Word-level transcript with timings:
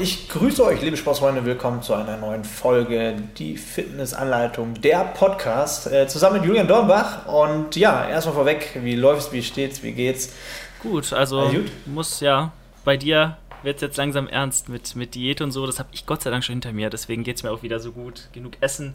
ich 0.00 0.28
grüße 0.28 0.64
euch, 0.64 0.80
liebe 0.80 0.96
Sportsfreunde. 0.96 1.44
Willkommen 1.44 1.82
zu 1.82 1.92
einer 1.94 2.16
neuen 2.16 2.44
Folge, 2.44 3.16
die 3.36 3.56
Fitnessanleitung, 3.56 4.74
der 4.80 5.04
Podcast, 5.04 5.86
äh, 5.88 6.06
zusammen 6.06 6.36
mit 6.36 6.44
Julian 6.44 6.68
Dornbach. 6.68 7.26
Und 7.26 7.74
ja, 7.74 8.08
erstmal 8.08 8.36
vorweg, 8.36 8.78
wie 8.82 8.94
läuft's, 8.94 9.32
wie 9.32 9.42
steht's, 9.42 9.82
wie 9.82 9.92
geht's? 9.92 10.34
Gut, 10.82 11.12
also 11.12 11.48
gut? 11.48 11.70
muss 11.86 12.20
ja 12.20 12.52
bei 12.84 12.96
dir 12.96 13.36
wird 13.64 13.76
es 13.76 13.82
jetzt 13.82 13.96
langsam 13.96 14.28
ernst 14.28 14.68
mit, 14.68 14.94
mit 14.94 15.16
Diät 15.16 15.40
und 15.40 15.50
so. 15.50 15.66
Das 15.66 15.80
habe 15.80 15.88
ich 15.92 16.06
Gott 16.06 16.22
sei 16.22 16.30
Dank 16.30 16.44
schon 16.44 16.54
hinter 16.54 16.72
mir. 16.72 16.90
Deswegen 16.90 17.24
geht 17.24 17.36
es 17.36 17.42
mir 17.42 17.50
auch 17.50 17.64
wieder 17.64 17.80
so 17.80 17.90
gut. 17.90 18.28
Genug 18.32 18.52
essen, 18.60 18.94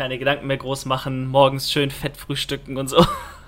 keine 0.00 0.18
Gedanken 0.18 0.46
mehr 0.46 0.56
groß 0.56 0.86
machen, 0.86 1.26
morgens 1.26 1.70
schön 1.70 1.90
fett 1.90 2.16
frühstücken 2.16 2.78
und 2.78 2.88
so. 2.88 3.04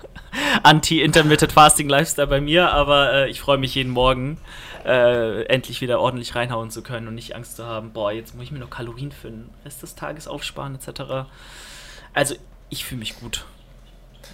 Anti-Intermittent 0.63 1.51
Fasting 1.51 1.89
Lifestyle 1.89 2.27
bei 2.27 2.41
mir, 2.41 2.71
aber 2.71 3.11
äh, 3.11 3.29
ich 3.31 3.41
freue 3.41 3.57
mich 3.57 3.73
jeden 3.73 3.91
Morgen 3.91 4.37
äh, 4.85 5.45
endlich 5.45 5.81
wieder 5.81 5.99
ordentlich 5.99 6.35
reinhauen 6.35 6.69
zu 6.69 6.83
können 6.83 7.07
und 7.07 7.15
nicht 7.15 7.35
Angst 7.35 7.55
zu 7.55 7.65
haben, 7.65 7.91
boah, 7.91 8.11
jetzt 8.11 8.35
muss 8.35 8.43
ich 8.43 8.51
mir 8.51 8.59
noch 8.59 8.69
Kalorien 8.69 9.11
für 9.11 9.31
den 9.31 9.49
Rest 9.65 9.81
des 9.81 9.95
Tages 9.95 10.27
aufsparen 10.27 10.75
etc. 10.75 11.25
Also 12.13 12.35
ich 12.69 12.85
fühle 12.85 12.99
mich 12.99 13.19
gut. 13.19 13.45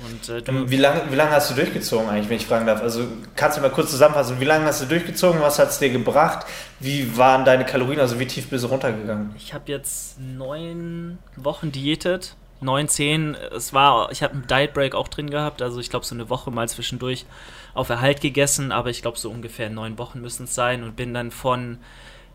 Und, 0.05 0.29
äh, 0.29 0.69
wie 0.69 0.77
lange 0.77 1.11
wie 1.11 1.15
lang 1.15 1.29
hast 1.29 1.51
du 1.51 1.55
durchgezogen 1.55 2.09
eigentlich, 2.09 2.29
wenn 2.29 2.37
ich 2.37 2.45
fragen 2.45 2.65
darf? 2.65 2.81
Also 2.81 3.05
kannst 3.35 3.57
du 3.57 3.61
mal 3.61 3.69
kurz 3.69 3.91
zusammenfassen, 3.91 4.39
wie 4.39 4.45
lange 4.45 4.65
hast 4.65 4.81
du 4.81 4.85
durchgezogen, 4.85 5.41
was 5.41 5.59
hat 5.59 5.69
es 5.69 5.79
dir 5.79 5.89
gebracht, 5.89 6.45
wie 6.79 7.17
waren 7.17 7.43
deine 7.43 7.65
Kalorien, 7.65 7.99
also 7.99 8.19
wie 8.19 8.25
tief 8.25 8.49
bist 8.49 8.63
du 8.63 8.69
runtergegangen? 8.69 9.33
Ich 9.37 9.53
habe 9.53 9.69
jetzt 9.69 10.17
neun 10.19 11.17
Wochen 11.35 11.73
diätet, 11.73 12.35
neun, 12.61 12.87
zehn, 12.87 13.35
es 13.35 13.73
war, 13.73 14.09
ich 14.11 14.23
habe 14.23 14.33
einen 14.33 14.47
Diet 14.47 14.73
Break 14.73 14.95
auch 14.95 15.09
drin 15.09 15.29
gehabt, 15.29 15.61
also 15.61 15.81
ich 15.81 15.89
glaube 15.89 16.05
so 16.05 16.15
eine 16.15 16.29
Woche 16.29 16.49
mal 16.49 16.69
zwischendurch 16.69 17.25
auf 17.73 17.89
Erhalt 17.89 18.21
gegessen, 18.21 18.71
aber 18.71 18.89
ich 18.89 19.01
glaube 19.01 19.17
so 19.17 19.29
ungefähr 19.29 19.69
neun 19.69 19.97
Wochen 19.97 20.21
müssen 20.21 20.45
es 20.45 20.55
sein. 20.55 20.83
Und 20.83 20.95
bin 20.95 21.13
dann 21.13 21.31
von 21.31 21.77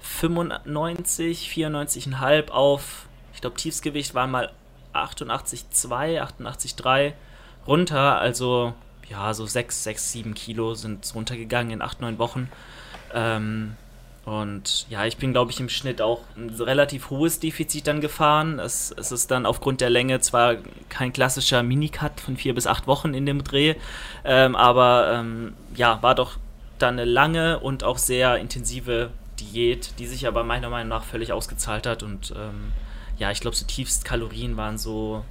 95, 0.00 1.50
94,5 1.54 2.50
auf, 2.50 3.06
ich 3.34 3.40
glaube 3.40 3.56
Tiefsgewicht 3.56 4.14
war 4.14 4.26
mal 4.26 4.52
88,2, 4.94 6.20
88,3 6.20 7.12
runter. 7.66 8.18
Also 8.18 8.74
ja, 9.08 9.34
so 9.34 9.46
6, 9.46 9.84
6, 9.84 10.12
7 10.12 10.34
Kilo 10.34 10.74
sind 10.74 11.10
runtergegangen 11.14 11.72
in 11.72 11.82
8, 11.82 12.00
9 12.00 12.18
Wochen. 12.18 12.50
Ähm, 13.12 13.76
und 14.24 14.86
ja, 14.88 15.04
ich 15.04 15.18
bin, 15.18 15.32
glaube 15.32 15.50
ich, 15.50 15.60
im 15.60 15.68
Schnitt 15.68 16.00
auch 16.00 16.22
ein 16.36 16.48
relativ 16.48 17.10
hohes 17.10 17.40
Defizit 17.40 17.86
dann 17.86 18.00
gefahren. 18.00 18.58
Es, 18.58 18.94
es 18.96 19.12
ist 19.12 19.30
dann 19.30 19.44
aufgrund 19.44 19.82
der 19.82 19.90
Länge 19.90 20.20
zwar 20.20 20.56
kein 20.88 21.12
klassischer 21.12 21.62
Minicut 21.62 22.20
von 22.20 22.36
vier 22.36 22.54
bis 22.54 22.66
acht 22.66 22.86
Wochen 22.86 23.12
in 23.12 23.26
dem 23.26 23.44
Dreh, 23.44 23.74
ähm, 24.24 24.56
aber 24.56 25.12
ähm, 25.12 25.52
ja, 25.74 26.02
war 26.02 26.14
doch 26.14 26.38
dann 26.78 26.98
eine 26.98 27.04
lange 27.04 27.60
und 27.60 27.84
auch 27.84 27.98
sehr 27.98 28.38
intensive 28.38 29.10
Diät, 29.38 29.98
die 29.98 30.06
sich 30.06 30.26
aber 30.26 30.42
meiner 30.42 30.70
Meinung 30.70 30.88
nach 30.88 31.04
völlig 31.04 31.32
ausgezahlt 31.32 31.86
hat. 31.86 32.02
Und 32.02 32.32
ähm, 32.34 32.72
ja, 33.18 33.30
ich 33.30 33.40
glaube, 33.40 33.56
so 33.56 33.66
tiefst 33.66 34.06
Kalorien 34.06 34.56
waren 34.56 34.78
so 34.78 35.22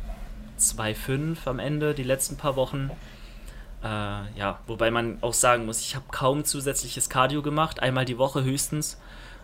2,5 0.72 1.48
am 1.48 1.60
Ende, 1.60 1.94
die 1.94 2.04
letzten 2.04 2.38
paar 2.38 2.56
Wochen. 2.56 2.90
Äh, 3.84 3.88
ja, 3.88 4.60
wobei 4.68 4.92
man 4.92 5.18
auch 5.22 5.34
sagen 5.34 5.66
muss, 5.66 5.82
ich 5.82 5.96
habe 5.96 6.06
kaum 6.12 6.46
zusätzliches 6.46 7.10
Cardio 7.10 7.42
gemacht, 7.42 7.82
einmal 7.82 8.06
die 8.06 8.18
Woche 8.18 8.44
höchstens. 8.44 9.00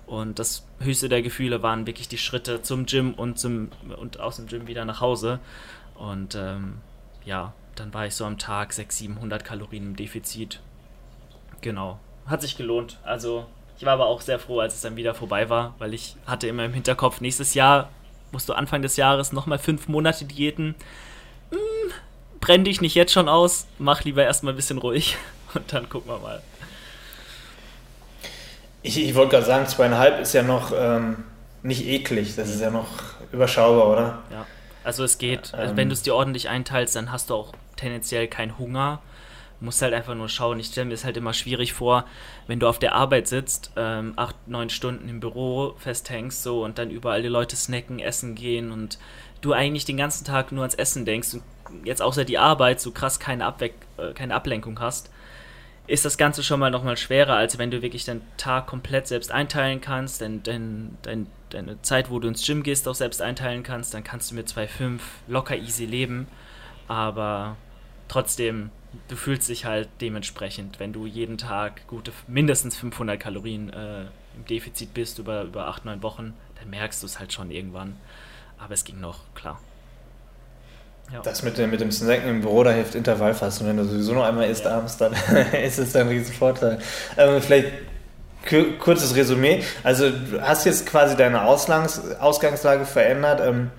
Und 0.08 0.40
das 0.40 0.66
höchste 0.80 1.08
der 1.08 1.22
Gefühle 1.22 1.62
waren 1.62 1.86
wirklich 1.86 2.08
die 2.08 2.18
Schritte 2.18 2.64
zum 2.64 2.88
Gym 2.88 3.14
und, 3.14 3.38
zum, 3.38 3.70
und 4.00 4.20
aus 4.20 4.38
dem 4.38 4.48
Gym 4.48 4.66
wieder 4.66 4.86
nach 4.86 5.02
Hause. 5.02 5.40
Und 5.96 6.34
ähm, 6.36 6.78
ja, 7.26 7.54
dann 7.76 7.94
war 7.94 8.08
ich 8.08 8.16
so 8.16 8.26
am 8.26 8.38
Tag 8.38 8.74
600, 8.74 8.92
700 8.92 9.46
Kalorien 9.46 9.84
im 9.84 9.96
Defizit. 9.96 10.62
Genau, 11.62 12.00
hat 12.26 12.42
sich 12.42 12.58
gelohnt. 12.58 12.98
Also 13.04 13.46
ich 13.78 13.86
war 13.86 13.94
aber 13.94 14.08
auch 14.08 14.22
sehr 14.22 14.40
froh, 14.40 14.60
als 14.60 14.74
es 14.74 14.82
dann 14.82 14.96
wieder 14.96 15.14
vorbei 15.14 15.50
war, 15.50 15.76
weil 15.78 15.94
ich 15.94 16.16
hatte 16.26 16.48
immer 16.48 16.66
im 16.66 16.74
Hinterkopf, 16.74 17.22
nächstes 17.22 17.54
Jahr 17.54 17.90
musst 18.32 18.50
du 18.50 18.54
Anfang 18.54 18.82
des 18.82 18.98
Jahres 18.98 19.32
nochmal 19.32 19.60
fünf 19.60 19.88
Monate 19.88 20.26
diäten. 20.26 20.76
Hm, 21.52 21.58
brenn 22.40 22.64
dich 22.64 22.82
nicht 22.82 22.96
jetzt 22.96 23.12
schon 23.12 23.30
aus, 23.30 23.68
mach 23.78 24.04
lieber 24.04 24.24
erstmal 24.24 24.54
ein 24.54 24.56
bisschen 24.56 24.78
ruhig 24.78 25.18
und 25.54 25.72
dann 25.74 25.90
gucken 25.90 26.12
wir 26.12 26.20
mal. 26.20 26.42
Ich, 28.82 28.98
ich 28.98 29.14
wollte 29.16 29.32
gerade 29.32 29.46
sagen, 29.46 29.68
zweieinhalb 29.68 30.22
ist 30.22 30.34
ja 30.34 30.42
noch 30.42 30.72
ähm, 30.76 31.24
nicht 31.64 31.86
eklig, 31.86 32.36
das 32.36 32.50
ist 32.50 32.62
ja 32.62 32.70
noch 32.70 32.88
überschaubar, 33.32 33.90
oder? 33.90 34.24
Ja, 34.32 34.46
also 34.84 35.04
es 35.04 35.18
geht. 35.18 35.54
Ähm, 35.58 35.76
wenn 35.76 35.90
du 35.90 35.94
es 35.94 36.02
dir 36.02 36.16
ordentlich 36.16 36.48
einteilst, 36.48 36.96
dann 36.96 37.12
hast 37.12 37.30
du 37.30 37.36
auch 37.36 37.54
tendenziell 37.76 38.28
keinen 38.28 38.58
Hunger 38.58 39.02
musst 39.62 39.82
halt 39.82 39.94
einfach 39.94 40.16
nur 40.16 40.30
schauen. 40.30 40.60
Ich 40.60 40.68
stelle 40.68 40.88
mir 40.88 40.94
es 40.94 41.04
halt 41.04 41.18
immer 41.18 41.34
schwierig 41.34 41.74
vor, 41.74 42.06
wenn 42.48 42.60
du 42.60 42.68
auf 42.68 42.80
der 42.80 42.96
Arbeit 42.96 43.28
sitzt, 43.28 43.72
ähm, 43.76 44.14
acht, 44.16 44.36
neun 44.48 44.70
Stunden 44.70 45.10
im 45.10 45.20
Büro 45.20 45.76
festhängst 45.78 46.44
so 46.44 46.64
und 46.64 46.78
dann 46.78 46.92
überall 46.92 47.22
die 47.22 47.28
Leute 47.28 47.56
snacken, 47.56 48.00
essen 48.00 48.36
gehen 48.36 48.72
und 48.72 48.98
du 49.42 49.54
eigentlich 49.54 49.86
den 49.86 49.98
ganzen 49.98 50.26
Tag 50.26 50.52
nur 50.52 50.64
ans 50.64 50.76
Essen 50.76 51.06
denkst 51.06 51.34
und 51.34 51.44
jetzt 51.84 52.02
außer 52.02 52.26
die 52.26 52.38
Arbeit 52.38 52.80
so 52.80 52.92
krass 52.92 53.20
keine, 53.20 53.46
Abweck, 53.46 53.74
äh, 53.98 54.14
keine 54.14 54.36
Ablenkung 54.36 54.80
hast, 54.80 55.10
ist 55.88 56.06
das 56.06 56.18
Ganze 56.18 56.44
schon 56.44 56.60
mal 56.60 56.70
nochmal 56.70 56.98
schwerer, 56.98 57.36
als 57.36 57.58
wenn 57.58 57.72
du 57.72 57.82
wirklich 57.82 58.06
deinen 58.06 58.22
Tag 58.38 58.68
komplett 58.68 59.08
selbst 59.08 59.32
einteilen 59.32 59.82
kannst, 59.82 60.22
dein, 60.22 60.44
dein, 60.44 60.98
dein, 61.02 61.28
deine 61.50 61.82
Zeit, 61.82 62.12
wo 62.12 62.20
du 62.20 62.28
ins 62.28 62.46
Gym 62.46 62.62
gehst, 62.62 62.88
auch 62.88 62.96
selbst 62.96 63.22
einteilen 63.22 63.64
kannst, 63.64 63.94
dann 63.94 64.04
kannst 64.04 64.30
du 64.30 64.36
mit 64.36 64.48
2,5 64.48 65.00
locker 65.28 65.58
easy 65.58 65.86
leben. 65.86 66.28
Aber 66.88 67.58
trotzdem 68.08 68.70
du 69.08 69.16
fühlst 69.16 69.50
dich 69.50 69.66
halt 69.66 69.90
dementsprechend, 70.02 70.80
wenn 70.80 70.94
du 70.94 71.06
jeden 71.06 71.38
Tag 71.38 71.88
gute 71.88 72.12
mindestens 72.28 72.78
500 72.78 73.20
Kalorien 73.20 73.72
äh, 73.72 74.02
im 74.36 74.46
Defizit 74.50 74.94
bist 74.94 75.20
über, 75.20 75.44
über 75.44 75.68
8, 75.68 75.86
9 75.86 76.04
Wochen, 76.04 76.34
dann 76.60 76.70
merkst 76.70 77.02
du 77.02 77.08
es 77.08 77.20
halt 77.20 77.34
schon 77.34 77.52
irgendwann. 77.52 77.98
Aber 78.58 78.74
es 78.74 78.84
ging 78.84 79.00
noch, 79.00 79.20
klar. 79.36 79.60
Ja. 81.12 81.22
Das 81.22 81.42
mit 81.42 81.58
dem, 81.58 81.72
mit 81.72 81.82
dem 81.82 81.92
Snacken 81.92 82.30
im 82.30 82.42
Büro, 82.42 82.64
da 82.64 82.72
hilft 82.72 82.94
Intervallfasten. 82.94 83.68
Wenn 83.68 83.78
du 83.78 83.86
sowieso 83.86 84.14
noch 84.14 84.26
einmal 84.26 84.50
isst 84.50 84.66
ja. 84.66 84.78
abends, 84.78 84.98
dann 84.98 85.14
ist 85.64 85.80
es 85.80 85.96
ein 85.96 86.08
riesen 86.08 86.34
Vorteil. 86.34 86.80
Ähm, 87.18 87.42
vielleicht 87.42 87.72
kurzes 88.80 89.16
Resümee. 89.16 89.64
Also 89.84 90.10
du 90.10 90.42
hast 90.42 90.66
jetzt 90.66 90.86
quasi 90.86 91.16
deine 91.16 91.44
Auslangs 91.46 92.16
Ausgangslage 92.20 92.86
verändert. 92.86 93.42
Ähm, 93.44 93.72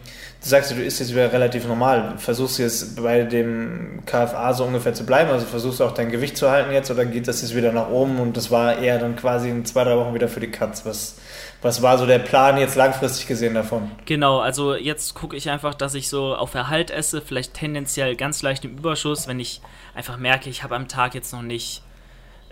du 0.42 0.48
sagst, 0.48 0.70
du 0.70 0.82
isst 0.82 1.00
jetzt 1.00 1.12
wieder 1.12 1.32
relativ 1.32 1.66
normal. 1.66 2.14
Versuchst 2.16 2.58
du 2.58 2.62
jetzt 2.62 3.02
bei 3.02 3.22
dem 3.22 4.00
KFA 4.06 4.54
so 4.54 4.64
ungefähr 4.64 4.94
zu 4.94 5.04
bleiben? 5.04 5.30
Also 5.30 5.44
versuchst 5.44 5.80
du 5.80 5.84
auch 5.84 5.92
dein 5.92 6.10
Gewicht 6.10 6.36
zu 6.36 6.50
halten 6.50 6.72
jetzt 6.72 6.90
oder 6.90 7.04
geht 7.04 7.28
das 7.28 7.42
jetzt 7.42 7.54
wieder 7.54 7.72
nach 7.72 7.90
oben 7.90 8.18
und 8.18 8.36
das 8.36 8.50
war 8.50 8.78
eher 8.78 8.98
dann 8.98 9.16
quasi 9.16 9.50
in 9.50 9.64
zwei, 9.64 9.84
drei 9.84 9.96
Wochen 9.96 10.14
wieder 10.14 10.28
für 10.28 10.40
die 10.40 10.50
Katz? 10.50 10.86
Was, 10.86 11.18
was 11.60 11.82
war 11.82 11.98
so 11.98 12.06
der 12.06 12.20
Plan 12.20 12.56
jetzt 12.56 12.74
langfristig 12.74 13.26
gesehen 13.26 13.54
davon? 13.54 13.90
Genau, 14.06 14.40
also 14.40 14.74
jetzt 14.74 15.14
gucke 15.14 15.36
ich 15.36 15.50
einfach, 15.50 15.74
dass 15.74 15.94
ich 15.94 16.08
so 16.08 16.34
auf 16.34 16.54
Erhalt 16.54 16.90
esse, 16.90 17.20
vielleicht 17.20 17.52
tendenziell 17.52 18.16
ganz 18.16 18.40
leicht 18.40 18.64
im 18.64 18.78
Überschuss, 18.78 19.28
wenn 19.28 19.40
ich 19.40 19.60
einfach 19.94 20.16
merke, 20.16 20.48
ich 20.48 20.62
habe 20.62 20.74
am 20.74 20.88
Tag 20.88 21.14
jetzt 21.14 21.34
noch 21.34 21.42
nicht 21.42 21.82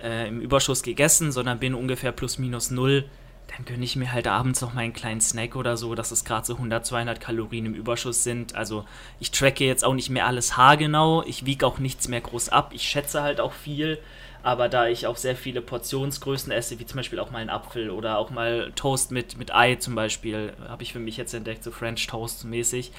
äh, 0.02 0.28
im 0.28 0.40
Überschuss 0.42 0.82
gegessen, 0.82 1.32
sondern 1.32 1.58
bin 1.58 1.74
ungefähr 1.74 2.12
plus 2.12 2.38
minus 2.38 2.70
null 2.70 3.06
dann 3.48 3.64
gönne 3.64 3.84
ich 3.84 3.96
mir 3.96 4.12
halt 4.12 4.26
abends 4.26 4.60
noch 4.60 4.74
mal 4.74 4.82
einen 4.82 4.92
kleinen 4.92 5.20
Snack 5.20 5.56
oder 5.56 5.76
so, 5.76 5.94
dass 5.94 6.10
es 6.10 6.24
gerade 6.24 6.46
so 6.46 6.54
100, 6.54 6.84
200 6.84 7.20
Kalorien 7.20 7.66
im 7.66 7.74
Überschuss 7.74 8.22
sind. 8.22 8.54
Also 8.54 8.84
ich 9.20 9.30
tracke 9.30 9.64
jetzt 9.64 9.84
auch 9.84 9.94
nicht 9.94 10.10
mehr 10.10 10.26
alles 10.26 10.56
haargenau, 10.56 11.22
ich 11.24 11.46
wiege 11.46 11.66
auch 11.66 11.78
nichts 11.78 12.08
mehr 12.08 12.20
groß 12.20 12.50
ab, 12.50 12.70
ich 12.74 12.82
schätze 12.82 13.22
halt 13.22 13.40
auch 13.40 13.52
viel, 13.52 13.98
aber 14.42 14.68
da 14.68 14.86
ich 14.86 15.06
auch 15.06 15.16
sehr 15.16 15.34
viele 15.34 15.60
Portionsgrößen 15.62 16.52
esse, 16.52 16.78
wie 16.78 16.86
zum 16.86 16.98
Beispiel 16.98 17.18
auch 17.18 17.30
mal 17.30 17.38
einen 17.38 17.50
Apfel 17.50 17.90
oder 17.90 18.18
auch 18.18 18.30
mal 18.30 18.70
Toast 18.76 19.10
mit, 19.10 19.38
mit 19.38 19.54
Ei 19.54 19.76
zum 19.76 19.94
Beispiel, 19.94 20.52
habe 20.68 20.82
ich 20.82 20.92
für 20.92 21.00
mich 21.00 21.16
jetzt 21.16 21.34
entdeckt, 21.34 21.64
so 21.64 21.70
French 21.70 22.06
Toast 22.06 22.44
mäßig, 22.44 22.92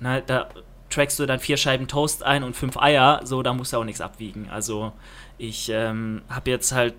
na, 0.00 0.20
da 0.20 0.48
trackst 0.90 1.18
du 1.18 1.26
dann 1.26 1.40
vier 1.40 1.56
Scheiben 1.56 1.88
Toast 1.88 2.22
ein 2.22 2.42
und 2.42 2.56
fünf 2.56 2.76
Eier, 2.76 3.20
so, 3.24 3.42
da 3.42 3.52
musst 3.52 3.72
du 3.72 3.76
auch 3.76 3.84
nichts 3.84 4.00
abwiegen. 4.00 4.48
Also 4.50 4.92
ich 5.38 5.68
ähm, 5.68 6.22
habe 6.28 6.50
jetzt 6.50 6.72
halt 6.72 6.94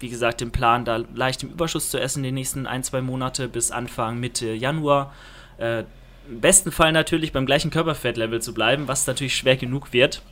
wie 0.00 0.08
gesagt, 0.08 0.40
den 0.40 0.52
Plan, 0.52 0.84
da 0.84 1.02
leicht 1.14 1.42
im 1.42 1.50
Überschuss 1.50 1.90
zu 1.90 1.98
essen 1.98 2.22
die 2.22 2.32
nächsten 2.32 2.66
ein, 2.66 2.82
zwei 2.82 3.00
Monate 3.00 3.48
bis 3.48 3.70
Anfang, 3.70 4.18
Mitte 4.18 4.52
Januar. 4.52 5.12
Äh, 5.58 5.84
Im 6.28 6.40
besten 6.40 6.72
Fall 6.72 6.92
natürlich 6.92 7.32
beim 7.32 7.46
gleichen 7.46 7.70
Körperfettlevel 7.70 8.40
zu 8.40 8.54
bleiben, 8.54 8.88
was 8.88 9.06
natürlich 9.06 9.36
schwer 9.36 9.56
genug 9.56 9.92
wird. 9.92 10.22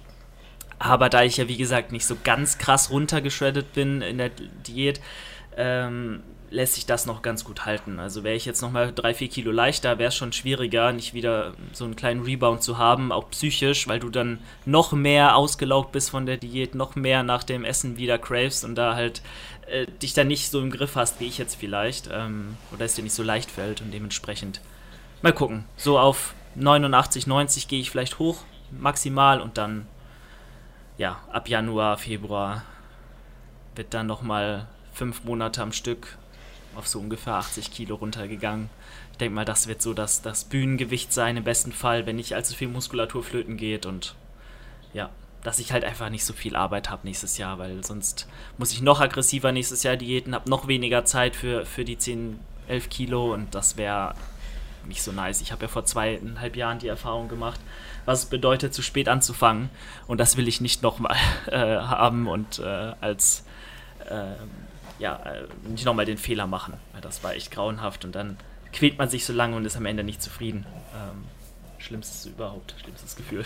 Aber 0.78 1.08
da 1.08 1.22
ich 1.22 1.38
ja, 1.38 1.48
wie 1.48 1.56
gesagt, 1.56 1.92
nicht 1.92 2.06
so 2.06 2.16
ganz 2.22 2.58
krass 2.58 2.90
runtergeschreddet 2.90 3.72
bin 3.72 4.02
in 4.02 4.18
der 4.18 4.30
Diät, 4.66 5.00
ähm, 5.56 6.22
lässt 6.50 6.74
sich 6.74 6.86
das 6.86 7.06
noch 7.06 7.22
ganz 7.22 7.44
gut 7.44 7.66
halten. 7.66 7.98
Also 7.98 8.22
wäre 8.22 8.36
ich 8.36 8.44
jetzt 8.44 8.62
nochmal 8.62 8.92
drei, 8.92 9.14
vier 9.14 9.28
Kilo 9.28 9.50
leichter, 9.50 9.98
wäre 9.98 10.08
es 10.08 10.14
schon 10.14 10.32
schwieriger, 10.32 10.92
nicht 10.92 11.14
wieder 11.14 11.54
so 11.72 11.84
einen 11.84 11.96
kleinen 11.96 12.22
Rebound 12.22 12.62
zu 12.62 12.78
haben, 12.78 13.12
auch 13.12 13.30
psychisch, 13.30 13.88
weil 13.88 14.00
du 14.00 14.10
dann 14.10 14.38
noch 14.64 14.92
mehr 14.92 15.36
ausgelaugt 15.36 15.92
bist 15.92 16.10
von 16.10 16.26
der 16.26 16.36
Diät, 16.36 16.74
noch 16.74 16.94
mehr 16.94 17.22
nach 17.22 17.42
dem 17.42 17.64
Essen 17.64 17.96
wieder 17.98 18.18
craves 18.18 18.64
und 18.64 18.76
da 18.76 18.94
halt 18.94 19.22
äh, 19.66 19.86
dich 20.02 20.14
dann 20.14 20.28
nicht 20.28 20.50
so 20.50 20.60
im 20.60 20.70
Griff 20.70 20.96
hast, 20.96 21.20
wie 21.20 21.26
ich 21.26 21.38
jetzt 21.38 21.56
vielleicht, 21.56 22.08
ähm, 22.12 22.56
oder 22.72 22.84
es 22.84 22.94
dir 22.94 23.02
nicht 23.02 23.14
so 23.14 23.22
leicht 23.22 23.50
fällt 23.50 23.80
und 23.80 23.92
dementsprechend 23.92 24.60
mal 25.22 25.32
gucken. 25.32 25.64
So 25.76 25.98
auf 25.98 26.34
89, 26.54 27.26
90 27.26 27.68
gehe 27.68 27.80
ich 27.80 27.90
vielleicht 27.90 28.18
hoch, 28.18 28.38
maximal 28.70 29.40
und 29.40 29.58
dann, 29.58 29.86
ja, 30.98 31.18
ab 31.32 31.48
Januar, 31.48 31.98
Februar 31.98 32.62
wird 33.74 33.92
dann 33.92 34.06
nochmal 34.06 34.68
fünf 34.92 35.24
Monate 35.24 35.60
am 35.60 35.72
Stück 35.72 36.16
auf 36.76 36.86
so 36.86 37.00
ungefähr 37.00 37.34
80 37.34 37.70
Kilo 37.70 37.96
runtergegangen. 37.96 38.70
Ich 39.12 39.18
denke 39.18 39.34
mal, 39.34 39.44
das 39.44 39.66
wird 39.66 39.82
so 39.82 39.94
das, 39.94 40.22
das 40.22 40.44
Bühnengewicht 40.44 41.12
sein, 41.12 41.36
im 41.36 41.44
besten 41.44 41.72
Fall, 41.72 42.06
wenn 42.06 42.16
nicht 42.16 42.34
allzu 42.34 42.54
viel 42.54 42.68
Muskulatur 42.68 43.22
flöten 43.22 43.56
geht 43.56 43.86
und 43.86 44.14
ja, 44.92 45.10
dass 45.42 45.58
ich 45.58 45.72
halt 45.72 45.84
einfach 45.84 46.10
nicht 46.10 46.24
so 46.24 46.32
viel 46.32 46.56
Arbeit 46.56 46.90
habe 46.90 47.06
nächstes 47.06 47.38
Jahr, 47.38 47.58
weil 47.58 47.84
sonst 47.84 48.28
muss 48.58 48.72
ich 48.72 48.82
noch 48.82 49.00
aggressiver 49.00 49.52
nächstes 49.52 49.82
Jahr 49.84 49.96
diäten, 49.96 50.34
habe 50.34 50.50
noch 50.50 50.68
weniger 50.68 51.04
Zeit 51.04 51.36
für, 51.36 51.64
für 51.64 51.84
die 51.84 51.98
10, 51.98 52.40
11 52.68 52.88
Kilo 52.90 53.32
und 53.32 53.54
das 53.54 53.76
wäre 53.76 54.14
nicht 54.86 55.02
so 55.02 55.12
nice. 55.12 55.40
Ich 55.40 55.52
habe 55.52 55.62
ja 55.62 55.68
vor 55.68 55.84
zweieinhalb 55.84 56.56
Jahren 56.56 56.78
die 56.78 56.88
Erfahrung 56.88 57.28
gemacht, 57.28 57.60
was 58.04 58.20
es 58.20 58.26
bedeutet, 58.26 58.74
zu 58.74 58.82
spät 58.82 59.08
anzufangen 59.08 59.70
und 60.06 60.18
das 60.18 60.36
will 60.36 60.48
ich 60.48 60.60
nicht 60.60 60.82
nochmal 60.82 61.16
äh, 61.46 61.56
haben 61.58 62.26
und 62.26 62.58
äh, 62.58 62.92
als 63.00 63.44
äh, 64.08 64.34
ja, 64.98 65.16
äh, 65.24 65.68
nicht 65.68 65.84
nochmal 65.84 66.04
den 66.04 66.18
Fehler 66.18 66.46
machen, 66.46 66.74
weil 66.92 67.00
das 67.00 67.22
war 67.22 67.34
echt 67.34 67.50
grauenhaft 67.50 68.04
und 68.04 68.14
dann 68.14 68.36
quält 68.72 68.98
man 68.98 69.08
sich 69.08 69.24
so 69.24 69.32
lange 69.32 69.56
und 69.56 69.64
ist 69.64 69.76
am 69.76 69.86
Ende 69.86 70.04
nicht 70.04 70.22
zufrieden. 70.22 70.66
Ähm, 70.94 71.24
schlimmstes 71.78 72.26
überhaupt, 72.26 72.74
schlimmstes 72.82 73.16
Gefühl. 73.16 73.44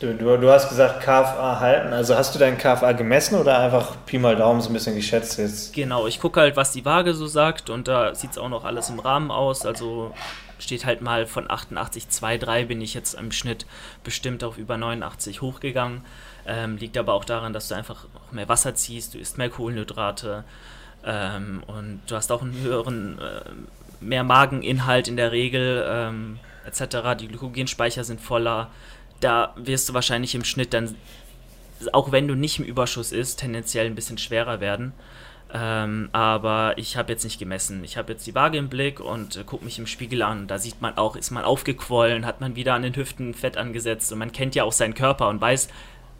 Du, 0.00 0.12
du, 0.12 0.36
du, 0.36 0.50
hast 0.50 0.68
gesagt 0.68 1.00
KFA 1.00 1.60
halten, 1.60 1.92
also 1.92 2.16
hast 2.16 2.34
du 2.34 2.38
deinen 2.38 2.58
KFA 2.58 2.92
gemessen 2.92 3.36
oder 3.36 3.60
einfach 3.60 3.96
Pi 4.06 4.18
mal 4.18 4.34
Daumen 4.34 4.60
so 4.60 4.68
ein 4.68 4.72
bisschen 4.72 4.96
geschätzt 4.96 5.38
jetzt? 5.38 5.72
Genau, 5.72 6.06
ich 6.06 6.20
gucke 6.20 6.40
halt, 6.40 6.56
was 6.56 6.72
die 6.72 6.84
Waage 6.84 7.14
so 7.14 7.26
sagt 7.26 7.70
und 7.70 7.86
da 7.86 8.14
sieht 8.14 8.32
es 8.32 8.38
auch 8.38 8.48
noch 8.48 8.64
alles 8.64 8.90
im 8.90 8.98
Rahmen 8.98 9.30
aus, 9.30 9.64
also 9.64 10.12
steht 10.58 10.84
halt 10.84 11.00
mal 11.00 11.26
von 11.26 11.46
88,23 11.48 12.66
bin 12.66 12.80
ich 12.80 12.94
jetzt 12.94 13.14
im 13.14 13.30
Schnitt 13.32 13.66
bestimmt 14.02 14.42
auf 14.44 14.58
über 14.58 14.76
89 14.76 15.40
hochgegangen. 15.42 16.02
Ähm, 16.46 16.76
liegt 16.76 16.96
aber 16.98 17.14
auch 17.14 17.24
daran, 17.24 17.52
dass 17.52 17.68
du 17.68 17.74
einfach 17.74 18.06
mehr 18.30 18.48
Wasser 18.48 18.74
ziehst, 18.74 19.14
du 19.14 19.18
isst 19.18 19.38
mehr 19.38 19.48
Kohlenhydrate 19.48 20.44
ähm, 21.04 21.62
und 21.66 22.02
du 22.06 22.16
hast 22.16 22.30
auch 22.30 22.42
einen 22.42 22.60
höheren, 22.60 23.18
äh, 23.18 23.40
mehr 24.00 24.24
Mageninhalt 24.24 25.08
in 25.08 25.16
der 25.16 25.32
Regel 25.32 25.84
ähm, 25.88 26.38
etc. 26.66 27.18
Die 27.18 27.28
Glykogenspeicher 27.28 28.04
sind 28.04 28.20
voller 28.20 28.70
da 29.24 29.54
wirst 29.56 29.88
du 29.88 29.94
wahrscheinlich 29.94 30.34
im 30.34 30.44
Schnitt 30.44 30.74
dann, 30.74 30.94
auch 31.92 32.12
wenn 32.12 32.28
du 32.28 32.34
nicht 32.34 32.58
im 32.58 32.64
Überschuss 32.64 33.10
ist, 33.10 33.36
tendenziell 33.36 33.86
ein 33.86 33.94
bisschen 33.94 34.18
schwerer 34.18 34.60
werden. 34.60 34.92
Ähm, 35.52 36.08
aber 36.12 36.74
ich 36.76 36.96
habe 36.96 37.12
jetzt 37.12 37.24
nicht 37.24 37.38
gemessen. 37.38 37.84
Ich 37.84 37.96
habe 37.96 38.12
jetzt 38.12 38.26
die 38.26 38.34
Waage 38.34 38.58
im 38.58 38.68
Blick 38.68 38.98
und 38.98 39.36
äh, 39.36 39.44
gucke 39.44 39.64
mich 39.64 39.78
im 39.78 39.86
Spiegel 39.86 40.22
an. 40.22 40.48
Da 40.48 40.58
sieht 40.58 40.82
man 40.82 40.96
auch, 40.98 41.14
ist 41.16 41.30
man 41.30 41.44
aufgequollen, 41.44 42.26
hat 42.26 42.40
man 42.40 42.56
wieder 42.56 42.74
an 42.74 42.82
den 42.82 42.96
Hüften 42.96 43.34
Fett 43.34 43.56
angesetzt 43.56 44.12
und 44.12 44.18
man 44.18 44.32
kennt 44.32 44.56
ja 44.56 44.64
auch 44.64 44.72
seinen 44.72 44.94
Körper 44.94 45.28
und 45.28 45.40
weiß, 45.40 45.68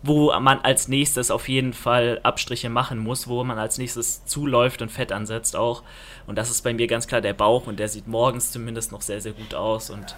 wo 0.06 0.38
man 0.38 0.60
als 0.60 0.86
nächstes 0.88 1.30
auf 1.30 1.48
jeden 1.48 1.72
Fall 1.72 2.20
Abstriche 2.22 2.68
machen 2.68 2.98
muss, 2.98 3.26
wo 3.26 3.42
man 3.42 3.58
als 3.58 3.78
nächstes 3.78 4.26
zuläuft 4.26 4.82
und 4.82 4.92
Fett 4.92 5.12
ansetzt 5.12 5.56
auch. 5.56 5.82
Und 6.26 6.36
das 6.36 6.50
ist 6.50 6.60
bei 6.60 6.74
mir 6.74 6.86
ganz 6.86 7.06
klar 7.06 7.22
der 7.22 7.32
Bauch 7.32 7.66
und 7.66 7.78
der 7.78 7.88
sieht 7.88 8.06
morgens 8.06 8.52
zumindest 8.52 8.92
noch 8.92 9.00
sehr, 9.00 9.22
sehr 9.22 9.32
gut 9.32 9.54
aus. 9.54 9.88
Und 9.88 10.14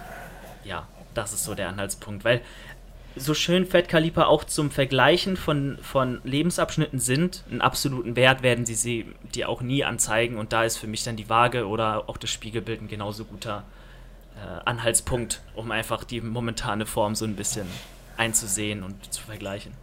ja, 0.65 0.85
das 1.13 1.31
ist 1.31 1.45
so 1.45 1.55
der 1.55 1.69
Anhaltspunkt, 1.69 2.25
weil 2.25 2.41
so 3.15 3.33
schön 3.33 3.65
Fettkaliber 3.65 4.27
auch 4.27 4.43
zum 4.43 4.71
Vergleichen 4.71 5.37
von, 5.37 5.77
von 5.81 6.19
Lebensabschnitten 6.25 6.99
sind, 6.99 7.45
einen 7.49 7.61
absoluten 7.61 8.17
Wert 8.17 8.43
werden 8.43 8.65
sie, 8.65 8.75
sie 8.75 9.05
dir 9.33 9.47
auch 9.47 9.61
nie 9.61 9.85
anzeigen 9.85 10.37
und 10.37 10.51
da 10.51 10.65
ist 10.65 10.77
für 10.77 10.87
mich 10.87 11.05
dann 11.05 11.15
die 11.15 11.29
Waage 11.29 11.65
oder 11.65 12.09
auch 12.09 12.17
das 12.17 12.29
Spiegelbild 12.29 12.81
ein 12.81 12.87
genauso 12.89 13.23
guter 13.23 13.63
äh, 14.35 14.59
Anhaltspunkt, 14.65 15.41
um 15.55 15.71
einfach 15.71 16.03
die 16.03 16.19
momentane 16.19 16.85
Form 16.85 17.15
so 17.15 17.25
ein 17.25 17.35
bisschen 17.35 17.65
einzusehen 18.17 18.83
und 18.83 19.13
zu 19.13 19.21
vergleichen. 19.21 19.73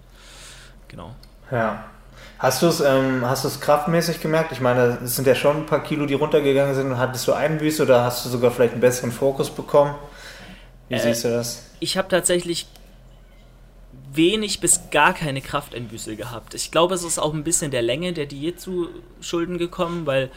Genau. 0.88 1.14
Ja. 1.50 1.84
Hast 2.38 2.62
du 2.62 2.66
es 2.66 2.80
ähm, 2.80 3.24
kraftmäßig 3.60 4.20
gemerkt? 4.20 4.52
Ich 4.52 4.60
meine, 4.60 4.98
es 5.04 5.16
sind 5.16 5.26
ja 5.26 5.34
schon 5.34 5.58
ein 5.58 5.66
paar 5.66 5.82
Kilo, 5.82 6.04
die 6.06 6.14
runtergegangen 6.14 6.74
sind. 6.74 6.98
Hattest 6.98 7.26
du 7.28 7.32
Einbüße 7.32 7.82
oder 7.84 8.04
hast 8.04 8.24
du 8.24 8.28
sogar 8.28 8.50
vielleicht 8.50 8.72
einen 8.72 8.80
besseren 8.80 9.12
Fokus 9.12 9.50
bekommen? 9.50 9.94
Wie 10.88 10.94
äh, 10.94 10.98
siehst 10.98 11.24
du 11.24 11.28
das? 11.28 11.70
Ich 11.80 11.96
habe 11.96 12.08
tatsächlich 12.08 12.66
wenig 14.12 14.60
bis 14.60 14.90
gar 14.90 15.12
keine 15.12 15.40
Krafteinbüße 15.40 16.16
gehabt. 16.16 16.54
Ich 16.54 16.70
glaube, 16.70 16.94
es 16.94 17.02
ist 17.02 17.18
auch 17.18 17.34
ein 17.34 17.44
bisschen 17.44 17.70
der 17.70 17.82
Länge 17.82 18.12
der 18.12 18.26
Diät 18.26 18.60
zu 18.60 18.88
Schulden 19.20 19.58
gekommen, 19.58 20.06
weil 20.06 20.30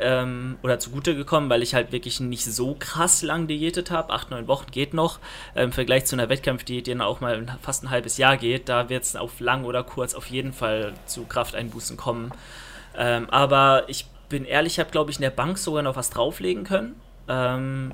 ähm, 0.00 0.58
oder 0.62 0.78
zugute 0.78 1.14
gekommen, 1.14 1.50
weil 1.50 1.62
ich 1.62 1.74
halt 1.74 1.92
wirklich 1.92 2.20
nicht 2.20 2.44
so 2.44 2.76
krass 2.78 3.22
lang 3.22 3.46
diätet 3.46 3.90
habe. 3.90 4.12
Acht, 4.12 4.30
neun 4.30 4.48
Wochen 4.48 4.70
geht 4.70 4.94
noch. 4.94 5.18
Ähm, 5.54 5.66
Im 5.66 5.72
Vergleich 5.72 6.06
zu 6.06 6.16
einer 6.16 6.28
Wettkampfdiät, 6.28 6.86
die 6.86 6.92
dann 6.92 7.00
auch 7.00 7.20
mal 7.20 7.46
fast 7.62 7.84
ein 7.84 7.90
halbes 7.90 8.16
Jahr 8.18 8.36
geht, 8.36 8.68
da 8.68 8.88
wird 8.88 9.04
es 9.04 9.16
auf 9.16 9.40
lang 9.40 9.64
oder 9.64 9.84
kurz 9.84 10.14
auf 10.14 10.26
jeden 10.26 10.52
Fall 10.52 10.94
zu 11.06 11.24
Krafteinbußen 11.24 11.96
kommen. 11.96 12.32
Ähm, 12.96 13.28
aber 13.30 13.84
ich 13.88 14.06
bin 14.28 14.44
ehrlich, 14.44 14.74
ich 14.74 14.78
habe, 14.80 14.90
glaube 14.90 15.10
ich, 15.10 15.18
in 15.18 15.22
der 15.22 15.30
Bank 15.30 15.58
sogar 15.58 15.82
noch 15.82 15.96
was 15.96 16.10
drauflegen 16.10 16.64
können. 16.64 17.00
Ähm, 17.28 17.92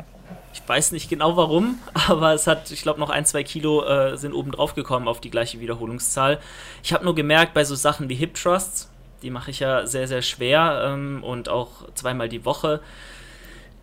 ich 0.52 0.66
weiß 0.66 0.92
nicht 0.92 1.08
genau 1.08 1.36
warum, 1.36 1.78
aber 2.08 2.32
es 2.32 2.46
hat, 2.46 2.70
ich 2.70 2.82
glaube, 2.82 3.00
noch 3.00 3.10
ein, 3.10 3.26
zwei 3.26 3.42
Kilo 3.42 3.84
äh, 3.84 4.16
sind 4.16 4.32
oben 4.32 4.52
drauf 4.52 4.74
gekommen 4.74 5.08
auf 5.08 5.20
die 5.20 5.30
gleiche 5.30 5.60
Wiederholungszahl. 5.60 6.38
Ich 6.82 6.92
habe 6.92 7.04
nur 7.04 7.14
gemerkt, 7.14 7.54
bei 7.54 7.64
so 7.64 7.74
Sachen 7.74 8.08
wie 8.08 8.14
Hip 8.14 8.34
Trusts, 8.34 8.90
die 9.22 9.30
mache 9.30 9.50
ich 9.50 9.60
ja 9.60 9.86
sehr, 9.86 10.08
sehr 10.08 10.22
schwer 10.22 10.82
ähm, 10.86 11.22
und 11.24 11.48
auch 11.48 11.92
zweimal 11.94 12.28
die 12.28 12.44
Woche, 12.44 12.80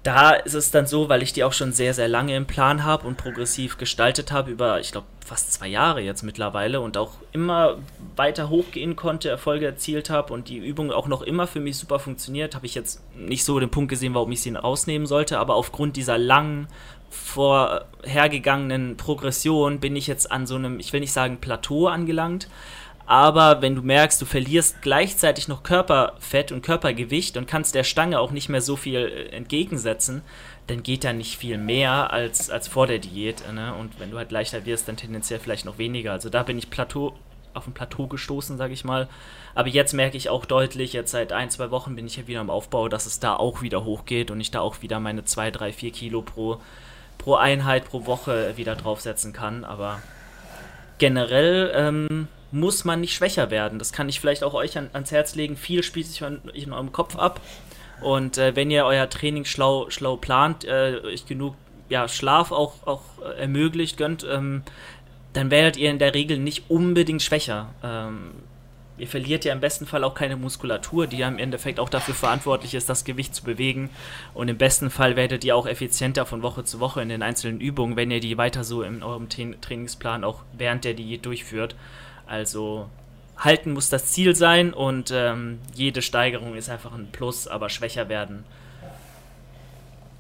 da 0.04 0.32
ist 0.32 0.54
es 0.54 0.70
dann 0.70 0.86
so, 0.86 1.08
weil 1.08 1.24
ich 1.24 1.32
die 1.32 1.46
auch 1.46 1.54
schon 1.54 1.72
sehr, 1.72 1.94
sehr 1.94 2.10
lange 2.10 2.36
im 2.36 2.46
Plan 2.46 2.84
habe 2.84 3.08
und 3.08 3.16
progressiv 3.16 3.78
gestaltet 3.78 4.34
habe, 4.34 4.52
über, 4.52 4.82
ich 4.82 4.92
glaube, 4.92 5.08
fast 5.26 5.54
zwei 5.54 5.70
Jahre 5.70 6.02
jetzt 6.02 6.24
mittlerweile 6.24 6.82
und 6.82 6.98
auch 6.98 7.14
immer 7.32 7.78
weiter 8.18 8.50
hochgehen 8.50 8.98
konnte, 8.98 9.30
Erfolge 9.30 9.66
erzielt 9.66 10.10
habe 10.10 10.34
und 10.34 10.50
die 10.50 10.58
Übung 10.58 10.92
auch 10.92 11.08
noch 11.08 11.22
immer 11.22 11.48
für 11.48 11.62
mich 11.62 11.78
super 11.78 12.00
funktioniert, 12.00 12.54
habe 12.54 12.66
ich 12.66 12.76
jetzt 12.76 13.02
nicht 13.16 13.46
so 13.46 13.58
den 13.62 13.70
Punkt 13.70 13.90
gesehen, 13.90 14.14
warum 14.14 14.34
ich 14.34 14.42
sie 14.42 14.54
rausnehmen 14.54 15.08
sollte, 15.08 15.40
aber 15.40 15.56
aufgrund 15.56 15.96
dieser 15.96 16.18
langen, 16.18 16.68
vorhergegangenen 17.10 18.98
Progression 18.98 19.80
bin 19.80 19.96
ich 19.96 20.08
jetzt 20.08 20.32
an 20.32 20.48
so 20.48 20.56
einem, 20.56 20.80
ich 20.80 20.92
will 20.92 21.00
nicht 21.00 21.14
sagen 21.14 21.38
Plateau 21.38 21.88
angelangt, 21.88 22.50
aber 23.06 23.62
wenn 23.62 23.76
du 23.76 23.82
merkst, 23.82 24.22
du 24.22 24.26
verlierst 24.26 24.82
gleichzeitig 24.82 25.48
noch 25.48 25.64
Körperfett 25.64 26.52
und 26.52 26.62
Körpergewicht 26.62 27.36
und 27.36 27.48
kannst 27.48 27.76
der 27.76 27.84
Stange 27.84 28.20
auch 28.20 28.32
nicht 28.32 28.50
mehr 28.50 28.62
so 28.62 28.76
viel 28.76 28.98
äh, 28.98 29.36
entgegensetzen, 29.36 30.22
dann 30.68 30.84
geht 30.84 31.04
da 31.04 31.12
nicht 31.12 31.38
viel 31.38 31.58
mehr 31.58 32.12
als, 32.14 32.50
als 32.50 32.70
vor 32.70 32.88
der 32.88 33.00
Diät. 33.00 33.44
Ne? 33.54 33.74
Und 33.74 34.00
wenn 34.00 34.12
du 34.12 34.18
halt 34.18 34.32
leichter 34.32 34.66
wirst, 34.66 34.88
dann 34.88 34.96
tendenziell 34.96 35.40
vielleicht 35.40 35.66
noch 35.66 35.78
weniger. 35.78 36.14
Also 36.14 36.30
da 36.30 36.44
bin 36.44 36.58
ich 36.58 36.70
Plateau, 36.70 37.14
auf 37.54 37.68
ein 37.68 37.74
Plateau 37.74 38.08
gestoßen, 38.08 38.58
sage 38.58 38.74
ich 38.74 38.86
mal. 38.86 39.10
Aber 39.54 39.68
jetzt 39.68 39.94
merke 39.94 40.16
ich 40.16 40.30
auch 40.30 40.46
deutlich, 40.46 40.94
jetzt 40.94 41.12
seit 41.12 41.34
ein, 41.34 41.50
zwei 41.50 41.72
Wochen 41.72 41.96
bin 41.96 42.08
ich 42.08 42.16
ja 42.16 42.28
wieder 42.28 42.40
im 42.40 42.50
Aufbau, 42.50 42.88
dass 42.88 43.06
es 43.06 43.20
da 43.20 43.36
auch 43.36 43.62
wieder 43.62 43.84
hochgeht 43.84 44.32
und 44.32 44.40
ich 44.40 44.52
da 44.52 44.62
auch 44.62 44.82
wieder 44.82 45.02
meine 45.02 45.26
2, 45.26 45.52
3, 45.52 45.74
4 45.74 45.92
Kilo 45.92 46.22
pro, 46.22 46.62
pro 47.18 47.36
Einheit 47.36 47.86
pro 47.86 48.06
Woche 48.06 48.54
wieder 48.56 48.76
draufsetzen 48.76 49.34
kann. 49.34 49.66
Aber 49.66 50.02
generell 50.98 51.72
ähm, 51.76 52.28
muss 52.54 52.86
man 52.86 53.02
nicht 53.02 53.16
schwächer 53.16 53.50
werden. 53.50 53.80
Das 53.80 53.92
kann 53.92 54.08
ich 54.08 54.20
vielleicht 54.20 54.44
auch 54.44 54.54
euch 54.54 54.78
an, 54.78 54.90
ans 54.94 55.12
Herz 55.12 55.34
legen. 55.36 55.58
Viel 55.58 55.82
spielt 55.82 56.06
sich 56.06 56.22
in 56.22 56.72
eurem 56.72 56.92
Kopf 56.92 57.18
ab. 57.18 57.42
Und 58.02 58.38
äh, 58.38 58.56
wenn 58.56 58.70
ihr 58.70 58.86
euer 58.86 59.10
Training 59.10 59.44
schlau, 59.44 59.90
schlau 59.90 60.18
plant, 60.18 60.64
äh, 60.64 61.00
euch 61.04 61.26
genug 61.26 61.56
ja, 61.90 62.08
Schlaf 62.08 62.52
auch, 62.52 62.86
auch 62.86 63.02
äh, 63.22 63.42
ermöglicht, 63.42 63.98
gönnt, 63.98 64.26
ähm, 64.30 64.62
dann 65.34 65.50
werdet 65.50 65.78
ihr 65.78 65.90
in 65.90 65.98
der 65.98 66.14
Regel 66.14 66.38
nicht 66.38 66.70
unbedingt 66.70 67.24
schwächer. 67.24 67.70
Ähm, 67.84 68.32
ihr 69.00 69.08
verliert 69.08 69.46
ja 69.46 69.54
im 69.54 69.60
besten 69.60 69.88
Fall 69.88 70.04
auch 70.04 70.14
keine 70.14 70.36
Muskulatur, 70.36 71.08
die 71.08 71.18
ja 71.18 71.28
im 71.28 71.40
Endeffekt 71.40 71.80
auch 71.80 71.90
dafür 71.90 72.14
verantwortlich 72.14 72.76
ist, 72.76 72.88
das 72.88 73.04
Gewicht 73.04 73.34
zu 73.34 73.44
bewegen. 73.44 73.90
Und 74.36 74.48
im 74.48 74.58
besten 74.60 74.92
Fall 74.92 75.16
werdet 75.16 75.44
ihr 75.44 75.56
auch 75.56 75.66
effizienter 75.66 76.28
von 76.28 76.44
Woche 76.44 76.66
zu 76.66 76.80
Woche 76.80 77.02
in 77.02 77.10
den 77.10 77.24
einzelnen 77.24 77.60
Übungen, 77.60 77.96
wenn 77.96 78.12
ihr 78.12 78.20
die 78.20 78.38
weiter 78.38 78.64
so 78.64 78.84
in 78.84 79.02
eurem 79.02 79.28
Trainingsplan 79.30 80.24
auch 80.24 80.44
während 80.56 80.86
der 80.86 80.94
Diät 80.94 81.26
durchführt. 81.26 81.76
Also 82.34 82.88
halten 83.38 83.74
muss 83.74 83.90
das 83.90 84.08
Ziel 84.08 84.36
sein 84.36 84.74
und 84.74 85.12
ähm, 85.14 85.60
jede 85.76 86.02
Steigerung 86.02 86.56
ist 86.56 86.68
einfach 86.68 86.92
ein 86.92 87.10
Plus, 87.12 87.48
aber 87.48 87.70
schwächer 87.70 88.10
werden 88.10 88.44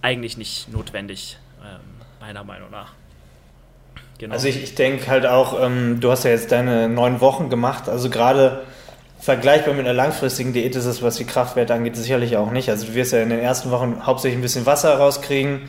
eigentlich 0.03 0.37
nicht 0.37 0.71
notwendig, 0.71 1.39
ähm, 1.63 1.79
meiner 2.19 2.43
Meinung 2.43 2.69
nach. 2.69 2.91
Genau. 4.19 4.31
Also 4.31 4.47
ich, 4.47 4.61
ich 4.61 4.75
denke 4.75 5.07
halt 5.07 5.25
auch, 5.25 5.59
ähm, 5.59 6.01
du 6.01 6.11
hast 6.11 6.23
ja 6.23 6.29
jetzt 6.29 6.51
deine 6.51 6.87
neun 6.87 7.19
Wochen 7.19 7.49
gemacht, 7.49 7.89
also 7.89 8.11
gerade 8.11 8.61
vergleichbar 9.19 9.73
mit 9.73 9.83
einer 9.87 9.95
langfristigen 9.95 10.53
Diät 10.53 10.75
ist 10.75 10.85
es, 10.85 11.01
was 11.01 11.15
die 11.15 11.25
Kraftwerte 11.25 11.73
angeht, 11.73 11.95
sicherlich 11.95 12.37
auch 12.37 12.51
nicht. 12.51 12.69
Also 12.69 12.85
du 12.85 12.93
wirst 12.93 13.13
ja 13.13 13.23
in 13.23 13.29
den 13.29 13.39
ersten 13.39 13.71
Wochen 13.71 14.05
hauptsächlich 14.05 14.37
ein 14.37 14.43
bisschen 14.43 14.67
Wasser 14.67 14.95
rauskriegen, 14.99 15.67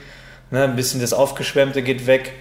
ne, 0.51 0.65
ein 0.65 0.77
bisschen 0.77 1.01
das 1.01 1.15
Aufgeschwemmte 1.15 1.83
geht 1.83 2.07
weg 2.07 2.35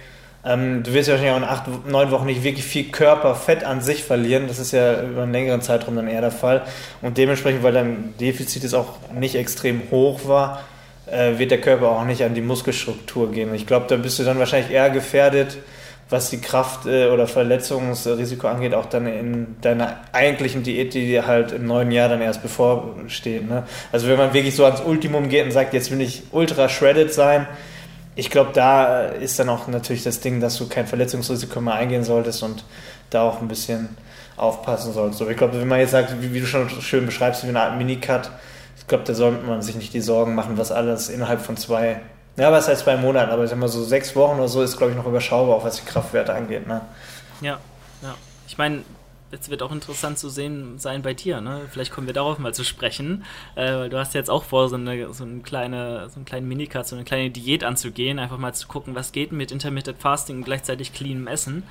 ähm, 0.46 0.82
du 0.82 0.92
wirst 0.92 1.08
ja 1.08 1.14
wahrscheinlich 1.14 1.34
auch 1.34 1.38
in 1.38 1.44
acht, 1.44 1.88
neun 1.88 2.10
Wochen 2.10 2.26
nicht 2.26 2.42
wirklich 2.42 2.64
viel 2.64 2.84
Körperfett 2.84 3.64
an 3.64 3.80
sich 3.80 4.04
verlieren. 4.04 4.46
Das 4.46 4.58
ist 4.58 4.72
ja 4.72 5.02
über 5.02 5.22
einen 5.22 5.32
längeren 5.32 5.62
Zeitraum 5.62 5.96
dann 5.96 6.08
eher 6.08 6.20
der 6.20 6.30
Fall. 6.30 6.62
Und 7.00 7.16
dementsprechend, 7.16 7.62
weil 7.62 7.72
dein 7.72 8.14
Defizit 8.20 8.62
jetzt 8.62 8.74
auch 8.74 8.98
nicht 9.14 9.36
extrem 9.36 9.82
hoch 9.90 10.26
war, 10.26 10.62
äh, 11.06 11.38
wird 11.38 11.50
der 11.50 11.60
Körper 11.60 11.88
auch 11.90 12.04
nicht 12.04 12.22
an 12.24 12.34
die 12.34 12.42
Muskelstruktur 12.42 13.32
gehen. 13.32 13.54
Ich 13.54 13.66
glaube, 13.66 13.86
da 13.88 13.96
bist 13.96 14.18
du 14.18 14.24
dann 14.24 14.38
wahrscheinlich 14.38 14.70
eher 14.70 14.90
gefährdet, 14.90 15.58
was 16.10 16.28
die 16.28 16.40
Kraft- 16.40 16.86
äh, 16.86 17.08
oder 17.08 17.26
Verletzungsrisiko 17.26 18.46
angeht, 18.46 18.74
auch 18.74 18.86
dann 18.86 19.06
in 19.06 19.56
deiner 19.62 20.00
eigentlichen 20.12 20.62
Diät, 20.62 20.92
die 20.92 21.06
dir 21.06 21.26
halt 21.26 21.52
im 21.52 21.66
neuen 21.66 21.90
Jahr 21.90 22.10
dann 22.10 22.20
erst 22.20 22.42
bevorsteht. 22.42 23.48
Ne? 23.48 23.64
Also 23.92 24.08
wenn 24.08 24.18
man 24.18 24.34
wirklich 24.34 24.54
so 24.54 24.66
ans 24.66 24.82
Ultimum 24.82 25.30
geht 25.30 25.44
und 25.44 25.52
sagt, 25.52 25.72
jetzt 25.72 25.90
will 25.90 26.02
ich 26.02 26.24
ultra 26.32 26.68
shredded 26.68 27.14
sein, 27.14 27.46
ich 28.16 28.30
glaube, 28.30 28.50
da 28.52 29.06
ist 29.06 29.38
dann 29.38 29.48
auch 29.48 29.66
natürlich 29.68 30.04
das 30.04 30.20
Ding, 30.20 30.40
dass 30.40 30.56
du 30.56 30.68
kein 30.68 30.86
Verletzungsrisiko 30.86 31.60
mehr 31.60 31.74
eingehen 31.74 32.04
solltest 32.04 32.42
und 32.42 32.64
da 33.10 33.22
auch 33.22 33.40
ein 33.40 33.48
bisschen 33.48 33.96
aufpassen 34.36 34.92
solltest. 34.92 35.18
So, 35.18 35.28
ich 35.28 35.36
glaube, 35.36 35.60
wenn 35.60 35.68
man 35.68 35.80
jetzt 35.80 35.92
sagt, 35.92 36.20
wie, 36.20 36.32
wie, 36.32 36.40
du 36.40 36.46
schon 36.46 36.68
schön 36.68 37.06
beschreibst, 37.06 37.44
wie 37.44 37.48
eine 37.48 37.60
Art 37.60 37.76
Minicut, 37.76 38.30
ich 38.76 38.86
glaube, 38.86 39.04
da 39.04 39.14
sollte 39.14 39.44
man 39.44 39.62
sich 39.62 39.76
nicht 39.76 39.94
die 39.94 40.00
Sorgen 40.00 40.34
machen, 40.34 40.58
was 40.58 40.72
alles 40.72 41.08
innerhalb 41.08 41.40
von 41.40 41.56
zwei 41.56 42.00
ja, 42.36 42.50
was 42.50 42.66
heißt 42.66 42.82
zwei 42.82 42.96
Monaten, 42.96 43.30
aber 43.30 43.44
ich 43.44 43.50
sag 43.50 43.58
mal 43.58 43.68
so 43.68 43.84
sechs 43.84 44.16
Wochen 44.16 44.38
oder 44.38 44.48
so 44.48 44.62
ist, 44.62 44.76
glaube 44.76 44.90
ich, 44.92 44.96
noch 44.96 45.06
überschaubar, 45.06 45.56
auch 45.56 45.64
was 45.64 45.76
die 45.76 45.84
Kraftwerte 45.84 46.34
angeht. 46.34 46.66
Ne? 46.66 46.80
Ja, 47.40 47.58
ja. 48.02 48.14
Ich 48.48 48.58
meine, 48.58 48.82
jetzt 49.34 49.50
wird 49.50 49.62
auch 49.62 49.72
interessant 49.72 50.18
zu 50.18 50.28
sehen 50.28 50.78
sein 50.78 51.02
bei 51.02 51.12
dir. 51.12 51.40
Ne? 51.40 51.62
Vielleicht 51.70 51.92
kommen 51.92 52.06
wir 52.06 52.14
darauf 52.14 52.38
mal 52.38 52.54
zu 52.54 52.64
sprechen, 52.64 53.24
äh, 53.56 53.74
weil 53.74 53.90
du 53.90 53.98
hast 53.98 54.14
jetzt 54.14 54.30
auch 54.30 54.44
vor, 54.44 54.68
so 54.68 54.76
eine, 54.76 55.12
so 55.12 55.24
eine 55.24 55.40
kleine, 55.40 56.08
so 56.08 56.16
einen 56.16 56.24
kleinen 56.24 56.48
Minicut, 56.48 56.86
so 56.86 56.96
eine 56.96 57.04
kleine 57.04 57.30
Diät 57.30 57.64
anzugehen, 57.64 58.18
einfach 58.18 58.38
mal 58.38 58.54
zu 58.54 58.68
gucken, 58.68 58.94
was 58.94 59.12
geht 59.12 59.32
mit 59.32 59.52
Intermittent 59.52 59.98
Fasting 59.98 60.38
und 60.38 60.44
gleichzeitig 60.44 60.92
cleanem 60.92 61.26
Essen. 61.26 61.64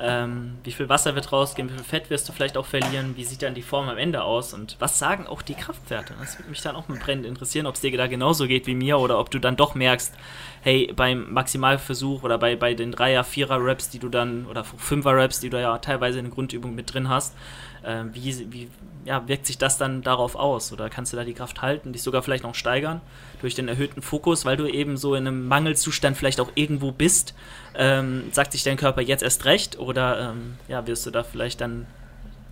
Ähm, 0.00 0.58
wie 0.62 0.70
viel 0.70 0.88
Wasser 0.88 1.16
wird 1.16 1.32
rausgehen, 1.32 1.68
wie 1.68 1.74
viel 1.74 1.82
Fett 1.82 2.08
wirst 2.08 2.28
du 2.28 2.32
vielleicht 2.32 2.56
auch 2.56 2.66
verlieren, 2.66 3.16
wie 3.16 3.24
sieht 3.24 3.42
dann 3.42 3.54
die 3.54 3.62
Form 3.62 3.88
am 3.88 3.98
Ende 3.98 4.22
aus 4.22 4.54
und 4.54 4.76
was 4.78 4.98
sagen 4.98 5.26
auch 5.26 5.42
die 5.42 5.54
Kraftwerte? 5.54 6.14
Das 6.20 6.38
würde 6.38 6.50
mich 6.50 6.60
dann 6.60 6.76
auch 6.76 6.86
mal 6.86 6.98
brennend 6.98 7.26
interessieren, 7.26 7.66
ob 7.66 7.74
es 7.74 7.80
dir 7.80 7.96
da 7.96 8.06
genauso 8.06 8.46
geht 8.46 8.68
wie 8.68 8.76
mir 8.76 8.98
oder 8.98 9.18
ob 9.18 9.30
du 9.32 9.40
dann 9.40 9.56
doch 9.56 9.74
merkst, 9.74 10.14
hey, 10.62 10.92
beim 10.94 11.32
Maximalversuch 11.32 12.22
oder 12.22 12.38
bei, 12.38 12.54
bei 12.54 12.74
den 12.74 12.94
3er, 12.94 13.24
4er 13.24 13.58
Raps, 13.58 13.90
die 13.90 13.98
du 13.98 14.08
dann, 14.08 14.46
oder 14.46 14.62
5er 14.62 15.16
Raps, 15.16 15.40
die 15.40 15.50
du 15.50 15.60
ja 15.60 15.78
teilweise 15.78 16.20
in 16.20 16.26
der 16.26 16.34
Grundübung 16.34 16.76
mit 16.76 16.94
drin 16.94 17.08
hast, 17.08 17.34
äh, 17.82 18.04
wie, 18.12 18.52
wie 18.52 18.68
ja, 19.04 19.26
wirkt 19.26 19.46
sich 19.46 19.58
das 19.58 19.78
dann 19.78 20.02
darauf 20.02 20.36
aus? 20.36 20.72
Oder 20.72 20.90
kannst 20.90 21.12
du 21.12 21.16
da 21.16 21.24
die 21.24 21.34
Kraft 21.34 21.62
halten, 21.62 21.92
dich 21.92 22.02
sogar 22.02 22.22
vielleicht 22.22 22.44
noch 22.44 22.54
steigern 22.54 23.00
durch 23.40 23.54
den 23.54 23.68
erhöhten 23.68 24.02
Fokus, 24.02 24.44
weil 24.44 24.56
du 24.56 24.66
eben 24.66 24.96
so 24.96 25.14
in 25.14 25.26
einem 25.26 25.48
Mangelzustand 25.48 26.16
vielleicht 26.16 26.40
auch 26.40 26.50
irgendwo 26.54 26.92
bist? 26.92 27.34
Ähm, 27.74 28.24
sagt 28.32 28.52
sich 28.52 28.64
dein 28.64 28.76
Körper 28.76 29.00
jetzt 29.00 29.22
erst 29.22 29.44
recht 29.44 29.78
oder 29.78 30.30
ähm, 30.30 30.56
ja, 30.68 30.86
wirst 30.86 31.06
du 31.06 31.10
da 31.10 31.22
vielleicht 31.22 31.60
dann 31.60 31.86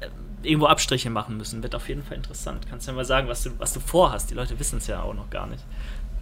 äh, 0.01 0.07
irgendwo 0.43 0.67
Abstriche 0.67 1.11
machen 1.11 1.37
müssen? 1.37 1.63
Wird 1.63 1.75
auf 1.75 1.89
jeden 1.89 2.03
Fall 2.03 2.17
interessant. 2.17 2.67
Kannst 2.71 2.87
du 2.87 2.93
ja 2.93 2.97
mal 2.97 3.05
sagen, 3.05 3.29
was 3.29 3.43
du, 3.43 3.51
was 3.59 3.73
du 3.73 3.81
vorhast? 3.81 4.31
Die 4.31 4.35
Leute 4.35 4.59
wissen 4.59 4.79
es 4.79 4.87
ja 4.87 5.03
auch 5.03 5.15
noch 5.15 5.29
gar 5.31 5.47
nicht. 5.47 5.65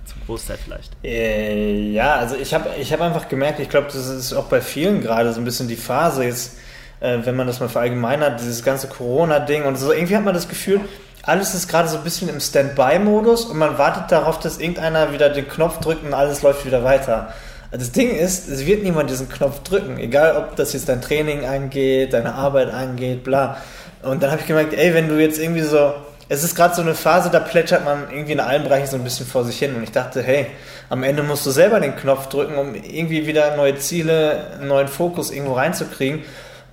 Zum 0.05 0.21
Großteil 0.27 0.59
vielleicht. 0.59 0.93
Äh, 1.03 1.91
ja, 1.93 2.17
also 2.17 2.37
ich 2.37 2.53
habe 2.53 2.71
ich 2.79 2.93
hab 2.93 3.01
einfach 3.01 3.29
gemerkt, 3.29 3.61
ich 3.61 3.71
glaube, 3.71 3.87
das 3.87 4.07
ist 4.07 4.35
auch 4.35 4.47
bei 4.47 4.61
vielen 4.61 5.01
gerade 5.01 5.33
so 5.33 5.41
ein 5.41 5.45
bisschen 5.45 5.69
die 5.69 5.77
Phase 5.77 6.25
jetzt 6.25 6.59
äh, 7.05 7.27
wenn 7.27 7.37
man 7.37 7.47
das 7.47 7.61
mal 7.61 7.69
verallgemeinert, 7.69 8.41
dieses 8.41 8.65
ganze 8.65 8.89
Corona-Ding 8.89 9.65
und 9.65 9.77
so. 9.77 9.93
Irgendwie 9.93 10.17
hat 10.17 10.25
man 10.25 10.35
das 10.35 10.49
Gefühl, 10.49 10.81
alles 11.23 11.55
ist 11.55 11.69
gerade 11.69 11.89
so 11.89 11.99
ein 11.99 12.05
bisschen 12.05 12.29
im 12.29 12.41
Standby-Modus 12.41 13.45
und 13.45 13.59
man 13.59 13.79
wartet 13.79 14.11
darauf, 14.11 14.41
dass 14.41 14.59
irgendeiner 14.59 15.13
wieder 15.13 15.29
den 15.29 15.49
Knopf 15.49 15.79
drückt 15.81 16.05
und 16.05 16.15
alles 16.15 16.43
läuft 16.43 16.65
wieder 16.65 16.83
weiter. 16.83 17.33
Das 17.71 17.93
Ding 17.93 18.11
ist, 18.11 18.49
es 18.49 18.67
wird 18.67 18.85
niemand 18.85 19.11
diesen 19.11 19.29
Knopf 19.29 19.63
drücken, 19.65 19.99
egal 19.99 20.37
ob 20.37 20.57
das 20.57 20.73
jetzt 20.73 20.89
dein 20.89 21.03
Training 21.03 21.45
angeht, 21.45 22.13
deine 22.13 22.35
Arbeit 22.35 22.73
angeht, 22.73 23.25
bla. 23.25 23.59
Und 24.03 24.23
dann 24.23 24.31
habe 24.31 24.41
ich 24.41 24.47
gemerkt, 24.47 24.75
ey, 24.75 24.95
wenn 24.95 25.09
du 25.09 25.21
jetzt 25.21 25.39
irgendwie 25.39 25.63
so, 25.63 25.93
es 26.29 26.45
ist 26.45 26.55
gerade 26.55 26.75
so 26.75 26.83
eine 26.83 26.95
Phase, 26.95 27.31
da 27.31 27.41
plätschert 27.41 27.85
man 27.85 28.05
irgendwie 28.11 28.33
in 28.33 28.41
allen 28.41 28.65
Bereichen 28.65 28.87
so 28.87 28.97
ein 28.97 29.05
bisschen 29.05 29.27
vor 29.27 29.45
sich 29.45 29.59
hin. 29.59 29.75
Und 29.75 29.83
ich 29.83 29.93
dachte, 29.93 30.23
hey, 30.23 30.47
am 30.89 31.03
Ende 31.03 31.23
musst 31.23 31.45
du 31.45 31.51
selber 31.51 31.81
den 31.81 31.97
Knopf 31.97 32.29
drücken, 32.29 32.57
um 32.57 32.75
irgendwie 32.75 33.27
wieder 33.27 33.57
neue 33.57 33.77
Ziele, 33.77 34.59
neuen 34.63 34.89
Fokus 34.89 35.31
irgendwo 35.31 35.55
reinzukriegen. 35.55 36.23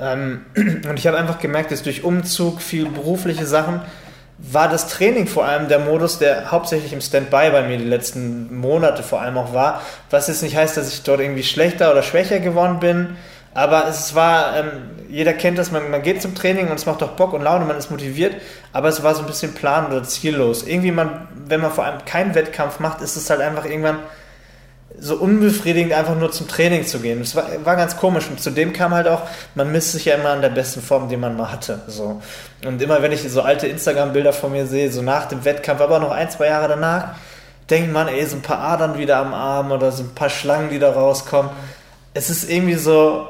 Ähm, 0.02 0.46
und 0.56 0.98
ich 0.98 1.08
habe 1.08 1.18
einfach 1.18 1.40
gemerkt, 1.40 1.72
dass 1.72 1.84
durch 1.84 2.04
Umzug, 2.04 2.62
viel 2.62 2.90
berufliche 2.90 3.46
Sachen, 3.46 3.82
war 4.38 4.68
das 4.68 4.88
Training 4.88 5.28
vor 5.28 5.46
allem 5.46 5.68
der 5.68 5.78
Modus, 5.78 6.18
der 6.18 6.52
hauptsächlich 6.52 6.94
im 6.94 7.02
Standby 7.02 7.52
bei 7.52 7.62
mir 7.62 7.78
die 7.78 7.86
letzten 7.86 8.60
Monate 8.60 9.04
vor 9.04 9.22
allem 9.22 9.38
auch 9.38 9.54
war. 9.54 9.82
Was 10.10 10.28
jetzt 10.28 10.42
nicht 10.42 10.56
heißt, 10.56 10.76
dass 10.78 10.92
ich 10.92 11.04
dort 11.04 11.22
irgendwie 11.22 11.44
schlechter 11.44 11.92
oder 11.92 12.02
schwächer 12.02 12.40
geworden 12.40 12.80
bin, 12.80 13.18
aber 13.54 13.88
es 13.88 14.16
war, 14.16 14.58
ähm, 14.58 14.72
jeder 15.10 15.34
kennt 15.34 15.58
das, 15.58 15.72
man, 15.72 15.92
man 15.92 16.02
geht 16.02 16.22
zum 16.22 16.34
Training 16.34 16.70
und 16.70 16.76
es 16.76 16.86
macht 16.86 17.02
doch 17.02 17.12
Bock 17.12 17.34
und 17.34 17.42
Laune, 17.42 17.66
man 17.66 17.78
ist 17.78 17.92
motiviert, 17.92 18.36
aber 18.72 18.88
es 18.88 19.04
war 19.04 19.14
so 19.14 19.22
ein 19.22 19.28
bisschen 19.28 19.54
plan- 19.54 19.88
oder 19.88 20.04
ziellos. 20.04 20.64
Irgendwie, 20.64 20.92
man, 20.92 21.28
wenn 21.46 21.62
man 21.62 21.72
vor 21.72 21.86
allem 21.86 22.04
keinen 22.06 22.34
Wettkampf 22.34 22.80
macht, 22.80 23.02
ist 23.02 23.18
es 23.18 23.30
halt 23.30 23.42
einfach 23.42 23.66
irgendwann 23.66 24.00
so 25.00 25.16
unbefriedigend 25.16 25.94
einfach 25.94 26.16
nur 26.16 26.32
zum 26.32 26.48
Training 26.48 26.86
zu 26.86 27.00
gehen. 27.00 27.20
Das 27.20 27.36
war, 27.36 27.48
war 27.64 27.76
ganz 27.76 27.98
komisch. 27.98 28.28
Und 28.30 28.40
zudem 28.42 28.74
kam 28.74 28.94
halt 28.94 29.08
auch, 29.08 29.22
man 29.56 29.72
misst 29.72 29.94
sich 29.94 30.06
ja 30.06 30.16
immer 30.16 30.30
an 30.30 30.42
der 30.42 30.50
besten 30.50 30.82
Form, 30.82 31.10
die 31.10 31.18
man 31.18 31.36
mal 31.36 31.52
hatte. 31.52 31.82
So. 31.88 32.22
Und 32.66 32.82
immer 32.82 33.02
wenn 33.02 33.12
ich 33.12 33.22
so 33.30 33.42
alte 33.42 33.68
Instagram-Bilder 33.68 34.34
von 34.34 34.52
mir 34.52 34.68
sehe, 34.68 34.92
so 34.92 35.02
nach 35.02 35.26
dem 35.26 35.44
Wettkampf, 35.46 35.82
aber 35.82 36.00
noch 36.00 36.12
ein, 36.12 36.30
zwei 36.30 36.48
Jahre 36.48 36.68
danach, 36.68 37.16
denkt 37.70 37.92
man, 37.92 38.08
ey, 38.08 38.26
so 38.26 38.36
ein 38.36 38.42
paar 38.42 38.60
Adern 38.60 38.98
wieder 38.98 39.18
am 39.18 39.34
Arm 39.34 39.72
oder 39.72 39.92
so 39.92 40.04
ein 40.04 40.14
paar 40.14 40.30
Schlangen, 40.30 40.70
die 40.70 40.80
da 40.80 40.92
rauskommen. 40.92 41.52
Es 42.14 42.30
ist 42.30 42.50
irgendwie 42.50 42.76
so 42.76 43.30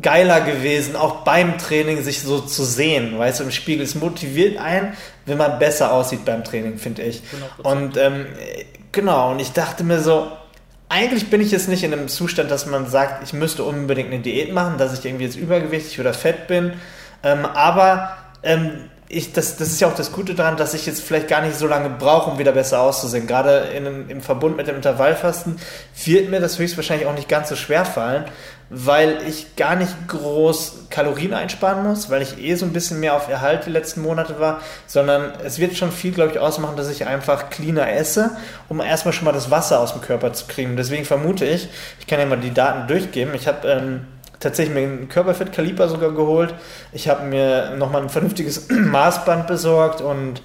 geiler 0.00 0.40
gewesen, 0.40 0.94
auch 0.94 1.24
beim 1.24 1.58
Training 1.58 2.02
sich 2.02 2.22
so 2.22 2.40
zu 2.40 2.64
sehen, 2.64 3.18
weißt 3.18 3.40
du, 3.40 3.44
im 3.44 3.50
Spiegel. 3.50 3.84
Es 3.84 3.96
motiviert 3.96 4.58
einen, 4.58 4.96
wenn 5.26 5.36
man 5.36 5.58
besser 5.58 5.92
aussieht 5.92 6.24
beim 6.24 6.44
Training, 6.44 6.78
finde 6.78 7.02
ich. 7.02 7.22
100%. 7.58 7.62
Und 7.62 7.96
ähm, 7.96 8.26
genau, 8.92 9.32
und 9.32 9.40
ich 9.40 9.52
dachte 9.52 9.82
mir 9.82 10.00
so, 10.00 10.28
eigentlich 10.90 11.30
bin 11.30 11.40
ich 11.40 11.52
jetzt 11.52 11.68
nicht 11.68 11.84
in 11.84 11.92
einem 11.92 12.08
Zustand, 12.08 12.50
dass 12.50 12.66
man 12.66 12.88
sagt, 12.88 13.22
ich 13.22 13.32
müsste 13.32 13.62
unbedingt 13.62 14.12
eine 14.12 14.20
Diät 14.20 14.52
machen, 14.52 14.76
dass 14.76 14.98
ich 14.98 15.04
irgendwie 15.04 15.24
jetzt 15.24 15.36
übergewichtig 15.36 16.00
oder 16.00 16.12
fett 16.12 16.48
bin. 16.48 16.72
Ähm, 17.22 17.46
aber 17.46 18.16
ähm, 18.42 18.90
ich, 19.08 19.32
das, 19.32 19.56
das 19.56 19.68
ist 19.68 19.80
ja 19.80 19.88
auch 19.88 19.94
das 19.94 20.10
Gute 20.10 20.34
daran, 20.34 20.56
dass 20.56 20.74
ich 20.74 20.86
jetzt 20.86 21.02
vielleicht 21.02 21.28
gar 21.28 21.42
nicht 21.42 21.56
so 21.56 21.68
lange 21.68 21.90
brauche, 21.90 22.30
um 22.30 22.38
wieder 22.38 22.50
besser 22.50 22.80
auszusehen. 22.80 23.28
Gerade 23.28 23.68
in, 23.76 24.10
im 24.10 24.20
Verbund 24.20 24.56
mit 24.56 24.66
dem 24.66 24.76
Intervallfasten 24.76 25.60
wird 26.04 26.28
mir 26.28 26.40
das 26.40 26.58
höchstwahrscheinlich 26.58 27.06
auch 27.06 27.14
nicht 27.14 27.28
ganz 27.28 27.48
so 27.48 27.56
schwer 27.56 27.84
fallen, 27.84 28.24
weil 28.70 29.18
ich 29.28 29.56
gar 29.56 29.74
nicht 29.74 29.92
groß 30.06 30.86
Kalorien 30.90 31.34
einsparen 31.34 31.82
muss, 31.86 32.08
weil 32.08 32.22
ich 32.22 32.38
eh 32.38 32.54
so 32.54 32.64
ein 32.64 32.72
bisschen 32.72 33.00
mehr 33.00 33.16
auf 33.16 33.28
Erhalt 33.28 33.66
die 33.66 33.70
letzten 33.70 34.00
Monate 34.00 34.38
war, 34.38 34.60
sondern 34.86 35.32
es 35.44 35.58
wird 35.58 35.76
schon 35.76 35.90
viel, 35.90 36.12
glaube 36.12 36.30
ich, 36.30 36.38
ausmachen, 36.38 36.76
dass 36.76 36.88
ich 36.88 37.06
einfach 37.06 37.50
cleaner 37.50 37.92
esse, 37.92 38.30
um 38.68 38.80
erstmal 38.80 39.12
schon 39.12 39.24
mal 39.24 39.32
das 39.32 39.50
Wasser 39.50 39.80
aus 39.80 39.92
dem 39.92 40.02
Körper 40.02 40.32
zu 40.32 40.46
kriegen. 40.46 40.76
deswegen 40.76 41.04
vermute 41.04 41.44
ich, 41.44 41.68
ich 41.98 42.06
kann 42.06 42.20
ja 42.20 42.26
mal 42.26 42.38
die 42.38 42.54
Daten 42.54 42.88
durchgeben, 42.88 43.34
ich 43.34 43.46
habe... 43.46 43.68
Ähm, 43.68 44.00
tatsächlich 44.40 44.74
mir 44.74 44.80
ein 44.80 45.08
Körperfettkaliber 45.10 45.86
sogar 45.88 46.12
geholt. 46.12 46.54
Ich 46.92 47.10
habe 47.10 47.26
mir 47.26 47.76
nochmal 47.76 48.00
ein 48.00 48.08
vernünftiges 48.08 48.68
Maßband 48.70 49.46
besorgt 49.46 50.00
und 50.00 50.40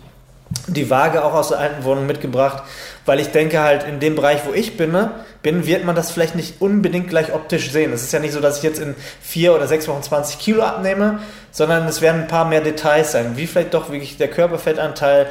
die 0.68 0.90
Waage 0.90 1.24
auch 1.24 1.34
aus 1.34 1.50
der 1.50 1.60
alten 1.60 1.84
Wohnung 1.84 2.06
mitgebracht, 2.06 2.64
weil 3.06 3.20
ich 3.20 3.32
denke 3.32 3.62
halt, 3.62 3.84
in 3.84 4.00
dem 4.00 4.16
Bereich, 4.16 4.42
wo 4.46 4.54
ich 4.54 4.78
bin, 4.78 4.92
ne, 4.92 5.12
bin, 5.44 5.68
wird 5.68 5.86
man 5.86 5.96
das 5.96 6.12
vielleicht 6.12 6.36
nicht 6.36 6.62
unbedingt 6.62 7.08
gleich 7.08 7.34
optisch 7.34 7.72
sehen. 7.72 7.94
Es 7.94 8.02
ist 8.02 8.14
ja 8.14 8.20
nicht 8.20 8.34
so, 8.34 8.42
dass 8.42 8.58
ich 8.58 8.64
jetzt 8.64 8.80
in 8.80 8.96
vier 9.22 9.54
oder 9.54 9.68
sechs 9.68 9.88
Wochen 9.88 10.02
20 10.02 10.40
Kilo 10.40 10.64
abnehme, 10.64 11.20
sondern 11.52 11.88
es 11.88 12.02
werden 12.02 12.22
ein 12.22 12.28
paar 12.28 12.46
mehr 12.46 12.62
Details 12.62 13.12
sein, 13.12 13.38
wie 13.38 13.48
vielleicht 13.48 13.74
doch 13.74 13.90
wirklich 13.90 14.18
der 14.18 14.30
Körperfettanteil, 14.30 15.28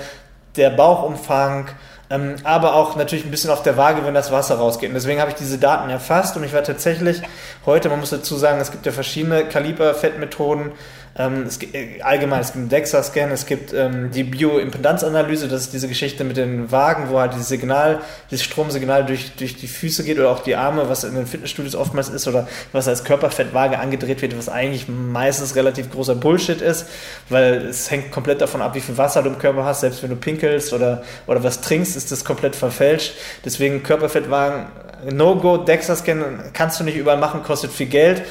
der 0.56 0.70
Bauchumfang, 0.70 1.66
ähm, 2.10 2.36
aber 2.44 2.74
auch 2.74 2.96
natürlich 2.96 3.24
ein 3.24 3.30
bisschen 3.30 3.50
auf 3.50 3.62
der 3.62 3.76
Waage, 3.76 4.04
wenn 4.04 4.14
das 4.14 4.30
Wasser 4.30 4.56
rausgeht. 4.56 4.90
Und 4.90 4.94
deswegen 4.94 5.20
habe 5.20 5.30
ich 5.30 5.36
diese 5.36 5.58
Daten 5.58 5.90
erfasst 5.90 6.36
und 6.36 6.44
ich 6.44 6.52
war 6.52 6.62
tatsächlich 6.62 7.22
heute, 7.66 7.88
man 7.88 7.98
muss 8.00 8.10
dazu 8.10 8.36
sagen, 8.36 8.60
es 8.60 8.70
gibt 8.70 8.86
ja 8.86 8.92
verschiedene 8.92 9.46
Kaliberfettmethoden, 9.46 10.72
ähm, 11.16 11.44
es 11.46 11.62
äh, 11.62 12.00
allgemein, 12.02 12.40
es 12.40 12.48
gibt 12.48 12.58
einen 12.58 12.68
DEXA-Scan, 12.68 13.30
es 13.30 13.46
gibt 13.46 13.72
ähm, 13.72 14.10
die 14.10 14.24
Bioimpedanzanalyse, 14.24 15.48
das 15.48 15.62
ist 15.62 15.72
diese 15.72 15.86
Geschichte 15.86 16.24
mit 16.24 16.36
den 16.36 16.72
Wagen, 16.72 17.08
wo 17.10 17.20
halt 17.20 17.34
dieses 17.34 17.48
Signal, 17.48 18.00
dieses 18.30 18.44
Stromsignal 18.44 19.06
durch, 19.06 19.36
durch 19.36 19.56
die 19.56 19.68
Füße 19.68 20.02
geht 20.02 20.18
oder 20.18 20.30
auch 20.30 20.40
die 20.40 20.56
Arme, 20.56 20.88
was 20.88 21.04
in 21.04 21.14
den 21.14 21.26
Fitnessstudios 21.26 21.76
oftmals 21.76 22.08
ist 22.08 22.26
oder 22.26 22.48
was 22.72 22.88
als 22.88 23.04
Körperfettwaage 23.04 23.78
angedreht 23.78 24.22
wird, 24.22 24.36
was 24.36 24.48
eigentlich 24.48 24.88
meistens 24.88 25.54
relativ 25.54 25.90
großer 25.92 26.16
Bullshit 26.16 26.60
ist, 26.60 26.86
weil 27.28 27.66
es 27.66 27.90
hängt 27.90 28.10
komplett 28.10 28.40
davon 28.40 28.60
ab, 28.60 28.74
wie 28.74 28.80
viel 28.80 28.98
Wasser 28.98 29.22
du 29.22 29.30
im 29.30 29.38
Körper 29.38 29.64
hast, 29.64 29.80
selbst 29.82 30.02
wenn 30.02 30.10
du 30.10 30.16
pinkelst 30.16 30.72
oder, 30.72 31.04
oder 31.26 31.44
was 31.44 31.60
trinkst, 31.60 31.96
ist 31.96 32.10
das 32.10 32.24
komplett 32.24 32.56
verfälscht. 32.56 33.14
Deswegen 33.44 33.82
Körperfettwagen 33.82 34.66
No-Go, 35.12 35.58
DEXA-Scan 35.58 36.50
kannst 36.52 36.80
du 36.80 36.84
nicht 36.84 36.96
überall 36.96 37.18
machen, 37.18 37.42
kostet 37.42 37.72
viel 37.72 37.86
Geld. 37.86 38.22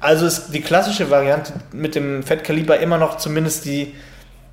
Also 0.00 0.26
ist 0.26 0.50
die 0.52 0.60
klassische 0.60 1.10
Variante 1.10 1.52
mit 1.72 1.94
dem 1.94 2.22
Fettkaliber 2.22 2.78
immer 2.78 2.98
noch 2.98 3.16
zumindest 3.18 3.64
die 3.64 3.94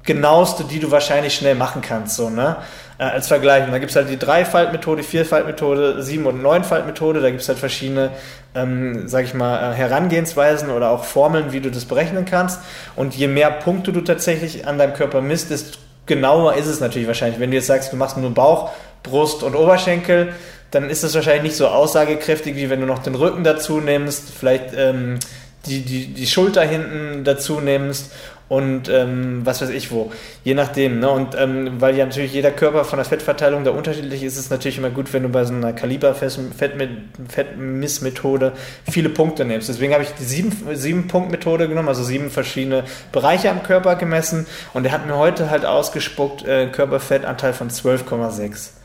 genaueste, 0.03 0.65
die 0.65 0.79
du 0.79 0.91
wahrscheinlich 0.91 1.33
schnell 1.33 1.55
machen 1.55 1.81
kannst, 1.81 2.15
so, 2.15 2.29
ne? 2.29 2.57
Äh, 2.97 3.05
als 3.05 3.27
Vergleich. 3.27 3.69
Da 3.69 3.77
gibt 3.79 3.89
es 3.89 3.95
halt 3.95 4.09
die 4.09 4.19
Dreifaltmethode, 4.19 5.01
Vierfaltmethode, 5.01 6.03
Sieben- 6.03 6.25
und 6.25 6.41
Neunfaltmethode. 6.41 7.21
Da 7.21 7.29
gibt 7.29 7.41
es 7.41 7.47
halt 7.47 7.57
verschiedene, 7.57 8.11
ähm, 8.53 9.07
sag 9.07 9.23
ich 9.23 9.33
mal, 9.33 9.71
äh, 9.71 9.75
Herangehensweisen 9.75 10.69
oder 10.69 10.89
auch 10.89 11.03
Formeln, 11.03 11.53
wie 11.53 11.61
du 11.61 11.71
das 11.71 11.85
berechnen 11.85 12.25
kannst. 12.25 12.59
Und 12.95 13.15
je 13.15 13.27
mehr 13.27 13.49
Punkte 13.49 13.93
du 13.93 14.01
tatsächlich 14.01 14.67
an 14.67 14.77
deinem 14.77 14.93
Körper 14.93 15.21
misst, 15.21 15.49
desto 15.49 15.79
genauer 16.05 16.55
ist 16.55 16.67
es 16.67 16.79
natürlich 16.79 17.07
wahrscheinlich. 17.07 17.39
Wenn 17.39 17.51
du 17.51 17.57
jetzt 17.57 17.67
sagst, 17.67 17.91
du 17.91 17.97
machst 17.97 18.17
nur 18.17 18.33
Bauch, 18.33 18.71
Brust 19.03 19.41
und 19.41 19.55
Oberschenkel, 19.55 20.33
dann 20.73 20.89
ist 20.89 21.03
das 21.03 21.13
wahrscheinlich 21.13 21.43
nicht 21.43 21.55
so 21.55 21.67
aussagekräftig, 21.67 22.55
wie 22.55 22.67
wenn 22.69 22.79
du 22.79 22.87
noch 22.87 22.99
den 22.99 23.15
Rücken 23.15 23.43
dazu 23.43 23.79
nimmst, 23.79 24.31
vielleicht 24.31 24.73
ähm, 24.75 25.19
die, 25.67 25.81
die, 25.81 26.07
die 26.07 26.27
Schulter 26.27 26.63
hinten 26.63 27.23
dazu 27.23 27.61
nimmst 27.61 28.11
und 28.49 28.89
ähm, 28.89 29.45
was 29.45 29.61
weiß 29.61 29.69
ich 29.69 29.91
wo, 29.91 30.11
je 30.43 30.55
nachdem. 30.55 30.99
Ne? 30.99 31.09
Und 31.09 31.35
ähm, 31.37 31.79
weil 31.79 31.95
ja 31.95 32.05
natürlich 32.05 32.33
jeder 32.33 32.51
Körper 32.51 32.83
von 32.85 32.97
der 32.97 33.05
Fettverteilung 33.05 33.63
da 33.63 33.69
unterschiedlich 33.71 34.23
ist, 34.23 34.33
ist 34.33 34.45
es 34.45 34.49
natürlich 34.49 34.79
immer 34.79 34.89
gut, 34.89 35.13
wenn 35.13 35.23
du 35.23 35.29
bei 35.29 35.45
so 35.45 35.53
einer 35.53 35.71
Kaliber-Fettmissmethode 35.73 38.51
viele 38.89 39.09
Punkte 39.09 39.45
nimmst. 39.45 39.69
Deswegen 39.69 39.93
habe 39.93 40.03
ich 40.03 40.09
die 40.19 40.25
sieben-Punkt-Methode 40.25 41.69
genommen, 41.69 41.87
also 41.87 42.03
sieben 42.03 42.31
verschiedene 42.31 42.83
Bereiche 43.11 43.51
am 43.51 43.61
Körper 43.63 43.95
gemessen 43.95 44.47
und 44.73 44.85
er 44.85 44.91
hat 44.91 45.07
mir 45.07 45.17
heute 45.17 45.49
halt 45.49 45.65
ausgespuckt 45.65 46.45
äh, 46.45 46.67
Körperfettanteil 46.67 47.53
von 47.53 47.69
12,6. 47.69 48.82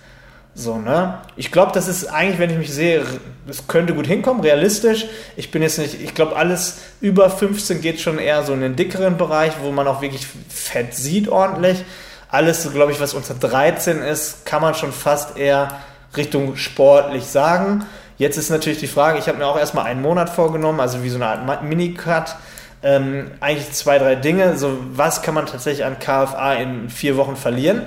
So, 0.59 0.77
ne? 0.77 1.21
Ich 1.37 1.53
glaube, 1.53 1.71
das 1.73 1.87
ist 1.87 2.07
eigentlich, 2.07 2.41
wenn 2.41 2.51
ich 2.51 2.59
mich 2.59 2.75
sehe, 2.75 3.07
es 3.49 3.69
könnte 3.69 3.95
gut 3.95 4.09
hinkommen, 4.09 4.43
realistisch. 4.43 5.07
Ich 5.37 5.53
bin 5.53 5.63
jetzt 5.63 5.79
nicht, 5.79 6.03
ich 6.03 6.17
glaube, 6.17 6.35
alles 6.35 6.79
über 7.01 7.31
15 7.31 7.81
geht 7.81 8.01
schon 8.01 8.19
eher 8.19 8.43
so 8.43 8.55
in 8.55 8.63
den 8.63 8.75
dickeren 8.75 9.17
Bereich, 9.17 9.53
wo 9.63 9.71
man 9.71 9.87
auch 9.87 10.03
wirklich 10.03 10.27
Fett 10.49 10.95
sieht 10.95 11.29
ordentlich. 11.29 11.85
Alles, 12.29 12.69
glaube 12.73 12.91
ich, 12.91 12.99
was 13.01 13.15
unter 13.15 13.35
13 13.35 14.03
ist, 14.03 14.47
kann 14.47 14.61
man 14.61 14.75
schon 14.75 14.91
fast 14.91 15.39
eher 15.39 15.69
Richtung 16.17 16.57
sportlich 16.57 17.27
sagen. 17.27 17.87
Jetzt 18.17 18.37
ist 18.37 18.51
natürlich 18.51 18.81
die 18.81 18.89
Frage, 18.89 19.21
ich 19.21 19.29
habe 19.29 19.39
mir 19.39 19.47
auch 19.47 19.59
erstmal 19.59 19.85
einen 19.85 20.03
Monat 20.03 20.29
vorgenommen, 20.29 20.81
also 20.81 21.05
wie 21.05 21.09
so 21.09 21.23
eine 21.23 21.27
Art 21.27 21.63
Minicut. 21.63 22.35
Ähm, 22.83 23.31
eigentlich 23.39 23.71
zwei, 23.71 23.99
drei 23.99 24.17
Dinge. 24.17 24.59
So, 24.59 24.77
was 24.93 25.23
kann 25.23 25.35
man 25.35 25.47
tatsächlich 25.47 25.85
an 25.85 26.01
KFA 26.01 26.55
in 26.55 26.91
vier 26.91 27.17
Wochen 27.17 27.37
verlieren? 27.37 27.83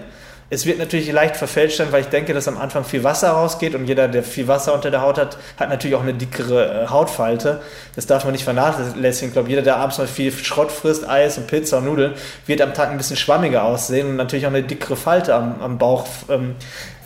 Es 0.53 0.65
wird 0.65 0.79
natürlich 0.79 1.09
leicht 1.09 1.37
verfälscht 1.37 1.77
sein, 1.77 1.93
weil 1.93 2.01
ich 2.01 2.07
denke, 2.07 2.33
dass 2.33 2.49
am 2.49 2.57
Anfang 2.57 2.83
viel 2.83 3.05
Wasser 3.05 3.29
rausgeht 3.29 3.73
und 3.73 3.85
jeder, 3.85 4.09
der 4.09 4.21
viel 4.21 4.49
Wasser 4.49 4.73
unter 4.73 4.91
der 4.91 5.01
Haut 5.01 5.17
hat, 5.17 5.37
hat 5.55 5.69
natürlich 5.69 5.95
auch 5.95 6.01
eine 6.01 6.13
dickere 6.13 6.83
äh, 6.83 6.87
Hautfalte. 6.87 7.61
Das 7.95 8.05
darf 8.05 8.25
man 8.25 8.33
nicht 8.33 8.43
vernachlässigen. 8.43 9.29
Ich 9.29 9.33
glaube, 9.33 9.47
jeder, 9.47 9.61
der 9.61 9.77
abends 9.77 9.97
mal 9.97 10.07
viel 10.07 10.29
Schrott 10.33 10.69
frisst, 10.69 11.07
Eis 11.07 11.37
und 11.37 11.47
Pizza 11.47 11.77
und 11.77 11.85
Nudeln, 11.85 12.15
wird 12.47 12.59
am 12.59 12.73
Tag 12.73 12.91
ein 12.91 12.97
bisschen 12.97 13.15
schwammiger 13.15 13.63
aussehen 13.63 14.09
und 14.09 14.15
natürlich 14.17 14.45
auch 14.45 14.49
eine 14.49 14.63
dickere 14.63 14.97
Falte 14.97 15.35
am, 15.35 15.61
am 15.61 15.77
Bauch 15.77 16.05
ähm, 16.27 16.55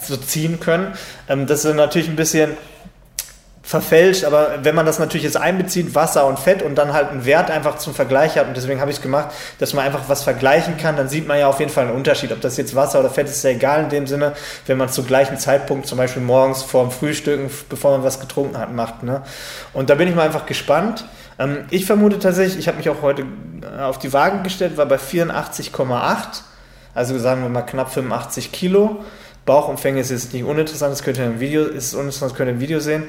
so 0.01 0.17
ziehen 0.17 0.59
können. 0.59 0.93
Ähm, 1.29 1.45
das 1.45 1.65
ist 1.65 1.75
natürlich 1.75 2.09
ein 2.09 2.15
bisschen 2.15 2.57
verfälscht, 3.65 4.25
aber 4.25 4.59
wenn 4.61 4.75
man 4.75 4.85
das 4.85 4.99
natürlich 4.99 5.23
jetzt 5.23 5.37
einbezieht, 5.37 5.95
Wasser 5.95 6.27
und 6.27 6.37
Fett 6.37 6.61
und 6.61 6.75
dann 6.75 6.93
halt 6.93 7.09
einen 7.09 7.25
Wert 7.25 7.49
einfach 7.49 7.77
zum 7.79 7.95
Vergleich 7.95 8.37
hat 8.37 8.47
und 8.47 8.55
deswegen 8.55 8.79
habe 8.79 8.91
ich 8.91 8.97
es 8.97 9.01
gemacht, 9.01 9.29
dass 9.57 9.73
man 9.73 9.83
einfach 9.83 10.03
was 10.07 10.21
vergleichen 10.21 10.77
kann, 10.77 10.95
dann 10.95 11.09
sieht 11.09 11.27
man 11.27 11.39
ja 11.39 11.47
auf 11.47 11.59
jeden 11.59 11.71
Fall 11.71 11.87
einen 11.87 11.95
Unterschied. 11.95 12.31
Ob 12.31 12.41
das 12.41 12.57
jetzt 12.57 12.75
Wasser 12.75 12.99
oder 12.99 13.09
Fett 13.09 13.25
ist, 13.25 13.37
ist 13.37 13.43
ja 13.43 13.49
egal 13.49 13.83
in 13.83 13.89
dem 13.89 14.05
Sinne, 14.05 14.33
wenn 14.67 14.77
man 14.77 14.89
zum 14.89 15.07
gleichen 15.07 15.39
Zeitpunkt, 15.39 15.87
zum 15.87 15.97
Beispiel 15.97 16.21
morgens 16.21 16.61
vor 16.61 16.83
dem 16.83 16.91
Frühstücken, 16.91 17.49
bevor 17.67 17.91
man 17.91 18.03
was 18.03 18.19
getrunken 18.19 18.59
hat, 18.59 18.71
macht. 18.71 19.01
Ne? 19.01 19.23
Und 19.73 19.89
da 19.89 19.95
bin 19.95 20.07
ich 20.07 20.13
mal 20.13 20.27
einfach 20.27 20.45
gespannt. 20.45 21.03
Ähm, 21.39 21.65
ich 21.71 21.87
vermute 21.87 22.19
tatsächlich, 22.19 22.59
ich 22.59 22.67
habe 22.67 22.77
mich 22.77 22.87
auch 22.89 23.01
heute 23.01 23.23
äh, 23.63 23.81
auf 23.81 23.97
die 23.97 24.13
Waage 24.13 24.43
gestellt, 24.43 24.77
war 24.77 24.85
bei 24.85 24.97
84,8, 24.97 26.41
also 26.93 27.17
sagen 27.17 27.41
wir 27.41 27.49
mal 27.49 27.63
knapp 27.63 27.91
85 27.91 28.51
Kilo. 28.51 29.03
Bauchumfänge 29.47 29.99
ist 29.99 30.11
jetzt 30.11 30.33
nicht 30.33 30.43
uninteressant, 30.43 30.91
das 30.91 31.03
könnt 31.03 31.17
ihr 31.17 31.25
im 31.25 31.39
Video, 31.39 31.63
ist 31.63 31.95
uninteressant, 31.95 32.35
könnt 32.35 32.49
ihr 32.49 32.53
im 32.53 32.59
Video 32.59 32.79
sehen. 32.79 33.03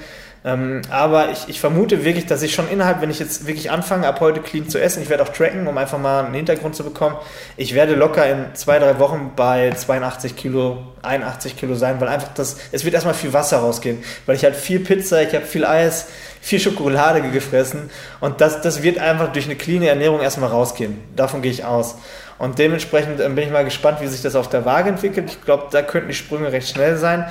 Ähm, 0.46 0.82
aber 0.90 1.32
ich, 1.32 1.48
ich 1.48 1.58
vermute 1.58 2.04
wirklich, 2.04 2.26
dass 2.26 2.40
ich 2.40 2.54
schon 2.54 2.68
innerhalb, 2.68 3.00
wenn 3.00 3.10
ich 3.10 3.18
jetzt 3.18 3.48
wirklich 3.48 3.72
anfange, 3.72 4.06
ab 4.06 4.20
heute 4.20 4.40
clean 4.40 4.68
zu 4.68 4.80
essen, 4.80 5.02
ich 5.02 5.08
werde 5.08 5.24
auch 5.24 5.28
tracken, 5.30 5.66
um 5.66 5.76
einfach 5.76 5.98
mal 5.98 6.24
einen 6.24 6.34
Hintergrund 6.34 6.76
zu 6.76 6.84
bekommen, 6.84 7.16
ich 7.56 7.74
werde 7.74 7.96
locker 7.96 8.24
in 8.30 8.54
zwei, 8.54 8.78
drei 8.78 9.00
Wochen 9.00 9.32
bei 9.34 9.72
82 9.72 10.36
Kilo, 10.36 10.84
81 11.02 11.56
Kilo 11.56 11.74
sein, 11.74 12.00
weil 12.00 12.06
einfach 12.06 12.32
das, 12.34 12.58
es 12.70 12.84
wird 12.84 12.94
erstmal 12.94 13.14
viel 13.14 13.32
Wasser 13.32 13.58
rausgehen, 13.58 14.04
weil 14.24 14.36
ich 14.36 14.44
halt 14.44 14.54
viel 14.54 14.78
Pizza, 14.78 15.20
ich 15.20 15.34
habe 15.34 15.44
viel 15.44 15.64
Eis, 15.64 16.06
viel 16.40 16.60
Schokolade 16.60 17.22
gefressen 17.22 17.90
und 18.20 18.40
das, 18.40 18.60
das 18.60 18.84
wird 18.84 18.98
einfach 18.98 19.32
durch 19.32 19.46
eine 19.46 19.56
clean 19.56 19.82
Ernährung 19.82 20.20
erstmal 20.20 20.50
rausgehen. 20.50 21.00
Davon 21.16 21.42
gehe 21.42 21.50
ich 21.50 21.64
aus. 21.64 21.96
Und 22.38 22.58
dementsprechend 22.58 23.18
ähm, 23.20 23.34
bin 23.34 23.44
ich 23.44 23.50
mal 23.50 23.64
gespannt, 23.64 24.00
wie 24.00 24.06
sich 24.06 24.20
das 24.20 24.36
auf 24.36 24.48
der 24.48 24.64
Waage 24.64 24.90
entwickelt. 24.90 25.30
Ich 25.30 25.42
glaube, 25.42 25.68
da 25.70 25.82
könnten 25.82 26.08
die 26.08 26.14
Sprünge 26.14 26.52
recht 26.52 26.68
schnell 26.68 26.98
sein. 26.98 27.26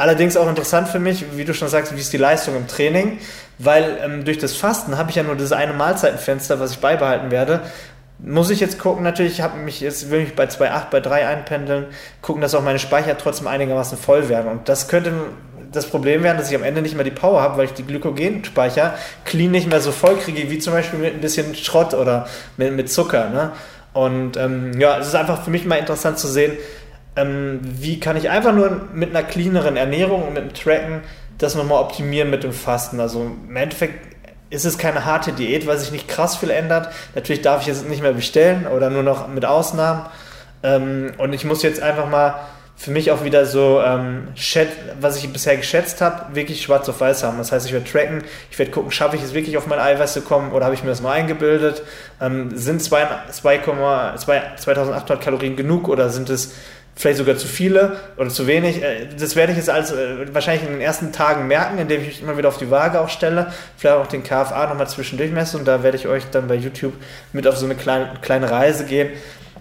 Allerdings 0.00 0.34
auch 0.38 0.48
interessant 0.48 0.88
für 0.88 0.98
mich, 0.98 1.36
wie 1.36 1.44
du 1.44 1.52
schon 1.52 1.68
sagst, 1.68 1.94
wie 1.94 2.00
ist 2.00 2.10
die 2.10 2.16
Leistung 2.16 2.56
im 2.56 2.66
Training, 2.66 3.18
weil 3.58 3.98
ähm, 4.02 4.24
durch 4.24 4.38
das 4.38 4.56
Fasten 4.56 4.96
habe 4.96 5.10
ich 5.10 5.16
ja 5.16 5.22
nur 5.22 5.36
das 5.36 5.52
eine 5.52 5.74
Mahlzeitenfenster, 5.74 6.58
was 6.58 6.72
ich 6.72 6.78
beibehalten 6.78 7.30
werde. 7.30 7.60
Muss 8.18 8.48
ich 8.48 8.60
jetzt 8.60 8.78
gucken, 8.78 9.02
natürlich, 9.04 9.32
ich 9.32 9.40
habe 9.42 9.58
mich 9.58 9.82
jetzt 9.82 10.10
will 10.10 10.20
ich 10.20 10.34
bei 10.34 10.44
2,8, 10.44 10.84
bei 10.90 11.00
3 11.00 11.26
einpendeln, 11.26 11.84
gucken, 12.22 12.40
dass 12.40 12.54
auch 12.54 12.62
meine 12.62 12.78
Speicher 12.78 13.18
trotzdem 13.18 13.46
einigermaßen 13.46 13.98
voll 13.98 14.30
werden. 14.30 14.50
Und 14.50 14.70
das 14.70 14.88
könnte 14.88 15.12
das 15.70 15.84
Problem 15.84 16.22
werden, 16.22 16.38
dass 16.38 16.48
ich 16.48 16.56
am 16.56 16.64
Ende 16.64 16.80
nicht 16.80 16.94
mehr 16.94 17.04
die 17.04 17.10
Power 17.10 17.42
habe, 17.42 17.58
weil 17.58 17.66
ich 17.66 17.74
die 17.74 17.84
Glykogenspeicher 17.84 18.94
clean 19.26 19.50
nicht 19.50 19.68
mehr 19.68 19.82
so 19.82 19.92
voll 19.92 20.16
kriege, 20.16 20.50
wie 20.50 20.58
zum 20.60 20.72
Beispiel 20.72 20.98
mit 20.98 21.12
ein 21.12 21.20
bisschen 21.20 21.54
Schrott 21.54 21.92
oder 21.92 22.26
mit, 22.56 22.72
mit 22.72 22.90
Zucker. 22.90 23.28
Ne? 23.28 23.52
Und 23.92 24.38
ähm, 24.38 24.80
ja, 24.80 24.98
es 24.98 25.08
ist 25.08 25.14
einfach 25.14 25.44
für 25.44 25.50
mich 25.50 25.66
mal 25.66 25.76
interessant 25.76 26.18
zu 26.18 26.26
sehen, 26.26 26.52
ähm, 27.20 27.60
wie 27.62 28.00
kann 28.00 28.16
ich 28.16 28.30
einfach 28.30 28.52
nur 28.52 28.88
mit 28.92 29.10
einer 29.10 29.22
cleaneren 29.22 29.76
Ernährung 29.76 30.26
und 30.28 30.34
mit 30.34 30.42
dem 30.42 30.54
Tracken 30.54 31.02
das 31.38 31.54
nochmal 31.54 31.80
optimieren 31.80 32.30
mit 32.30 32.44
dem 32.44 32.52
Fasten. 32.52 33.00
Also 33.00 33.30
im 33.48 33.56
Endeffekt 33.56 34.10
ist 34.50 34.64
es 34.64 34.78
keine 34.78 35.04
harte 35.04 35.32
Diät, 35.32 35.66
weil 35.66 35.78
sich 35.78 35.92
nicht 35.92 36.08
krass 36.08 36.36
viel 36.36 36.50
ändert. 36.50 36.88
Natürlich 37.14 37.42
darf 37.42 37.62
ich 37.62 37.68
es 37.68 37.84
nicht 37.84 38.02
mehr 38.02 38.12
bestellen 38.12 38.66
oder 38.66 38.90
nur 38.90 39.02
noch 39.02 39.28
mit 39.28 39.44
Ausnahmen. 39.44 40.06
Ähm, 40.62 41.12
und 41.18 41.32
ich 41.32 41.44
muss 41.44 41.62
jetzt 41.62 41.82
einfach 41.82 42.08
mal 42.08 42.40
für 42.80 42.90
mich 42.90 43.10
auch 43.10 43.24
wieder 43.24 43.44
so, 43.44 43.82
ähm, 43.84 44.28
was 45.00 45.18
ich 45.18 45.30
bisher 45.30 45.56
geschätzt 45.58 46.00
habe, 46.00 46.34
wirklich 46.34 46.62
schwarz 46.62 46.88
auf 46.88 47.00
weiß 47.00 47.24
haben. 47.24 47.36
Das 47.36 47.52
heißt, 47.52 47.66
ich 47.66 47.74
werde 47.74 47.84
tracken, 47.84 48.24
ich 48.50 48.58
werde 48.58 48.72
gucken, 48.72 48.90
schaffe 48.90 49.16
ich 49.16 49.22
es 49.22 49.34
wirklich 49.34 49.58
auf 49.58 49.66
mein 49.66 49.78
Eiweiß 49.78 50.14
zu 50.14 50.22
kommen 50.22 50.52
oder 50.52 50.64
habe 50.64 50.74
ich 50.74 50.82
mir 50.82 50.88
das 50.88 51.02
mal 51.02 51.12
eingebildet? 51.12 51.82
Ähm, 52.22 52.56
sind 52.56 52.82
2, 52.82 53.06
2, 53.30 53.58
2800 53.58 55.20
Kalorien 55.22 55.56
genug 55.56 55.88
oder 55.88 56.08
sind 56.08 56.30
es 56.30 56.54
vielleicht 57.00 57.18
sogar 57.18 57.36
zu 57.36 57.48
viele 57.48 57.96
oder 58.18 58.28
zu 58.28 58.46
wenig. 58.46 58.82
Äh, 58.82 59.08
das 59.18 59.34
werde 59.34 59.52
ich 59.52 59.58
jetzt 59.58 59.70
alles 59.70 59.90
äh, 59.90 60.32
wahrscheinlich 60.34 60.66
in 60.66 60.74
den 60.74 60.82
ersten 60.82 61.12
Tagen 61.12 61.46
merken, 61.46 61.78
indem 61.78 62.02
ich 62.02 62.06
mich 62.08 62.22
immer 62.22 62.36
wieder 62.36 62.48
auf 62.48 62.58
die 62.58 62.70
Waage 62.70 63.00
auch 63.00 63.08
stelle, 63.08 63.52
vielleicht 63.76 63.96
auch 63.96 64.06
den 64.06 64.22
KFA 64.22 64.66
nochmal 64.66 64.88
zwischendurch 64.88 65.30
messe 65.30 65.56
und 65.56 65.66
da 65.66 65.82
werde 65.82 65.96
ich 65.96 66.06
euch 66.06 66.24
dann 66.30 66.46
bei 66.46 66.56
YouTube 66.56 66.92
mit 67.32 67.46
auf 67.46 67.56
so 67.56 67.64
eine 67.64 67.74
kleine, 67.74 68.10
kleine 68.20 68.50
Reise 68.50 68.84
gehen 68.84 69.08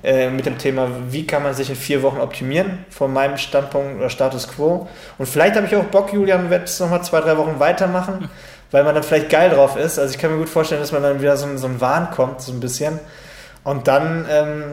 äh, 0.04 0.30
mit 0.30 0.46
dem 0.46 0.58
Thema, 0.58 0.90
wie 1.10 1.26
kann 1.26 1.42
man 1.42 1.54
sich 1.54 1.70
in 1.70 1.78
vier 1.78 2.04
Wochen 2.04 2.20
optimieren, 2.20 2.86
von 2.90 3.14
meinem 3.14 3.38
Standpunkt 3.38 4.00
oder 4.00 4.10
Status 4.10 4.50
Quo. 4.50 4.90
Und 5.18 5.26
vielleicht 5.26 5.56
habe 5.56 5.66
ich 5.66 5.76
auch 5.78 5.86
Bock, 5.86 6.12
Julian, 6.12 6.50
werde 6.50 6.66
es 6.66 6.78
nochmal 6.80 7.04
zwei, 7.04 7.22
drei 7.22 7.38
Wochen 7.38 7.60
weitermachen, 7.60 8.30
weil 8.72 8.84
man 8.84 8.96
dann 8.96 9.04
vielleicht 9.04 9.30
geil 9.30 9.50
drauf 9.50 9.78
ist. 9.78 9.98
Also 9.98 10.14
ich 10.14 10.20
kann 10.20 10.32
mir 10.32 10.40
gut 10.40 10.50
vorstellen, 10.50 10.82
dass 10.82 10.92
man 10.92 11.04
dann 11.04 11.22
wieder 11.22 11.38
so, 11.38 11.48
so 11.56 11.68
ein 11.68 11.80
Wahn 11.80 12.12
kommt, 12.12 12.42
so 12.42 12.52
ein 12.52 12.60
bisschen. 12.60 13.00
Und 13.64 13.88
dann... 13.88 14.26
Ähm, 14.30 14.64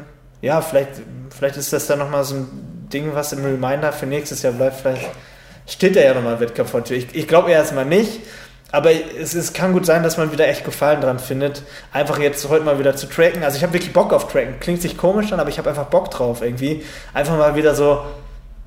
ja, 0.46 0.60
vielleicht, 0.60 0.90
vielleicht 1.36 1.56
ist 1.56 1.72
das 1.72 1.86
dann 1.88 1.98
nochmal 1.98 2.22
so 2.22 2.36
ein 2.36 2.88
Ding, 2.92 3.14
was 3.14 3.32
im 3.32 3.44
Reminder 3.44 3.92
für 3.92 4.06
nächstes 4.06 4.42
Jahr 4.42 4.52
bleibt. 4.52 4.80
Vielleicht 4.80 5.10
steht 5.66 5.96
da 5.96 6.00
ja 6.00 6.14
nochmal 6.14 6.38
Wettkampf 6.38 6.70
vor 6.70 6.88
Ich, 6.88 7.08
ich 7.14 7.26
glaube 7.26 7.50
erstmal 7.50 7.84
nicht. 7.84 8.20
Aber 8.70 8.90
es, 8.92 9.34
es 9.34 9.52
kann 9.52 9.72
gut 9.72 9.86
sein, 9.86 10.02
dass 10.02 10.18
man 10.18 10.32
wieder 10.32 10.46
echt 10.46 10.64
Gefallen 10.64 11.00
dran 11.00 11.18
findet, 11.18 11.62
einfach 11.92 12.18
jetzt 12.18 12.48
heute 12.48 12.64
mal 12.64 12.78
wieder 12.78 12.96
zu 12.96 13.08
tracken. 13.08 13.42
Also 13.42 13.56
ich 13.56 13.62
habe 13.62 13.72
wirklich 13.72 13.92
Bock 13.92 14.12
auf 14.12 14.30
Tracken. 14.30 14.60
Klingt 14.60 14.82
sich 14.82 14.96
komisch 14.96 15.32
an, 15.32 15.40
aber 15.40 15.50
ich 15.50 15.58
habe 15.58 15.68
einfach 15.68 15.86
Bock 15.86 16.10
drauf 16.10 16.42
irgendwie. 16.42 16.84
Einfach 17.14 17.36
mal 17.36 17.56
wieder 17.56 17.74
so, 17.74 18.04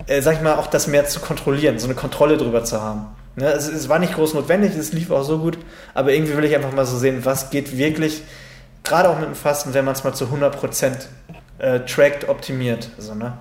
äh, 0.08 0.22
sag 0.22 0.36
ich 0.36 0.42
mal, 0.42 0.56
auch 0.56 0.68
das 0.68 0.88
mehr 0.88 1.06
zu 1.06 1.20
kontrollieren, 1.20 1.80
so 1.80 1.88
eine 1.88 1.96
Kontrolle 1.96 2.38
drüber 2.38 2.64
zu 2.64 2.82
haben. 2.82 3.08
Ne? 3.36 3.48
Es, 3.52 3.68
es 3.68 3.88
war 3.88 4.00
nicht 4.00 4.16
groß 4.16 4.34
notwendig, 4.34 4.76
es 4.76 4.92
lief 4.94 5.12
auch 5.12 5.24
so 5.24 5.40
gut, 5.40 5.58
aber 5.94 6.12
irgendwie 6.12 6.36
will 6.36 6.46
ich 6.46 6.56
einfach 6.56 6.74
mal 6.74 6.86
so 6.86 6.98
sehen, 6.98 7.24
was 7.24 7.50
geht 7.50 7.78
wirklich, 7.78 8.24
gerade 8.84 9.10
auch 9.10 9.18
mit 9.18 9.28
dem 9.28 9.36
Fasten, 9.36 9.74
wenn 9.74 9.86
man 9.86 9.96
es 9.96 10.04
mal 10.04 10.14
zu 10.14 10.26
100% 10.26 11.08
äh, 11.60 11.80
tracked, 11.82 12.28
optimiert. 12.28 12.90
Also, 12.98 13.16
ne? 13.16 13.38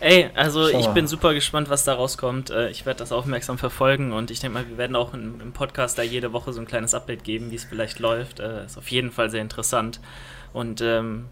Ey, 0.00 0.30
also 0.34 0.68
ich 0.68 0.86
bin 0.88 1.06
super 1.06 1.32
gespannt, 1.32 1.70
was 1.70 1.84
da 1.84 1.94
rauskommt. 1.94 2.50
Äh, 2.50 2.70
ich 2.70 2.84
werde 2.84 2.98
das 2.98 3.12
aufmerksam 3.12 3.58
verfolgen 3.58 4.12
und 4.12 4.30
ich 4.30 4.40
denke 4.40 4.54
mal, 4.54 4.68
wir 4.68 4.76
werden 4.76 4.96
auch 4.96 5.14
im 5.14 5.52
Podcast 5.52 5.98
da 5.98 6.02
jede 6.02 6.32
Woche 6.32 6.52
so 6.52 6.60
ein 6.60 6.66
kleines 6.66 6.94
Update 6.94 7.24
geben, 7.24 7.50
wie 7.50 7.54
es 7.54 7.64
vielleicht 7.64 7.98
läuft. 7.98 8.40
Äh, 8.40 8.64
ist 8.64 8.76
auf 8.76 8.88
jeden 8.90 9.12
Fall 9.12 9.30
sehr 9.30 9.42
interessant. 9.42 10.00
Und 10.52 10.80
ähm, 10.80 11.26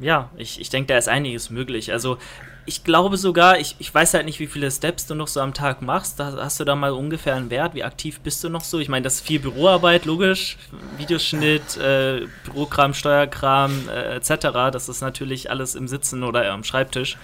ja, 0.00 0.30
ich, 0.36 0.60
ich 0.60 0.70
denke, 0.70 0.88
da 0.88 0.98
ist 0.98 1.08
einiges 1.08 1.50
möglich. 1.50 1.92
Also 1.92 2.18
ich 2.66 2.84
glaube 2.84 3.16
sogar, 3.16 3.58
ich, 3.58 3.76
ich 3.78 3.94
weiß 3.94 4.14
halt 4.14 4.24
nicht, 4.24 4.40
wie 4.40 4.46
viele 4.46 4.70
Steps 4.70 5.06
du 5.06 5.14
noch 5.14 5.28
so 5.28 5.40
am 5.40 5.52
Tag 5.52 5.82
machst. 5.82 6.18
Da, 6.18 6.36
hast 6.38 6.60
du 6.60 6.64
da 6.64 6.74
mal 6.74 6.92
ungefähr 6.92 7.34
einen 7.34 7.50
Wert? 7.50 7.74
Wie 7.74 7.84
aktiv 7.84 8.20
bist 8.20 8.42
du 8.42 8.48
noch 8.48 8.62
so? 8.64 8.78
Ich 8.78 8.88
meine, 8.88 9.02
das 9.02 9.16
ist 9.16 9.26
viel 9.26 9.40
Büroarbeit, 9.40 10.06
logisch. 10.06 10.56
Videoschnitt, 10.96 11.76
äh, 11.76 12.22
Bürokram, 12.44 12.94
Steuerkram, 12.94 13.88
äh, 13.88 14.16
etc. 14.16 14.70
Das 14.72 14.88
ist 14.88 15.02
natürlich 15.02 15.50
alles 15.50 15.74
im 15.74 15.88
Sitzen 15.88 16.22
oder 16.22 16.50
am 16.50 16.64
Schreibtisch. 16.64 17.18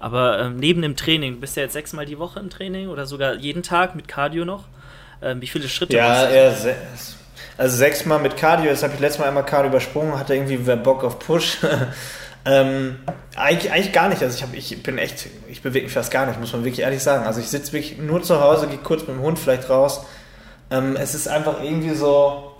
Aber 0.00 0.40
ähm, 0.40 0.56
neben 0.56 0.82
dem 0.82 0.96
Training, 0.96 1.34
du 1.34 1.40
bist 1.40 1.56
ja 1.56 1.62
jetzt 1.62 1.74
sechsmal 1.74 2.06
die 2.06 2.18
Woche 2.18 2.40
im 2.40 2.50
Training 2.50 2.88
oder 2.88 3.06
sogar 3.06 3.34
jeden 3.34 3.62
Tag 3.62 3.94
mit 3.94 4.08
Cardio 4.08 4.44
noch. 4.44 4.64
Ähm, 5.22 5.40
wie 5.40 5.46
viele 5.46 5.68
Schritte 5.68 5.96
ja, 5.96 6.08
machst 6.08 6.64
du? 6.64 6.68
Ja, 6.68 6.76
also 7.56 7.76
sechsmal 7.76 8.18
mit 8.18 8.36
Cardio. 8.36 8.70
Jetzt 8.70 8.82
habe 8.82 8.94
ich 8.94 9.00
letztes 9.00 9.20
Mal 9.20 9.28
einmal 9.28 9.46
Cardio 9.46 9.70
übersprungen, 9.70 10.18
hatte 10.18 10.34
irgendwie 10.34 10.56
Bock 10.56 11.04
auf 11.04 11.20
Push. 11.20 11.58
Ähm, 12.44 12.96
eigentlich, 13.36 13.72
eigentlich 13.72 13.92
gar 13.92 14.08
nicht. 14.08 14.22
Also 14.22 14.36
ich, 14.36 14.42
hab, 14.42 14.54
ich 14.54 14.82
bin 14.82 14.98
echt, 14.98 15.28
ich 15.48 15.62
bewege 15.62 15.84
mich 15.84 15.92
fast 15.94 16.10
gar 16.10 16.26
nicht, 16.26 16.40
muss 16.40 16.52
man 16.52 16.64
wirklich 16.64 16.80
ehrlich 16.80 17.02
sagen. 17.02 17.24
Also 17.24 17.40
ich 17.40 17.48
sitze 17.48 17.72
wirklich 17.72 17.98
nur 17.98 18.22
zu 18.22 18.40
Hause, 18.40 18.66
gehe 18.66 18.78
kurz 18.78 19.02
mit 19.02 19.10
dem 19.10 19.20
Hund 19.20 19.38
vielleicht 19.38 19.70
raus. 19.70 20.04
Ähm, 20.70 20.96
es 20.96 21.14
ist 21.14 21.28
einfach 21.28 21.62
irgendwie 21.62 21.94
so, 21.94 22.52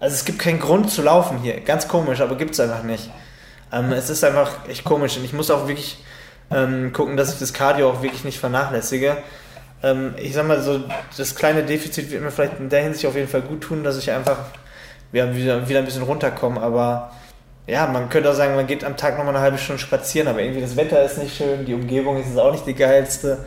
Also 0.00 0.14
es 0.14 0.24
gibt 0.24 0.38
keinen 0.38 0.58
Grund 0.60 0.90
zu 0.90 1.02
laufen 1.02 1.38
hier. 1.42 1.60
Ganz 1.60 1.86
komisch, 1.86 2.20
aber 2.20 2.36
gibt 2.36 2.52
es 2.52 2.60
einfach 2.60 2.82
nicht. 2.82 3.10
Ähm, 3.70 3.92
es 3.92 4.10
ist 4.10 4.24
einfach 4.24 4.66
echt 4.68 4.82
komisch 4.84 5.16
und 5.18 5.24
ich 5.24 5.34
muss 5.34 5.50
auch 5.50 5.68
wirklich 5.68 6.02
ähm, 6.50 6.92
gucken, 6.92 7.16
dass 7.16 7.32
ich 7.32 7.38
das 7.38 7.52
Cardio 7.52 7.90
auch 7.90 8.02
wirklich 8.02 8.24
nicht 8.24 8.40
vernachlässige. 8.40 9.18
Ähm, 9.82 10.14
ich 10.16 10.32
sag 10.34 10.46
mal 10.48 10.62
so, 10.62 10.80
das 11.16 11.34
kleine 11.34 11.62
Defizit 11.62 12.10
wird 12.10 12.22
mir 12.22 12.30
vielleicht 12.30 12.58
in 12.58 12.70
der 12.70 12.82
Hinsicht 12.82 13.06
auf 13.06 13.14
jeden 13.14 13.28
Fall 13.28 13.42
gut 13.42 13.60
tun, 13.60 13.84
dass 13.84 13.98
ich 13.98 14.10
einfach 14.10 14.38
ja, 15.12 15.34
wieder, 15.34 15.68
wieder 15.68 15.80
ein 15.80 15.84
bisschen 15.84 16.02
runterkomme, 16.02 16.60
aber 16.60 17.12
ja, 17.70 17.86
man 17.86 18.08
könnte 18.08 18.30
auch 18.30 18.34
sagen, 18.34 18.56
man 18.56 18.66
geht 18.66 18.84
am 18.84 18.96
Tag 18.96 19.16
nochmal 19.16 19.34
eine 19.34 19.44
halbe 19.44 19.58
Stunde 19.58 19.80
spazieren, 19.80 20.26
aber 20.28 20.40
irgendwie 20.40 20.60
das 20.60 20.76
Wetter 20.76 21.02
ist 21.04 21.18
nicht 21.18 21.36
schön, 21.36 21.64
die 21.64 21.74
Umgebung 21.74 22.20
ist 22.20 22.36
auch 22.36 22.50
nicht 22.52 22.66
die 22.66 22.74
geilste. 22.74 23.44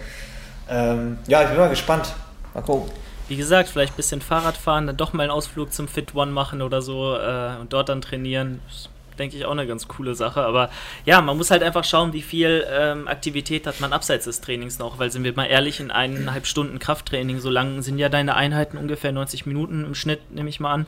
Ähm, 0.70 1.18
ja, 1.28 1.44
ich 1.44 1.50
bin 1.50 1.58
mal 1.58 1.70
gespannt. 1.70 2.14
Mal 2.54 2.62
gucken. 2.62 2.90
Wie 3.28 3.36
gesagt, 3.36 3.70
vielleicht 3.70 3.94
ein 3.94 3.98
bisschen 3.98 4.22
Fahrrad 4.22 4.56
fahren, 4.56 4.88
dann 4.88 4.98
doch 4.98 5.12
mal 5.12 5.24
einen 5.24 5.32
Ausflug 5.32 5.74
zum 5.74 5.88
Fit 5.88 6.16
One 6.16 6.32
machen 6.32 6.62
oder 6.62 6.82
so 6.82 7.18
äh, 7.18 7.58
und 7.60 7.74
dort 7.74 7.90
dann 7.90 8.02
trainieren. 8.02 8.62
Das 8.68 8.90
denke 9.18 9.38
ich, 9.38 9.46
auch 9.46 9.52
eine 9.52 9.68
ganz 9.68 9.88
coole 9.88 10.16
Sache. 10.16 10.42
Aber 10.42 10.70
ja, 11.06 11.22
man 11.22 11.38
muss 11.38 11.52
halt 11.52 11.64
einfach 11.64 11.84
schauen, 11.84 12.14
wie 12.14 12.22
viel 12.22 12.66
ähm, 12.70 13.08
Aktivität 13.08 13.68
hat 13.68 13.80
man 13.80 13.94
abseits 13.94 14.26
des 14.26 14.42
Trainings 14.42 14.80
noch. 14.80 15.00
Weil, 15.00 15.12
sind 15.12 15.24
wir 15.24 15.34
mal 15.34 15.46
ehrlich, 15.46 15.80
in 15.80 15.92
eineinhalb 15.92 16.48
Stunden 16.48 16.80
Krafttraining, 16.80 17.40
so 17.40 17.50
lang 17.50 17.82
sind 17.82 17.98
ja 18.00 18.10
deine 18.10 18.36
Einheiten 18.36 18.78
ungefähr 18.78 19.12
90 19.12 19.46
Minuten 19.46 19.86
im 19.86 19.96
Schnitt, 19.96 20.32
nehme 20.32 20.50
ich 20.50 20.60
mal 20.60 20.74
an 20.74 20.88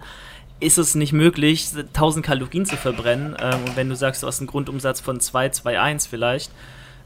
ist 0.60 0.78
es 0.78 0.96
nicht 0.96 1.12
möglich, 1.12 1.68
1000 1.76 2.26
Kalorien 2.26 2.66
zu 2.66 2.78
verbrennen. 2.78 3.36
Ähm, 3.40 3.66
und 3.66 3.76
wenn 3.76 3.90
du 3.90 3.96
sagst, 3.96 4.24
du 4.24 4.28
hast 4.28 4.40
einen 4.40 4.48
Grundumsatz 4.48 5.02
von 5.02 5.20
2, 5.20 5.50
2, 5.50 5.80
1 5.80 6.08
vielleicht, 6.08 6.52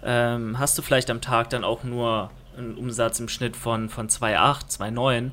ähm, 0.03 0.59
hast 0.59 0.77
du 0.77 0.81
vielleicht 0.81 1.09
am 1.09 1.21
Tag 1.21 1.49
dann 1.49 1.63
auch 1.63 1.83
nur 1.83 2.29
einen 2.57 2.75
Umsatz 2.75 3.19
im 3.19 3.27
Schnitt 3.27 3.55
von, 3.55 3.89
von 3.89 4.07
2,8, 4.07 4.77
2,9. 4.77 5.31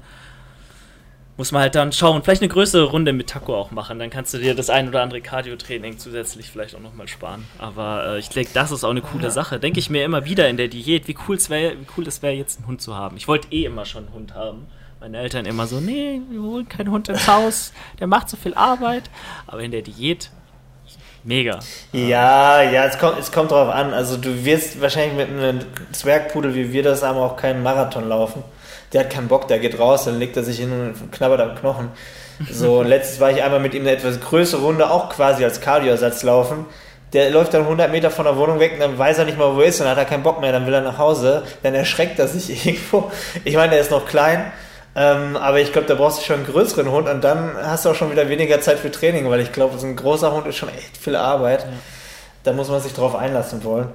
Muss 1.37 1.53
man 1.53 1.63
halt 1.63 1.75
dann 1.75 1.93
schauen. 1.93 2.23
Vielleicht 2.23 2.41
eine 2.41 2.49
größere 2.49 2.85
Runde 2.85 3.13
mit 3.13 3.29
Taco 3.29 3.55
auch 3.55 3.71
machen. 3.71 3.99
Dann 3.99 4.09
kannst 4.09 4.33
du 4.33 4.39
dir 4.39 4.55
das 4.55 4.71
ein 4.71 4.89
oder 4.89 5.03
andere 5.03 5.21
Cardio-Training 5.21 5.99
zusätzlich 5.99 6.51
vielleicht 6.51 6.75
auch 6.75 6.81
nochmal 6.81 7.09
sparen. 7.09 7.45
Aber 7.59 8.15
äh, 8.15 8.19
ich 8.19 8.31
denke, 8.31 8.51
das 8.55 8.73
ist 8.73 8.85
auch 8.85 8.91
eine 8.91 9.03
coole 9.03 9.25
ja. 9.25 9.31
Sache. 9.31 9.61
Denke 9.61 9.79
ich 9.79 9.91
mir 9.91 10.05
immer 10.05 10.25
wieder 10.25 10.49
in 10.49 10.57
der 10.57 10.69
Diät, 10.69 11.09
wie 11.09 11.17
cool 11.29 11.37
es 11.37 11.51
wäre, 11.51 11.73
wie 11.73 11.87
cool 11.97 12.07
es 12.07 12.23
wäre, 12.23 12.33
jetzt 12.33 12.59
einen 12.59 12.69
Hund 12.69 12.81
zu 12.81 12.95
haben. 12.95 13.17
Ich 13.19 13.29
wollte 13.29 13.53
eh 13.53 13.65
immer 13.65 13.85
schon 13.85 14.07
einen 14.07 14.15
Hund 14.15 14.35
haben 14.35 14.67
meine 15.01 15.19
Eltern 15.19 15.47
immer 15.47 15.67
so, 15.67 15.79
nee, 15.79 16.21
wir 16.31 16.41
holen 16.41 16.69
keinen 16.69 16.91
Hund 16.91 17.09
ins 17.09 17.29
Haus, 17.29 17.73
der 18.01 18.07
macht 18.07 18.29
so 18.29 18.37
viel 18.37 18.55
Arbeit. 18.55 19.05
Aber 19.47 19.61
in 19.61 19.71
der 19.71 19.83
Diät, 19.83 20.31
mega. 21.23 21.59
Ja, 21.93 22.63
ja, 22.63 22.87
es 22.87 22.99
kommt, 22.99 23.19
es 23.19 23.31
kommt 23.31 23.51
drauf 23.51 23.69
an. 23.69 23.93
Also 23.93 24.17
du 24.17 24.45
wirst 24.45 24.81
wahrscheinlich 24.81 25.17
mit 25.17 25.29
einem 25.29 25.61
Zwergpudel, 25.93 26.55
wie 26.55 26.73
wir 26.73 26.83
das 26.83 27.03
haben, 27.03 27.19
auch 27.19 27.37
keinen 27.37 27.63
Marathon 27.63 28.09
laufen. 28.09 28.43
Der 28.93 29.01
hat 29.01 29.11
keinen 29.11 29.29
Bock, 29.29 29.49
der 29.49 29.59
geht 29.59 29.79
raus, 29.79 30.05
dann 30.05 30.19
legt 30.19 30.37
er 30.37 30.45
sich 30.45 30.59
hin 30.59 30.73
und 30.73 31.13
knabbert 31.13 31.41
am 31.41 31.57
Knochen. 31.57 31.91
So, 32.51 32.83
letztes 32.85 33.21
war 33.21 33.31
ich 33.31 33.43
einmal 33.43 33.61
mit 33.61 33.75
ihm 33.75 33.83
eine 33.83 33.93
etwas 33.93 34.21
größere 34.21 34.63
Runde, 34.63 34.91
auch 34.91 35.11
quasi 35.11 35.45
als 35.45 35.61
Kardioersatz 35.61 36.23
laufen 36.23 36.67
der 37.13 37.31
läuft 37.31 37.55
dann 37.55 37.63
100 37.63 37.91
Meter 37.91 38.11
von 38.11 38.25
der 38.25 38.37
Wohnung 38.37 38.59
weg 38.59 38.73
und 38.75 38.81
dann 38.81 38.99
weiß 38.99 39.19
er 39.19 39.25
nicht 39.25 39.39
mal, 39.39 39.55
wo 39.55 39.61
er 39.61 39.69
ist 39.69 39.81
und 39.81 39.87
dann 39.87 39.97
hat 39.97 40.03
er 40.03 40.09
keinen 40.09 40.23
Bock 40.23 40.41
mehr, 40.41 40.53
dann 40.53 40.67
will 40.67 40.75
er 40.75 40.81
nach 40.81 40.99
Hause, 40.99 41.45
dann 41.63 41.75
erschreckt 41.75 42.19
er 42.19 42.29
sich 42.29 42.67
irgendwo. 42.67 43.11
Ich 43.45 43.55
meine, 43.55 43.71
der 43.71 43.81
ist 43.81 43.91
noch 43.91 44.07
klein, 44.07 44.53
ähm, 44.95 45.37
aber 45.37 45.61
ich 45.61 45.73
glaube, 45.73 45.87
da 45.87 45.95
brauchst 45.95 46.21
du 46.21 46.25
schon 46.25 46.37
einen 46.37 46.47
größeren 46.47 46.91
Hund 46.91 47.09
und 47.09 47.23
dann 47.23 47.53
hast 47.63 47.85
du 47.85 47.91
auch 47.91 47.95
schon 47.95 48.11
wieder 48.11 48.29
weniger 48.29 48.61
Zeit 48.61 48.79
für 48.79 48.91
Training, 48.91 49.31
weil 49.31 49.41
ich 49.41 49.53
glaube, 49.53 49.79
so 49.79 49.87
ein 49.87 49.97
großer 49.97 50.33
Hund 50.33 50.47
ist 50.47 50.57
schon 50.57 50.69
echt 50.69 50.97
viel 50.97 51.17
Arbeit. 51.17 51.63
Ja. 51.63 51.69
Da 52.45 52.53
muss 52.53 52.69
man 52.69 52.81
sich 52.81 52.93
drauf 52.93 53.17
einlassen 53.17 53.65
wollen. 53.65 53.89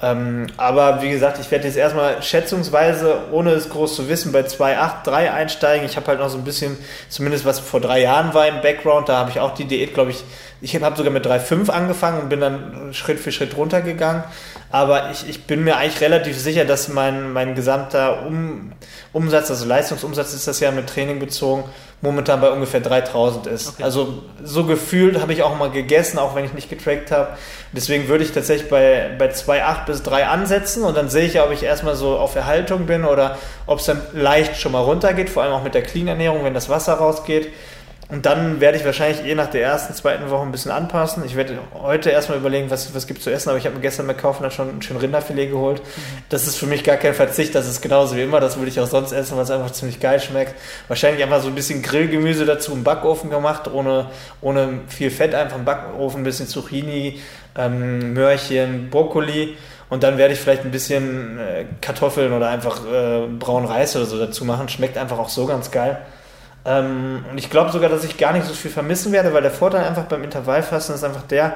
Ähm, 0.00 0.46
aber 0.56 1.02
wie 1.02 1.10
gesagt, 1.10 1.40
ich 1.40 1.50
werde 1.50 1.66
jetzt 1.66 1.76
erstmal 1.76 2.22
schätzungsweise, 2.22 3.22
ohne 3.32 3.50
es 3.50 3.68
groß 3.68 3.96
zu 3.96 4.08
wissen, 4.08 4.30
bei 4.30 4.42
2,8, 4.42 5.04
3 5.04 5.32
einsteigen. 5.32 5.86
Ich 5.86 5.96
habe 5.96 6.06
halt 6.06 6.20
noch 6.20 6.28
so 6.28 6.38
ein 6.38 6.44
bisschen, 6.44 6.76
zumindest 7.08 7.44
was 7.44 7.58
vor 7.58 7.80
drei 7.80 8.02
Jahren 8.02 8.32
war 8.32 8.46
im 8.46 8.60
Background, 8.60 9.08
da 9.08 9.18
habe 9.18 9.30
ich 9.30 9.40
auch 9.40 9.54
die 9.54 9.64
Diät, 9.64 9.94
glaube 9.94 10.12
ich, 10.12 10.22
ich 10.60 10.80
habe 10.80 10.96
sogar 10.96 11.12
mit 11.12 11.26
3,5 11.26 11.70
angefangen 11.70 12.20
und 12.20 12.28
bin 12.28 12.40
dann 12.40 12.92
Schritt 12.92 13.18
für 13.18 13.32
Schritt 13.32 13.56
runtergegangen. 13.56 14.22
Aber 14.70 15.10
ich, 15.10 15.28
ich 15.28 15.44
bin 15.44 15.64
mir 15.64 15.76
eigentlich 15.76 16.00
relativ 16.02 16.38
sicher, 16.38 16.64
dass 16.64 16.88
mein, 16.88 17.32
mein 17.32 17.54
gesamter 17.54 18.26
um, 18.26 18.72
Umsatz, 19.12 19.50
also 19.50 19.64
Leistungsumsatz 19.64 20.34
ist 20.34 20.46
das 20.46 20.60
ja 20.60 20.70
mit 20.70 20.88
Training 20.88 21.18
bezogen, 21.18 21.64
momentan 22.02 22.40
bei 22.40 22.50
ungefähr 22.50 22.80
3000 22.80 23.46
ist. 23.46 23.68
Okay. 23.70 23.82
Also 23.82 24.22
so 24.42 24.64
gefühlt 24.64 25.20
habe 25.20 25.32
ich 25.32 25.42
auch 25.42 25.56
mal 25.56 25.70
gegessen, 25.70 26.18
auch 26.18 26.34
wenn 26.34 26.44
ich 26.44 26.52
nicht 26.52 26.68
getrackt 26.68 27.10
habe. 27.10 27.30
Deswegen 27.72 28.08
würde 28.08 28.24
ich 28.24 28.32
tatsächlich 28.32 28.68
bei, 28.68 29.10
bei 29.18 29.30
2,8 29.30 29.86
bis 29.86 30.02
3 30.02 30.26
ansetzen 30.26 30.84
und 30.84 30.96
dann 30.96 31.08
sehe 31.08 31.24
ich 31.24 31.34
ja, 31.34 31.44
ob 31.44 31.52
ich 31.52 31.62
erstmal 31.62 31.96
so 31.96 32.18
auf 32.18 32.36
Erhaltung 32.36 32.86
bin 32.86 33.04
oder 33.04 33.38
ob 33.66 33.80
es 33.80 33.86
dann 33.86 34.02
leicht 34.12 34.60
schon 34.60 34.72
mal 34.72 34.80
runtergeht, 34.82 35.30
vor 35.30 35.42
allem 35.42 35.52
auch 35.52 35.62
mit 35.62 35.74
der 35.74 35.82
Clean-Ernährung, 35.82 36.44
wenn 36.44 36.54
das 36.54 36.68
Wasser 36.68 36.94
rausgeht. 36.94 37.48
Und 38.10 38.24
dann 38.24 38.58
werde 38.60 38.78
ich 38.78 38.86
wahrscheinlich 38.86 39.22
je 39.22 39.34
nach 39.34 39.50
der 39.50 39.62
ersten, 39.62 39.92
zweiten 39.92 40.30
Woche 40.30 40.42
ein 40.42 40.50
bisschen 40.50 40.70
anpassen. 40.70 41.22
Ich 41.26 41.36
werde 41.36 41.58
heute 41.74 42.08
erstmal 42.08 42.38
überlegen, 42.38 42.70
was, 42.70 42.94
was 42.94 43.06
gibt 43.06 43.18
es 43.18 43.24
zu 43.24 43.30
essen, 43.30 43.50
aber 43.50 43.58
ich 43.58 43.66
habe 43.66 43.74
mir 43.74 43.82
gestern 43.82 44.06
bei 44.06 44.14
Kaufland 44.14 44.54
schon 44.54 44.78
ein 44.78 44.80
schön 44.80 44.96
Rinderfilet 44.96 45.50
geholt. 45.50 45.82
Mhm. 45.82 46.22
Das 46.30 46.46
ist 46.46 46.56
für 46.56 46.64
mich 46.64 46.84
gar 46.84 46.96
kein 46.96 47.12
Verzicht, 47.12 47.54
das 47.54 47.68
ist 47.68 47.82
genauso 47.82 48.16
wie 48.16 48.22
immer. 48.22 48.40
Das 48.40 48.56
würde 48.56 48.70
ich 48.70 48.80
auch 48.80 48.86
sonst 48.86 49.12
essen, 49.12 49.36
weil 49.36 49.44
es 49.44 49.50
einfach 49.50 49.72
ziemlich 49.72 50.00
geil 50.00 50.20
schmeckt. 50.20 50.54
Wahrscheinlich 50.88 51.22
einfach 51.22 51.42
so 51.42 51.48
ein 51.48 51.54
bisschen 51.54 51.82
Grillgemüse 51.82 52.46
dazu 52.46 52.72
im 52.72 52.82
Backofen 52.82 53.28
gemacht, 53.28 53.70
ohne, 53.70 54.06
ohne 54.40 54.80
viel 54.88 55.10
Fett, 55.10 55.34
einfach 55.34 55.58
im 55.58 55.66
Backofen, 55.66 56.22
ein 56.22 56.24
bisschen 56.24 56.46
Zucchini, 56.46 57.20
ähm, 57.56 58.14
Möhrchen, 58.14 58.88
Brokkoli. 58.88 59.58
Und 59.90 60.02
dann 60.02 60.16
werde 60.16 60.32
ich 60.32 60.40
vielleicht 60.40 60.64
ein 60.64 60.70
bisschen 60.70 61.38
äh, 61.38 61.66
Kartoffeln 61.82 62.32
oder 62.32 62.48
einfach 62.48 62.80
äh, 62.86 63.26
braunen 63.26 63.68
Reis 63.68 63.94
oder 63.96 64.06
so 64.06 64.18
dazu 64.18 64.46
machen. 64.46 64.70
Schmeckt 64.70 64.96
einfach 64.96 65.18
auch 65.18 65.28
so 65.28 65.44
ganz 65.44 65.70
geil. 65.70 65.98
Ähm, 66.68 67.24
und 67.30 67.38
ich 67.38 67.48
glaube 67.48 67.72
sogar, 67.72 67.88
dass 67.88 68.04
ich 68.04 68.18
gar 68.18 68.34
nicht 68.34 68.46
so 68.46 68.52
viel 68.52 68.70
vermissen 68.70 69.10
werde, 69.12 69.32
weil 69.32 69.40
der 69.40 69.50
Vorteil 69.50 69.84
einfach 69.84 70.04
beim 70.04 70.22
Intervallfasten 70.22 70.94
ist 70.94 71.02
einfach 71.02 71.22
der, 71.22 71.54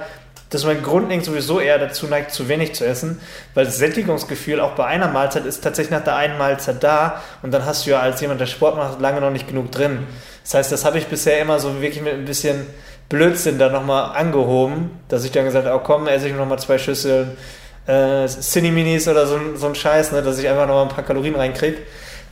dass 0.48 0.64
mein 0.64 0.82
grundlegend 0.82 1.24
sowieso 1.24 1.60
eher 1.60 1.78
dazu 1.78 2.06
neigt, 2.06 2.30
zu 2.30 2.48
wenig 2.48 2.74
zu 2.74 2.86
essen, 2.86 3.20
weil 3.54 3.66
das 3.66 3.76
Sättigungsgefühl 3.78 4.60
auch 4.60 4.72
bei 4.72 4.86
einer 4.86 5.08
Mahlzeit 5.08 5.44
ist 5.44 5.62
tatsächlich 5.62 5.90
nach 5.90 6.04
der 6.04 6.16
einen 6.16 6.38
Mahlzeit 6.38 6.82
da 6.82 7.22
und 7.42 7.52
dann 7.52 7.66
hast 7.66 7.86
du 7.86 7.90
ja 7.90 8.00
als 8.00 8.20
jemand, 8.22 8.40
der 8.40 8.46
Sport 8.46 8.76
macht, 8.76 9.00
lange 9.00 9.20
noch 9.20 9.30
nicht 9.30 9.48
genug 9.48 9.70
drin. 9.70 10.06
Das 10.44 10.54
heißt, 10.54 10.72
das 10.72 10.84
habe 10.84 10.98
ich 10.98 11.06
bisher 11.06 11.40
immer 11.40 11.58
so 11.58 11.80
wirklich 11.82 12.02
mit 12.02 12.14
ein 12.14 12.24
bisschen 12.24 12.66
Blödsinn 13.08 13.58
da 13.58 13.68
nochmal 13.68 14.16
angehoben, 14.16 14.90
dass 15.08 15.24
ich 15.24 15.30
dann 15.30 15.44
gesagt 15.44 15.66
habe, 15.66 15.76
oh 15.76 15.82
komm, 15.84 16.06
esse 16.06 16.28
ich 16.28 16.34
nochmal 16.34 16.58
zwei 16.58 16.78
Schüsseln 16.78 17.36
äh, 17.86 18.26
Cineminis 18.26 19.08
oder 19.08 19.26
so, 19.26 19.38
so 19.56 19.66
ein 19.66 19.74
Scheiß, 19.74 20.12
ne, 20.12 20.22
dass 20.22 20.38
ich 20.38 20.48
einfach 20.48 20.66
nochmal 20.66 20.84
ein 20.84 20.88
paar 20.94 21.04
Kalorien 21.04 21.34
reinkriege. 21.34 21.78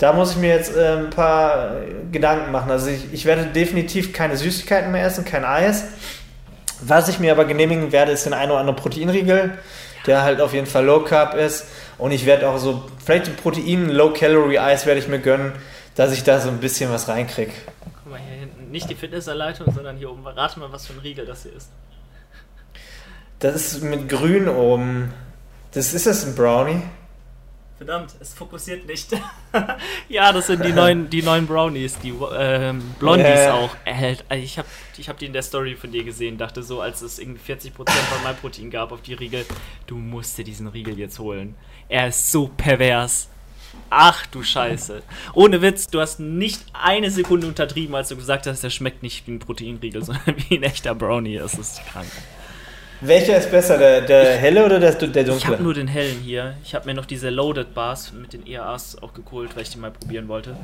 Da 0.01 0.15
muss 0.15 0.33
ich 0.33 0.39
mir 0.39 0.49
jetzt 0.49 0.75
äh, 0.75 0.97
ein 0.97 1.11
paar 1.11 1.73
Gedanken 2.11 2.51
machen. 2.51 2.71
Also 2.71 2.89
ich, 2.89 3.13
ich 3.13 3.27
werde 3.27 3.45
definitiv 3.45 4.15
keine 4.15 4.35
Süßigkeiten 4.39 4.91
mehr 4.91 5.05
essen, 5.05 5.27
kein 5.27 5.45
Eis. 5.45 5.85
Was 6.81 7.11
ich 7.11 7.19
mir 7.19 7.33
aber 7.33 7.45
genehmigen 7.45 7.93
werde, 7.93 8.13
ist 8.13 8.25
den 8.25 8.33
ein 8.33 8.51
oder 8.51 8.61
anderen 8.61 8.79
Proteinriegel, 8.79 9.59
der 10.07 10.23
halt 10.23 10.41
auf 10.41 10.55
jeden 10.55 10.67
Fall 10.67 10.87
Low 10.87 11.01
Carb 11.01 11.35
ist. 11.35 11.67
Und 11.99 12.13
ich 12.13 12.25
werde 12.25 12.49
auch 12.49 12.57
so, 12.57 12.83
vielleicht 13.05 13.27
ein 13.27 13.37
Protein, 13.37 13.91
Low 13.91 14.15
Calorie 14.15 14.59
Eis 14.59 14.87
werde 14.87 15.01
ich 15.01 15.07
mir 15.07 15.19
gönnen, 15.19 15.53
dass 15.97 16.13
ich 16.13 16.25
da 16.25 16.41
so 16.41 16.49
ein 16.49 16.61
bisschen 16.61 16.91
was 16.91 17.07
reinkriege. 17.09 17.53
Guck 18.03 18.13
mal 18.13 18.21
hier 18.21 18.39
hinten, 18.39 18.71
nicht 18.71 18.89
die 18.89 18.95
Fitnessanleitung, 18.95 19.71
sondern 19.71 19.99
hier 19.99 20.11
oben. 20.11 20.27
Rate 20.27 20.61
mal, 20.61 20.73
was 20.73 20.87
für 20.87 20.95
ein 20.95 21.01
Riegel 21.01 21.27
das 21.27 21.43
hier 21.43 21.53
ist. 21.55 21.69
Das 23.41 23.55
ist 23.55 23.83
mit 23.83 24.09
grün 24.09 24.49
oben. 24.49 25.13
Das 25.73 25.93
ist 25.93 26.07
das 26.07 26.25
ein 26.25 26.35
Brownie? 26.35 26.81
Verdammt, 27.81 28.15
es 28.21 28.35
fokussiert 28.35 28.87
nicht. 28.87 29.09
ja, 30.11 30.35
das 30.35 30.49
sind 30.49 30.63
die 30.63 30.73
neuen, 30.75 31.09
die 31.11 31.23
neuen 31.23 31.47
Brownies, 31.47 31.99
die 31.99 32.13
ähm, 32.35 32.83
Blondies 32.99 33.25
yeah. 33.25 33.55
auch. 33.55 33.75
Äh, 33.87 34.17
ich 34.39 34.59
habe 34.59 34.69
ich 34.99 35.09
hab 35.09 35.17
die 35.17 35.25
in 35.25 35.33
der 35.33 35.41
Story 35.41 35.77
von 35.77 35.91
dir 35.91 36.05
gesehen, 36.05 36.37
dachte 36.37 36.63
so, 36.63 36.83
als 36.83 37.01
es 37.01 37.19
irgendwie 37.19 37.55
40% 37.55 37.71
von 37.73 38.23
meinem 38.23 38.37
Protein 38.37 38.71
gab 38.71 38.93
auf 38.93 39.01
die 39.01 39.15
Riegel, 39.15 39.47
du 39.87 39.97
musst 39.97 40.37
dir 40.37 40.45
diesen 40.45 40.67
Riegel 40.67 40.99
jetzt 40.99 41.19
holen. 41.19 41.55
Er 41.89 42.09
ist 42.09 42.31
so 42.31 42.49
pervers. 42.55 43.31
Ach 43.89 44.27
du 44.27 44.43
Scheiße. 44.43 45.03
Ohne 45.33 45.63
Witz, 45.63 45.87
du 45.87 46.03
hast 46.03 46.21
nicht 46.21 46.63
eine 46.75 47.11
Sekunde 47.11 47.47
untertrieben, 47.47 47.95
als 47.95 48.11
du 48.11 48.17
gesagt 48.17 48.47
hast, 48.47 48.63
der 48.63 48.69
schmeckt 48.69 49.03
nicht 49.03 49.27
wie 49.27 49.33
ein 49.33 49.39
Proteinriegel, 49.39 50.05
sondern 50.05 50.35
wie 50.37 50.59
ein 50.59 50.65
echter 50.65 50.95
Brownie. 50.95 51.39
Das 51.39 51.55
ist 51.55 51.81
krank. 51.87 52.11
Welcher 53.03 53.39
ist 53.39 53.51
besser, 53.51 53.79
der, 53.79 54.03
der 54.03 54.37
helle 54.37 54.65
oder 54.65 54.79
der, 54.79 54.93
der 54.93 55.25
dunkle? 55.25 55.37
Ich 55.37 55.47
habe 55.47 55.63
nur 55.63 55.73
den 55.73 55.89
hellen 55.89 56.19
hier. 56.21 56.55
Ich 56.63 56.75
habe 56.75 56.87
mir 56.87 56.95
noch 56.95 57.07
diese 57.07 57.31
Loaded 57.31 57.73
Bars 57.73 58.13
mit 58.13 58.35
den 58.35 58.47
EAAs 58.47 59.03
auch 59.03 59.15
geholt, 59.15 59.57
weil 59.57 59.63
ich 59.63 59.71
die 59.71 59.79
mal 59.79 59.91
probieren 59.91 60.29
wollte. 60.29 60.55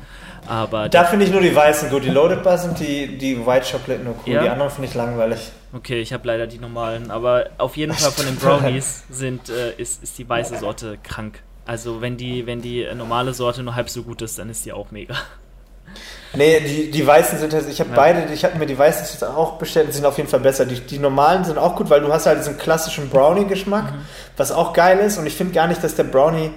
Aber 0.47 0.87
da 0.87 1.05
finde 1.05 1.25
ich 1.25 1.31
nur 1.31 1.41
die 1.41 1.55
weißen 1.55 1.89
gut. 1.89 2.03
Die 2.03 2.09
Loaded 2.09 2.43
Bars 2.43 2.63
sind 2.63 2.79
die, 2.79 3.17
die 3.17 3.43
White 3.45 3.65
Chocolate 3.71 4.03
nur 4.03 4.15
cool. 4.25 4.33
Ja? 4.33 4.43
Die 4.43 4.49
anderen 4.49 4.69
finde 4.69 4.89
ich 4.89 4.93
langweilig. 4.93 5.51
Okay, 5.73 5.99
ich 5.99 6.13
habe 6.13 6.27
leider 6.27 6.45
die 6.45 6.59
normalen. 6.59 7.09
Aber 7.09 7.49
auf 7.57 7.75
jeden 7.75 7.93
Fall 7.93 8.11
von 8.11 8.25
den 8.25 8.35
Brownies 8.39 9.03
sind, 9.09 9.49
äh, 9.49 9.73
ist, 9.77 10.03
ist 10.03 10.17
die 10.19 10.29
weiße 10.29 10.57
Sorte 10.57 10.99
krank. 11.01 11.41
Also 11.65 12.01
wenn 12.01 12.17
die, 12.17 12.45
wenn 12.45 12.61
die 12.61 12.87
normale 12.95 13.33
Sorte 13.33 13.63
nur 13.63 13.75
halb 13.75 13.89
so 13.89 14.03
gut 14.03 14.21
ist, 14.21 14.37
dann 14.37 14.49
ist 14.49 14.63
die 14.65 14.73
auch 14.73 14.91
mega. 14.91 15.15
Nee, 16.33 16.59
die, 16.59 16.91
die 16.91 17.07
weißen 17.07 17.39
sind 17.39 17.53
ich 17.53 17.79
habe 17.79 17.89
ja. 17.91 17.95
beide, 17.95 18.33
ich 18.33 18.43
habe 18.43 18.57
mir 18.57 18.65
die 18.65 18.77
weißen 18.77 19.05
jetzt 19.05 19.23
auch 19.23 19.53
bestellt, 19.53 19.87
die 19.87 19.93
sind 19.93 20.05
auf 20.05 20.17
jeden 20.17 20.29
Fall 20.29 20.41
besser. 20.41 20.65
Die, 20.65 20.79
die 20.79 20.99
normalen 20.99 21.45
sind 21.45 21.57
auch 21.57 21.75
gut, 21.75 21.89
weil 21.89 22.01
du 22.01 22.11
hast 22.11 22.25
halt 22.25 22.39
diesen 22.39 22.57
klassischen 22.57 23.09
Brownie-Geschmack, 23.09 23.93
mhm. 23.93 24.01
was 24.35 24.51
auch 24.51 24.73
geil 24.73 24.99
ist 24.99 25.17
und 25.17 25.25
ich 25.25 25.35
finde 25.35 25.53
gar 25.53 25.67
nicht, 25.67 25.83
dass 25.83 25.95
der 25.95 26.03
Brownie 26.03 26.51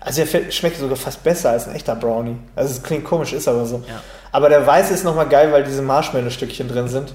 Also 0.00 0.22
er 0.22 0.52
schmeckt 0.52 0.78
sogar 0.78 0.96
fast 0.96 1.22
besser 1.24 1.50
als 1.50 1.66
ein 1.66 1.74
echter 1.74 1.96
Brownie. 1.96 2.36
Also 2.54 2.72
es 2.72 2.82
klingt 2.82 3.04
komisch, 3.04 3.32
ist 3.32 3.48
aber 3.48 3.64
so. 3.66 3.82
Ja. 3.88 4.00
Aber 4.32 4.48
der 4.48 4.66
weiße 4.66 4.92
ist 4.92 5.04
nochmal 5.04 5.28
geil, 5.28 5.50
weil 5.50 5.64
diese 5.64 5.82
Marshmallow-Stückchen 5.82 6.68
drin 6.68 6.88
sind. 6.88 7.14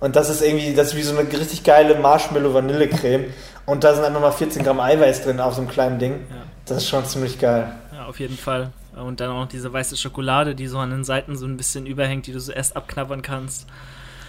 Und 0.00 0.16
das 0.16 0.28
ist 0.28 0.42
irgendwie, 0.42 0.74
das 0.74 0.88
ist 0.88 0.96
wie 0.96 1.02
so 1.02 1.16
eine 1.16 1.30
richtig 1.30 1.64
geile 1.64 1.94
Marshmallow-Vanillecreme. 1.96 3.26
Und 3.66 3.84
da 3.84 3.94
sind 3.94 4.04
einfach 4.04 4.20
mal 4.20 4.32
14 4.32 4.62
Gramm 4.62 4.80
Eiweiß 4.80 5.22
drin 5.22 5.40
auf 5.40 5.54
so 5.54 5.60
einem 5.60 5.70
kleinen 5.70 5.98
Ding. 5.98 6.12
Ja. 6.12 6.36
Das 6.66 6.78
ist 6.78 6.88
schon 6.88 7.04
ziemlich 7.04 7.38
geil. 7.38 7.72
Ja, 7.92 8.06
auf 8.06 8.18
jeden 8.20 8.36
Fall. 8.36 8.70
Und 8.96 9.20
dann 9.20 9.30
auch 9.30 9.46
diese 9.46 9.72
weiße 9.72 9.96
Schokolade, 9.96 10.54
die 10.54 10.66
so 10.66 10.78
an 10.78 10.90
den 10.90 11.04
Seiten 11.04 11.36
so 11.36 11.46
ein 11.46 11.56
bisschen 11.56 11.86
überhängt, 11.86 12.26
die 12.26 12.32
du 12.32 12.40
so 12.40 12.52
erst 12.52 12.76
abknabbern 12.76 13.22
kannst. 13.22 13.66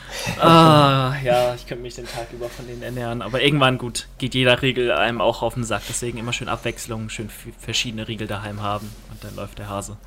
ah, 0.42 1.14
ja, 1.24 1.54
ich 1.54 1.68
könnte 1.68 1.82
mich 1.82 1.96
den 1.96 2.06
Tag 2.06 2.28
über 2.32 2.50
von 2.50 2.68
denen 2.68 2.82
ernähren. 2.82 3.22
Aber 3.22 3.42
irgendwann, 3.42 3.78
gut, 3.78 4.08
geht 4.18 4.36
jeder 4.36 4.62
Riegel 4.62 4.92
einem 4.92 5.22
auch 5.22 5.42
auf 5.42 5.56
den 5.56 5.64
Sack. 5.64 5.84
Deswegen 5.90 6.18
immer 6.18 6.34
schön 6.34 6.50
Abwechslung, 6.50 7.10
schön 7.10 7.30
verschiedene 7.60 8.08
Riegel 8.08 8.28
daheim 8.28 8.62
haben. 8.62 8.90
Und 9.12 9.24
dann 9.24 9.36
läuft 9.36 9.60
der 9.60 9.70
Hase. 9.70 9.98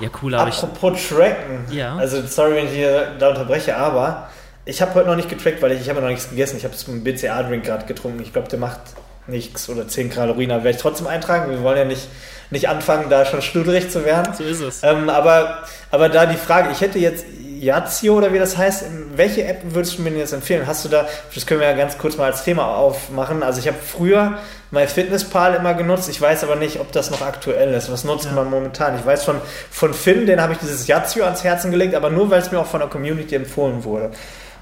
Ja, 0.00 0.08
cool, 0.22 0.34
aber 0.34 0.50
Apropos 0.50 1.00
ich... 1.00 1.08
tracken. 1.08 1.64
Ja. 1.70 1.96
Also, 1.96 2.22
sorry, 2.26 2.56
wenn 2.56 2.66
ich 2.66 2.72
hier 2.72 3.14
da 3.18 3.30
unterbreche, 3.30 3.76
aber 3.76 4.28
ich 4.64 4.82
habe 4.82 4.94
heute 4.94 5.08
noch 5.08 5.16
nicht 5.16 5.28
getrackt, 5.28 5.62
weil 5.62 5.72
ich, 5.72 5.82
ich 5.82 5.88
habe 5.88 6.00
noch 6.00 6.08
nichts 6.08 6.28
gegessen. 6.28 6.56
Ich 6.56 6.64
habe 6.64 6.74
einem 6.88 7.04
BCA-Drink 7.04 7.64
gerade 7.64 7.86
getrunken. 7.86 8.20
Ich 8.20 8.32
glaube, 8.32 8.48
der 8.48 8.58
macht 8.58 8.80
nichts 9.26 9.68
oder 9.68 9.88
10 9.88 10.10
Kalorien. 10.10 10.50
Aber 10.50 10.64
werde 10.64 10.76
ich 10.76 10.82
trotzdem 10.82 11.06
eintragen. 11.06 11.50
Wir 11.50 11.62
wollen 11.62 11.78
ja 11.78 11.84
nicht, 11.84 12.08
nicht 12.50 12.68
anfangen, 12.68 13.10
da 13.10 13.24
schon 13.24 13.42
schluderig 13.42 13.90
zu 13.90 14.04
werden. 14.04 14.34
So 14.34 14.44
ist 14.44 14.60
es. 14.60 14.82
Ähm, 14.82 15.08
aber, 15.08 15.64
aber 15.90 16.08
da 16.08 16.26
die 16.26 16.36
Frage, 16.36 16.70
ich 16.72 16.80
hätte 16.80 16.98
jetzt 16.98 17.24
Yazio 17.64 18.16
oder 18.16 18.32
wie 18.32 18.38
das 18.38 18.56
heißt, 18.56 18.84
welche 19.16 19.44
App 19.44 19.62
würdest 19.64 19.98
du 19.98 20.02
mir 20.02 20.10
jetzt 20.10 20.32
empfehlen? 20.32 20.66
Hast 20.66 20.84
du 20.84 20.88
da, 20.88 21.06
das 21.34 21.46
können 21.46 21.60
wir 21.60 21.68
ja 21.68 21.74
ganz 21.74 21.98
kurz 21.98 22.16
mal 22.16 22.26
als 22.26 22.44
Thema 22.44 22.76
aufmachen. 22.76 23.42
Also 23.42 23.60
ich 23.60 23.66
habe 23.66 23.78
früher 23.78 24.38
mein 24.70 24.88
Fitnesspal 24.88 25.54
immer 25.54 25.74
genutzt, 25.74 26.08
ich 26.08 26.20
weiß 26.20 26.44
aber 26.44 26.56
nicht, 26.56 26.80
ob 26.80 26.92
das 26.92 27.10
noch 27.10 27.22
aktuell 27.22 27.72
ist. 27.74 27.90
Was 27.90 28.04
nutzt 28.04 28.26
ja. 28.26 28.32
man 28.32 28.50
momentan? 28.50 28.98
Ich 28.98 29.06
weiß 29.06 29.24
von, 29.24 29.36
von 29.70 29.94
Finn, 29.94 30.26
den 30.26 30.40
habe 30.40 30.52
ich 30.52 30.58
dieses 30.58 30.86
Yazio 30.86 31.24
ans 31.24 31.44
Herzen 31.44 31.70
gelegt, 31.70 31.94
aber 31.94 32.10
nur, 32.10 32.30
weil 32.30 32.40
es 32.40 32.50
mir 32.50 32.58
auch 32.58 32.66
von 32.66 32.80
der 32.80 32.88
Community 32.88 33.34
empfohlen 33.34 33.84
wurde. 33.84 34.10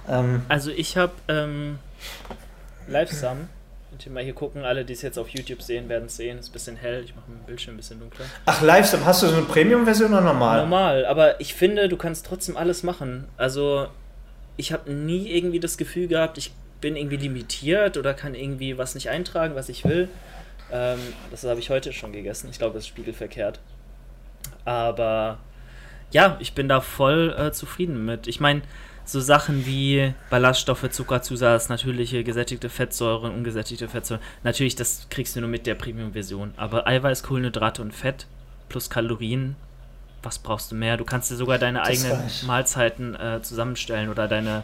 Ähm, 0.08 0.42
also 0.48 0.70
ich 0.70 0.96
habe 0.96 1.12
ähm, 1.28 1.78
Livesum. 2.86 3.48
Könnt 4.02 4.10
ihr 4.10 4.14
mal 4.14 4.24
hier 4.24 4.34
gucken, 4.34 4.64
alle, 4.64 4.84
die 4.84 4.94
es 4.94 5.02
jetzt 5.02 5.16
auf 5.16 5.28
YouTube 5.28 5.62
sehen, 5.62 5.88
werden 5.88 6.06
es 6.06 6.16
sehen. 6.16 6.36
Ist 6.36 6.48
ein 6.48 6.52
bisschen 6.52 6.74
hell, 6.74 7.04
ich 7.04 7.14
mache 7.14 7.26
mein 7.28 7.38
Bildschirm 7.46 7.74
ein 7.74 7.76
bisschen 7.76 8.00
dunkler. 8.00 8.24
Ach, 8.46 8.60
Livesum, 8.60 9.04
hast 9.04 9.22
du 9.22 9.28
so 9.28 9.36
eine 9.36 9.44
Premium-Version 9.44 10.10
oder 10.10 10.22
normal? 10.22 10.58
Normal, 10.58 11.06
aber 11.06 11.40
ich 11.40 11.54
finde, 11.54 11.88
du 11.88 11.96
kannst 11.96 12.26
trotzdem 12.26 12.56
alles 12.56 12.82
machen. 12.82 13.28
Also, 13.36 13.86
ich 14.56 14.72
habe 14.72 14.90
nie 14.92 15.28
irgendwie 15.28 15.60
das 15.60 15.76
Gefühl 15.76 16.08
gehabt, 16.08 16.36
ich 16.36 16.52
bin 16.80 16.96
irgendwie 16.96 17.16
limitiert 17.16 17.96
oder 17.96 18.12
kann 18.12 18.34
irgendwie 18.34 18.76
was 18.76 18.96
nicht 18.96 19.08
eintragen, 19.08 19.54
was 19.54 19.68
ich 19.68 19.84
will. 19.84 20.08
Ähm, 20.72 20.98
das 21.30 21.44
habe 21.44 21.60
ich 21.60 21.70
heute 21.70 21.92
schon 21.92 22.12
gegessen. 22.12 22.48
Ich 22.50 22.58
glaube, 22.58 22.74
das 22.74 22.82
ist 22.82 22.88
spiegelverkehrt. 22.88 23.60
Aber 24.64 25.38
ja, 26.10 26.38
ich 26.40 26.54
bin 26.54 26.68
da 26.68 26.80
voll 26.80 27.36
äh, 27.38 27.52
zufrieden 27.52 28.04
mit. 28.04 28.26
Ich 28.26 28.40
meine, 28.40 28.62
so 29.04 29.20
Sachen 29.20 29.66
wie 29.66 30.14
Ballaststoffe, 30.30 30.88
Zuckerzusatz, 30.90 31.68
natürliche 31.68 32.24
gesättigte 32.24 32.68
Fettsäuren, 32.68 33.34
ungesättigte 33.34 33.88
Fettsäuren. 33.88 34.22
Natürlich, 34.44 34.76
das 34.76 35.06
kriegst 35.10 35.36
du 35.36 35.40
nur 35.40 35.48
mit 35.48 35.66
der 35.66 35.74
Premium-Version. 35.74 36.54
Aber 36.56 36.86
Eiweiß, 36.86 37.22
Kohlenhydrate 37.22 37.82
und 37.82 37.92
Fett 37.92 38.26
plus 38.68 38.90
Kalorien, 38.90 39.56
was 40.22 40.38
brauchst 40.38 40.70
du 40.70 40.76
mehr? 40.76 40.96
Du 40.96 41.04
kannst 41.04 41.30
dir 41.30 41.36
sogar 41.36 41.58
deine 41.58 41.80
das 41.80 41.88
eigenen 41.88 42.30
Mahlzeiten 42.46 43.14
äh, 43.14 43.42
zusammenstellen 43.42 44.08
oder 44.08 44.28
deine 44.28 44.62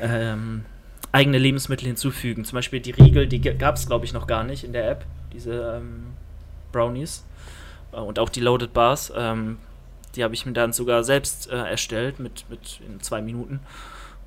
ähm, 0.00 0.64
eigene 1.12 1.38
Lebensmittel 1.38 1.86
hinzufügen. 1.86 2.44
Zum 2.44 2.56
Beispiel 2.56 2.80
die 2.80 2.90
Riegel, 2.90 3.28
die 3.28 3.40
gab 3.40 3.76
es, 3.76 3.86
glaube 3.86 4.04
ich, 4.04 4.12
noch 4.12 4.26
gar 4.26 4.42
nicht 4.42 4.64
in 4.64 4.72
der 4.72 4.90
App, 4.90 5.04
diese 5.32 5.76
ähm, 5.76 6.06
Brownies. 6.72 7.24
Äh, 7.92 7.96
und 7.98 8.18
auch 8.18 8.28
die 8.28 8.40
Loaded 8.40 8.72
Bars. 8.72 9.12
Ähm, 9.16 9.58
die 10.16 10.24
habe 10.24 10.34
ich 10.34 10.46
mir 10.46 10.52
dann 10.52 10.72
sogar 10.72 11.04
selbst 11.04 11.50
äh, 11.50 11.56
erstellt 11.56 12.18
mit, 12.18 12.48
mit 12.48 12.80
in 12.86 13.00
zwei 13.00 13.20
Minuten. 13.22 13.60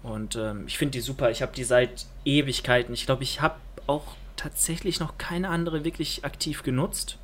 Und 0.04 0.36
ähm, 0.36 0.65
ich 0.67 0.78
finde 0.78 0.93
die 0.93 1.02
super. 1.02 1.32
Ich 1.32 1.41
habe 1.41 1.54
die 1.56 1.63
seit 1.63 2.06
Ewigkeiten. 2.26 2.93
Ich 2.93 3.06
glaube, 3.06 3.23
ich 3.23 3.41
habe 3.41 3.56
auch 3.88 4.15
tatsächlich 4.36 5.00
noch 5.00 5.17
keine 5.17 5.50
andere 5.50 5.84
wirklich 5.84 6.23
aktiv 6.23 6.63
genutzt 6.63 7.17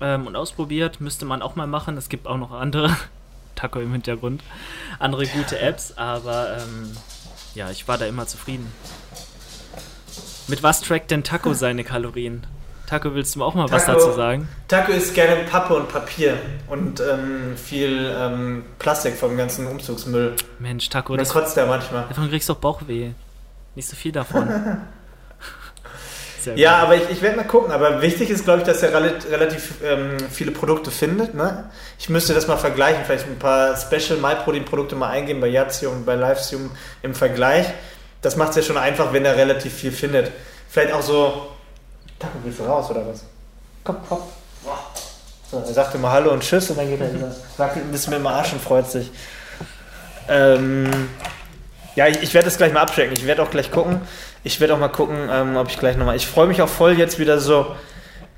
ähm, 0.00 0.26
und 0.26 0.36
ausprobiert. 0.36 1.00
Müsste 1.00 1.24
man 1.24 1.42
auch 1.42 1.56
mal 1.56 1.66
machen. 1.66 1.96
Es 1.96 2.08
gibt 2.08 2.26
auch 2.26 2.36
noch 2.36 2.52
andere, 2.52 2.94
Taco 3.54 3.80
im 3.80 3.92
Hintergrund, 3.92 4.42
andere 4.98 5.26
gute 5.26 5.58
Apps. 5.58 5.96
Aber 5.96 6.58
ähm, 6.58 6.96
ja, 7.54 7.70
ich 7.70 7.88
war 7.88 7.98
da 7.98 8.06
immer 8.06 8.26
zufrieden. 8.26 8.70
Mit 10.48 10.62
was 10.62 10.80
trackt 10.80 11.10
denn 11.10 11.24
Taco 11.24 11.52
seine 11.52 11.84
Kalorien? 11.84 12.46
Taco, 12.88 13.14
willst 13.14 13.36
du 13.36 13.44
auch 13.44 13.54
mal 13.54 13.66
Taco, 13.66 13.76
was 13.76 13.84
dazu 13.84 14.12
sagen? 14.12 14.48
Taco 14.66 14.92
isst 14.92 15.14
gerne 15.14 15.44
Pappe 15.44 15.74
und 15.74 15.90
Papier 15.90 16.38
und 16.68 17.00
ähm, 17.00 17.54
viel 17.54 18.10
ähm, 18.18 18.64
Plastik 18.78 19.14
vom 19.14 19.36
ganzen 19.36 19.66
Umzugsmüll. 19.66 20.34
Mensch, 20.58 20.88
Taco, 20.88 21.14
das 21.14 21.28
kotzt 21.28 21.54
er 21.58 21.66
manchmal. 21.66 22.06
Davon 22.08 22.30
kriegst 22.30 22.48
du 22.48 22.54
doch 22.54 22.60
Bauchweh. 22.60 23.10
Nicht 23.74 23.86
so 23.86 23.94
viel 23.94 24.10
davon. 24.10 24.48
ja, 26.54 26.78
aber 26.78 26.96
ich, 26.96 27.10
ich 27.10 27.20
werde 27.20 27.36
mal 27.36 27.46
gucken. 27.46 27.72
Aber 27.72 28.00
wichtig 28.00 28.30
ist, 28.30 28.44
glaube 28.44 28.60
ich, 28.60 28.66
dass 28.66 28.82
er 28.82 28.94
relativ 28.94 29.74
ähm, 29.84 30.16
viele 30.30 30.52
Produkte 30.52 30.90
findet. 30.90 31.34
Ne? 31.34 31.68
Ich 31.98 32.08
müsste 32.08 32.32
das 32.32 32.46
mal 32.46 32.56
vergleichen, 32.56 33.04
vielleicht 33.04 33.26
ein 33.26 33.38
paar 33.38 33.76
Special 33.76 34.18
MyProtein-Produkte 34.18 34.96
mal 34.96 35.10
eingeben 35.10 35.42
bei 35.42 35.48
Yazio 35.48 35.90
und 35.90 36.06
bei 36.06 36.14
Livestream 36.14 36.70
im 37.02 37.14
Vergleich. 37.14 37.66
Das 38.22 38.36
macht 38.36 38.50
es 38.50 38.56
ja 38.56 38.62
schon 38.62 38.78
einfach, 38.78 39.12
wenn 39.12 39.26
er 39.26 39.36
relativ 39.36 39.74
viel 39.74 39.92
findet. 39.92 40.32
Vielleicht 40.70 40.94
auch 40.94 41.02
so 41.02 41.48
Taco, 42.18 42.34
willst 42.42 42.58
du 42.58 42.64
raus 42.64 42.90
oder 42.90 43.06
was? 43.06 43.24
Komm, 43.84 43.96
komm. 44.08 44.18
So, 45.50 45.58
er 45.58 45.72
sagt 45.72 45.94
immer 45.94 46.10
Hallo 46.10 46.32
und 46.32 46.42
Tschüss 46.42 46.68
und 46.70 46.78
dann 46.78 46.88
geht 46.90 47.00
er 47.00 47.14
wieder. 47.14 47.34
Wackelt 47.56 47.84
ein 47.86 47.90
bisschen 47.90 48.10
mit 48.10 48.20
dem 48.20 48.26
Arsch 48.26 48.52
und 48.52 48.60
freut 48.60 48.90
sich. 48.90 49.10
Ähm, 50.28 51.08
ja, 51.94 52.06
ich, 52.06 52.22
ich 52.22 52.34
werde 52.34 52.46
das 52.46 52.58
gleich 52.58 52.72
mal 52.72 52.82
abchecken. 52.82 53.14
Ich 53.14 53.24
werde 53.24 53.42
auch 53.42 53.50
gleich 53.50 53.70
gucken. 53.70 54.00
Ich 54.44 54.60
werde 54.60 54.74
auch 54.74 54.78
mal 54.78 54.88
gucken, 54.88 55.28
ähm, 55.30 55.56
ob 55.56 55.68
ich 55.70 55.78
gleich 55.78 55.96
nochmal. 55.96 56.16
Ich 56.16 56.26
freue 56.26 56.46
mich 56.46 56.60
auch 56.60 56.68
voll 56.68 56.98
jetzt 56.98 57.18
wieder 57.18 57.38
so. 57.38 57.74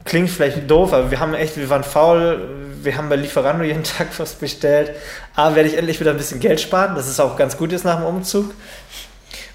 Klingt 0.04 0.30
vielleicht 0.30 0.70
doof, 0.70 0.92
aber 0.92 1.10
wir 1.10 1.20
haben 1.20 1.34
echt, 1.34 1.56
wir 1.56 1.68
waren 1.68 1.84
faul. 1.84 2.48
Wir 2.82 2.96
haben 2.96 3.08
bei 3.08 3.16
Lieferando 3.16 3.64
jeden 3.64 3.84
Tag 3.98 4.06
was 4.18 4.34
bestellt. 4.34 4.92
A, 5.34 5.54
werde 5.54 5.68
ich 5.68 5.76
endlich 5.76 6.00
wieder 6.00 6.12
ein 6.12 6.16
bisschen 6.16 6.40
Geld 6.40 6.60
sparen. 6.60 6.94
Das 6.94 7.08
ist 7.08 7.20
auch 7.20 7.36
ganz 7.36 7.56
gut 7.56 7.72
jetzt 7.72 7.84
nach 7.84 7.96
dem 7.96 8.06
Umzug. 8.06 8.54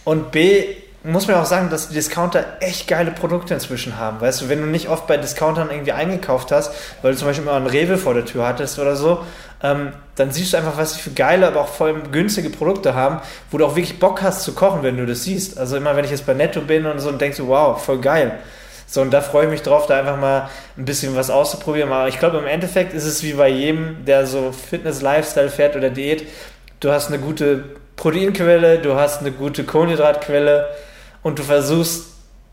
Und 0.03 0.31
B, 0.31 0.75
muss 1.05 1.27
man 1.27 1.37
auch 1.37 1.45
sagen, 1.45 1.69
dass 1.69 1.89
die 1.89 1.93
Discounter 1.93 2.43
echt 2.59 2.87
geile 2.87 3.11
Produkte 3.11 3.53
inzwischen 3.53 3.97
haben. 3.97 4.19
Weißt 4.21 4.41
du, 4.41 4.49
wenn 4.49 4.59
du 4.59 4.67
nicht 4.67 4.89
oft 4.89 5.07
bei 5.07 5.17
Discountern 5.17 5.69
irgendwie 5.69 5.91
eingekauft 5.91 6.51
hast, 6.51 6.73
weil 7.01 7.11
du 7.11 7.17
zum 7.17 7.27
Beispiel 7.27 7.45
immer 7.45 7.55
einen 7.55 7.67
Rewe 7.67 7.97
vor 7.97 8.13
der 8.13 8.25
Tür 8.25 8.47
hattest 8.47 8.79
oder 8.79 8.95
so, 8.95 9.23
ähm, 9.61 9.93
dann 10.15 10.31
siehst 10.31 10.53
du 10.53 10.57
einfach, 10.57 10.77
was 10.77 10.95
sie 10.95 11.01
für 11.01 11.11
geile, 11.11 11.47
aber 11.47 11.61
auch 11.61 11.67
vor 11.67 11.87
allem 11.87 12.11
günstige 12.11 12.49
Produkte 12.49 12.95
haben, 12.95 13.21
wo 13.51 13.57
du 13.57 13.65
auch 13.65 13.75
wirklich 13.75 13.99
Bock 13.99 14.21
hast 14.21 14.43
zu 14.43 14.53
kochen, 14.53 14.83
wenn 14.83 14.97
du 14.97 15.05
das 15.05 15.23
siehst. 15.23 15.57
Also 15.57 15.77
immer, 15.77 15.95
wenn 15.95 16.05
ich 16.05 16.11
jetzt 16.11 16.25
bei 16.25 16.33
Netto 16.33 16.61
bin 16.61 16.85
und 16.85 16.99
so 16.99 17.09
und 17.09 17.21
denkst 17.21 17.37
du, 17.37 17.47
wow, 17.47 17.81
voll 17.81 17.99
geil. 17.99 18.39
So, 18.87 19.01
und 19.01 19.11
da 19.11 19.21
freue 19.21 19.45
ich 19.45 19.51
mich 19.51 19.61
drauf, 19.61 19.87
da 19.87 19.99
einfach 19.99 20.17
mal 20.17 20.49
ein 20.77 20.85
bisschen 20.85 21.15
was 21.15 21.29
auszuprobieren. 21.29 21.91
Aber 21.91 22.07
ich 22.07 22.19
glaube, 22.19 22.37
im 22.37 22.47
Endeffekt 22.47 22.93
ist 22.93 23.05
es 23.05 23.23
wie 23.23 23.33
bei 23.33 23.49
jedem, 23.49 24.05
der 24.05 24.25
so 24.27 24.51
Fitness-Lifestyle 24.51 25.49
fährt 25.49 25.75
oder 25.75 25.89
Diät. 25.89 26.27
Du 26.79 26.91
hast 26.91 27.07
eine 27.07 27.19
gute 27.19 27.63
Proteinquelle, 27.95 28.79
du 28.79 28.95
hast 28.95 29.21
eine 29.21 29.31
gute 29.31 29.63
Kohlenhydratquelle, 29.63 30.67
und 31.25 31.39
du 31.39 31.43
versuchst 31.43 32.03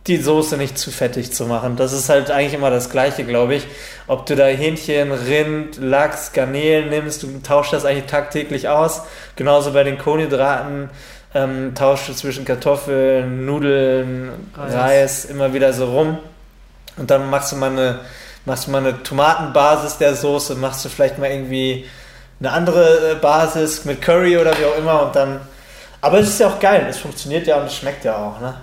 die 0.06 0.16
Soße 0.16 0.56
nicht 0.56 0.78
zu 0.78 0.90
fettig 0.90 1.30
zu 1.34 1.44
machen. 1.44 1.76
Das 1.76 1.92
ist 1.92 2.08
halt 2.08 2.30
eigentlich 2.30 2.54
immer 2.54 2.70
das 2.70 2.88
Gleiche, 2.88 3.22
glaube 3.22 3.56
ich. 3.56 3.66
Ob 4.06 4.24
du 4.24 4.34
da 4.34 4.46
Hähnchen, 4.46 5.12
Rind, 5.12 5.76
Lachs, 5.76 6.32
Garnelen 6.32 6.88
nimmst, 6.88 7.22
du 7.22 7.38
tauschst 7.42 7.74
das 7.74 7.84
eigentlich 7.84 8.06
tagtäglich 8.06 8.70
aus. 8.70 9.02
Genauso 9.36 9.74
bei 9.74 9.84
den 9.84 9.98
Kohlenhydraten 9.98 10.88
ähm, 11.34 11.74
tauschst 11.74 12.08
du 12.08 12.12
zwischen 12.14 12.46
Kartoffeln, 12.46 13.44
Nudeln, 13.44 14.30
Reis. 14.56 14.74
Reis 14.74 15.24
immer 15.26 15.52
wieder 15.52 15.74
so 15.74 15.92
rum. 15.92 16.18
Und 16.96 17.10
dann 17.10 17.28
machst 17.28 17.52
du 17.52 17.56
mal 17.56 17.72
eine, 17.72 18.00
machst 18.46 18.68
du 18.68 18.70
mal 18.70 18.78
eine 18.78 19.02
Tomatenbasis 19.02 19.98
der 19.98 20.14
Soße, 20.14 20.54
machst 20.54 20.82
du 20.82 20.88
vielleicht 20.88 21.18
mal 21.18 21.30
irgendwie 21.30 21.84
eine 22.40 22.52
andere 22.52 23.10
äh, 23.10 23.14
Basis 23.16 23.84
mit 23.84 24.00
Curry 24.00 24.38
oder 24.38 24.58
wie 24.58 24.64
auch 24.64 24.78
immer 24.78 25.02
und 25.02 25.14
dann 25.14 25.42
aber 26.02 26.18
es 26.18 26.28
ist 26.28 26.40
ja 26.40 26.48
auch 26.48 26.60
geil, 26.60 26.86
es 26.90 26.98
funktioniert 26.98 27.46
ja 27.46 27.56
und 27.58 27.66
es 27.66 27.74
schmeckt 27.74 28.04
ja 28.04 28.16
auch, 28.16 28.38
ne? 28.40 28.54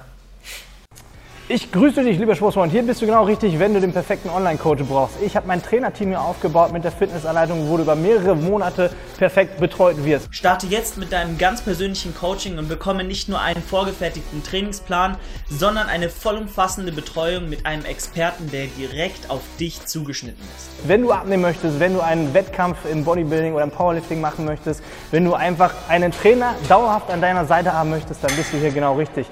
Ich 1.51 1.71
grüße 1.71 2.03
dich, 2.03 2.19
lieber 2.19 2.35
Sportsfreund. 2.35 2.71
Hier 2.71 2.83
bist 2.83 3.01
du 3.01 3.07
genau 3.07 3.23
richtig, 3.23 3.57
wenn 3.57 3.73
du 3.73 3.81
den 3.81 3.91
perfekten 3.91 4.29
Online-Coach 4.29 4.83
brauchst. 4.83 5.15
Ich 5.19 5.35
habe 5.35 5.47
mein 5.47 5.63
Trainerteam 5.63 6.09
hier 6.09 6.21
aufgebaut 6.21 6.71
mit 6.71 6.83
der 6.83 6.91
Fitnessanleitung, 6.91 7.67
wo 7.67 7.77
du 7.77 7.81
über 7.81 7.95
mehrere 7.95 8.35
Monate 8.35 8.91
perfekt 9.17 9.59
betreut 9.59 10.05
wirst. 10.05 10.27
Starte 10.29 10.67
jetzt 10.67 10.99
mit 10.99 11.12
deinem 11.12 11.39
ganz 11.39 11.63
persönlichen 11.63 12.13
Coaching 12.13 12.59
und 12.59 12.69
bekomme 12.69 13.03
nicht 13.03 13.29
nur 13.29 13.41
einen 13.41 13.63
vorgefertigten 13.63 14.43
Trainingsplan, 14.43 15.17
sondern 15.49 15.88
eine 15.88 16.09
vollumfassende 16.09 16.91
Betreuung 16.91 17.49
mit 17.49 17.65
einem 17.65 17.83
Experten, 17.83 18.51
der 18.51 18.67
direkt 18.67 19.31
auf 19.31 19.41
dich 19.59 19.83
zugeschnitten 19.88 20.43
ist. 20.55 20.88
Wenn 20.88 21.01
du 21.01 21.12
abnehmen 21.12 21.41
möchtest, 21.41 21.79
wenn 21.79 21.95
du 21.95 22.01
einen 22.01 22.31
Wettkampf 22.35 22.77
im 22.85 23.03
Bodybuilding 23.03 23.55
oder 23.55 23.63
im 23.63 23.71
Powerlifting 23.71 24.21
machen 24.21 24.45
möchtest, 24.45 24.83
wenn 25.09 25.25
du 25.25 25.33
einfach 25.33 25.73
einen 25.88 26.12
Trainer 26.12 26.53
dauerhaft 26.67 27.09
an 27.09 27.21
deiner 27.21 27.47
Seite 27.47 27.73
haben 27.73 27.89
möchtest, 27.89 28.23
dann 28.23 28.35
bist 28.35 28.53
du 28.53 28.57
hier 28.57 28.69
genau 28.69 28.97
richtig. 28.97 29.25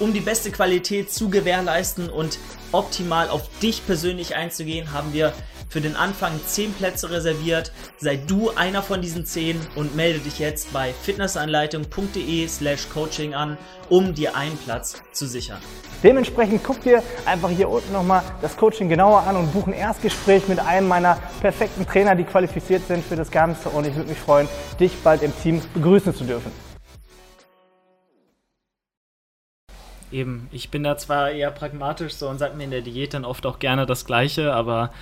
Um 0.00 0.12
die 0.12 0.20
beste 0.20 0.50
Qualität 0.50 1.12
zu 1.12 1.30
gewährleisten 1.30 2.10
und 2.10 2.38
optimal 2.72 3.28
auf 3.28 3.48
dich 3.60 3.86
persönlich 3.86 4.34
einzugehen, 4.34 4.92
haben 4.92 5.12
wir 5.12 5.32
für 5.68 5.80
den 5.80 5.94
Anfang 5.94 6.32
10 6.44 6.72
Plätze 6.74 7.10
reserviert. 7.10 7.72
Sei 7.98 8.16
du 8.16 8.50
einer 8.50 8.82
von 8.82 9.00
diesen 9.00 9.24
10 9.24 9.58
und 9.76 9.94
melde 9.94 10.18
dich 10.18 10.40
jetzt 10.40 10.72
bei 10.72 10.92
fitnessanleitung.de 10.92 12.48
slash 12.48 12.88
coaching 12.92 13.34
an, 13.34 13.56
um 13.88 14.14
dir 14.14 14.36
einen 14.36 14.56
Platz 14.58 15.00
zu 15.12 15.26
sichern. 15.26 15.58
Dementsprechend 16.02 16.62
guck 16.64 16.80
dir 16.82 17.02
einfach 17.24 17.50
hier 17.50 17.68
unten 17.68 17.92
nochmal 17.92 18.22
das 18.42 18.56
Coaching 18.56 18.88
genauer 18.88 19.22
an 19.22 19.36
und 19.36 19.52
buch 19.52 19.66
ein 19.68 19.72
Erstgespräch 19.72 20.48
mit 20.48 20.58
einem 20.58 20.88
meiner 20.88 21.18
perfekten 21.40 21.86
Trainer, 21.86 22.16
die 22.16 22.24
qualifiziert 22.24 22.86
sind 22.88 23.04
für 23.04 23.16
das 23.16 23.30
Ganze. 23.30 23.68
Und 23.68 23.86
ich 23.86 23.94
würde 23.94 24.08
mich 24.08 24.18
freuen, 24.18 24.48
dich 24.78 24.92
bald 25.04 25.22
im 25.22 25.32
Team 25.40 25.62
begrüßen 25.72 26.14
zu 26.14 26.24
dürfen. 26.24 26.73
Eben, 30.14 30.48
ich 30.52 30.70
bin 30.70 30.84
da 30.84 30.96
zwar 30.96 31.30
eher 31.30 31.50
pragmatisch 31.50 32.14
so 32.14 32.28
und 32.28 32.38
sage 32.38 32.56
mir 32.56 32.64
in 32.64 32.70
der 32.70 32.82
Diät 32.82 33.12
dann 33.12 33.24
oft 33.24 33.44
auch 33.44 33.58
gerne 33.58 33.84
das 33.84 34.06
Gleiche, 34.06 34.54
aber 34.54 34.92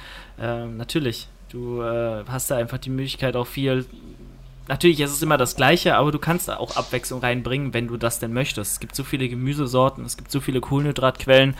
äh, 0.41 0.65
natürlich, 0.65 1.29
du 1.51 1.83
äh, 1.83 2.25
hast 2.27 2.51
da 2.51 2.57
einfach 2.57 2.79
die 2.79 2.91
Möglichkeit 2.91 3.37
auch 3.37 3.47
viel 3.47 3.85
natürlich 4.69 5.01
ist 5.01 5.11
es 5.11 5.23
immer 5.23 5.37
das 5.37 5.57
Gleiche, 5.57 5.97
aber 5.97 6.13
du 6.13 6.19
kannst 6.19 6.49
da 6.49 6.57
auch 6.57 6.77
Abwechslung 6.77 7.21
reinbringen, 7.21 7.75
wenn 7.75 7.89
du 7.89 7.97
das 7.97 8.19
denn 8.19 8.33
möchtest. 8.33 8.73
Es 8.73 8.81
gibt 8.81 8.95
so 8.95 9.05
viele 9.05 9.29
Gemüsesorten, 9.29 10.05
es 10.05 10.17
gibt 10.17 10.31
so 10.31 10.41
viele 10.41 10.61
Kohlenhydratquellen 10.61 11.55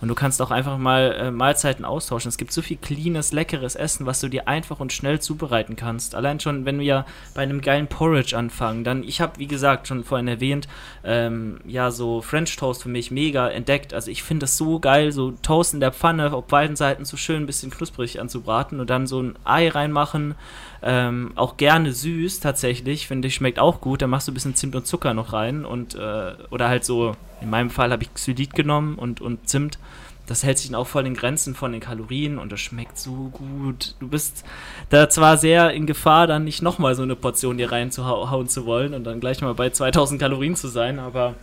und 0.00 0.08
du 0.08 0.14
kannst 0.14 0.40
auch 0.40 0.50
einfach 0.50 0.78
mal 0.78 1.12
äh, 1.12 1.30
Mahlzeiten 1.30 1.84
austauschen. 1.84 2.28
Es 2.28 2.36
gibt 2.36 2.52
so 2.52 2.62
viel 2.62 2.76
cleanes, 2.76 3.32
leckeres 3.32 3.74
Essen, 3.74 4.06
was 4.06 4.20
du 4.20 4.28
dir 4.28 4.46
einfach 4.46 4.80
und 4.80 4.92
schnell 4.92 5.20
zubereiten 5.20 5.76
kannst. 5.76 6.14
Allein 6.14 6.38
schon, 6.40 6.64
wenn 6.64 6.78
wir 6.78 6.86
ja 6.86 7.06
bei 7.34 7.42
einem 7.42 7.60
geilen 7.60 7.88
Porridge 7.88 8.36
anfangen, 8.36 8.84
dann, 8.84 9.02
ich 9.02 9.20
habe, 9.20 9.38
wie 9.38 9.48
gesagt, 9.48 9.88
schon 9.88 10.04
vorhin 10.04 10.28
erwähnt, 10.28 10.68
ähm, 11.04 11.60
ja, 11.66 11.90
so 11.90 12.22
French 12.22 12.54
Toast 12.56 12.82
für 12.82 12.88
mich 12.88 13.10
mega 13.10 13.48
entdeckt. 13.48 13.92
Also 13.92 14.10
ich 14.10 14.22
finde 14.22 14.44
das 14.44 14.56
so 14.56 14.78
geil, 14.78 15.10
so 15.10 15.32
Toast 15.42 15.74
in 15.74 15.80
der 15.80 15.92
Pfanne, 15.92 16.32
auf 16.32 16.46
beiden 16.46 16.76
Seiten 16.76 17.04
so 17.04 17.16
schön 17.16 17.42
ein 17.42 17.46
bisschen 17.46 17.70
knusprig 17.70 18.20
anzubraten 18.20 18.78
und 18.80 18.90
dann 18.90 19.06
so 19.06 19.20
ein 19.20 19.36
Ei 19.44 19.68
reinmachen, 19.68 20.34
ähm, 20.82 21.32
auch 21.34 21.56
gerne 21.56 21.92
süß 21.92 22.40
tatsächlich, 22.40 23.06
finde 23.06 23.28
ich, 23.28 23.34
schmeckt 23.34 23.58
auch 23.58 23.80
gut. 23.80 24.02
Da 24.02 24.06
machst 24.06 24.28
du 24.28 24.32
ein 24.32 24.34
bisschen 24.34 24.54
Zimt 24.54 24.76
und 24.76 24.86
Zucker 24.86 25.14
noch 25.14 25.32
rein 25.32 25.64
und 25.64 25.94
äh, 25.94 26.34
oder 26.50 26.68
halt 26.68 26.84
so, 26.84 27.16
in 27.40 27.50
meinem 27.50 27.70
Fall 27.70 27.90
habe 27.90 28.02
ich 28.02 28.14
Xylit 28.14 28.54
genommen 28.54 28.96
und, 28.96 29.20
und 29.20 29.48
Zimt. 29.48 29.78
Das 30.26 30.42
hält 30.42 30.58
sich 30.58 30.68
dann 30.70 30.78
auch 30.78 30.86
voll 30.86 31.06
in 31.06 31.14
Grenzen 31.14 31.54
von 31.54 31.72
den 31.72 31.80
Kalorien 31.80 32.38
und 32.38 32.52
das 32.52 32.60
schmeckt 32.60 32.98
so 32.98 33.30
gut. 33.32 33.94
Du 33.98 34.08
bist 34.08 34.44
da 34.90 35.08
zwar 35.08 35.38
sehr 35.38 35.70
in 35.70 35.86
Gefahr, 35.86 36.26
dann 36.26 36.44
nicht 36.44 36.60
nochmal 36.60 36.94
so 36.94 37.02
eine 37.02 37.16
Portion 37.16 37.56
dir 37.56 37.72
reinzuhauen 37.72 38.46
zu 38.46 38.66
wollen 38.66 38.92
und 38.92 39.04
dann 39.04 39.20
gleich 39.20 39.40
mal 39.40 39.54
bei 39.54 39.70
2000 39.70 40.20
Kalorien 40.20 40.54
zu 40.54 40.68
sein, 40.68 40.98
aber 40.98 41.34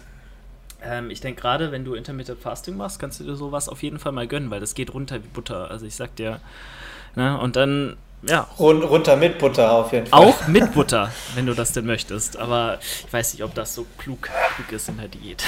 ähm, 0.84 1.10
ich 1.10 1.20
denke 1.20 1.42
gerade, 1.42 1.72
wenn 1.72 1.84
du 1.84 1.96
Intermittent 1.96 2.40
Fasting 2.40 2.78
machst, 2.78 3.00
kannst 3.00 3.20
du 3.20 3.24
dir 3.24 3.36
sowas 3.36 3.70
auf 3.70 3.82
jeden 3.82 3.98
Fall 3.98 4.12
mal 4.12 4.28
gönnen, 4.28 4.52
weil 4.52 4.60
das 4.60 4.76
geht 4.76 4.94
runter 4.94 5.16
wie 5.16 5.28
Butter. 5.28 5.72
Also 5.72 5.88
ich 5.88 5.96
sag 5.96 6.16
dir, 6.16 6.40
ne, 7.16 7.40
und 7.40 7.56
dann 7.56 7.98
ja. 8.28 8.48
Run 8.60 8.84
runter 8.84 9.16
mit 9.16 9.40
Butter 9.40 9.72
auf 9.72 9.92
jeden 9.94 10.08
Fall. 10.08 10.20
Auch 10.20 10.48
mit 10.48 10.72
Butter, 10.74 11.12
wenn 11.36 11.46
du 11.46 11.54
das 11.54 11.72
denn 11.72 11.86
möchtest. 11.86 12.38
Aber 12.38 12.80
ich 12.82 13.14
weiß 13.14 13.34
nicht, 13.34 13.44
ob 13.44 13.54
das 13.56 13.74
so 13.76 13.86
klug, 13.98 14.30
klug 14.56 14.72
ist 14.72 14.90
in 14.90 14.98
der 14.98 15.08
Diät. 15.08 15.44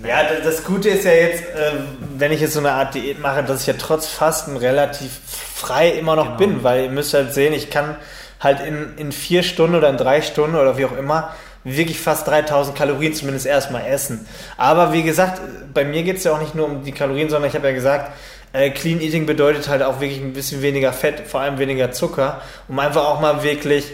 Ja, 0.00 0.22
das 0.42 0.64
Gute 0.64 0.88
ist 0.88 1.04
ja 1.04 1.12
jetzt, 1.12 1.42
äh, 1.42 1.72
wenn 2.18 2.32
ich 2.32 2.40
jetzt 2.40 2.54
so 2.54 2.58
eine 2.58 2.72
Art 2.72 2.94
Diät 2.94 3.20
mache, 3.20 3.44
dass 3.44 3.62
ich 3.62 3.66
ja 3.66 3.74
trotz 3.78 4.06
Fasten 4.06 4.56
relativ 4.56 5.10
frei 5.54 5.90
immer 5.90 6.16
noch 6.16 6.36
genau. 6.36 6.38
bin, 6.38 6.62
weil 6.64 6.84
ihr 6.84 6.90
müsst 6.90 7.14
halt 7.14 7.32
sehen, 7.32 7.52
ich 7.52 7.70
kann 7.70 7.96
halt 8.40 8.60
in, 8.60 8.98
in 8.98 9.12
vier 9.12 9.42
Stunden 9.42 9.76
oder 9.76 9.88
in 9.88 9.96
drei 9.96 10.20
Stunden 10.20 10.56
oder 10.56 10.76
wie 10.76 10.84
auch 10.84 10.96
immer 10.96 11.32
wirklich 11.64 11.98
fast 11.98 12.28
3000 12.28 12.76
Kalorien 12.76 13.14
zumindest 13.14 13.46
erstmal 13.46 13.86
essen. 13.86 14.28
Aber 14.56 14.92
wie 14.92 15.02
gesagt, 15.02 15.40
bei 15.72 15.84
mir 15.84 16.02
geht 16.02 16.18
es 16.18 16.24
ja 16.24 16.32
auch 16.32 16.40
nicht 16.40 16.54
nur 16.54 16.66
um 16.66 16.84
die 16.84 16.92
Kalorien, 16.92 17.30
sondern 17.30 17.48
ich 17.48 17.56
habe 17.56 17.66
ja 17.66 17.74
gesagt, 17.74 18.12
äh, 18.54 18.70
Clean 18.70 19.00
Eating 19.00 19.26
bedeutet 19.26 19.68
halt 19.68 19.82
auch 19.82 20.00
wirklich 20.00 20.20
ein 20.20 20.32
bisschen 20.32 20.62
weniger 20.62 20.92
Fett, 20.92 21.26
vor 21.26 21.40
allem 21.40 21.58
weniger 21.58 21.92
Zucker, 21.92 22.40
um 22.68 22.78
einfach 22.78 23.04
auch 23.04 23.20
mal 23.20 23.42
wirklich 23.42 23.84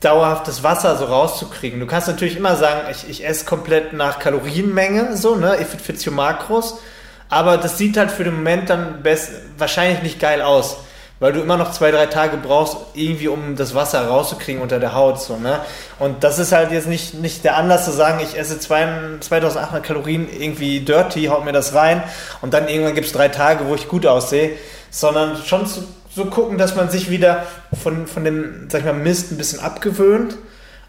dauerhaftes 0.00 0.62
Wasser 0.64 0.96
so 0.96 1.04
rauszukriegen. 1.04 1.78
Du 1.78 1.86
kannst 1.86 2.08
natürlich 2.08 2.36
immer 2.36 2.56
sagen, 2.56 2.88
ich, 2.90 3.08
ich 3.08 3.26
esse 3.26 3.44
komplett 3.44 3.92
nach 3.92 4.18
Kalorienmenge, 4.18 5.16
so, 5.16 5.36
ne, 5.36 5.60
if 5.60 5.74
it 5.74 5.82
fits 5.82 6.06
your 6.06 6.14
macros, 6.14 6.80
aber 7.28 7.58
das 7.58 7.76
sieht 7.76 7.98
halt 7.98 8.10
für 8.10 8.24
den 8.24 8.34
Moment 8.34 8.70
dann 8.70 9.02
best, 9.02 9.30
wahrscheinlich 9.58 10.02
nicht 10.02 10.18
geil 10.18 10.40
aus 10.40 10.78
weil 11.20 11.34
du 11.34 11.40
immer 11.40 11.58
noch 11.58 11.70
zwei, 11.70 11.90
drei 11.90 12.06
Tage 12.06 12.38
brauchst, 12.38 12.76
irgendwie 12.94 13.28
um 13.28 13.54
das 13.54 13.74
Wasser 13.74 14.06
rauszukriegen 14.08 14.60
unter 14.60 14.80
der 14.80 14.94
Haut. 14.94 15.20
So, 15.20 15.36
ne? 15.36 15.60
Und 15.98 16.24
das 16.24 16.38
ist 16.38 16.50
halt 16.50 16.72
jetzt 16.72 16.88
nicht, 16.88 17.14
nicht 17.14 17.44
der 17.44 17.56
Anlass 17.56 17.84
zu 17.84 17.92
sagen, 17.92 18.20
ich 18.22 18.36
esse 18.36 18.58
2800 18.58 19.84
Kalorien 19.84 20.28
irgendwie 20.28 20.80
dirty, 20.80 21.26
haut 21.26 21.44
mir 21.44 21.52
das 21.52 21.74
rein 21.74 22.02
und 22.40 22.54
dann 22.54 22.68
irgendwann 22.68 22.94
gibt 22.94 23.06
es 23.06 23.12
drei 23.12 23.28
Tage, 23.28 23.66
wo 23.68 23.74
ich 23.74 23.86
gut 23.86 24.06
aussehe, 24.06 24.52
sondern 24.90 25.36
schon 25.36 25.66
zu, 25.66 25.84
so 26.12 26.24
gucken, 26.24 26.58
dass 26.58 26.74
man 26.74 26.88
sich 26.88 27.10
wieder 27.10 27.44
von, 27.80 28.06
von 28.06 28.24
dem, 28.24 28.68
sag 28.68 28.80
ich 28.80 28.86
mal, 28.86 28.94
Mist 28.94 29.30
ein 29.30 29.36
bisschen 29.36 29.60
abgewöhnt 29.60 30.36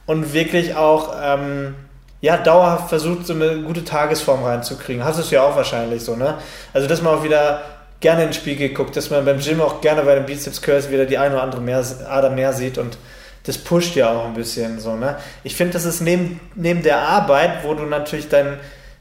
und 0.05 0.33
wirklich 0.33 0.75
auch 0.75 1.13
ähm, 1.21 1.75
ja, 2.21 2.37
dauerhaft 2.37 2.89
versucht, 2.89 3.27
so 3.27 3.33
eine 3.33 3.61
gute 3.63 3.83
Tagesform 3.83 4.43
reinzukriegen. 4.43 5.03
Hast 5.03 5.17
du 5.17 5.23
es 5.23 5.31
ja 5.31 5.43
auch 5.43 5.55
wahrscheinlich 5.55 6.03
so, 6.03 6.15
ne? 6.15 6.37
Also, 6.73 6.87
dass 6.87 7.01
man 7.01 7.15
auch 7.15 7.23
wieder 7.23 7.61
gerne 8.01 8.23
in 8.23 8.29
den 8.29 8.33
Spiegel 8.33 8.69
guckt, 8.69 8.97
dass 8.97 9.09
man 9.09 9.23
beim 9.23 9.39
Gym 9.39 9.61
auch 9.61 9.79
gerne 9.79 10.01
bei 10.01 10.15
den 10.15 10.25
Bizeps 10.25 10.61
Curls 10.61 10.91
wieder 10.91 11.05
die 11.05 11.17
eine 11.17 11.35
oder 11.35 11.43
andere 11.43 11.61
mehr, 11.61 11.83
Ader 12.09 12.31
mehr 12.31 12.51
sieht 12.51 12.77
und 12.77 12.97
das 13.43 13.57
pusht 13.57 13.95
ja 13.95 14.11
auch 14.11 14.25
ein 14.25 14.33
bisschen 14.33 14.79
so, 14.79 14.95
ne? 14.95 15.17
Ich 15.43 15.55
finde, 15.55 15.73
das 15.73 15.85
ist 15.85 16.01
neben, 16.01 16.39
neben 16.55 16.83
der 16.83 16.99
Arbeit, 16.99 17.63
wo 17.63 17.73
du 17.73 17.83
natürlich 17.83 18.29
dein, 18.29 18.59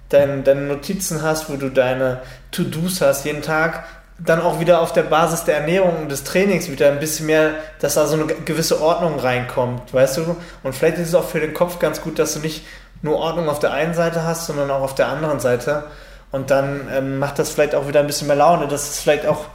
dein, 0.08 0.44
deine 0.44 0.62
Notizen 0.62 1.22
hast, 1.22 1.50
wo 1.50 1.56
du 1.56 1.68
deine 1.68 2.20
To-Dos 2.50 3.00
hast 3.00 3.24
jeden 3.26 3.42
Tag, 3.42 3.84
dann 4.18 4.40
auch 4.40 4.60
wieder 4.60 4.80
auf 4.80 4.92
der 4.92 5.02
Basis 5.02 5.44
der 5.44 5.56
Ernährung 5.56 6.02
und 6.02 6.10
des 6.10 6.24
Trainings 6.24 6.70
wieder 6.70 6.88
ein 6.88 7.00
bisschen 7.00 7.26
mehr, 7.26 7.54
dass 7.80 7.94
da 7.94 8.06
so 8.06 8.14
eine 8.14 8.26
gewisse 8.26 8.80
Ordnung 8.80 9.18
reinkommt, 9.18 9.92
weißt 9.92 10.18
du? 10.18 10.36
Und 10.62 10.74
vielleicht 10.74 10.98
ist 10.98 11.08
es 11.08 11.14
auch 11.14 11.28
für 11.28 11.40
den 11.40 11.54
Kopf 11.54 11.78
ganz 11.78 12.02
gut, 12.02 12.18
dass 12.18 12.34
du 12.34 12.40
nicht 12.40 12.64
nur 13.02 13.16
Ordnung 13.16 13.48
auf 13.48 13.60
der 13.60 13.72
einen 13.72 13.94
Seite 13.94 14.24
hast, 14.24 14.46
sondern 14.46 14.70
auch 14.70 14.82
auf 14.82 14.94
der 14.94 15.08
anderen 15.08 15.40
Seite. 15.40 15.84
Und 16.32 16.50
dann 16.50 16.88
ähm, 16.92 17.18
macht 17.18 17.38
das 17.38 17.50
vielleicht 17.52 17.74
auch 17.74 17.88
wieder 17.88 18.00
ein 18.00 18.06
bisschen 18.06 18.28
mehr 18.28 18.36
Laune, 18.36 18.68
dass 18.68 18.88
es 18.88 19.00
vielleicht 19.00 19.26
auch, 19.26 19.46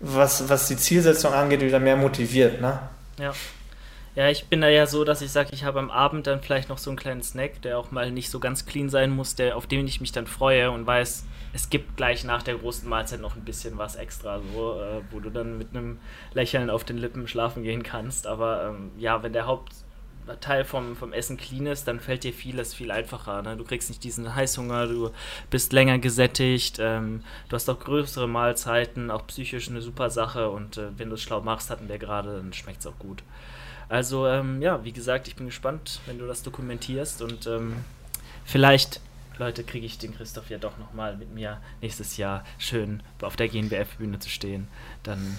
was, 0.00 0.48
was 0.48 0.68
die 0.68 0.76
Zielsetzung 0.76 1.32
angeht, 1.32 1.60
wieder 1.60 1.80
mehr 1.80 1.96
motiviert, 1.96 2.60
ne? 2.60 2.80
Ja. 3.18 3.32
Ja, 4.14 4.28
ich 4.28 4.46
bin 4.46 4.60
da 4.60 4.68
ja 4.68 4.86
so, 4.86 5.04
dass 5.04 5.22
ich 5.22 5.30
sage, 5.30 5.50
ich 5.52 5.62
habe 5.62 5.78
am 5.78 5.90
Abend 5.90 6.26
dann 6.26 6.40
vielleicht 6.40 6.68
noch 6.68 6.78
so 6.78 6.90
einen 6.90 6.96
kleinen 6.98 7.22
Snack, 7.22 7.62
der 7.62 7.78
auch 7.78 7.92
mal 7.92 8.10
nicht 8.10 8.30
so 8.30 8.40
ganz 8.40 8.66
clean 8.66 8.88
sein 8.88 9.10
muss, 9.10 9.36
der, 9.36 9.56
auf 9.56 9.68
den 9.68 9.86
ich 9.86 10.00
mich 10.00 10.10
dann 10.10 10.26
freue 10.26 10.72
und 10.72 10.86
weiß, 10.86 11.24
es 11.52 11.70
gibt 11.70 11.96
gleich 11.96 12.24
nach 12.24 12.42
der 12.42 12.56
großen 12.56 12.88
Mahlzeit 12.88 13.20
noch 13.20 13.36
ein 13.36 13.44
bisschen 13.44 13.78
was 13.78 13.96
extra, 13.96 14.40
so, 14.52 14.80
äh, 14.80 15.02
wo 15.12 15.20
du 15.20 15.30
dann 15.30 15.56
mit 15.56 15.68
einem 15.70 16.00
Lächeln 16.32 16.68
auf 16.68 16.82
den 16.82 16.98
Lippen 16.98 17.28
schlafen 17.28 17.62
gehen 17.62 17.82
kannst. 17.84 18.26
Aber 18.26 18.64
ähm, 18.68 18.90
ja, 18.98 19.22
wenn 19.22 19.32
der 19.32 19.46
Haupt, 19.46 19.72
Teil 20.40 20.64
vom, 20.64 20.96
vom 20.96 21.12
Essen 21.12 21.36
clean 21.36 21.66
ist, 21.66 21.88
dann 21.88 22.00
fällt 22.00 22.24
dir 22.24 22.32
vieles 22.32 22.74
viel 22.74 22.90
einfacher. 22.90 23.42
Ne? 23.42 23.56
Du 23.56 23.64
kriegst 23.64 23.88
nicht 23.88 24.04
diesen 24.04 24.34
Heißhunger, 24.34 24.86
du 24.86 25.10
bist 25.50 25.72
länger 25.72 25.98
gesättigt, 25.98 26.78
ähm, 26.80 27.22
du 27.48 27.54
hast 27.54 27.68
auch 27.68 27.78
größere 27.78 28.28
Mahlzeiten, 28.28 29.10
auch 29.10 29.26
psychisch 29.26 29.68
eine 29.68 29.80
super 29.80 30.10
Sache 30.10 30.50
und 30.50 30.76
äh, 30.76 30.88
wenn 30.96 31.08
du 31.08 31.14
es 31.14 31.22
schlau 31.22 31.40
machst, 31.40 31.70
hatten 31.70 31.88
wir 31.88 31.98
gerade, 31.98 32.36
dann 32.36 32.52
schmeckt 32.52 32.80
es 32.80 32.86
auch 32.86 32.98
gut. 32.98 33.22
Also 33.88 34.26
ähm, 34.26 34.60
ja, 34.60 34.84
wie 34.84 34.92
gesagt, 34.92 35.28
ich 35.28 35.36
bin 35.36 35.46
gespannt, 35.46 36.00
wenn 36.06 36.18
du 36.18 36.26
das 36.26 36.42
dokumentierst 36.42 37.22
und 37.22 37.46
ähm, 37.46 37.76
vielleicht 38.44 39.00
Leute, 39.38 39.62
kriege 39.62 39.86
ich 39.86 39.98
den 39.98 40.16
Christoph 40.16 40.50
ja 40.50 40.58
doch 40.58 40.78
nochmal 40.78 41.16
mit 41.16 41.32
mir 41.32 41.60
nächstes 41.80 42.16
Jahr 42.16 42.44
schön 42.58 43.02
auf 43.22 43.36
der 43.36 43.48
GNBF-Bühne 43.48 44.18
zu 44.18 44.28
stehen. 44.28 44.66
Dann 45.04 45.38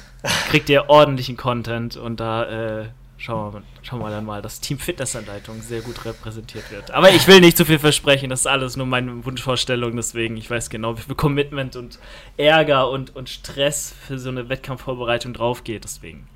kriegt 0.50 0.70
ihr 0.70 0.90
ordentlichen 0.90 1.36
Content 1.36 1.98
und 1.98 2.22
da 2.22 2.46
äh, 2.82 2.90
schauen 3.20 3.54
wir, 3.54 3.64
schauen 3.84 4.00
wir 4.00 4.10
dann 4.10 4.26
mal, 4.26 4.42
dass 4.42 4.60
Team 4.60 4.80
Fitnessanleitung 4.80 5.62
sehr 5.62 5.82
gut 5.82 6.06
repräsentiert 6.06 6.72
wird. 6.72 6.92
Aber 6.92 7.12
ich 7.12 7.28
will 7.28 7.42
nicht 7.42 7.58
zu 7.58 7.66
viel 7.66 7.78
versprechen, 7.78 8.30
das 8.30 8.42
ist 8.42 8.48
alles 8.48 8.78
nur 8.78 8.88
meine 8.88 9.24
Wunschvorstellung, 9.26 9.96
deswegen, 9.96 10.38
ich 10.38 10.50
weiß 10.50 10.70
genau, 10.70 10.98
wie 10.98 11.02
viel 11.02 11.16
Commitment 11.16 11.76
und 11.76 12.00
Ärger 12.38 12.90
und, 12.90 13.16
und 13.16 13.30
Stress 13.30 13.94
für 14.08 14.18
so 14.18 14.30
eine 14.30 14.50
Wettkampfvorbereitung 14.50 15.34
drauf 15.34 15.64
geht, 15.64 15.84
deswegen. 15.84 16.28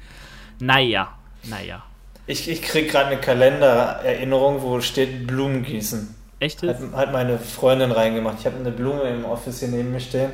Naja, 0.59 1.17
naja. 1.43 1.83
Ich, 2.27 2.49
ich 2.49 2.61
kriege 2.61 2.87
gerade 2.87 3.07
eine 3.07 3.19
Kalendererinnerung, 3.19 4.61
wo 4.61 4.79
steht 4.79 5.25
Blumen 5.27 5.63
gießen. 5.63 6.13
Echt? 6.39 6.61
Hat, 6.63 6.77
hat 6.93 7.11
meine 7.11 7.37
Freundin 7.39 7.91
reingemacht. 7.91 8.37
Ich 8.39 8.45
habe 8.45 8.57
eine 8.57 8.71
Blume 8.71 9.03
im 9.03 9.25
Office 9.25 9.59
hier 9.59 9.69
neben 9.69 9.91
mir 9.91 9.99
stehen. 9.99 10.31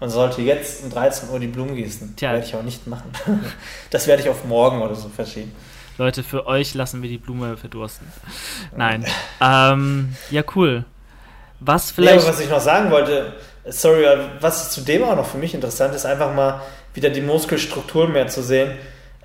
Man 0.00 0.10
sollte 0.10 0.42
jetzt 0.42 0.84
um 0.84 0.90
13 0.90 1.28
Uhr 1.30 1.40
die 1.40 1.48
Blumen 1.48 1.74
gießen. 1.74 2.14
Tja. 2.16 2.32
Werde 2.32 2.46
ich 2.46 2.54
auch 2.54 2.62
nicht 2.62 2.86
machen. 2.86 3.10
Das 3.90 4.06
werde 4.06 4.22
ich 4.22 4.28
auf 4.28 4.44
morgen 4.44 4.82
oder 4.82 4.94
so 4.94 5.08
verschieben. 5.08 5.52
Leute, 5.96 6.22
für 6.22 6.46
euch 6.46 6.74
lassen 6.74 7.02
wir 7.02 7.08
die 7.08 7.18
Blume 7.18 7.56
verdursten. 7.56 8.06
Nein. 8.76 9.04
ähm, 9.40 10.14
ja, 10.30 10.42
cool. 10.54 10.84
Was 11.58 11.90
vielleicht. 11.90 12.22
Ja, 12.22 12.28
was 12.28 12.38
ich 12.38 12.48
noch 12.48 12.60
sagen 12.60 12.92
wollte, 12.92 13.32
sorry, 13.66 14.04
was 14.40 14.70
zudem 14.70 15.02
auch 15.02 15.16
noch 15.16 15.26
für 15.26 15.38
mich 15.38 15.54
interessant 15.54 15.94
ist, 15.94 16.06
einfach 16.06 16.32
mal 16.32 16.60
wieder 16.94 17.10
die 17.10 17.20
Muskelstrukturen 17.20 18.12
mehr 18.12 18.28
zu 18.28 18.42
sehen. 18.42 18.72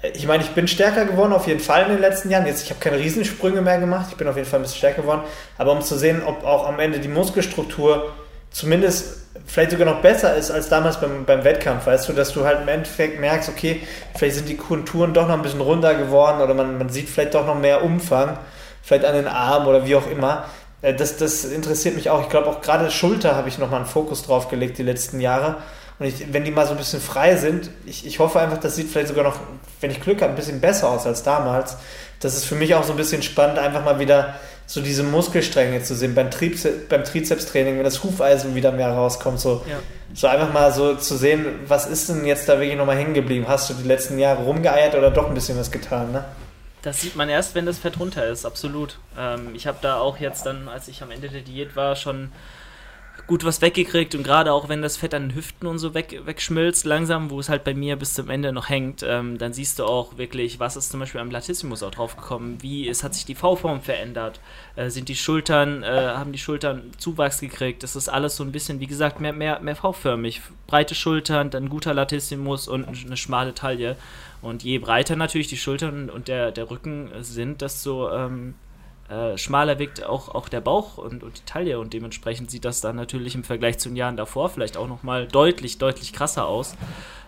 ich 0.02 0.26
meine, 0.26 0.44
ich 0.44 0.50
bin 0.50 0.68
stärker 0.68 1.06
geworden 1.06 1.34
auf 1.34 1.48
jeden 1.48 1.60
Fall 1.60 1.84
in 1.84 1.90
den 1.90 2.02
letzten 2.02 2.32
Jahren. 2.32 2.48
Jetzt, 2.48 2.64
ich 2.64 2.72
habe 2.72 2.80
keine 2.80 2.98
Riesensprünge 2.98 3.62
mehr 3.62 3.80
gemacht, 3.80 4.08
ich 4.10 4.18
bin 4.18 4.28
auf 4.28 4.36
jeden 4.36 4.50
Fall 4.50 4.60
ein 4.60 4.64
bisschen 4.64 4.80
stärker 4.80 5.04
geworden. 5.04 5.22
Aber 5.60 5.72
um 5.72 5.82
zu 5.82 5.98
sehen, 5.98 6.24
ob 6.26 6.44
auch 6.44 6.68
am 6.68 6.80
Ende 6.80 7.00
die 7.00 7.08
Muskelstruktur 7.08 8.12
zumindest 8.54 9.18
vielleicht 9.46 9.72
sogar 9.72 9.86
noch 9.86 10.02
besser 10.02 10.36
ist 10.36 10.52
als 10.52 10.70
damals 10.70 11.02
beim, 11.02 11.26
beim 11.26 11.44
Wettkampf, 11.44 11.86
weißt 11.86 12.08
du, 12.08 12.14
dass 12.14 12.32
du 12.32 12.46
halt 12.46 12.62
im 12.62 12.68
Endeffekt 12.68 13.20
merkst, 13.20 13.50
okay, 13.50 13.82
vielleicht 14.16 14.36
sind 14.36 14.48
die 14.48 14.56
Konturen 14.56 15.14
doch 15.14 15.28
noch 15.28 15.34
ein 15.34 15.42
bisschen 15.42 15.60
runder 15.60 15.96
geworden 15.96 16.40
oder 16.42 16.54
man, 16.54 16.78
man 16.78 16.90
sieht 16.90 17.10
vielleicht 17.10 17.34
doch 17.34 17.46
noch 17.46 17.60
mehr 17.60 17.84
Umfang, 17.84 18.38
vielleicht 18.82 19.06
an 19.06 19.16
den 19.16 19.28
Armen 19.28 19.68
oder 19.68 19.86
wie 19.86 19.96
auch 19.96 20.08
immer. 20.10 20.46
Äh, 20.82 20.94
das, 20.94 21.18
das 21.18 21.44
interessiert 21.46 21.96
mich 21.96 22.10
auch. 22.10 22.22
Ich 22.22 22.30
glaube 22.30 22.48
auch 22.48 22.62
gerade 22.62 22.90
Schulter 22.92 23.36
habe 23.36 23.50
ich 23.50 23.58
nochmal 23.58 23.82
einen 23.82 23.90
Fokus 23.90 24.24
drauf 24.24 24.50
gelegt 24.50 24.78
die 24.78 24.84
letzten 24.84 25.20
Jahre. 25.20 25.58
Und 26.00 26.08
ich, 26.08 26.34
wenn 26.34 26.44
die 26.44 26.52
mal 26.52 26.66
so 26.66 26.72
ein 26.72 26.78
bisschen 26.78 27.02
frei 27.02 27.36
sind, 27.36 27.70
ich, 27.86 28.06
ich 28.06 28.20
hoffe 28.20 28.40
einfach, 28.40 28.58
das 28.58 28.76
sieht 28.76 28.90
vielleicht 28.90 29.10
sogar 29.10 29.24
noch, 29.24 29.36
wenn 29.80 29.92
ich 29.92 30.02
Glück 30.02 30.22
habe, 30.22 30.32
ein 30.34 30.36
bisschen 30.36 30.60
besser 30.60 30.90
aus 30.90 31.06
als 31.06 31.24
damals. 31.24 31.78
Das 32.20 32.36
ist 32.36 32.46
für 32.46 32.56
mich 32.56 32.74
auch 32.76 32.84
so 32.84 32.94
ein 32.94 32.98
bisschen 32.98 33.22
spannend, 33.22 33.60
einfach 33.60 33.84
mal 33.84 34.00
wieder 34.00 34.36
so 34.66 34.82
diese 34.82 35.04
Muskelstränge 35.04 35.84
zu 35.84 35.96
sehen 35.96 36.16
beim, 36.16 36.32
Trizeps, 36.32 36.88
beim 36.90 37.04
Trizepstraining, 37.04 37.78
wenn 37.78 37.84
das 37.84 38.04
Hufeisen 38.04 38.56
wieder 38.56 38.72
mehr 38.72 38.90
rauskommt, 38.90 39.40
so, 39.40 39.64
ja. 39.70 39.80
so 40.14 40.28
einfach 40.28 40.52
mal 40.54 40.72
so 40.72 40.96
zu 40.96 41.18
sehen, 41.18 41.46
was 41.68 41.86
ist 41.86 42.10
denn 42.10 42.26
jetzt 42.26 42.48
da 42.48 42.60
wirklich 42.60 42.78
nochmal 42.78 42.98
hängen 42.98 43.14
geblieben? 43.14 43.46
Hast 43.48 43.70
du 43.70 43.74
die 43.74 43.88
letzten 43.88 44.18
Jahre 44.20 44.44
rumgeeiert 44.44 44.96
oder 44.96 45.12
doch 45.12 45.28
ein 45.28 45.34
bisschen 45.34 45.58
was 45.58 45.72
getan, 45.72 46.12
ne? 46.12 46.26
Das 46.82 47.00
sieht 47.00 47.16
man 47.16 47.30
erst, 47.30 47.56
wenn 47.56 47.66
das 47.66 47.78
Fett 47.78 47.98
runter 48.00 48.28
ist, 48.28 48.46
absolut. 48.46 48.98
Ähm, 49.18 49.56
ich 49.56 49.68
habe 49.68 49.78
da 49.82 49.98
auch 49.98 50.18
jetzt 50.20 50.46
dann, 50.46 50.68
als 50.68 50.90
ich 50.90 51.02
am 51.02 51.12
Ende 51.12 51.30
der 51.30 51.42
Diät 51.42 51.78
war, 51.78 51.96
schon 51.96 52.32
gut 53.26 53.46
was 53.46 53.62
weggekriegt 53.62 54.16
und 54.16 54.24
gerade 54.24 54.52
auch 54.52 54.68
wenn 54.68 54.82
das 54.82 54.98
Fett 54.98 55.14
an 55.14 55.30
den 55.30 55.36
Hüften 55.36 55.66
und 55.66 55.80
so 55.80 55.94
weg, 55.94 56.22
wegschmilzt 56.26 56.86
langsam, 56.86 57.30
wo 57.30 57.40
es 57.40 57.48
halt 57.48 57.64
bei 57.64 57.74
mir 57.74 57.96
bis 57.96 58.14
zum 58.14 58.30
Ende 58.30 58.52
noch 58.52 58.70
hängt, 58.70 59.04
ähm, 59.08 59.38
dann 59.38 59.54
siehst 59.54 59.80
du 59.80 59.86
auch 59.86 60.18
wirklich, 60.18 60.60
was 60.60 60.76
ist 60.76 60.92
zum 60.92 61.00
Beispiel 61.00 61.22
am 61.22 61.32
Latissimus 61.32 61.84
auch 61.84 61.92
draufgekommen, 61.92 62.62
wie 62.62 62.88
es 62.88 63.04
hat 63.04 63.14
sich 63.14 63.26
die 63.26 63.36
V-Form 63.36 63.82
verändert, 63.82 64.42
äh, 64.76 64.90
sind 64.90 65.08
die 65.08 65.16
Schultern, 65.16 65.84
äh, 65.84 65.88
haben 65.88 66.34
die 66.34 66.40
Schultern 66.40 66.92
Zuwachs 66.98 67.40
gekriegt, 67.40 67.84
das 67.84 67.96
ist 67.96 68.10
alles 68.10 68.36
so 68.36 68.44
ein 68.44 68.52
bisschen, 68.52 68.82
wie 68.82 68.88
gesagt, 68.88 69.22
mehr, 69.22 69.34
mehr, 69.34 69.60
mehr 69.62 69.76
V-förmig, 69.76 70.42
breite 70.68 70.96
Schultern, 70.96 71.50
dann 71.50 71.70
guter 71.70 71.94
Latissimus 71.94 72.68
und 72.68 72.86
eine 72.88 73.18
schmale 73.18 73.54
Taille. 73.54 73.96
Und 74.42 74.64
je 74.64 74.78
breiter 74.78 75.16
natürlich 75.16 75.48
die 75.48 75.58
Schultern 75.58 76.10
und 76.10 76.28
der, 76.28 76.52
der 76.52 76.70
Rücken 76.70 77.10
sind, 77.22 77.62
desto 77.62 78.12
ähm, 78.12 78.56
äh, 79.14 79.38
schmaler 79.38 79.78
wirkt 79.80 80.04
auch, 80.04 80.30
auch 80.30 80.50
der 80.50 80.62
Bauch 80.62 80.98
und, 80.98 81.24
und 81.24 81.38
die 81.38 81.46
Taille 81.46 81.80
und 81.80 81.94
dementsprechend 81.94 82.50
sieht 82.50 82.66
das 82.66 82.82
dann 82.82 82.96
natürlich 82.96 83.36
im 83.36 83.44
Vergleich 83.44 83.78
zu 83.78 83.90
den 83.90 83.96
Jahren 83.96 84.18
davor 84.18 84.50
vielleicht 84.50 84.76
auch 84.76 84.88
nochmal 84.88 85.28
deutlich, 85.28 85.78
deutlich 85.78 86.14
krasser 86.14 86.48
aus. 86.48 86.76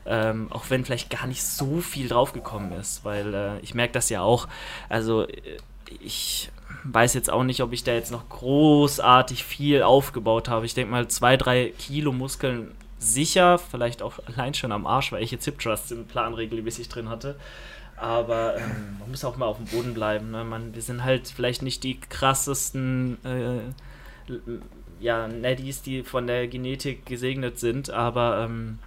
Ähm, 0.07 0.47
auch 0.51 0.65
wenn 0.69 0.85
vielleicht 0.85 1.09
gar 1.09 1.25
nicht 1.25 1.43
so 1.43 1.81
viel 1.81 2.07
draufgekommen 2.07 2.71
ist, 2.73 3.03
weil 3.05 3.33
äh, 3.33 3.59
ich 3.61 3.73
merke 3.73 3.93
das 3.93 4.09
ja 4.09 4.21
auch. 4.21 4.47
Also 4.87 5.27
äh, 5.27 5.57
ich 5.99 6.51
weiß 6.83 7.13
jetzt 7.13 7.31
auch 7.31 7.43
nicht, 7.43 7.61
ob 7.61 7.73
ich 7.73 7.83
da 7.83 7.93
jetzt 7.93 8.11
noch 8.11 8.29
großartig 8.29 9.43
viel 9.43 9.81
aufgebaut 9.81 10.49
habe. 10.49 10.65
Ich 10.65 10.73
denke 10.73 10.91
mal, 10.91 11.07
zwei, 11.07 11.37
drei 11.37 11.73
Kilo 11.77 12.11
Muskeln 12.11 12.71
sicher, 12.99 13.57
vielleicht 13.57 14.01
auch 14.01 14.19
allein 14.27 14.53
schon 14.53 14.71
am 14.71 14.87
Arsch, 14.87 15.11
weil 15.11 15.23
ich 15.23 15.31
jetzt 15.31 15.45
Hip 15.45 15.59
Trusts 15.59 15.91
im 15.91 16.05
Plan 16.05 16.33
regelmäßig 16.33 16.89
drin 16.89 17.09
hatte. 17.09 17.35
Aber 17.97 18.57
ähm, 18.57 18.97
man 18.99 19.11
muss 19.11 19.23
auch 19.23 19.37
mal 19.37 19.45
auf 19.45 19.57
dem 19.57 19.67
Boden 19.67 19.93
bleiben. 19.93 20.31
Ne? 20.31 20.43
Man, 20.43 20.75
wir 20.75 20.81
sind 20.81 21.03
halt 21.03 21.27
vielleicht 21.27 21.61
nicht 21.61 21.83
die 21.83 21.99
krassesten 21.99 23.17
äh, 23.23 24.31
ja, 24.99 25.27
Neddies, 25.27 25.81
die 25.81 26.03
von 26.03 26.27
der 26.27 26.47
Genetik 26.47 27.05
gesegnet 27.05 27.59
sind, 27.59 27.89
aber 27.89 28.43
ähm, 28.43 28.79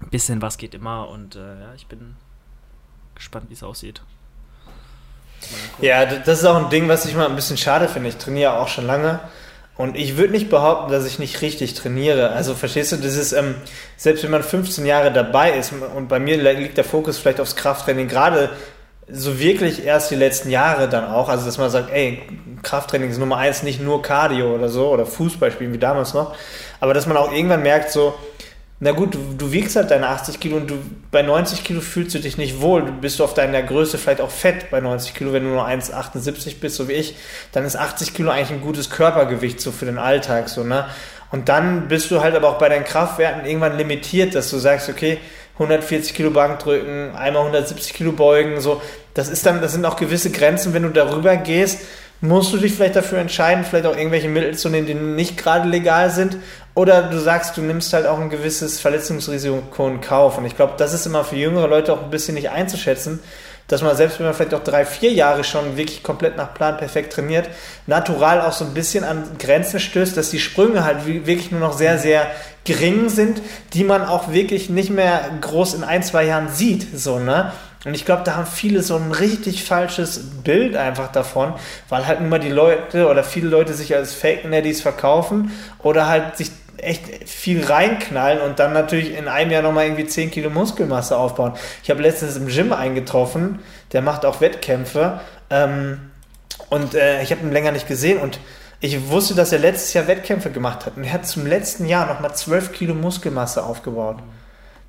ein 0.00 0.10
bisschen 0.10 0.42
was 0.42 0.58
geht 0.58 0.74
immer 0.74 1.08
und 1.08 1.36
äh, 1.36 1.60
ja, 1.60 1.74
ich 1.74 1.86
bin 1.86 2.16
gespannt, 3.14 3.46
wie 3.48 3.54
es 3.54 3.62
aussieht. 3.62 4.02
Ja, 5.80 6.06
das 6.06 6.40
ist 6.40 6.44
auch 6.44 6.56
ein 6.56 6.70
Ding, 6.70 6.88
was 6.88 7.04
ich 7.04 7.14
mal 7.14 7.28
ein 7.28 7.36
bisschen 7.36 7.56
schade 7.56 7.88
finde. 7.88 8.08
Ich 8.08 8.16
trainiere 8.16 8.58
auch 8.58 8.68
schon 8.68 8.86
lange 8.86 9.20
und 9.76 9.96
ich 9.96 10.16
würde 10.16 10.32
nicht 10.32 10.50
behaupten, 10.50 10.92
dass 10.92 11.04
ich 11.04 11.18
nicht 11.18 11.42
richtig 11.42 11.74
trainiere. 11.74 12.30
Also 12.30 12.54
verstehst 12.54 12.92
du, 12.92 12.96
das 12.96 13.16
ist, 13.16 13.32
ähm, 13.32 13.56
selbst 13.96 14.22
wenn 14.22 14.30
man 14.30 14.42
15 14.42 14.86
Jahre 14.86 15.12
dabei 15.12 15.52
ist 15.52 15.72
und 15.96 16.08
bei 16.08 16.20
mir 16.20 16.36
liegt 16.36 16.76
der 16.76 16.84
Fokus 16.84 17.18
vielleicht 17.18 17.40
aufs 17.40 17.56
Krafttraining, 17.56 18.06
gerade 18.06 18.50
so 19.08 19.38
wirklich 19.38 19.84
erst 19.84 20.10
die 20.10 20.14
letzten 20.14 20.48
Jahre 20.48 20.88
dann 20.88 21.06
auch, 21.06 21.28
also 21.28 21.44
dass 21.44 21.58
man 21.58 21.70
sagt, 21.70 21.90
ey, 21.92 22.22
Krafttraining 22.62 23.10
ist 23.10 23.18
Nummer 23.18 23.36
eins, 23.36 23.62
nicht 23.62 23.82
nur 23.82 24.00
Cardio 24.00 24.54
oder 24.54 24.68
so 24.68 24.88
oder 24.88 25.06
Fußball 25.06 25.50
spielen 25.50 25.72
wie 25.72 25.78
damals 25.78 26.14
noch, 26.14 26.34
aber 26.80 26.94
dass 26.94 27.06
man 27.06 27.16
auch 27.16 27.32
irgendwann 27.32 27.62
merkt, 27.62 27.90
so, 27.90 28.14
na 28.84 28.92
gut, 28.92 29.14
du, 29.14 29.18
du, 29.38 29.50
wiegst 29.50 29.76
halt 29.76 29.90
deine 29.90 30.08
80 30.08 30.38
Kilo 30.40 30.58
und 30.58 30.68
du 30.68 30.74
bei 31.10 31.22
90 31.22 31.64
Kilo 31.64 31.80
fühlst 31.80 32.14
du 32.14 32.18
dich 32.18 32.36
nicht 32.36 32.60
wohl. 32.60 32.82
Du 32.82 32.92
bist 32.92 33.18
auf 33.22 33.32
deiner 33.32 33.62
Größe 33.62 33.96
vielleicht 33.96 34.20
auch 34.20 34.30
fett 34.30 34.70
bei 34.70 34.78
90 34.80 35.14
Kilo, 35.14 35.32
wenn 35.32 35.42
du 35.42 35.48
nur 35.48 35.66
1,78 35.66 36.60
bist, 36.60 36.76
so 36.76 36.86
wie 36.86 36.92
ich, 36.92 37.16
dann 37.52 37.64
ist 37.64 37.76
80 37.76 38.12
Kilo 38.12 38.30
eigentlich 38.30 38.50
ein 38.50 38.60
gutes 38.60 38.90
Körpergewicht 38.90 39.58
so 39.58 39.72
für 39.72 39.86
den 39.86 39.96
Alltag, 39.96 40.50
so, 40.50 40.64
ne? 40.64 40.84
Und 41.30 41.48
dann 41.48 41.88
bist 41.88 42.10
du 42.10 42.20
halt 42.20 42.34
aber 42.34 42.50
auch 42.50 42.58
bei 42.58 42.68
deinen 42.68 42.84
Kraftwerten 42.84 43.46
irgendwann 43.46 43.78
limitiert, 43.78 44.34
dass 44.34 44.50
du 44.50 44.58
sagst, 44.58 44.90
okay, 44.90 45.16
140 45.54 46.12
Kilo 46.12 46.30
Bank 46.30 46.58
drücken, 46.58 47.14
einmal 47.16 47.40
170 47.40 47.94
Kilo 47.94 48.12
beugen, 48.12 48.60
so. 48.60 48.82
Das 49.14 49.30
ist 49.30 49.46
dann, 49.46 49.62
das 49.62 49.72
sind 49.72 49.86
auch 49.86 49.96
gewisse 49.96 50.30
Grenzen, 50.30 50.74
wenn 50.74 50.82
du 50.82 50.90
darüber 50.90 51.36
gehst, 51.38 51.80
musst 52.20 52.52
du 52.52 52.56
dich 52.56 52.72
vielleicht 52.72 52.96
dafür 52.96 53.18
entscheiden, 53.18 53.64
vielleicht 53.64 53.86
auch 53.86 53.96
irgendwelche 53.96 54.28
Mittel 54.28 54.56
zu 54.56 54.68
nehmen, 54.68 54.86
die 54.86 54.94
nicht 54.94 55.36
gerade 55.36 55.68
legal 55.68 56.10
sind. 56.10 56.38
Oder 56.74 57.02
du 57.02 57.18
sagst, 57.18 57.56
du 57.56 57.62
nimmst 57.62 57.92
halt 57.92 58.06
auch 58.06 58.18
ein 58.18 58.30
gewisses 58.30 58.80
Verletzungsrisiko 58.80 59.88
in 59.88 60.00
Kauf. 60.00 60.38
Und 60.38 60.44
ich 60.44 60.56
glaube, 60.56 60.74
das 60.76 60.92
ist 60.92 61.06
immer 61.06 61.24
für 61.24 61.36
jüngere 61.36 61.68
Leute 61.68 61.92
auch 61.92 62.02
ein 62.02 62.10
bisschen 62.10 62.34
nicht 62.34 62.50
einzuschätzen, 62.50 63.20
dass 63.68 63.82
man 63.82 63.96
selbst 63.96 64.18
wenn 64.18 64.26
man 64.26 64.34
vielleicht 64.34 64.54
auch 64.54 64.64
drei, 64.64 64.84
vier 64.84 65.12
Jahre 65.12 65.44
schon 65.44 65.76
wirklich 65.76 66.02
komplett 66.02 66.36
nach 66.36 66.52
Plan 66.52 66.76
perfekt 66.76 67.12
trainiert, 67.12 67.48
natural 67.86 68.42
auch 68.42 68.52
so 68.52 68.64
ein 68.64 68.74
bisschen 68.74 69.04
an 69.04 69.24
Grenzen 69.38 69.80
stößt, 69.80 70.16
dass 70.16 70.30
die 70.30 70.40
Sprünge 70.40 70.84
halt 70.84 71.06
wirklich 71.06 71.50
nur 71.50 71.60
noch 71.60 71.72
sehr, 71.72 71.98
sehr 71.98 72.30
gering 72.64 73.08
sind, 73.08 73.40
die 73.72 73.84
man 73.84 74.04
auch 74.04 74.32
wirklich 74.32 74.68
nicht 74.68 74.90
mehr 74.90 75.20
groß 75.40 75.74
in 75.74 75.84
ein, 75.84 76.02
zwei 76.02 76.24
Jahren 76.24 76.48
sieht. 76.48 76.98
So, 76.98 77.18
ne? 77.18 77.52
Und 77.84 77.94
ich 77.94 78.04
glaube, 78.04 78.22
da 78.24 78.36
haben 78.36 78.46
viele 78.46 78.82
so 78.82 78.96
ein 78.96 79.12
richtig 79.12 79.64
falsches 79.64 80.42
Bild 80.42 80.74
einfach 80.74 81.12
davon, 81.12 81.54
weil 81.88 82.06
halt 82.06 82.20
immer 82.20 82.38
die 82.38 82.48
Leute 82.48 83.08
oder 83.08 83.22
viele 83.22 83.48
Leute 83.48 83.74
sich 83.74 83.94
als 83.94 84.14
Fake 84.14 84.44
Neddies 84.46 84.80
verkaufen 84.80 85.52
oder 85.82 86.08
halt 86.08 86.36
sich 86.36 86.50
echt 86.78 87.28
viel 87.28 87.64
reinknallen 87.64 88.40
und 88.40 88.58
dann 88.58 88.72
natürlich 88.72 89.16
in 89.16 89.28
einem 89.28 89.50
Jahr 89.50 89.62
nochmal 89.62 89.84
irgendwie 89.84 90.06
10 90.06 90.30
Kilo 90.30 90.50
Muskelmasse 90.50 91.16
aufbauen. 91.16 91.52
Ich 91.82 91.90
habe 91.90 92.02
letztens 92.02 92.36
im 92.36 92.48
Gym 92.48 92.72
eingetroffen, 92.72 93.60
der 93.92 94.02
macht 94.02 94.24
auch 94.24 94.40
Wettkämpfe 94.40 95.20
ähm, 95.50 96.00
und 96.70 96.94
äh, 96.94 97.22
ich 97.22 97.30
habe 97.30 97.42
ihn 97.42 97.52
länger 97.52 97.72
nicht 97.72 97.88
gesehen 97.88 98.18
und 98.18 98.38
ich 98.80 99.08
wusste, 99.08 99.34
dass 99.34 99.52
er 99.52 99.58
letztes 99.60 99.94
Jahr 99.94 100.06
Wettkämpfe 100.06 100.50
gemacht 100.50 100.84
hat 100.84 100.96
und 100.96 101.04
er 101.04 101.12
hat 101.12 101.26
zum 101.26 101.46
letzten 101.46 101.86
Jahr 101.86 102.06
nochmal 102.06 102.34
12 102.34 102.72
Kilo 102.72 102.94
Muskelmasse 102.94 103.62
aufgebaut. 103.62 104.18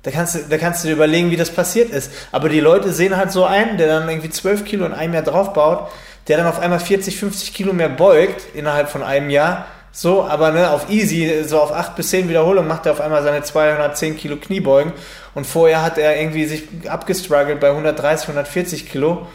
Da 0.06 0.12
kannst, 0.12 0.36
du, 0.36 0.38
da 0.48 0.56
kannst 0.56 0.84
du 0.84 0.88
dir 0.88 0.94
überlegen, 0.94 1.32
wie 1.32 1.36
das 1.36 1.50
passiert 1.50 1.90
ist. 1.90 2.12
Aber 2.30 2.48
die 2.48 2.60
Leute 2.60 2.92
sehen 2.92 3.16
halt 3.16 3.32
so 3.32 3.44
einen, 3.44 3.76
der 3.76 3.88
dann 3.88 4.08
irgendwie 4.08 4.30
12 4.30 4.64
Kilo 4.64 4.86
in 4.86 4.92
einem 4.92 5.14
Jahr 5.14 5.24
draufbaut, 5.24 5.90
der 6.28 6.36
dann 6.36 6.46
auf 6.46 6.60
einmal 6.60 6.78
40, 6.78 7.18
50 7.18 7.52
Kilo 7.52 7.72
mehr 7.72 7.88
beugt 7.88 8.54
innerhalb 8.54 8.88
von 8.88 9.02
einem 9.02 9.30
Jahr. 9.30 9.66
So, 9.90 10.22
aber 10.22 10.52
ne, 10.52 10.70
auf 10.70 10.90
easy, 10.90 11.42
so 11.44 11.58
auf 11.58 11.72
8 11.72 11.96
bis 11.96 12.10
10 12.10 12.28
Wiederholungen 12.28 12.68
macht 12.68 12.86
er 12.86 12.92
auf 12.92 13.00
einmal 13.00 13.24
seine 13.24 13.42
210 13.42 14.16
Kilo 14.16 14.36
Kniebeugen. 14.36 14.92
Und 15.34 15.44
vorher 15.44 15.82
hat 15.82 15.98
er 15.98 16.16
irgendwie 16.16 16.44
sich 16.44 16.68
abgestruggelt 16.86 17.58
bei 17.58 17.70
130, 17.70 18.28
140 18.28 18.88
Kilo. 18.88 19.26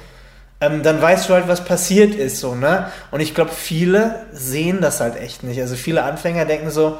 Ähm, 0.61 0.83
dann 0.83 1.01
weißt 1.01 1.27
du 1.27 1.33
halt, 1.33 1.49
was 1.49 1.65
passiert 1.65 2.15
ist, 2.15 2.39
so, 2.39 2.55
ne? 2.55 2.89
Und 3.11 3.19
ich 3.19 3.35
glaube, 3.35 3.51
viele 3.51 4.27
sehen 4.31 4.79
das 4.79 5.01
halt 5.01 5.17
echt 5.17 5.43
nicht. 5.43 5.59
Also 5.59 5.75
viele 5.75 6.03
Anfänger 6.03 6.45
denken 6.45 6.71
so, 6.71 6.97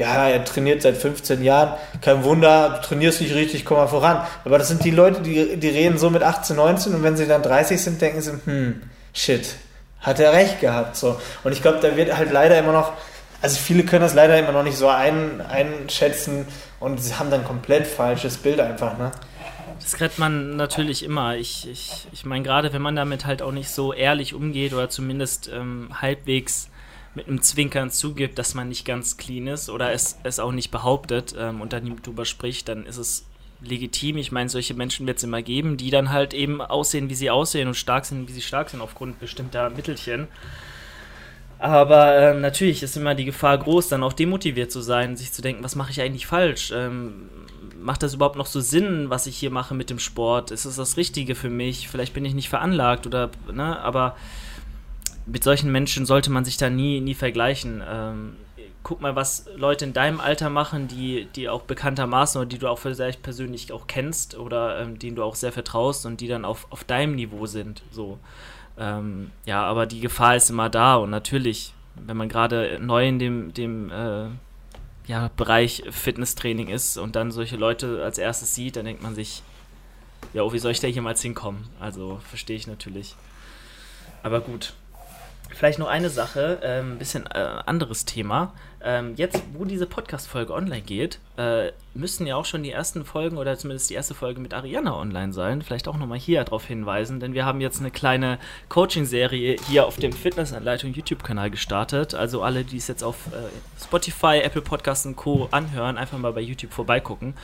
ja, 0.00 0.30
er 0.30 0.42
trainiert 0.46 0.80
seit 0.80 0.96
15 0.96 1.44
Jahren, 1.44 1.74
kein 2.00 2.24
Wunder, 2.24 2.70
du 2.80 2.88
trainierst 2.88 3.20
nicht 3.20 3.34
richtig, 3.34 3.66
komm 3.66 3.76
mal 3.76 3.86
voran. 3.86 4.26
Aber 4.46 4.56
das 4.56 4.68
sind 4.68 4.82
die 4.82 4.90
Leute, 4.90 5.20
die, 5.20 5.58
die 5.58 5.68
reden 5.68 5.98
so 5.98 6.08
mit 6.08 6.22
18, 6.22 6.56
19 6.56 6.94
und 6.94 7.02
wenn 7.02 7.18
sie 7.18 7.26
dann 7.26 7.42
30 7.42 7.78
sind, 7.78 8.00
denken 8.00 8.22
sie, 8.22 8.32
hm, 8.46 8.82
shit, 9.12 9.56
hat 10.00 10.18
er 10.18 10.32
recht 10.32 10.58
gehabt. 10.60 10.96
So. 10.96 11.20
Und 11.44 11.52
ich 11.52 11.60
glaube, 11.60 11.80
da 11.82 11.96
wird 11.98 12.16
halt 12.16 12.32
leider 12.32 12.58
immer 12.58 12.72
noch, 12.72 12.94
also 13.42 13.58
viele 13.58 13.84
können 13.84 14.00
das 14.00 14.14
leider 14.14 14.38
immer 14.38 14.52
noch 14.52 14.62
nicht 14.62 14.78
so 14.78 14.88
ein, 14.88 15.42
einschätzen 15.42 16.46
und 16.80 17.02
sie 17.02 17.14
haben 17.16 17.30
dann 17.30 17.44
komplett 17.44 17.86
falsches 17.86 18.38
Bild 18.38 18.58
einfach, 18.58 18.96
ne? 18.96 19.12
Das 19.80 19.94
kriegt 19.94 20.18
man 20.18 20.56
natürlich 20.56 21.02
immer. 21.02 21.36
Ich, 21.36 21.68
ich, 21.70 22.06
ich 22.12 22.24
meine, 22.24 22.42
gerade 22.42 22.72
wenn 22.72 22.82
man 22.82 22.96
damit 22.96 23.24
halt 23.24 23.40
auch 23.40 23.52
nicht 23.52 23.70
so 23.70 23.92
ehrlich 23.92 24.34
umgeht 24.34 24.72
oder 24.72 24.90
zumindest 24.90 25.50
ähm, 25.52 25.88
halbwegs 26.00 26.68
mit 27.14 27.26
einem 27.26 27.42
Zwinkern 27.42 27.90
zugibt, 27.90 28.38
dass 28.38 28.54
man 28.54 28.68
nicht 28.68 28.84
ganz 28.84 29.16
clean 29.16 29.46
ist 29.48 29.68
oder 29.68 29.92
es, 29.92 30.18
es 30.22 30.38
auch 30.38 30.52
nicht 30.52 30.70
behauptet 30.70 31.34
ähm, 31.36 31.60
und 31.60 31.72
dann 31.72 31.96
darüber 32.02 32.24
spricht, 32.24 32.68
dann 32.68 32.86
ist 32.86 32.98
es 32.98 33.26
legitim. 33.62 34.16
Ich 34.16 34.32
meine, 34.32 34.48
solche 34.48 34.74
Menschen 34.74 35.06
wird 35.06 35.18
es 35.18 35.24
immer 35.24 35.42
geben, 35.42 35.76
die 35.76 35.90
dann 35.90 36.10
halt 36.10 36.34
eben 36.34 36.60
aussehen, 36.60 37.10
wie 37.10 37.14
sie 37.14 37.30
aussehen 37.30 37.68
und 37.68 37.74
stark 37.74 38.04
sind, 38.04 38.28
wie 38.28 38.32
sie 38.32 38.42
stark 38.42 38.70
sind, 38.70 38.80
aufgrund 38.80 39.18
bestimmter 39.20 39.70
Mittelchen. 39.70 40.28
Aber 41.58 42.16
ähm, 42.16 42.40
natürlich 42.40 42.82
ist 42.82 42.96
immer 42.96 43.14
die 43.14 43.26
Gefahr 43.26 43.58
groß, 43.58 43.88
dann 43.88 44.02
auch 44.02 44.14
demotiviert 44.14 44.72
zu 44.72 44.80
sein, 44.80 45.16
sich 45.16 45.32
zu 45.32 45.42
denken, 45.42 45.62
was 45.62 45.76
mache 45.76 45.90
ich 45.90 46.00
eigentlich 46.00 46.26
falsch? 46.26 46.72
Ähm, 46.74 47.28
macht 47.78 48.02
das 48.02 48.14
überhaupt 48.14 48.36
noch 48.36 48.46
so 48.46 48.60
Sinn, 48.60 49.10
was 49.10 49.26
ich 49.26 49.36
hier 49.36 49.50
mache 49.50 49.74
mit 49.74 49.90
dem 49.90 49.98
Sport? 49.98 50.52
Ist 50.52 50.64
es 50.64 50.76
das 50.76 50.96
Richtige 50.96 51.34
für 51.34 51.50
mich? 51.50 51.88
Vielleicht 51.88 52.14
bin 52.14 52.24
ich 52.24 52.34
nicht 52.34 52.48
veranlagt 52.48 53.06
oder, 53.06 53.30
ne, 53.52 53.78
aber 53.80 54.16
mit 55.30 55.44
solchen 55.44 55.70
Menschen 55.70 56.06
sollte 56.06 56.30
man 56.30 56.44
sich 56.44 56.56
da 56.56 56.70
nie, 56.70 57.00
nie 57.00 57.14
vergleichen. 57.14 57.82
Ähm, 57.88 58.36
guck 58.82 59.00
mal, 59.00 59.14
was 59.14 59.46
Leute 59.56 59.84
in 59.84 59.92
deinem 59.92 60.20
Alter 60.20 60.50
machen, 60.50 60.88
die, 60.88 61.26
die 61.36 61.48
auch 61.48 61.62
bekanntermaßen 61.62 62.40
oder 62.40 62.48
die 62.48 62.58
du 62.58 62.68
auch 62.68 62.78
vielleicht 62.78 63.22
persönlich 63.22 63.72
auch 63.72 63.86
kennst 63.86 64.36
oder 64.36 64.80
ähm, 64.80 64.98
denen 64.98 65.16
du 65.16 65.22
auch 65.22 65.34
sehr 65.34 65.52
vertraust 65.52 66.06
und 66.06 66.20
die 66.20 66.28
dann 66.28 66.44
auf, 66.44 66.66
auf 66.70 66.84
deinem 66.84 67.14
Niveau 67.14 67.46
sind. 67.46 67.82
So. 67.90 68.18
Ähm, 68.78 69.30
ja, 69.44 69.62
aber 69.62 69.86
die 69.86 70.00
Gefahr 70.00 70.36
ist 70.36 70.50
immer 70.50 70.70
da 70.70 70.96
und 70.96 71.10
natürlich, 71.10 71.74
wenn 71.94 72.16
man 72.16 72.28
gerade 72.28 72.78
neu 72.80 73.06
in 73.06 73.18
dem, 73.18 73.52
dem 73.52 73.90
äh, 73.90 74.28
ja, 75.06 75.30
Bereich 75.36 75.82
Fitnesstraining 75.90 76.68
ist 76.68 76.96
und 76.96 77.16
dann 77.16 77.30
solche 77.30 77.56
Leute 77.56 78.02
als 78.02 78.18
erstes 78.18 78.54
sieht, 78.54 78.76
dann 78.76 78.86
denkt 78.86 79.02
man 79.02 79.14
sich, 79.14 79.42
ja, 80.32 80.42
oh, 80.42 80.52
wie 80.52 80.58
soll 80.58 80.72
ich 80.72 80.80
da 80.80 80.86
jemals 80.86 81.20
hinkommen? 81.20 81.68
Also 81.78 82.20
verstehe 82.28 82.56
ich 82.56 82.66
natürlich. 82.66 83.16
Aber 84.22 84.40
gut. 84.40 84.74
Vielleicht 85.54 85.78
noch 85.78 85.88
eine 85.88 86.10
Sache, 86.10 86.60
ein 86.62 86.98
bisschen 86.98 87.26
äh, 87.26 87.38
anderes 87.38 88.04
Thema. 88.04 88.54
Ähm, 88.82 89.14
jetzt, 89.16 89.42
wo 89.52 89.64
diese 89.64 89.86
Podcast-Folge 89.86 90.54
online 90.54 90.80
geht, 90.80 91.18
äh, 91.36 91.72
müssten 91.92 92.26
ja 92.26 92.36
auch 92.36 92.44
schon 92.44 92.62
die 92.62 92.70
ersten 92.70 93.04
Folgen 93.04 93.36
oder 93.36 93.58
zumindest 93.58 93.90
die 93.90 93.94
erste 93.94 94.14
Folge 94.14 94.40
mit 94.40 94.54
Ariana 94.54 94.96
online 94.96 95.32
sein. 95.32 95.60
Vielleicht 95.60 95.86
auch 95.86 95.98
nochmal 95.98 96.18
hier 96.18 96.42
darauf 96.44 96.64
hinweisen, 96.64 97.20
denn 97.20 97.34
wir 97.34 97.44
haben 97.44 97.60
jetzt 97.60 97.80
eine 97.80 97.90
kleine 97.90 98.38
Coaching-Serie 98.68 99.56
hier 99.68 99.86
auf 99.86 99.96
dem 99.96 100.12
Fitnessanleitung 100.12 100.94
YouTube-Kanal 100.94 101.50
gestartet. 101.50 102.14
Also 102.14 102.42
alle, 102.42 102.64
die 102.64 102.78
es 102.78 102.88
jetzt 102.88 103.02
auf 103.02 103.26
äh, 103.28 103.82
Spotify, 103.82 104.40
Apple 104.42 104.62
Podcasts 104.62 105.04
und 105.04 105.16
Co. 105.16 105.48
anhören, 105.50 105.98
einfach 105.98 106.18
mal 106.18 106.32
bei 106.32 106.40
YouTube 106.40 106.72
vorbeigucken. 106.72 107.34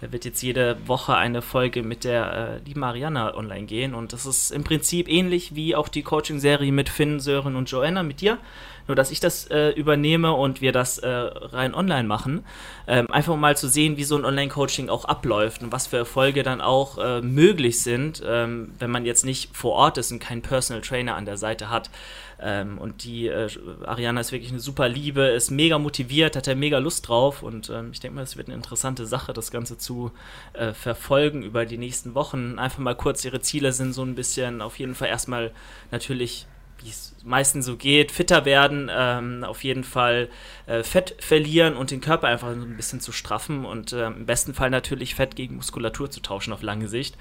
Da 0.00 0.12
wird 0.12 0.24
jetzt 0.24 0.42
jede 0.42 0.76
Woche 0.86 1.14
eine 1.16 1.42
Folge 1.42 1.82
mit 1.82 2.04
der 2.04 2.60
äh, 2.64 2.68
lieben 2.68 2.84
Ariana 2.84 3.34
online 3.34 3.66
gehen 3.66 3.94
und 3.94 4.12
das 4.12 4.24
ist 4.24 4.50
im 4.50 4.64
Prinzip 4.64 5.08
ähnlich 5.08 5.54
wie 5.54 5.74
auch 5.74 5.88
die 5.88 6.02
Coaching-Serie 6.02 6.72
mit 6.72 6.88
Finn, 6.88 7.20
Sören 7.20 7.56
und 7.56 7.70
Joanna 7.70 8.02
mit 8.02 8.20
dir 8.20 8.38
nur 8.86 8.94
dass 8.94 9.10
ich 9.10 9.20
das 9.20 9.46
äh, 9.50 9.70
übernehme 9.70 10.32
und 10.32 10.60
wir 10.60 10.72
das 10.72 10.98
äh, 10.98 11.08
rein 11.08 11.74
online 11.74 12.08
machen. 12.08 12.44
Ähm, 12.86 13.10
einfach 13.10 13.36
mal 13.36 13.56
zu 13.56 13.68
sehen, 13.68 13.96
wie 13.96 14.04
so 14.04 14.16
ein 14.16 14.24
Online-Coaching 14.24 14.88
auch 14.88 15.04
abläuft 15.04 15.62
und 15.62 15.72
was 15.72 15.86
für 15.86 15.96
Erfolge 15.96 16.42
dann 16.42 16.60
auch 16.60 16.98
äh, 16.98 17.20
möglich 17.20 17.82
sind, 17.82 18.22
ähm, 18.24 18.72
wenn 18.78 18.90
man 18.90 19.04
jetzt 19.04 19.24
nicht 19.24 19.56
vor 19.56 19.72
Ort 19.72 19.98
ist 19.98 20.12
und 20.12 20.18
keinen 20.18 20.42
Personal 20.42 20.82
Trainer 20.82 21.16
an 21.16 21.24
der 21.24 21.36
Seite 21.36 21.70
hat. 21.70 21.90
Ähm, 22.38 22.76
und 22.78 23.04
die 23.04 23.28
äh, 23.28 23.48
Ariana 23.86 24.20
ist 24.20 24.30
wirklich 24.30 24.50
eine 24.50 24.60
super 24.60 24.88
Liebe, 24.88 25.22
ist 25.22 25.50
mega 25.50 25.78
motiviert, 25.78 26.36
hat 26.36 26.46
ja 26.46 26.54
mega 26.54 26.78
Lust 26.78 27.08
drauf 27.08 27.42
und 27.42 27.70
ähm, 27.70 27.90
ich 27.92 28.00
denke 28.00 28.16
mal, 28.16 28.22
es 28.22 28.36
wird 28.36 28.48
eine 28.48 28.56
interessante 28.56 29.06
Sache, 29.06 29.32
das 29.32 29.50
Ganze 29.50 29.78
zu 29.78 30.10
äh, 30.52 30.74
verfolgen 30.74 31.42
über 31.42 31.64
die 31.64 31.78
nächsten 31.78 32.14
Wochen. 32.14 32.58
Einfach 32.58 32.78
mal 32.80 32.94
kurz, 32.94 33.24
ihre 33.24 33.40
Ziele 33.40 33.72
sind 33.72 33.94
so 33.94 34.02
ein 34.02 34.14
bisschen 34.14 34.60
auf 34.60 34.78
jeden 34.78 34.94
Fall 34.94 35.08
erstmal 35.08 35.50
natürlich 35.90 36.46
wie 36.82 36.90
es 36.90 37.14
meistens 37.24 37.66
so 37.66 37.76
geht, 37.76 38.12
fitter 38.12 38.44
werden, 38.44 38.90
ähm, 38.92 39.44
auf 39.44 39.64
jeden 39.64 39.84
Fall 39.84 40.28
äh, 40.66 40.82
Fett 40.82 41.16
verlieren 41.18 41.76
und 41.76 41.90
den 41.90 42.00
Körper 42.00 42.28
einfach 42.28 42.54
so 42.54 42.60
ein 42.60 42.76
bisschen 42.76 43.00
zu 43.00 43.12
straffen 43.12 43.64
und 43.64 43.92
äh, 43.92 44.06
im 44.06 44.26
besten 44.26 44.54
Fall 44.54 44.70
natürlich 44.70 45.14
Fett 45.14 45.36
gegen 45.36 45.56
Muskulatur 45.56 46.10
zu 46.10 46.20
tauschen 46.20 46.52
auf 46.52 46.62
lange 46.62 46.88
Sicht. 46.88 47.16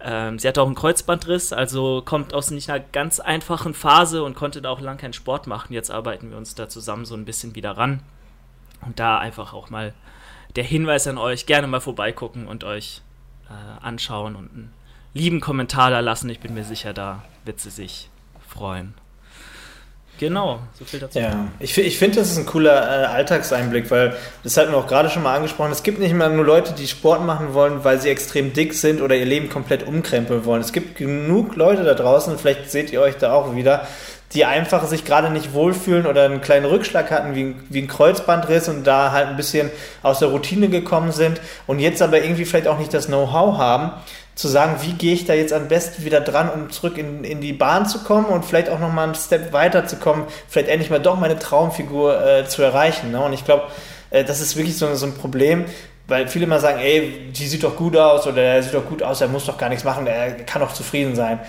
Ähm, 0.00 0.38
sie 0.38 0.46
hat 0.46 0.58
auch 0.58 0.66
einen 0.66 0.74
Kreuzbandriss, 0.74 1.52
also 1.52 2.02
kommt 2.04 2.34
aus 2.34 2.50
nicht 2.50 2.70
einer 2.70 2.84
ganz 2.92 3.20
einfachen 3.20 3.74
Phase 3.74 4.22
und 4.22 4.36
konnte 4.36 4.62
da 4.62 4.70
auch 4.70 4.80
lang 4.80 4.98
keinen 4.98 5.12
Sport 5.12 5.46
machen. 5.46 5.72
Jetzt 5.72 5.90
arbeiten 5.90 6.30
wir 6.30 6.36
uns 6.36 6.54
da 6.54 6.68
zusammen 6.68 7.04
so 7.04 7.14
ein 7.14 7.24
bisschen 7.24 7.54
wieder 7.54 7.72
ran. 7.72 8.00
Und 8.86 9.00
da 9.00 9.18
einfach 9.18 9.52
auch 9.54 9.70
mal 9.70 9.92
der 10.54 10.64
Hinweis 10.64 11.06
an 11.06 11.18
euch, 11.18 11.46
gerne 11.46 11.66
mal 11.66 11.80
vorbeigucken 11.80 12.46
und 12.46 12.64
euch 12.64 13.02
äh, 13.48 13.84
anschauen 13.84 14.36
und 14.36 14.50
einen 14.52 14.72
lieben 15.14 15.40
Kommentar 15.40 15.90
da 15.90 16.00
lassen. 16.00 16.30
Ich 16.30 16.40
bin 16.40 16.54
mir 16.54 16.64
sicher, 16.64 16.92
da 16.92 17.24
wird 17.44 17.60
sie 17.60 17.70
sich 17.70 18.08
freuen. 18.48 18.94
Genau, 20.18 20.58
so 20.76 20.84
viel 20.84 20.98
dazu. 20.98 21.18
Ja, 21.20 21.46
ich, 21.60 21.78
ich 21.78 21.96
finde, 21.96 22.18
das 22.18 22.32
ist 22.32 22.38
ein 22.38 22.46
cooler 22.46 22.72
äh, 22.72 23.04
Alltagseinblick, 23.06 23.88
weil 23.90 24.16
das 24.42 24.56
hatten 24.56 24.72
wir 24.72 24.78
auch 24.78 24.88
gerade 24.88 25.10
schon 25.10 25.22
mal 25.22 25.36
angesprochen. 25.36 25.70
Es 25.70 25.84
gibt 25.84 26.00
nicht 26.00 26.10
immer 26.10 26.28
nur 26.28 26.44
Leute, 26.44 26.72
die 26.72 26.88
Sport 26.88 27.24
machen 27.24 27.54
wollen, 27.54 27.84
weil 27.84 28.00
sie 28.00 28.08
extrem 28.08 28.52
dick 28.52 28.74
sind 28.74 29.00
oder 29.00 29.14
ihr 29.14 29.26
Leben 29.26 29.48
komplett 29.48 29.86
umkrempeln 29.86 30.44
wollen. 30.44 30.60
Es 30.60 30.72
gibt 30.72 30.96
genug 30.96 31.54
Leute 31.54 31.84
da 31.84 31.94
draußen, 31.94 32.36
vielleicht 32.36 32.70
seht 32.70 32.92
ihr 32.92 33.00
euch 33.00 33.16
da 33.16 33.32
auch 33.32 33.54
wieder, 33.54 33.86
die 34.32 34.44
einfach 34.44 34.84
sich 34.86 35.04
gerade 35.04 35.30
nicht 35.30 35.54
wohlfühlen 35.54 36.04
oder 36.04 36.24
einen 36.24 36.40
kleinen 36.40 36.66
Rückschlag 36.66 37.10
hatten, 37.10 37.34
wie, 37.34 37.54
wie 37.70 37.82
ein 37.82 37.88
Kreuzbandriss 37.88 38.68
und 38.68 38.84
da 38.84 39.12
halt 39.12 39.28
ein 39.28 39.36
bisschen 39.36 39.70
aus 40.02 40.18
der 40.18 40.28
Routine 40.28 40.68
gekommen 40.68 41.12
sind 41.12 41.40
und 41.66 41.78
jetzt 41.78 42.02
aber 42.02 42.20
irgendwie 42.22 42.44
vielleicht 42.44 42.66
auch 42.66 42.78
nicht 42.78 42.92
das 42.92 43.06
Know-how 43.06 43.56
haben 43.56 43.92
zu 44.38 44.46
sagen, 44.46 44.76
wie 44.82 44.92
gehe 44.92 45.14
ich 45.14 45.24
da 45.24 45.34
jetzt 45.34 45.52
am 45.52 45.66
besten 45.66 46.04
wieder 46.04 46.20
dran, 46.20 46.48
um 46.48 46.70
zurück 46.70 46.96
in, 46.96 47.24
in 47.24 47.40
die 47.40 47.52
Bahn 47.52 47.86
zu 47.86 48.04
kommen 48.04 48.26
und 48.26 48.44
vielleicht 48.44 48.70
auch 48.70 48.78
nochmal 48.78 49.06
einen 49.06 49.16
Step 49.16 49.52
weiter 49.52 49.84
zu 49.88 49.96
kommen, 49.96 50.28
vielleicht 50.48 50.68
endlich 50.68 50.90
mal 50.90 51.00
doch 51.00 51.18
meine 51.18 51.40
Traumfigur 51.40 52.24
äh, 52.24 52.46
zu 52.46 52.62
erreichen. 52.62 53.10
Ne? 53.10 53.20
Und 53.20 53.32
ich 53.32 53.44
glaube, 53.44 53.64
äh, 54.10 54.22
das 54.22 54.40
ist 54.40 54.54
wirklich 54.54 54.78
so, 54.78 54.94
so 54.94 55.06
ein 55.06 55.14
Problem, 55.14 55.64
weil 56.06 56.28
viele 56.28 56.44
immer 56.44 56.60
sagen, 56.60 56.78
ey, 56.78 57.32
die 57.32 57.48
sieht 57.48 57.64
doch 57.64 57.74
gut 57.74 57.96
aus 57.96 58.28
oder 58.28 58.36
der 58.36 58.62
sieht 58.62 58.74
doch 58.74 58.86
gut 58.86 59.02
aus, 59.02 59.20
er 59.20 59.26
muss 59.26 59.44
doch 59.44 59.58
gar 59.58 59.70
nichts 59.70 59.82
machen, 59.82 60.06
er 60.06 60.30
kann 60.30 60.62
doch 60.62 60.72
zufrieden 60.72 61.16
sein. 61.16 61.40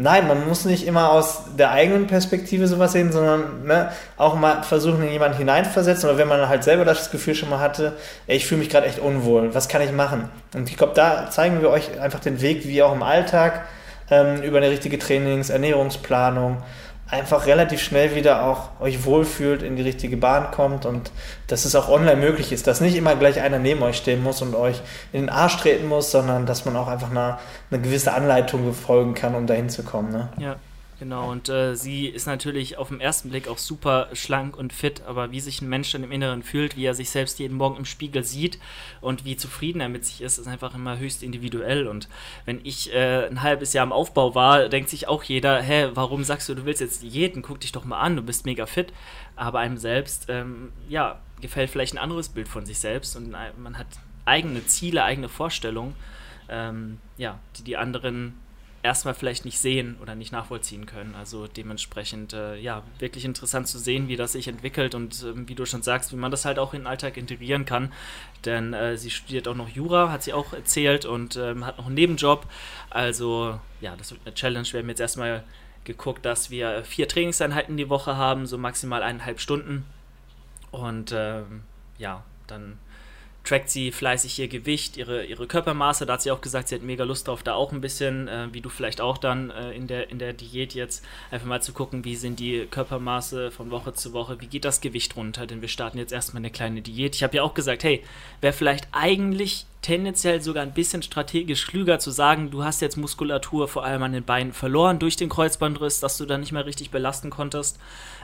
Nein, 0.00 0.28
man 0.28 0.46
muss 0.46 0.64
nicht 0.64 0.86
immer 0.86 1.10
aus 1.10 1.42
der 1.58 1.72
eigenen 1.72 2.06
Perspektive 2.06 2.68
sowas 2.68 2.92
sehen, 2.92 3.10
sondern 3.10 3.66
ne, 3.66 3.90
auch 4.16 4.36
mal 4.36 4.62
versuchen, 4.62 5.02
in 5.02 5.10
jemanden 5.10 5.36
hineinversetzen. 5.36 6.08
Oder 6.08 6.18
wenn 6.18 6.28
man 6.28 6.48
halt 6.48 6.62
selber 6.62 6.84
das 6.84 7.10
Gefühl 7.10 7.34
schon 7.34 7.50
mal 7.50 7.58
hatte, 7.58 7.94
ey, 8.28 8.36
ich 8.36 8.46
fühle 8.46 8.60
mich 8.60 8.70
gerade 8.70 8.86
echt 8.86 9.00
unwohl, 9.00 9.52
was 9.56 9.66
kann 9.66 9.82
ich 9.82 9.90
machen? 9.90 10.28
Und 10.54 10.70
ich 10.70 10.76
glaube, 10.76 10.92
da 10.94 11.28
zeigen 11.30 11.62
wir 11.62 11.70
euch 11.70 12.00
einfach 12.00 12.20
den 12.20 12.40
Weg, 12.40 12.64
wie 12.68 12.80
auch 12.80 12.92
im 12.92 13.02
Alltag, 13.02 13.64
ähm, 14.08 14.40
über 14.42 14.58
eine 14.58 14.70
richtige 14.70 15.00
Trainings-, 15.00 15.50
Ernährungsplanung, 15.50 16.58
einfach 17.10 17.46
relativ 17.46 17.80
schnell 17.80 18.14
wieder 18.14 18.44
auch 18.44 18.80
euch 18.80 19.04
wohlfühlt, 19.04 19.62
in 19.62 19.76
die 19.76 19.82
richtige 19.82 20.16
Bahn 20.16 20.50
kommt 20.50 20.84
und 20.84 21.10
dass 21.46 21.64
es 21.64 21.74
auch 21.74 21.88
online 21.88 22.16
möglich 22.16 22.52
ist, 22.52 22.66
dass 22.66 22.80
nicht 22.80 22.96
immer 22.96 23.16
gleich 23.16 23.40
einer 23.40 23.58
neben 23.58 23.82
euch 23.82 23.96
stehen 23.96 24.22
muss 24.22 24.42
und 24.42 24.54
euch 24.54 24.80
in 25.12 25.22
den 25.22 25.30
Arsch 25.30 25.56
treten 25.56 25.88
muss, 25.88 26.10
sondern 26.10 26.44
dass 26.44 26.64
man 26.66 26.76
auch 26.76 26.88
einfach 26.88 27.10
eine, 27.10 27.38
eine 27.70 27.80
gewisse 27.80 28.12
Anleitung 28.12 28.64
befolgen 28.64 29.14
kann, 29.14 29.34
um 29.34 29.46
dahin 29.46 29.70
zu 29.70 29.82
kommen. 29.82 30.12
Ne? 30.12 30.28
Ja. 30.38 30.56
Genau, 30.98 31.30
und 31.30 31.48
äh, 31.48 31.76
sie 31.76 32.06
ist 32.08 32.26
natürlich 32.26 32.76
auf 32.76 32.88
den 32.88 33.00
ersten 33.00 33.30
Blick 33.30 33.46
auch 33.46 33.58
super 33.58 34.08
schlank 34.14 34.56
und 34.56 34.72
fit, 34.72 35.02
aber 35.06 35.30
wie 35.30 35.38
sich 35.38 35.62
ein 35.62 35.68
Mensch 35.68 35.92
dann 35.92 36.02
im 36.02 36.10
Inneren 36.10 36.42
fühlt, 36.42 36.76
wie 36.76 36.86
er 36.86 36.94
sich 36.94 37.10
selbst 37.10 37.38
jeden 37.38 37.56
Morgen 37.56 37.76
im 37.76 37.84
Spiegel 37.84 38.24
sieht 38.24 38.58
und 39.00 39.24
wie 39.24 39.36
zufrieden 39.36 39.80
er 39.80 39.88
mit 39.88 40.04
sich 40.04 40.22
ist, 40.22 40.38
ist 40.38 40.48
einfach 40.48 40.74
immer 40.74 40.98
höchst 40.98 41.22
individuell. 41.22 41.86
Und 41.86 42.08
wenn 42.46 42.60
ich 42.64 42.92
äh, 42.92 43.26
ein 43.26 43.42
halbes 43.42 43.74
Jahr 43.74 43.86
im 43.86 43.92
Aufbau 43.92 44.34
war, 44.34 44.68
denkt 44.68 44.90
sich 44.90 45.06
auch 45.06 45.22
jeder, 45.22 45.62
hä, 45.62 45.90
warum 45.94 46.24
sagst 46.24 46.48
du, 46.48 46.56
du 46.56 46.64
willst 46.64 46.80
jetzt 46.80 47.04
Diäten? 47.04 47.42
Guck 47.42 47.60
dich 47.60 47.70
doch 47.70 47.84
mal 47.84 48.00
an, 48.00 48.16
du 48.16 48.22
bist 48.22 48.44
mega 48.44 48.66
fit. 48.66 48.92
Aber 49.36 49.60
einem 49.60 49.78
selbst, 49.78 50.26
ähm, 50.28 50.72
ja, 50.88 51.20
gefällt 51.40 51.70
vielleicht 51.70 51.94
ein 51.94 51.98
anderes 51.98 52.28
Bild 52.28 52.48
von 52.48 52.66
sich 52.66 52.80
selbst 52.80 53.14
und 53.14 53.30
man 53.30 53.78
hat 53.78 53.86
eigene 54.24 54.66
Ziele, 54.66 55.04
eigene 55.04 55.28
Vorstellungen, 55.28 55.94
ähm, 56.48 56.98
ja, 57.16 57.38
die 57.56 57.62
die 57.62 57.76
anderen 57.76 58.34
erstmal 58.88 59.12
vielleicht 59.12 59.44
nicht 59.44 59.58
sehen 59.58 59.96
oder 60.00 60.14
nicht 60.14 60.32
nachvollziehen 60.32 60.86
können. 60.86 61.14
Also 61.14 61.46
dementsprechend, 61.46 62.32
äh, 62.32 62.56
ja, 62.56 62.82
wirklich 62.98 63.26
interessant 63.26 63.68
zu 63.68 63.78
sehen, 63.78 64.08
wie 64.08 64.16
das 64.16 64.32
sich 64.32 64.48
entwickelt 64.48 64.94
und 64.94 65.22
äh, 65.22 65.46
wie 65.46 65.54
du 65.54 65.66
schon 65.66 65.82
sagst, 65.82 66.10
wie 66.10 66.16
man 66.16 66.30
das 66.30 66.46
halt 66.46 66.58
auch 66.58 66.72
in 66.72 66.80
den 66.80 66.86
Alltag 66.86 67.18
integrieren 67.18 67.66
kann. 67.66 67.92
Denn 68.46 68.72
äh, 68.72 68.96
sie 68.96 69.10
studiert 69.10 69.46
auch 69.46 69.54
noch 69.54 69.68
Jura, 69.68 70.10
hat 70.10 70.22
sie 70.22 70.32
auch 70.32 70.54
erzählt 70.54 71.04
und 71.04 71.36
ähm, 71.36 71.66
hat 71.66 71.76
noch 71.76 71.86
einen 71.86 71.96
Nebenjob. 71.96 72.46
Also, 72.88 73.60
ja, 73.82 73.94
das 73.94 74.10
wird 74.10 74.22
eine 74.24 74.34
Challenge. 74.34 74.66
Wir 74.70 74.80
haben 74.80 74.88
jetzt 74.88 75.00
erstmal 75.00 75.44
geguckt, 75.84 76.24
dass 76.24 76.50
wir 76.50 76.82
vier 76.84 77.08
Trainingseinheiten 77.08 77.76
die 77.76 77.90
Woche 77.90 78.16
haben, 78.16 78.46
so 78.46 78.56
maximal 78.56 79.02
eineinhalb 79.02 79.38
Stunden. 79.38 79.84
Und 80.70 81.12
ähm, 81.14 81.62
ja, 81.98 82.24
dann 82.46 82.78
trackt 83.48 83.70
sie 83.70 83.92
fleißig 83.92 84.38
ihr 84.38 84.48
Gewicht, 84.48 84.98
ihre, 84.98 85.24
ihre 85.24 85.46
Körpermaße. 85.46 86.04
Da 86.04 86.14
hat 86.14 86.22
sie 86.22 86.30
auch 86.30 86.42
gesagt, 86.42 86.68
sie 86.68 86.74
hat 86.74 86.82
mega 86.82 87.04
Lust 87.04 87.28
drauf, 87.28 87.42
da 87.42 87.54
auch 87.54 87.72
ein 87.72 87.80
bisschen, 87.80 88.28
äh, 88.28 88.48
wie 88.52 88.60
du 88.60 88.68
vielleicht 88.68 89.00
auch 89.00 89.16
dann 89.16 89.50
äh, 89.50 89.72
in, 89.72 89.86
der, 89.86 90.10
in 90.10 90.18
der 90.18 90.34
Diät 90.34 90.74
jetzt, 90.74 91.02
einfach 91.30 91.46
mal 91.46 91.62
zu 91.62 91.72
gucken, 91.72 92.04
wie 92.04 92.14
sind 92.14 92.40
die 92.40 92.66
Körpermaße 92.70 93.50
von 93.50 93.70
Woche 93.70 93.94
zu 93.94 94.12
Woche, 94.12 94.40
wie 94.40 94.48
geht 94.48 94.66
das 94.66 94.82
Gewicht 94.82 95.16
runter, 95.16 95.46
denn 95.46 95.62
wir 95.62 95.68
starten 95.68 95.96
jetzt 95.96 96.12
erstmal 96.12 96.42
eine 96.42 96.50
kleine 96.50 96.82
Diät. 96.82 97.14
Ich 97.14 97.22
habe 97.22 97.36
ja 97.36 97.42
auch 97.42 97.54
gesagt, 97.54 97.84
hey, 97.84 98.04
wäre 98.42 98.52
vielleicht 98.52 98.86
eigentlich 98.92 99.64
tendenziell 99.80 100.42
sogar 100.42 100.62
ein 100.62 100.74
bisschen 100.74 101.02
strategisch 101.02 101.66
klüger 101.66 101.98
zu 101.98 102.10
sagen, 102.10 102.50
du 102.50 102.64
hast 102.64 102.82
jetzt 102.82 102.96
Muskulatur 102.96 103.66
vor 103.68 103.84
allem 103.84 104.02
an 104.02 104.12
den 104.12 104.24
Beinen 104.24 104.52
verloren 104.52 104.98
durch 104.98 105.16
den 105.16 105.30
Kreuzbandriss, 105.30 106.00
dass 106.00 106.18
du 106.18 106.26
dann 106.26 106.40
nicht 106.40 106.52
mehr 106.52 106.66
richtig 106.66 106.90
belasten 106.90 107.30
konntest. 107.30 107.78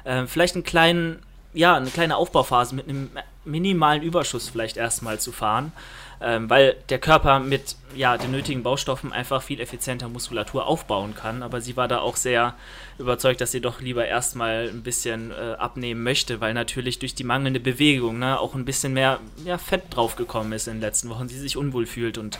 Äh, 0.04 0.26
vielleicht 0.26 0.54
einen 0.54 0.64
kleinen 0.64 1.22
ja, 1.54 1.76
eine 1.76 1.90
kleine 1.90 2.16
Aufbauphase 2.16 2.74
mit 2.74 2.88
einem 2.88 3.10
minimalen 3.44 4.02
Überschuss 4.02 4.48
vielleicht 4.48 4.76
erstmal 4.76 5.20
zu 5.20 5.30
fahren, 5.30 5.72
ähm, 6.20 6.50
weil 6.50 6.76
der 6.88 6.98
Körper 6.98 7.38
mit 7.38 7.76
ja, 7.94 8.16
den 8.16 8.32
nötigen 8.32 8.62
Baustoffen 8.62 9.12
einfach 9.12 9.42
viel 9.42 9.60
effizienter 9.60 10.08
Muskulatur 10.08 10.66
aufbauen 10.66 11.14
kann. 11.14 11.42
Aber 11.42 11.60
sie 11.60 11.76
war 11.76 11.86
da 11.86 12.00
auch 12.00 12.16
sehr 12.16 12.54
überzeugt, 12.98 13.40
dass 13.40 13.52
sie 13.52 13.60
doch 13.60 13.80
lieber 13.80 14.06
erstmal 14.06 14.68
ein 14.68 14.82
bisschen 14.82 15.30
äh, 15.30 15.54
abnehmen 15.58 16.02
möchte, 16.02 16.40
weil 16.40 16.54
natürlich 16.54 16.98
durch 16.98 17.14
die 17.14 17.24
mangelnde 17.24 17.60
Bewegung 17.60 18.18
ne, 18.18 18.38
auch 18.38 18.54
ein 18.54 18.64
bisschen 18.64 18.92
mehr 18.92 19.20
ja, 19.44 19.58
Fett 19.58 19.82
draufgekommen 19.90 20.52
ist 20.52 20.66
in 20.66 20.74
den 20.74 20.80
letzten 20.80 21.08
Wochen, 21.08 21.28
sie 21.28 21.38
sich 21.38 21.56
unwohl 21.56 21.86
fühlt. 21.86 22.18
Und 22.18 22.38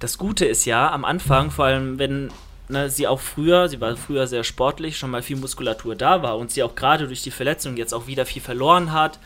das 0.00 0.18
Gute 0.18 0.46
ist 0.46 0.64
ja, 0.64 0.90
am 0.90 1.04
Anfang, 1.04 1.50
vor 1.50 1.66
allem 1.66 1.98
wenn 1.98 2.30
ne, 2.70 2.90
sie 2.90 3.06
auch 3.06 3.20
früher, 3.20 3.68
sie 3.68 3.80
war 3.80 3.96
früher 3.96 4.26
sehr 4.26 4.44
sportlich, 4.44 4.96
schon 4.96 5.10
mal 5.10 5.22
viel 5.22 5.36
Muskulatur 5.36 5.94
da 5.96 6.22
war 6.22 6.38
und 6.38 6.50
sie 6.50 6.62
auch 6.62 6.74
gerade 6.74 7.06
durch 7.06 7.22
die 7.22 7.30
Verletzung 7.30 7.76
jetzt 7.76 7.92
auch 7.92 8.06
wieder 8.06 8.26
viel 8.26 8.42
verloren 8.42 8.92
hat, 8.92 9.18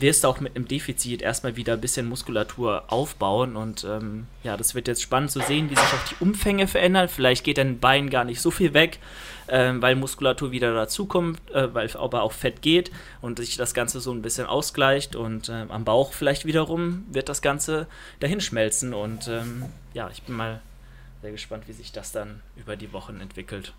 wirst 0.00 0.24
du 0.24 0.28
auch 0.28 0.40
mit 0.40 0.56
einem 0.56 0.66
Defizit 0.66 1.22
erstmal 1.22 1.56
wieder 1.56 1.74
ein 1.74 1.80
bisschen 1.80 2.08
Muskulatur 2.08 2.84
aufbauen. 2.88 3.56
Und 3.56 3.84
ähm, 3.84 4.26
ja, 4.42 4.56
das 4.56 4.74
wird 4.74 4.88
jetzt 4.88 5.02
spannend 5.02 5.30
zu 5.30 5.40
sehen, 5.40 5.70
wie 5.70 5.74
sich 5.74 5.84
auch 5.84 6.08
die 6.08 6.16
Umfänge 6.20 6.66
verändern. 6.66 7.08
Vielleicht 7.08 7.44
geht 7.44 7.58
dein 7.58 7.78
Bein 7.78 8.10
gar 8.10 8.24
nicht 8.24 8.40
so 8.40 8.50
viel 8.50 8.74
weg, 8.74 8.98
ähm, 9.48 9.82
weil 9.82 9.96
Muskulatur 9.96 10.52
wieder 10.52 10.74
dazukommt, 10.74 11.38
äh, 11.52 11.68
weil 11.72 11.90
aber 11.96 12.22
auch 12.22 12.32
Fett 12.32 12.62
geht 12.62 12.90
und 13.20 13.38
sich 13.38 13.56
das 13.56 13.74
Ganze 13.74 14.00
so 14.00 14.12
ein 14.12 14.22
bisschen 14.22 14.46
ausgleicht. 14.46 15.16
Und 15.16 15.48
äh, 15.48 15.66
am 15.68 15.84
Bauch 15.84 16.12
vielleicht 16.12 16.44
wiederum 16.44 17.04
wird 17.10 17.28
das 17.28 17.42
Ganze 17.42 17.86
dahin 18.20 18.40
schmelzen. 18.40 18.94
Und 18.94 19.28
ähm, 19.28 19.64
ja, 19.92 20.08
ich 20.12 20.22
bin 20.22 20.36
mal 20.36 20.60
sehr 21.22 21.32
gespannt, 21.32 21.64
wie 21.66 21.72
sich 21.72 21.92
das 21.92 22.12
dann 22.12 22.40
über 22.56 22.76
die 22.76 22.92
Wochen 22.92 23.20
entwickelt. 23.20 23.72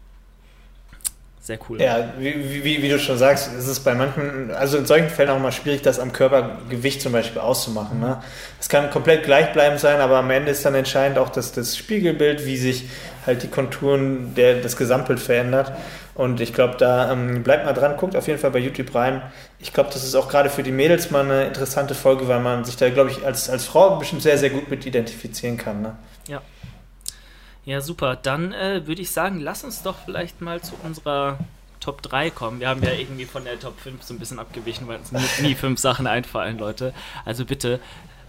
Sehr 1.43 1.57
cool. 1.67 1.81
Ja, 1.81 2.13
wie, 2.19 2.63
wie, 2.63 2.83
wie, 2.83 2.87
du 2.89 2.99
schon 2.99 3.17
sagst, 3.17 3.51
ist 3.51 3.65
es 3.65 3.79
bei 3.79 3.95
manchen, 3.95 4.51
also 4.51 4.77
in 4.77 4.85
solchen 4.85 5.09
Fällen 5.09 5.31
auch 5.31 5.39
mal 5.39 5.51
schwierig, 5.51 5.81
das 5.81 5.99
am 5.99 6.13
Körpergewicht 6.13 7.01
zum 7.01 7.13
Beispiel 7.13 7.41
auszumachen. 7.41 7.99
Ne? 7.99 8.21
Es 8.59 8.69
kann 8.69 8.91
komplett 8.91 9.23
gleichbleibend 9.23 9.79
sein, 9.79 10.01
aber 10.01 10.17
am 10.19 10.29
Ende 10.29 10.51
ist 10.51 10.63
dann 10.63 10.75
entscheidend 10.75 11.17
auch 11.17 11.29
das, 11.29 11.51
das 11.51 11.75
Spiegelbild, 11.75 12.45
wie 12.45 12.57
sich 12.57 12.89
halt 13.25 13.41
die 13.41 13.47
Konturen 13.47 14.35
der, 14.35 14.61
das 14.61 14.77
Gesamtbild 14.77 15.19
verändert. 15.19 15.71
Und 16.13 16.41
ich 16.41 16.53
glaube, 16.53 16.75
da 16.77 17.11
ähm, 17.11 17.41
bleibt 17.41 17.65
mal 17.65 17.73
dran, 17.73 17.97
guckt 17.97 18.15
auf 18.15 18.27
jeden 18.27 18.37
Fall 18.37 18.51
bei 18.51 18.59
YouTube 18.59 18.93
rein. 18.93 19.23
Ich 19.57 19.73
glaube, 19.73 19.89
das 19.91 20.03
ist 20.03 20.13
auch 20.13 20.29
gerade 20.29 20.51
für 20.51 20.61
die 20.61 20.71
Mädels 20.71 21.09
mal 21.09 21.23
eine 21.23 21.45
interessante 21.45 21.95
Folge, 21.95 22.27
weil 22.27 22.39
man 22.39 22.65
sich 22.65 22.77
da, 22.77 22.87
glaube 22.91 23.09
ich, 23.09 23.25
als, 23.25 23.49
als 23.49 23.65
Frau 23.65 23.97
bestimmt 23.97 24.21
sehr, 24.21 24.37
sehr 24.37 24.51
gut 24.51 24.69
mit 24.69 24.85
identifizieren 24.85 25.57
kann. 25.57 25.81
Ne? 25.81 25.95
Ja, 26.27 26.43
ja, 27.65 27.81
super. 27.81 28.15
Dann 28.15 28.53
äh, 28.53 28.87
würde 28.87 29.01
ich 29.01 29.11
sagen, 29.11 29.39
lass 29.39 29.63
uns 29.63 29.83
doch 29.83 29.97
vielleicht 30.05 30.41
mal 30.41 30.61
zu 30.61 30.73
unserer 30.83 31.37
Top 31.79 32.01
3 32.01 32.29
kommen. 32.29 32.59
Wir 32.59 32.69
haben 32.69 32.83
ja 32.83 32.93
irgendwie 32.93 33.25
von 33.25 33.43
der 33.43 33.59
Top 33.59 33.79
5 33.79 34.03
so 34.03 34.13
ein 34.13 34.19
bisschen 34.19 34.39
abgewichen, 34.39 34.87
weil 34.87 34.99
uns 34.99 35.11
nie, 35.11 35.19
nie 35.41 35.55
fünf 35.55 35.79
Sachen 35.79 36.07
einfallen, 36.07 36.57
Leute. 36.57 36.93
Also 37.25 37.45
bitte 37.45 37.79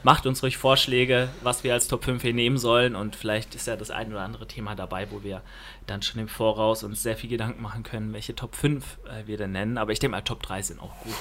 macht 0.02 0.26
uns 0.26 0.42
ruhig 0.42 0.56
Vorschläge, 0.56 1.28
was 1.42 1.62
wir 1.62 1.72
als 1.72 1.88
Top 1.88 2.04
5 2.04 2.22
hier 2.22 2.34
nehmen 2.34 2.58
sollen. 2.58 2.96
Und 2.96 3.14
vielleicht 3.14 3.54
ist 3.54 3.66
ja 3.66 3.76
das 3.76 3.90
ein 3.90 4.10
oder 4.10 4.22
andere 4.22 4.48
Thema 4.48 4.74
dabei, 4.74 5.10
wo 5.10 5.22
wir 5.22 5.42
dann 5.86 6.02
schon 6.02 6.20
im 6.20 6.28
Voraus 6.28 6.82
uns 6.82 7.02
sehr 7.02 7.16
viel 7.16 7.30
Gedanken 7.30 7.62
machen 7.62 7.82
können, 7.82 8.12
welche 8.12 8.34
Top 8.34 8.54
5 8.54 8.98
äh, 9.04 9.26
wir 9.26 9.36
denn 9.36 9.52
nennen. 9.52 9.78
Aber 9.78 9.92
ich 9.92 9.98
denke 9.98 10.16
mal, 10.16 10.22
Top 10.22 10.42
3 10.42 10.62
sind 10.62 10.80
auch 10.80 10.98
gut. 11.00 11.14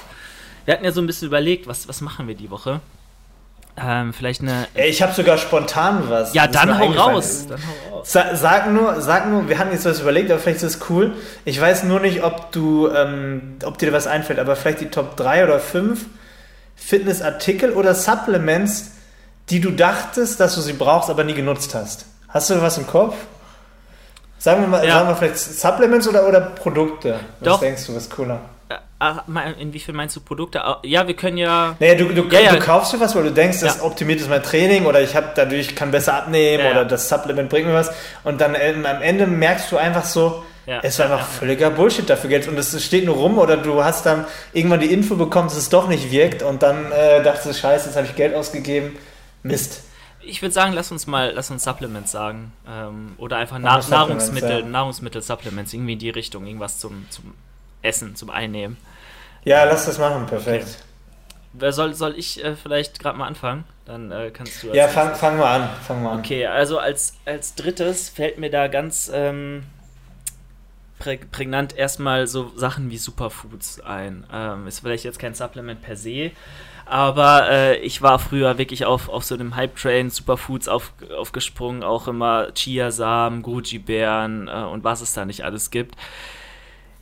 Wir 0.66 0.74
hatten 0.74 0.86
ja 0.86 0.92
so 0.92 1.02
ein 1.02 1.08
bisschen 1.08 1.28
überlegt, 1.28 1.68
was, 1.68 1.88
was 1.88 2.02
machen 2.02 2.28
wir 2.28 2.36
die 2.36 2.50
Woche? 2.50 2.82
Ähm, 3.78 4.14
vielleicht 4.14 4.42
eine. 4.42 4.68
Ich 4.76 5.02
habe 5.02 5.14
sogar 5.14 5.38
spontan 5.38 6.10
was. 6.10 6.34
Ja, 6.34 6.48
dann 6.48 6.78
hau, 6.78 6.88
raus. 6.88 7.46
dann 7.48 7.60
hau 7.60 7.98
raus. 7.98 8.12
Sa 8.12 8.36
sag 8.36 8.72
nur, 8.72 9.02
sag 9.02 9.30
nur, 9.30 9.48
wir 9.48 9.58
hatten 9.58 9.72
jetzt 9.72 9.86
was 9.86 10.02
überlegt, 10.02 10.30
aber 10.30 10.40
vielleicht 10.40 10.64
ist 10.64 10.76
es 10.76 10.90
cool. 10.90 11.14
Ich 11.46 11.60
weiß 11.60 11.84
nur 11.84 12.00
nicht, 12.00 12.24
ob 12.24 12.52
du, 12.52 12.90
ähm, 12.90 13.58
ob 13.64 13.78
dir 13.78 13.94
was 13.94 14.08
einfällt, 14.08 14.40
aber 14.40 14.56
vielleicht 14.56 14.82
die 14.82 14.90
Top 14.90 15.16
3 15.18 15.46
oder 15.46 15.60
5 15.60 16.06
Fitnessartikel 16.76 17.72
oder 17.72 17.96
Supplements, 17.96 18.92
die 19.50 19.62
du 19.62 19.72
dachtest, 19.72 20.40
dass 20.40 20.56
du 20.56 20.62
sie 20.62 20.74
brauchst, 20.74 21.10
aber 21.10 21.24
nie 21.24 21.34
genutzt 21.34 21.76
hast. 21.76 22.06
Hast 22.28 22.50
du 22.50 22.62
was 22.62 22.78
im 22.78 22.88
Kopf? 22.88 23.16
Sagen 24.40 24.62
wir 24.62 24.68
mal, 24.68 24.86
ja. 24.86 24.96
sagen 24.96 25.10
wir 25.10 25.16
vielleicht 25.16 25.38
Supplements 25.38 26.08
oder, 26.08 26.28
oder 26.28 26.42
Produkte? 26.42 27.20
Was 27.40 27.46
Doch. 27.48 27.60
denkst 27.60 27.86
du, 27.86 27.96
was 27.96 28.10
cooler? 28.10 28.42
Ah, 29.00 29.24
inwiefern 29.60 29.96
meinst 29.96 30.16
du 30.16 30.22
Produkte? 30.22 30.64
Ah, 30.64 30.80
ja, 30.84 31.08
wir 31.08 31.16
können 31.16 31.38
ja. 31.38 31.76
Naja, 31.80 31.96
du, 31.96 32.06
du, 32.10 32.24
ja, 32.30 32.40
ja. 32.40 32.52
du 32.54 32.60
kaufst 32.60 32.94
dir 32.94 33.00
was, 33.00 33.16
weil 33.16 33.24
du 33.24 33.32
denkst, 33.32 33.60
das 33.62 33.78
ja. 33.78 33.84
optimiert 33.84 34.20
ist 34.20 34.30
mein 34.30 34.44
Training 34.44 34.86
oder 34.86 35.02
ich 35.02 35.16
habe 35.16 35.32
dadurch 35.36 35.76
kann 35.76 35.92
besser 35.92 36.14
abnehmen 36.14 36.66
oder 36.70 36.86
das 36.86 37.10
Supplement 37.10 37.50
bringt 37.50 37.68
mir 37.68 37.74
was. 37.74 37.92
Und 38.24 38.40
dann 38.42 38.56
ähm, 38.56 38.86
am 38.86 39.02
Ende 39.02 39.28
merkst 39.28 39.72
du 39.72 39.78
einfach 39.78 40.06
so, 40.06 40.44
es 40.84 41.00
war 41.00 41.12
einfach 41.12 41.26
völliger 41.26 41.72
Bullshit 41.72 42.10
dafür 42.10 42.30
Geld 42.30 42.48
und 42.48 42.58
es 42.58 42.84
steht 42.84 43.06
nur 43.06 43.16
rum 43.16 43.40
oder 43.40 43.58
du 43.58 43.84
hast 43.84 44.06
dann 44.06 44.26
irgendwann 44.54 44.80
die 44.80 44.94
Info 44.94 45.16
bekommen, 45.16 45.48
dass 45.48 45.58
es 45.58 45.70
doch 45.70 45.88
nicht 45.88 46.12
wirkt 46.12 46.44
und 46.44 46.62
dann 46.62 46.92
äh, 46.92 47.24
dachtest 47.24 47.46
du, 47.48 47.54
scheiße, 47.54 47.88
jetzt 47.88 47.96
habe 47.96 48.06
ich 48.06 48.16
Geld 48.16 48.36
ausgegeben. 48.36 48.96
Mist. 49.44 49.84
Ich 50.24 50.42
würde 50.42 50.54
sagen, 50.54 50.74
lass 50.74 50.92
uns 50.92 51.08
mal, 51.08 51.32
lass 51.34 51.50
uns 51.50 51.64
Supplements 51.64 52.12
sagen. 52.12 52.54
Ähm, 52.68 53.14
oder 53.18 53.38
einfach 53.38 53.58
Na 53.60 53.82
Nahrungsmittel, 53.90 54.64
Nahrungsmittel-Supplements, 54.64 55.74
irgendwie 55.74 55.94
in 55.94 56.00
die 56.00 56.12
Richtung, 56.12 56.46
irgendwas 56.46 56.78
zum, 56.78 57.08
zum 57.10 57.34
Essen, 57.82 58.16
zum 58.16 58.30
Einnehmen. 58.30 58.78
Ja, 59.44 59.64
lass 59.64 59.86
das 59.86 59.98
machen, 59.98 60.26
perfekt. 60.26 60.78
Okay. 61.56 61.72
Soll, 61.72 61.94
soll 61.94 62.18
ich 62.18 62.44
äh, 62.44 62.56
vielleicht 62.56 63.00
gerade 63.00 63.18
mal 63.18 63.28
anfangen? 63.28 63.66
Dann 63.86 64.12
äh, 64.12 64.32
kannst 64.32 64.64
du. 64.64 64.68
Ja, 64.74 64.88
fang, 64.88 65.16
fang 65.16 65.38
mal 65.38 65.62
an. 65.62 65.70
Fang 65.86 66.02
mal 66.02 66.14
an. 66.14 66.20
Okay, 66.20 66.46
also 66.46 66.80
als, 66.80 67.16
als 67.26 67.56
drittes 67.56 68.10
fällt 68.10 68.38
mir 68.38 68.50
da 68.50 68.68
ganz 68.68 69.12
ähm, 69.14 69.64
prägnant 71.00 71.76
erstmal 71.76 72.28
so 72.28 72.52
Sachen 72.56 72.90
wie 72.90 72.98
Superfoods 72.98 73.82
ein. 73.82 74.26
Ähm, 74.32 74.68
ist 74.68 74.80
vielleicht 74.80 75.04
jetzt 75.04 75.20
kein 75.20 75.34
Supplement 75.34 75.82
per 75.82 75.98
se, 75.98 76.32
aber 76.86 77.50
äh, 77.50 77.78
ich 77.78 78.02
war 78.02 78.20
früher 78.20 78.58
wirklich 78.58 78.86
auf, 78.86 79.10
auf 79.10 79.24
so 79.24 79.36
einem 79.36 79.56
Hype-Train, 79.56 80.10
Superfoods 80.10 80.68
auf, 80.68 80.94
aufgesprungen, 81.18 81.84
auch 81.84 82.08
immer 82.08 82.54
Chiasamen, 82.54 83.42
Goji-Beeren 83.42 84.48
äh, 84.48 84.52
und 84.52 84.84
was 84.84 85.02
es 85.02 85.14
da 85.14 85.26
nicht 85.26 85.44
alles 85.44 85.72
gibt. 85.72 85.96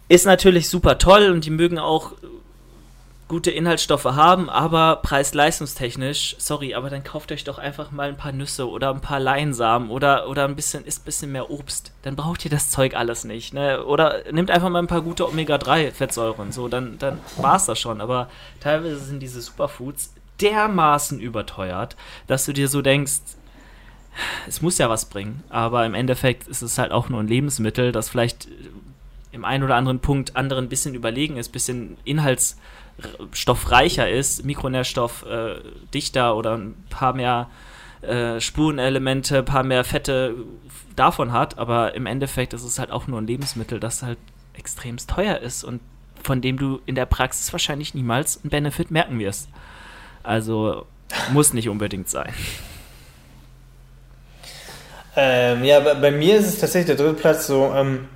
Ist 0.09 0.25
natürlich 0.25 0.69
super 0.69 0.97
toll 0.97 1.29
und 1.29 1.45
die 1.45 1.51
mögen 1.51 1.79
auch 1.79 2.13
gute 3.29 3.51
Inhaltsstoffe 3.51 4.05
haben, 4.05 4.49
aber 4.49 4.97
preis-leistungstechnisch, 5.03 6.35
sorry, 6.39 6.73
aber 6.73 6.89
dann 6.89 7.03
kauft 7.03 7.31
euch 7.31 7.43
doch 7.43 7.59
einfach 7.59 7.91
mal 7.91 8.09
ein 8.09 8.17
paar 8.17 8.31
Nüsse 8.31 8.67
oder 8.67 8.89
ein 8.89 9.01
paar 9.01 9.19
Leinsamen 9.19 9.91
oder, 9.91 10.27
oder 10.27 10.45
ein 10.45 10.55
bisschen, 10.55 10.83
isst 10.83 11.03
ein 11.03 11.05
bisschen 11.05 11.31
mehr 11.31 11.51
Obst. 11.51 11.93
Dann 12.01 12.15
braucht 12.15 12.43
ihr 12.43 12.49
das 12.49 12.71
Zeug 12.71 12.95
alles 12.95 13.25
nicht. 13.25 13.53
Ne? 13.53 13.85
Oder 13.85 14.23
nehmt 14.31 14.49
einfach 14.49 14.69
mal 14.69 14.79
ein 14.79 14.87
paar 14.87 15.03
gute 15.03 15.27
Omega-3-Fettsäuren. 15.27 16.51
So, 16.51 16.67
dann, 16.67 16.97
dann 16.97 17.19
war 17.37 17.57
es 17.57 17.65
das 17.65 17.79
schon. 17.79 18.01
Aber 18.01 18.29
teilweise 18.61 18.97
sind 18.97 19.19
diese 19.19 19.41
Superfoods 19.41 20.15
dermaßen 20.41 21.19
überteuert, 21.19 21.95
dass 22.25 22.45
du 22.45 22.53
dir 22.53 22.67
so 22.67 22.81
denkst, 22.81 23.19
es 24.47 24.61
muss 24.61 24.79
ja 24.79 24.89
was 24.89 25.05
bringen, 25.05 25.43
aber 25.49 25.85
im 25.85 25.93
Endeffekt 25.93 26.47
ist 26.47 26.61
es 26.61 26.77
halt 26.77 26.91
auch 26.91 27.09
nur 27.09 27.19
ein 27.19 27.27
Lebensmittel, 27.27 27.91
das 27.91 28.09
vielleicht 28.09 28.47
im 29.31 29.45
einen 29.45 29.63
oder 29.63 29.75
anderen 29.75 29.99
Punkt 29.99 30.35
anderen 30.35 30.65
ein 30.65 30.69
bisschen 30.69 30.95
überlegen 30.95 31.37
ist, 31.37 31.49
ein 31.49 31.53
bisschen 31.53 31.97
inhaltsstoffreicher 32.03 34.09
ist, 34.09 34.45
Mikronährstoff 34.45 35.25
äh, 35.25 35.55
dichter 35.93 36.35
oder 36.35 36.57
ein 36.57 36.75
paar 36.89 37.13
mehr 37.13 37.49
äh, 38.01 38.39
Spurenelemente, 38.39 39.39
ein 39.39 39.45
paar 39.45 39.63
mehr 39.63 39.83
Fette 39.83 40.35
davon 40.95 41.31
hat, 41.31 41.57
aber 41.57 41.95
im 41.95 42.05
Endeffekt 42.05 42.53
ist 42.53 42.63
es 42.63 42.79
halt 42.79 42.91
auch 42.91 43.07
nur 43.07 43.21
ein 43.21 43.27
Lebensmittel, 43.27 43.79
das 43.79 44.03
halt 44.03 44.17
extremst 44.53 45.09
teuer 45.09 45.37
ist 45.37 45.63
und 45.63 45.79
von 46.21 46.41
dem 46.41 46.57
du 46.57 46.81
in 46.85 46.95
der 46.95 47.05
Praxis 47.05 47.51
wahrscheinlich 47.53 47.93
niemals 47.93 48.43
einen 48.43 48.49
Benefit 48.49 48.91
merken 48.91 49.19
wirst. 49.19 49.49
Also 50.23 50.85
muss 51.31 51.53
nicht 51.53 51.69
unbedingt 51.69 52.09
sein. 52.09 52.33
Ähm, 55.15 55.63
ja, 55.63 55.79
bei, 55.79 56.11
mir 56.11 56.37
ist 56.37 56.47
es 56.47 56.59
tatsächlich 56.59 56.95
der 56.95 57.05
dritte 57.05 57.19
Platz 57.19 57.47
so, 57.47 57.73
ähm, 57.75 58.07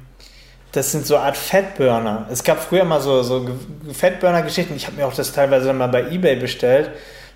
das 0.74 0.92
sind 0.92 1.06
so 1.06 1.18
Art 1.18 1.38
Fettburner. 1.38 2.28
Es 2.32 2.44
gab 2.44 2.60
früher 2.60 2.84
mal 2.84 3.00
so, 3.00 3.22
so 3.22 3.48
Fettburner-Geschichten. 3.92 4.76
Ich 4.76 4.88
habe 4.88 4.98
mir 4.98 5.06
auch 5.06 5.14
das 5.14 5.32
teilweise 5.32 5.72
mal 5.72 5.88
bei 5.88 6.12
Ebay 6.12 6.36
bestellt. 6.36 6.90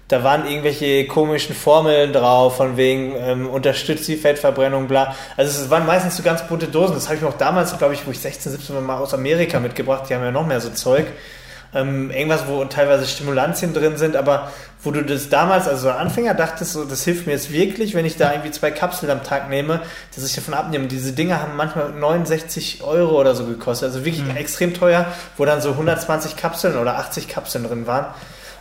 Da 0.07 0.23
waren 0.23 0.47
irgendwelche 0.49 1.05
komischen 1.05 1.53
Formeln 1.53 2.13
drauf, 2.13 2.57
von 2.57 2.77
wegen 2.77 3.13
ähm, 3.15 3.47
unterstützt 3.47 4.07
die 4.07 4.15
Fettverbrennung, 4.15 4.87
bla. 4.87 5.15
Also 5.35 5.61
es 5.61 5.69
waren 5.69 5.85
meistens 5.85 6.17
so 6.17 6.23
ganz 6.23 6.47
bunte 6.47 6.67
Dosen. 6.67 6.95
Das 6.95 7.05
habe 7.05 7.17
ich 7.17 7.21
mir 7.21 7.27
auch 7.27 7.37
damals, 7.37 7.77
glaube 7.77 7.93
ich, 7.93 8.07
wo 8.07 8.11
ich 8.11 8.19
16, 8.19 8.53
17 8.53 8.83
mal 8.83 8.97
aus 8.97 9.13
Amerika 9.13 9.59
mitgebracht. 9.59 10.05
Die 10.09 10.15
haben 10.15 10.23
ja 10.23 10.31
noch 10.31 10.47
mehr 10.47 10.61
so 10.61 10.69
Zeug 10.69 11.05
ähm, 11.73 12.11
irgendwas, 12.11 12.47
wo 12.47 12.63
teilweise 12.65 13.05
Stimulantien 13.05 13.73
drin 13.73 13.97
sind, 13.97 14.15
aber 14.15 14.51
wo 14.83 14.91
du 14.91 15.03
das 15.03 15.29
damals, 15.29 15.67
also 15.67 15.89
Anfänger, 15.89 16.33
dachtest, 16.33 16.73
so, 16.73 16.85
das 16.85 17.03
hilft 17.03 17.27
mir 17.27 17.33
jetzt 17.33 17.51
wirklich, 17.51 17.93
wenn 17.93 18.05
ich 18.05 18.15
da 18.15 18.31
irgendwie 18.31 18.51
zwei 18.51 18.71
Kapseln 18.71 19.11
am 19.11 19.23
Tag 19.23 19.49
nehme, 19.49 19.81
dass 20.15 20.25
ich 20.25 20.35
davon 20.35 20.53
abnehme. 20.53 20.87
Diese 20.87 21.13
Dinge 21.13 21.41
haben 21.41 21.55
manchmal 21.55 21.91
69 21.91 22.83
Euro 22.83 23.19
oder 23.19 23.35
so 23.35 23.45
gekostet, 23.45 23.89
also 23.89 24.05
wirklich 24.05 24.23
mhm. 24.23 24.37
extrem 24.37 24.73
teuer, 24.73 25.05
wo 25.35 25.45
dann 25.45 25.61
so 25.61 25.71
120 25.71 26.35
Kapseln 26.37 26.77
oder 26.77 26.97
80 26.97 27.27
Kapseln 27.27 27.65
drin 27.65 27.87
waren. 27.87 28.05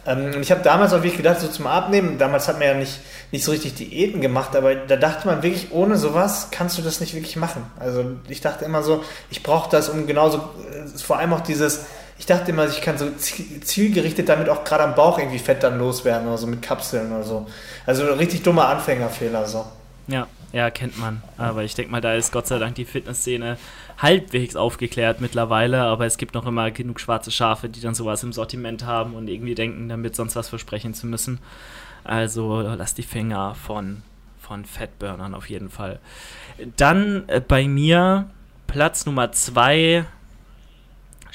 Ähm, 0.06 0.32
und 0.34 0.40
ich 0.40 0.50
habe 0.50 0.62
damals 0.62 0.92
auch 0.92 0.98
wirklich 1.02 1.16
gedacht, 1.16 1.40
so 1.40 1.48
zum 1.48 1.66
Abnehmen, 1.66 2.18
damals 2.18 2.48
hat 2.48 2.58
man 2.58 2.68
ja 2.68 2.74
nicht, 2.74 3.00
nicht 3.32 3.44
so 3.44 3.50
richtig 3.50 3.74
Diäten 3.74 4.20
gemacht, 4.20 4.54
aber 4.56 4.74
da 4.74 4.96
dachte 4.96 5.26
man 5.26 5.42
wirklich, 5.42 5.72
ohne 5.72 5.96
sowas 5.96 6.48
kannst 6.50 6.78
du 6.78 6.82
das 6.82 7.00
nicht 7.00 7.14
wirklich 7.14 7.36
machen. 7.36 7.64
Also 7.78 8.04
ich 8.28 8.40
dachte 8.40 8.64
immer 8.64 8.82
so, 8.82 9.04
ich 9.30 9.42
brauche 9.42 9.70
das, 9.70 9.88
um 9.88 10.06
genauso, 10.06 10.38
äh, 10.38 10.98
vor 10.98 11.18
allem 11.18 11.32
auch 11.32 11.40
dieses, 11.40 11.86
ich 12.18 12.26
dachte 12.26 12.50
immer, 12.50 12.66
ich 12.66 12.80
kann 12.80 12.96
so 12.96 13.10
zielgerichtet 13.10 14.28
damit 14.28 14.48
auch 14.48 14.64
gerade 14.64 14.84
am 14.84 14.94
Bauch 14.94 15.18
irgendwie 15.18 15.38
Fett 15.38 15.62
dann 15.62 15.78
loswerden 15.78 16.26
oder 16.26 16.38
so 16.38 16.46
mit 16.46 16.62
Kapseln 16.62 17.12
oder 17.12 17.24
so. 17.24 17.46
Also 17.84 18.06
richtig 18.14 18.42
dummer 18.42 18.68
Anfängerfehler 18.68 19.46
so. 19.46 19.66
Ja, 20.08 20.26
ja, 20.52 20.70
kennt 20.70 20.98
man. 20.98 21.22
Aber 21.36 21.64
ich 21.64 21.74
denke 21.74 21.90
mal, 21.90 22.00
da 22.00 22.14
ist 22.14 22.32
Gott 22.32 22.46
sei 22.46 22.58
Dank 22.58 22.74
die 22.76 22.84
Fitnessszene 22.84 23.58
halbwegs 23.98 24.56
aufgeklärt 24.56 25.20
mittlerweile, 25.20 25.82
aber 25.82 26.06
es 26.06 26.16
gibt 26.16 26.34
noch 26.34 26.46
immer 26.46 26.70
genug 26.70 27.00
schwarze 27.00 27.30
Schafe, 27.30 27.68
die 27.68 27.80
dann 27.80 27.94
sowas 27.94 28.22
im 28.22 28.32
Sortiment 28.32 28.84
haben 28.84 29.14
und 29.14 29.28
irgendwie 29.28 29.54
denken, 29.54 29.88
damit 29.88 30.16
sonst 30.16 30.36
was 30.36 30.48
versprechen 30.48 30.94
zu 30.94 31.06
müssen. 31.06 31.38
Also 32.04 32.60
lass 32.60 32.94
die 32.94 33.02
Finger 33.02 33.54
von, 33.54 34.02
von 34.40 34.64
Fettburnern 34.64 35.34
auf 35.34 35.50
jeden 35.50 35.70
Fall. 35.70 35.98
Dann 36.76 37.24
äh, 37.26 37.40
bei 37.40 37.66
mir 37.66 38.30
Platz 38.66 39.06
Nummer 39.06 39.32
zwei. 39.32 40.06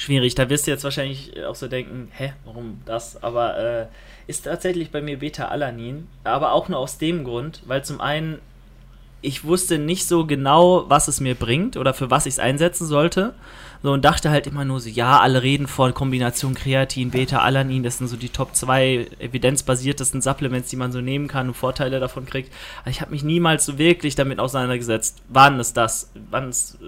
Schwierig, 0.02 0.34
da 0.34 0.50
wirst 0.50 0.66
du 0.66 0.72
jetzt 0.72 0.84
wahrscheinlich 0.84 1.32
auch 1.46 1.54
so 1.54 1.68
denken, 1.68 2.12
hä, 2.18 2.34
warum 2.44 2.82
das? 2.86 3.22
Aber 3.22 3.60
äh, 3.60 3.86
ist 4.26 4.46
tatsächlich 4.46 4.90
bei 4.90 5.00
mir 5.00 5.20
Beta-Alanin, 5.20 6.08
aber 6.24 6.54
auch 6.54 6.70
nur 6.70 6.80
aus 6.80 6.98
dem 6.98 7.24
Grund, 7.24 7.62
weil 7.68 7.86
zum 7.86 8.02
einen 8.02 8.40
ich 9.22 9.44
wusste 9.44 9.78
nicht 9.78 10.08
so 10.08 10.26
genau, 10.26 10.86
was 10.90 11.08
es 11.08 11.20
mir 11.20 11.36
bringt 11.36 11.78
oder 11.78 11.94
für 11.94 12.10
was 12.10 12.26
ich 12.26 12.34
es 12.34 12.40
einsetzen 12.40 12.88
sollte. 12.88 13.36
So 13.84 13.92
und 13.92 14.04
dachte 14.04 14.32
halt 14.32 14.48
immer 14.48 14.66
nur 14.66 14.80
so, 14.80 14.90
ja, 14.90 15.20
alle 15.20 15.44
reden 15.44 15.68
von 15.68 15.94
Kombination 15.94 16.56
Kreatin, 16.56 17.12
Beta-Alanin, 17.12 17.84
das 17.84 18.00
sind 18.00 18.08
so 18.08 18.16
die 18.16 18.30
Top 18.30 18.56
2 18.56 19.08
evidenzbasiertesten 19.20 20.24
Supplements, 20.24 20.70
die 20.70 20.78
man 20.78 20.92
so 20.92 21.02
nehmen 21.02 21.28
kann 21.28 21.48
und 21.48 21.54
Vorteile 21.54 22.00
davon 22.00 22.26
kriegt. 22.26 22.52
Aber 22.82 22.90
ich 22.90 23.02
habe 23.02 23.12
mich 23.12 23.24
niemals 23.24 23.68
so 23.68 23.78
wirklich 23.78 24.16
damit 24.16 24.40
auseinandergesetzt, 24.40 25.22
wann 25.30 25.60
ist 25.60 25.78
das, 25.78 26.10
wann 26.32 26.50
es 26.50 26.80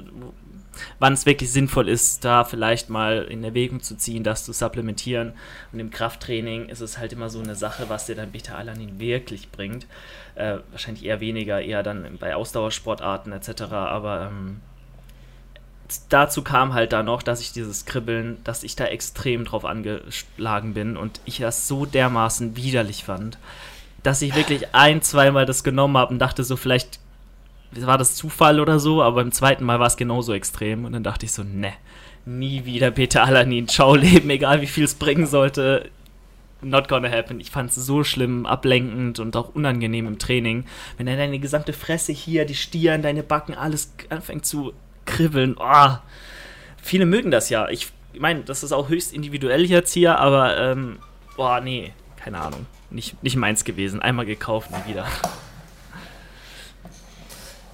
wann 1.00 1.14
es 1.14 1.26
wirklich 1.26 1.52
sinnvoll 1.52 1.90
ist, 1.90 2.26
da 2.26 2.44
vielleicht 2.44 2.90
mal 2.90 3.24
in 3.24 3.44
Erwägung 3.44 3.82
zu 3.82 3.96
ziehen, 3.96 4.24
das 4.24 4.46
zu 4.46 4.54
supplementieren. 4.54 5.34
Und 5.72 5.80
im 5.80 5.92
Krafttraining 5.92 6.70
ist 6.70 6.82
es 6.82 6.98
halt 6.98 7.14
immer 7.14 7.30
so 7.30 7.40
eine 7.40 7.56
Sache, 7.56 7.90
was 7.90 8.06
dir 8.06 8.16
dann 8.16 8.32
Beta-Alanin 8.32 9.00
wirklich 9.00 9.52
bringt. 9.52 9.86
Äh, 10.36 10.58
wahrscheinlich 10.72 11.06
eher 11.06 11.20
weniger, 11.20 11.62
eher 11.62 11.84
dann 11.84 12.18
bei 12.20 12.36
Ausdauersportarten 12.36 13.34
etc. 13.34 13.64
Aber 13.72 14.32
ähm, 14.32 14.62
dazu 16.10 16.42
kam 16.42 16.74
halt 16.74 16.94
da 16.94 17.04
noch, 17.04 17.24
dass 17.24 17.42
ich 17.42 17.52
dieses 17.52 17.86
Kribbeln, 17.86 18.38
dass 18.44 18.64
ich 18.64 18.76
da 18.76 18.86
extrem 18.86 19.46
drauf 19.46 19.66
angeschlagen 19.66 20.74
bin 20.74 20.98
und 20.98 21.20
ich 21.26 21.38
das 21.38 21.68
so 21.68 21.86
dermaßen 21.86 22.56
widerlich 22.56 23.04
fand, 23.04 23.38
dass 24.02 24.22
ich 24.22 24.36
wirklich 24.36 24.74
ein, 24.74 25.02
zweimal 25.02 25.46
das 25.46 25.64
genommen 25.64 25.98
habe 25.98 26.14
und 26.14 26.20
dachte 26.20 26.44
so, 26.44 26.56
vielleicht 26.56 27.00
war 27.82 27.98
das 27.98 28.16
Zufall 28.16 28.60
oder 28.60 28.80
so, 28.80 29.02
aber 29.02 29.18
beim 29.18 29.32
zweiten 29.32 29.64
Mal 29.64 29.80
war 29.80 29.88
es 29.88 29.98
genauso 29.98 30.34
extrem. 30.34 30.86
Und 30.86 30.94
dann 30.94 31.04
dachte 31.04 31.26
ich 31.26 31.32
so, 31.32 31.44
ne, 31.44 31.74
nie 32.26 32.66
wieder 32.66 32.92
Peter 32.92 33.24
Alanin, 33.24 33.68
Schau 33.70 33.96
leben, 33.96 34.30
egal 34.30 34.62
wie 34.62 34.68
viel 34.68 34.86
es 34.86 34.96
bringen 34.96 35.28
sollte. 35.28 35.90
Not 36.62 36.88
gonna 36.88 37.10
happen. 37.10 37.40
Ich 37.40 37.52
fand 37.52 37.72
es 37.72 37.76
so 37.76 38.04
schlimm, 38.04 38.46
ablenkend 38.46 39.20
und 39.20 39.36
auch 39.36 39.54
unangenehm 39.54 40.08
im 40.08 40.20
Training. 40.20 40.66
Wenn 40.98 41.06
dann 41.06 41.18
deine 41.18 41.40
gesamte 41.40 41.74
Fresse 41.74 42.14
hier, 42.14 42.46
die 42.46 42.56
Stirn, 42.56 43.02
deine 43.02 43.24
Backen, 43.24 43.54
alles 43.54 43.94
anfängt 44.10 44.46
zu 44.46 44.74
kribbeln. 45.06 45.58
Oh. 45.60 45.98
Viele 46.82 47.06
mögen 47.06 47.32
das 47.32 47.50
ja. 47.50 47.68
Ich 47.68 47.92
meine, 48.18 48.42
das 48.42 48.64
ist 48.64 48.72
auch 48.72 48.90
höchst 48.90 49.14
individuell 49.14 49.66
jetzt 49.66 49.94
hier, 49.94 50.20
aber 50.20 50.58
ähm, 50.58 51.00
boah, 51.36 51.60
nee, 51.60 51.92
keine 52.16 52.40
Ahnung. 52.40 52.66
Nicht, 52.90 53.22
nicht 53.24 53.36
meins 53.36 53.66
gewesen. 53.66 54.02
Einmal 54.02 54.26
gekauft, 54.26 54.70
nie 54.72 54.92
wieder. 54.92 55.06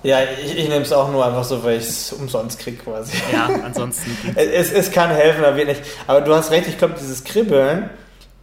Ja, 0.04 0.20
ich, 0.24 0.58
ich 0.58 0.70
nehme 0.70 0.82
es 0.82 0.94
auch 0.94 1.12
nur 1.12 1.26
einfach 1.26 1.44
so, 1.44 1.64
weil 1.64 1.78
ich 1.78 1.88
es 1.88 2.14
umsonst 2.14 2.60
kriege 2.60 2.78
quasi. 2.78 3.14
Ja, 3.34 3.50
ansonsten. 3.66 4.16
es, 4.36 4.72
es 4.72 4.92
kann 4.92 5.10
helfen, 5.10 5.44
aber 5.44 5.64
nicht. 5.64 5.82
Aber 6.08 6.22
du 6.22 6.34
hast 6.34 6.52
recht, 6.52 6.68
ich 6.68 6.78
glaube, 6.78 6.96
dieses 7.00 7.24
Kribbeln, 7.26 7.90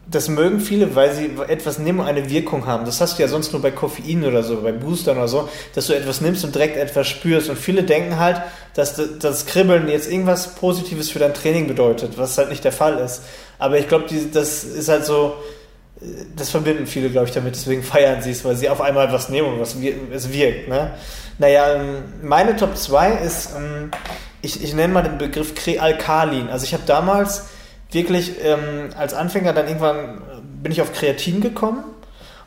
das 0.08 0.28
mögen 0.28 0.60
viele, 0.60 0.94
weil 0.94 1.12
sie 1.12 1.30
etwas 1.48 1.78
nehmen 1.78 2.00
und 2.00 2.06
eine 2.06 2.30
Wirkung 2.30 2.66
haben. 2.66 2.84
Das 2.84 3.00
hast 3.00 3.18
du 3.18 3.22
ja 3.22 3.28
sonst 3.28 3.52
nur 3.52 3.60
bei 3.60 3.72
Koffein 3.72 4.24
oder 4.24 4.42
so, 4.42 4.60
bei 4.60 4.70
Boostern 4.70 5.16
oder 5.16 5.28
so, 5.28 5.48
dass 5.74 5.88
du 5.88 5.94
etwas 5.94 6.20
nimmst 6.20 6.44
und 6.44 6.54
direkt 6.54 6.76
etwas 6.76 7.08
spürst. 7.08 7.48
Und 7.48 7.58
viele 7.58 7.82
denken 7.82 8.18
halt, 8.18 8.40
dass 8.74 9.00
das 9.18 9.46
Kribbeln 9.46 9.88
jetzt 9.88 10.10
irgendwas 10.10 10.54
Positives 10.54 11.10
für 11.10 11.18
dein 11.18 11.34
Training 11.34 11.66
bedeutet, 11.66 12.18
was 12.18 12.38
halt 12.38 12.50
nicht 12.50 12.62
der 12.62 12.72
Fall 12.72 12.98
ist. 12.98 13.22
Aber 13.58 13.78
ich 13.78 13.88
glaube, 13.88 14.04
das 14.32 14.62
ist 14.62 14.88
halt 14.88 15.06
so, 15.06 15.34
das 16.36 16.50
verbinden 16.50 16.86
viele, 16.86 17.08
glaube 17.08 17.26
ich, 17.26 17.32
damit, 17.32 17.54
deswegen 17.54 17.82
feiern 17.82 18.20
sie 18.20 18.30
es, 18.30 18.44
weil 18.44 18.56
sie 18.56 18.68
auf 18.68 18.80
einmal 18.80 19.12
was 19.12 19.28
nehmen 19.28 19.54
und 19.54 19.60
was 19.60 19.76
es 20.12 20.32
wirkt. 20.32 20.68
Ne? 20.68 20.90
Naja, 21.38 21.74
ähm, 21.74 22.04
meine 22.22 22.56
Top 22.56 22.76
2 22.76 23.12
ist, 23.12 23.50
ähm, 23.56 23.90
ich, 24.42 24.62
ich 24.62 24.74
nenne 24.74 24.92
mal 24.92 25.02
den 25.02 25.16
Begriff 25.18 25.54
Krealkalin. 25.54 26.48
Also 26.48 26.64
ich 26.64 26.74
habe 26.74 26.82
damals 26.86 27.46
wirklich 27.90 28.32
ähm, 28.44 28.90
als 28.96 29.14
Anfänger 29.14 29.52
dann 29.52 29.68
irgendwann 29.68 30.20
bin 30.62 30.70
ich 30.72 30.82
auf 30.82 30.92
Kreatin 30.92 31.40
gekommen 31.40 31.84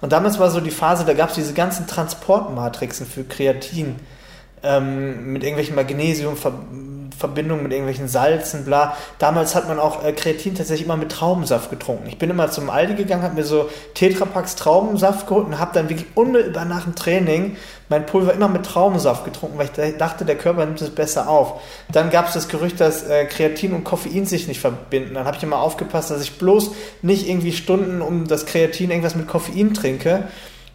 und 0.01 0.11
damals 0.11 0.37
war 0.37 0.51
so 0.51 0.59
die 0.59 0.71
Phase, 0.71 1.05
da 1.05 1.13
gab 1.13 1.29
es 1.29 1.35
diese 1.35 1.53
ganzen 1.53 1.87
Transportmatrixen 1.87 3.05
für 3.05 3.23
Kreatin 3.23 3.95
mit 4.61 5.41
irgendwelchen 5.41 5.73
Magnesium, 5.73 6.35
Verbindung 7.19 7.61
mit 7.61 7.73
irgendwelchen 7.73 8.07
Salzen, 8.07 8.63
bla. 8.63 8.95
Damals 9.19 9.53
hat 9.53 9.67
man 9.67 9.77
auch 9.77 10.03
äh, 10.05 10.13
Kreatin 10.13 10.55
tatsächlich 10.55 10.85
immer 10.85 10.95
mit 10.95 11.11
Traubensaft 11.11 11.69
getrunken. 11.69 12.07
Ich 12.07 12.17
bin 12.17 12.29
immer 12.29 12.49
zum 12.49 12.69
Aldi 12.69 12.95
gegangen, 12.95 13.23
habe 13.23 13.35
mir 13.35 13.43
so 13.43 13.69
Tetrapacks 13.93 14.55
Traubensaft 14.55 15.27
geholt 15.27 15.47
und 15.47 15.59
habe 15.59 15.71
dann 15.73 15.89
wirklich 15.89 16.07
unmittelbar 16.15 16.63
nach 16.63 16.85
dem 16.85 16.95
Training 16.95 17.57
mein 17.89 18.05
Pulver 18.05 18.33
immer 18.33 18.47
mit 18.47 18.65
Traubensaft 18.65 19.25
getrunken, 19.25 19.57
weil 19.57 19.69
ich 19.89 19.97
dachte, 19.97 20.23
der 20.23 20.37
Körper 20.37 20.65
nimmt 20.65 20.81
es 20.81 20.91
besser 20.91 21.27
auf. 21.27 21.59
Dann 21.91 22.09
gab 22.09 22.27
es 22.27 22.35
das 22.35 22.47
Gerücht, 22.47 22.79
dass 22.79 23.03
äh, 23.03 23.25
Kreatin 23.25 23.73
und 23.73 23.83
Koffein 23.83 24.25
sich 24.25 24.47
nicht 24.47 24.61
verbinden. 24.61 25.15
Dann 25.15 25.25
habe 25.25 25.35
ich 25.35 25.43
immer 25.43 25.59
aufgepasst, 25.59 26.11
dass 26.11 26.21
ich 26.21 26.37
bloß 26.37 26.71
nicht 27.01 27.27
irgendwie 27.27 27.51
Stunden 27.51 28.01
um 28.01 28.27
das 28.27 28.45
Kreatin 28.45 28.91
irgendwas 28.91 29.15
mit 29.15 29.27
Koffein 29.27 29.73
trinke. 29.73 30.23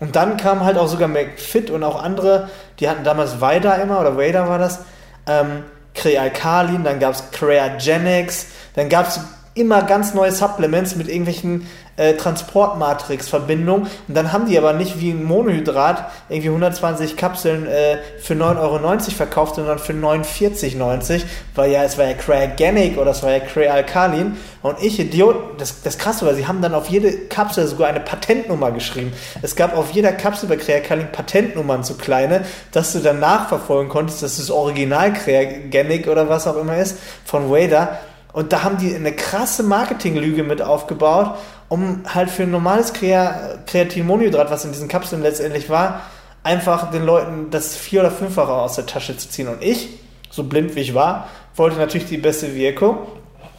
Und 0.01 0.17
dann 0.17 0.37
kam 0.37 0.65
halt 0.65 0.77
auch 0.77 0.89
sogar 0.89 1.09
McFit 1.09 1.71
und 1.71 1.85
auch 1.85 2.03
andere, 2.03 2.51
die 2.81 2.89
hatten 2.89 3.05
damals 3.05 3.41
Vader 3.41 3.81
immer, 3.81 4.01
oder 4.01 4.19
Vader 4.19 4.49
war 4.49 4.59
das, 4.59 4.81
ähm, 5.27 5.63
Crealkalin, 5.95 6.85
dann 6.85 6.99
gab 7.01 7.15
es 7.15 7.31
Creagenics, 7.31 8.47
dann 8.75 8.89
gab 8.89 9.09
es 9.09 9.21
immer 9.55 9.83
ganz 9.83 10.15
neue 10.15 10.33
Supplements 10.33 10.97
mit 10.97 11.09
irgendwelchen 11.09 11.67
äh, 11.97 12.15
Transportmatrix-Verbindungen. 12.15 13.87
Und 14.09 14.17
dann 14.17 14.33
haben 14.33 14.47
die 14.47 14.59
aber 14.59 14.73
nicht 14.73 15.01
wie 15.01 15.11
ein 15.11 15.25
Monohydrat 15.25 16.11
irgendwie 16.29 16.49
120 16.49 17.17
Kapseln 17.17 17.67
äh, 17.67 17.99
für 18.21 18.35
9,90 18.35 18.59
Euro 18.59 18.99
verkauft, 19.17 19.57
sondern 19.57 19.79
für 19.79 19.93
49,90 19.93 20.81
Euro, 20.81 21.23
weil 21.55 21.71
ja, 21.71 21.85
es 21.85 21.99
war 21.99 22.07
ja 22.07 22.15
Cryogenic 22.15 22.99
oder 22.99 23.13
es 23.13 23.23
war 23.23 23.31
ja 23.31 23.41
Crealkalin. 23.41 24.37
Und 24.63 24.83
ich, 24.83 24.99
Idiot, 24.99 25.61
das, 25.61 25.83
das 25.83 25.99
krasse 25.99 26.25
war, 26.27 26.35
sie 26.35 26.47
haben 26.47 26.63
dann 26.63 26.75
auf 26.75 26.89
jede 26.89 27.13
Kapsel 27.29 27.67
sogar 27.67 27.89
eine 27.89 28.01
Patentnummer 28.01 28.73
geschrieben. 28.73 29.13
Es 29.43 29.57
gab 29.57 29.77
auf 29.77 29.91
jeder 29.93 30.13
Kapsel 30.13 30.49
bei 30.49 30.57
Crealkalin 30.57 31.13
Patentnummern 31.13 31.85
zu 31.85 31.95
kleine, 31.97 32.45
dass 32.73 32.93
du 32.93 33.01
dann 33.01 33.21
nachverfolgen 33.21 33.89
konntest, 33.89 34.23
dass 34.23 34.39
das 34.39 34.51
Original 34.51 35.13
Creagenic 35.13 36.09
oder 36.09 36.29
was 36.29 36.47
auch 36.47 36.57
immer 36.57 36.77
ist 36.79 36.99
von 37.25 37.51
Wader 37.51 37.99
und 38.35 38.53
da 38.53 38.65
haben 38.65 38.79
die 38.79 38.93
eine 38.93 39.13
krasse 39.13 39.63
Marketinglüge 39.63 40.43
mit 40.43 40.61
aufgebaut, 40.61 41.37
um 41.75 42.03
halt 42.07 42.31
für 42.31 42.45
ein 42.45 42.53
normales 42.53 42.93
Kreatinmonhydrat, 42.93 44.49
was 44.49 44.65
in 44.65 44.71
diesen 44.71 44.87
Kapseln 44.87 45.23
letztendlich 45.23 45.69
war, 45.69 46.03
einfach 46.45 46.93
den 46.93 47.05
Leuten 47.05 47.51
das 47.51 47.77
vier- 47.77 48.01
oder 48.01 48.13
fünffache 48.13 48.53
aus 48.53 48.77
der 48.77 48.87
Tasche 48.87 49.17
zu 49.17 49.29
ziehen. 49.29 49.49
Und 49.49 49.61
ich, 49.61 49.89
so 50.31 50.45
blind 50.45 50.77
wie 50.77 50.81
ich 50.81 50.95
war, 50.95 51.27
wollte 51.57 51.77
natürlich 51.77 52.07
die 52.07 52.17
beste 52.17 52.55
Wirkung 52.55 52.99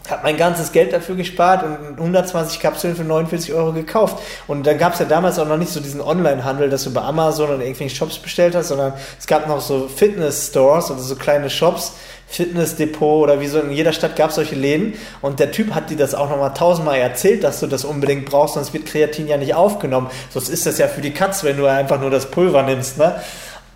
habe 0.10 0.24
mein 0.24 0.38
ganzes 0.38 0.72
Geld 0.72 0.94
dafür 0.94 1.16
gespart 1.16 1.64
und 1.64 1.98
120 1.98 2.60
Kapseln 2.60 2.96
für 2.96 3.04
49 3.04 3.54
Euro 3.54 3.74
gekauft. 3.74 4.22
Und 4.48 4.66
dann 4.68 4.78
gab 4.78 4.94
es 4.94 5.00
ja 5.00 5.06
damals 5.06 5.40
auch 5.40 5.48
noch 5.48 5.58
nicht 5.58 5.72
so 5.72 5.80
diesen 5.80 6.02
Online-Handel, 6.02 6.70
dass 6.70 6.84
du 6.84 6.94
bei 6.94 7.02
Amazon 7.02 7.48
oder 7.50 7.60
irgendwelchen 7.60 7.96
Shops 7.96 8.20
bestellt 8.20 8.56
hast, 8.56 8.70
sondern 8.70 8.94
es 9.18 9.26
gab 9.26 9.48
noch 9.48 9.62
so 9.62 9.88
Fitness-Stores 9.88 10.92
oder 10.92 11.00
so 11.00 11.16
kleine 11.16 11.50
Shops, 11.50 11.94
Fitnessdepot 12.28 13.24
oder 13.24 13.40
wie 13.40 13.48
so 13.48 13.60
in 13.60 13.72
jeder 13.72 13.94
Stadt 13.94 14.16
gab 14.16 14.30
es 14.30 14.36
solche 14.36 14.56
Läden. 14.56 14.94
Und 15.22 15.40
der 15.40 15.52
Typ 15.52 15.74
hat 15.74 15.90
dir 15.90 15.98
das 15.98 16.16
auch 16.16 16.30
nochmal 16.30 16.54
tausendmal 16.54 16.98
erzählt, 16.98 17.44
dass 17.44 17.60
du 17.60 17.68
das 17.68 17.86
unbedingt 17.86 18.26
brauchst, 18.26 18.56
sonst 18.56 18.74
wird 18.74 18.86
Kreatin 18.86 19.28
ja 19.28 19.38
nicht 19.38 19.54
aufgenommen. 19.54 20.10
Sonst 20.30 20.50
ist 20.50 20.66
das 20.66 20.78
ja 20.78 20.88
für 20.88 21.02
die 21.02 21.12
Katz, 21.12 21.44
wenn 21.44 21.58
du 21.58 21.66
einfach 21.66 22.00
nur 22.00 22.10
das 22.10 22.30
Pulver 22.32 22.64
nimmst. 22.64 22.98
Ne? 22.98 23.16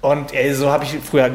Und 0.02 0.34
ey, 0.34 0.54
so 0.54 0.70
habe 0.70 0.84
ich 0.86 0.98
früher 1.04 1.32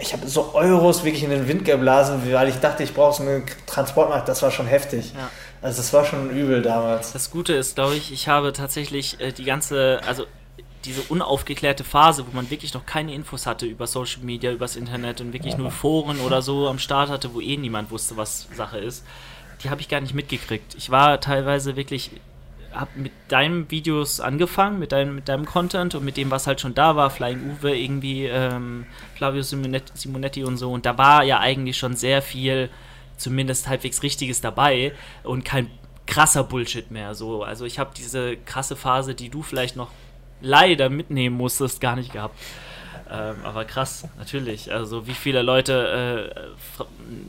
ich 0.00 0.12
habe 0.12 0.26
so 0.26 0.54
Euros 0.54 1.04
wirklich 1.04 1.24
in 1.24 1.30
den 1.30 1.48
Wind 1.48 1.64
geblasen, 1.64 2.22
weil 2.32 2.48
ich 2.48 2.56
dachte, 2.56 2.82
ich 2.82 2.94
brauche 2.94 3.16
so 3.16 3.22
einen 3.22 3.44
Transportmarkt. 3.66 4.28
Das 4.28 4.42
war 4.42 4.50
schon 4.50 4.66
heftig. 4.66 5.12
Ja. 5.14 5.30
Also 5.60 5.78
das 5.78 5.92
war 5.92 6.04
schon 6.04 6.30
übel 6.30 6.62
damals. 6.62 7.12
Das 7.12 7.30
Gute 7.30 7.54
ist, 7.54 7.74
glaube 7.74 7.96
ich, 7.96 8.12
ich 8.12 8.28
habe 8.28 8.52
tatsächlich 8.52 9.20
äh, 9.20 9.32
die 9.32 9.44
ganze, 9.44 10.00
also 10.06 10.24
diese 10.84 11.02
unaufgeklärte 11.02 11.84
Phase, 11.84 12.26
wo 12.26 12.34
man 12.34 12.50
wirklich 12.50 12.74
noch 12.74 12.86
keine 12.86 13.14
Infos 13.14 13.46
hatte 13.46 13.66
über 13.66 13.86
Social 13.86 14.22
Media, 14.22 14.52
übers 14.52 14.76
Internet 14.76 15.20
und 15.20 15.32
wirklich 15.32 15.56
nur 15.56 15.70
Foren 15.70 16.20
oder 16.20 16.42
so 16.42 16.68
am 16.68 16.78
Start 16.78 17.10
hatte, 17.10 17.34
wo 17.34 17.40
eh 17.40 17.56
niemand 17.56 17.90
wusste, 17.90 18.16
was 18.16 18.48
Sache 18.54 18.78
ist, 18.78 19.04
die 19.62 19.70
habe 19.70 19.80
ich 19.80 19.88
gar 19.88 20.00
nicht 20.00 20.14
mitgekriegt. 20.14 20.74
Ich 20.76 20.90
war 20.90 21.20
teilweise 21.20 21.76
wirklich 21.76 22.10
habe 22.72 22.90
mit 22.96 23.12
deinen 23.28 23.70
Videos 23.70 24.20
angefangen, 24.20 24.78
mit 24.78 24.92
deinem, 24.92 25.14
mit 25.14 25.28
deinem 25.28 25.46
Content 25.46 25.94
und 25.94 26.04
mit 26.04 26.16
dem, 26.16 26.30
was 26.30 26.46
halt 26.46 26.60
schon 26.60 26.74
da 26.74 26.96
war, 26.96 27.10
Flying 27.10 27.50
Uwe, 27.50 27.76
irgendwie 27.76 28.26
ähm, 28.26 28.86
Flavio 29.14 29.42
Simonetti 29.42 30.44
und 30.44 30.58
so. 30.58 30.70
Und 30.70 30.86
da 30.86 30.98
war 30.98 31.24
ja 31.24 31.40
eigentlich 31.40 31.78
schon 31.78 31.96
sehr 31.96 32.22
viel 32.22 32.70
zumindest 33.16 33.68
halbwegs 33.68 34.02
Richtiges 34.02 34.40
dabei 34.40 34.92
und 35.24 35.44
kein 35.44 35.70
krasser 36.06 36.44
Bullshit 36.44 36.90
mehr. 36.90 37.14
So. 37.14 37.42
Also 37.42 37.64
ich 37.64 37.78
habe 37.78 37.90
diese 37.96 38.36
krasse 38.36 38.76
Phase, 38.76 39.14
die 39.14 39.28
du 39.28 39.42
vielleicht 39.42 39.76
noch 39.76 39.90
leider 40.40 40.88
mitnehmen 40.88 41.36
musstest, 41.36 41.80
gar 41.80 41.96
nicht 41.96 42.12
gehabt. 42.12 42.38
Ähm, 43.10 43.36
aber 43.42 43.64
krass, 43.64 44.04
natürlich. 44.18 44.70
Also 44.72 45.06
wie 45.06 45.14
viele 45.14 45.40
Leute 45.40 46.30
äh, 46.36 46.84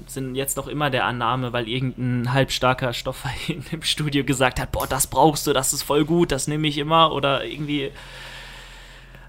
sind 0.07 0.35
jetzt 0.35 0.57
noch 0.57 0.67
immer 0.67 0.89
der 0.89 1.05
Annahme, 1.05 1.53
weil 1.53 1.69
irgendein 1.69 2.33
halbstarker 2.33 2.91
Stoffer 2.93 3.29
im 3.71 3.83
Studio 3.83 4.25
gesagt 4.25 4.59
hat, 4.59 4.71
boah, 4.71 4.87
das 4.87 5.07
brauchst 5.07 5.47
du, 5.47 5.53
das 5.53 5.71
ist 5.71 5.83
voll 5.83 6.03
gut, 6.03 6.31
das 6.31 6.47
nehme 6.47 6.67
ich 6.67 6.77
immer 6.77 7.13
oder 7.13 7.45
irgendwie. 7.45 7.91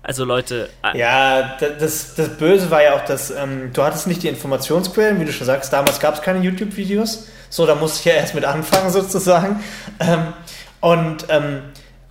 Also 0.03 0.25
Leute. 0.25 0.71
Äh 0.83 0.99
ja, 0.99 1.57
das, 1.59 2.15
das 2.15 2.37
Böse 2.39 2.71
war 2.71 2.83
ja 2.83 2.95
auch, 2.95 3.05
dass 3.05 3.31
ähm, 3.31 3.71
du 3.73 3.83
hattest 3.83 4.07
nicht 4.07 4.23
die 4.23 4.29
Informationsquellen, 4.29 5.21
wie 5.21 5.27
du 5.27 5.33
schon 5.33 5.47
sagst, 5.47 5.73
damals 5.73 6.01
gab 6.01 6.15
es 6.15 6.23
keine 6.23 6.41
YouTube-Videos. 6.41 7.29
So, 7.51 7.67
da 7.67 7.75
musste 7.75 8.01
ich 8.01 8.05
ja 8.07 8.13
erst 8.15 8.35
mit 8.35 8.45
anfangen 8.45 8.91
sozusagen. 8.91 9.63
Ähm, 10.01 10.33
und 10.81 11.27
ähm, 11.29 11.63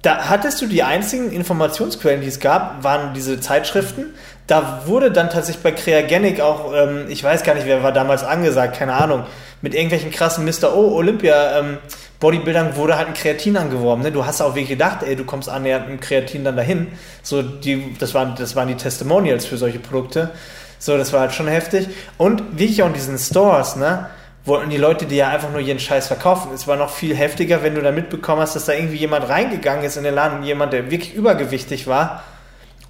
da 0.01 0.29
hattest 0.29 0.61
du 0.61 0.67
die 0.67 0.83
einzigen 0.83 1.31
Informationsquellen, 1.31 2.21
die 2.21 2.27
es 2.27 2.39
gab, 2.39 2.83
waren 2.83 3.13
diese 3.13 3.39
Zeitschriften. 3.39 4.05
Da 4.47 4.83
wurde 4.85 5.11
dann 5.11 5.29
tatsächlich 5.29 5.61
bei 5.61 5.71
Creagenic 5.71 6.39
auch, 6.39 6.73
ähm, 6.73 7.05
ich 7.09 7.23
weiß 7.23 7.43
gar 7.43 7.53
nicht, 7.53 7.67
wer 7.67 7.83
war 7.83 7.91
damals 7.91 8.23
angesagt, 8.23 8.77
keine 8.77 8.93
Ahnung, 8.93 9.25
mit 9.61 9.75
irgendwelchen 9.75 10.11
krassen 10.11 10.45
Mr. 10.45 10.73
O 10.73 10.95
Olympia 10.95 11.59
ähm, 11.59 11.77
Bodybuildern 12.19 12.75
wurde 12.75 12.97
halt 12.97 13.07
ein 13.07 13.13
Kreatin 13.13 13.57
angeworben. 13.57 14.03
Ne? 14.03 14.11
Du 14.11 14.25
hast 14.25 14.41
auch 14.41 14.49
wirklich 14.55 14.69
gedacht, 14.69 15.03
ey, 15.03 15.15
du 15.15 15.23
kommst 15.23 15.49
annähernd 15.49 15.89
mit 15.89 16.01
Kreatin 16.01 16.43
dann 16.43 16.55
dahin. 16.55 16.87
So, 17.21 17.41
die, 17.41 17.95
das, 17.97 18.13
waren, 18.13 18.35
das 18.37 18.55
waren 18.55 18.67
die 18.67 18.75
Testimonials 18.75 19.45
für 19.45 19.57
solche 19.57 19.79
Produkte. 19.79 20.31
So, 20.79 20.97
das 20.97 21.13
war 21.13 21.21
halt 21.21 21.33
schon 21.33 21.47
heftig. 21.47 21.87
Und 22.17 22.43
wie 22.51 22.65
ich 22.65 22.81
auch 22.83 22.87
in 22.87 22.93
diesen 22.93 23.17
Stores, 23.17 23.75
ne? 23.75 24.09
Wollten 24.45 24.69
die 24.69 24.77
Leute 24.77 25.05
dir 25.05 25.17
ja 25.17 25.27
einfach 25.29 25.51
nur 25.51 25.59
ihren 25.59 25.79
Scheiß 25.79 26.07
verkaufen. 26.07 26.51
Es 26.53 26.67
war 26.67 26.77
noch 26.77 26.89
viel 26.89 27.15
heftiger, 27.15 27.63
wenn 27.63 27.75
du 27.75 27.81
dann 27.81 27.95
mitbekommen 27.95 28.41
hast, 28.41 28.55
dass 28.55 28.65
da 28.65 28.73
irgendwie 28.73 28.97
jemand 28.97 29.29
reingegangen 29.29 29.83
ist 29.83 29.97
in 29.97 30.03
den 30.03 30.15
Laden, 30.15 30.43
jemand, 30.43 30.73
der 30.73 30.89
wirklich 30.89 31.13
übergewichtig 31.13 31.87
war. 31.87 32.23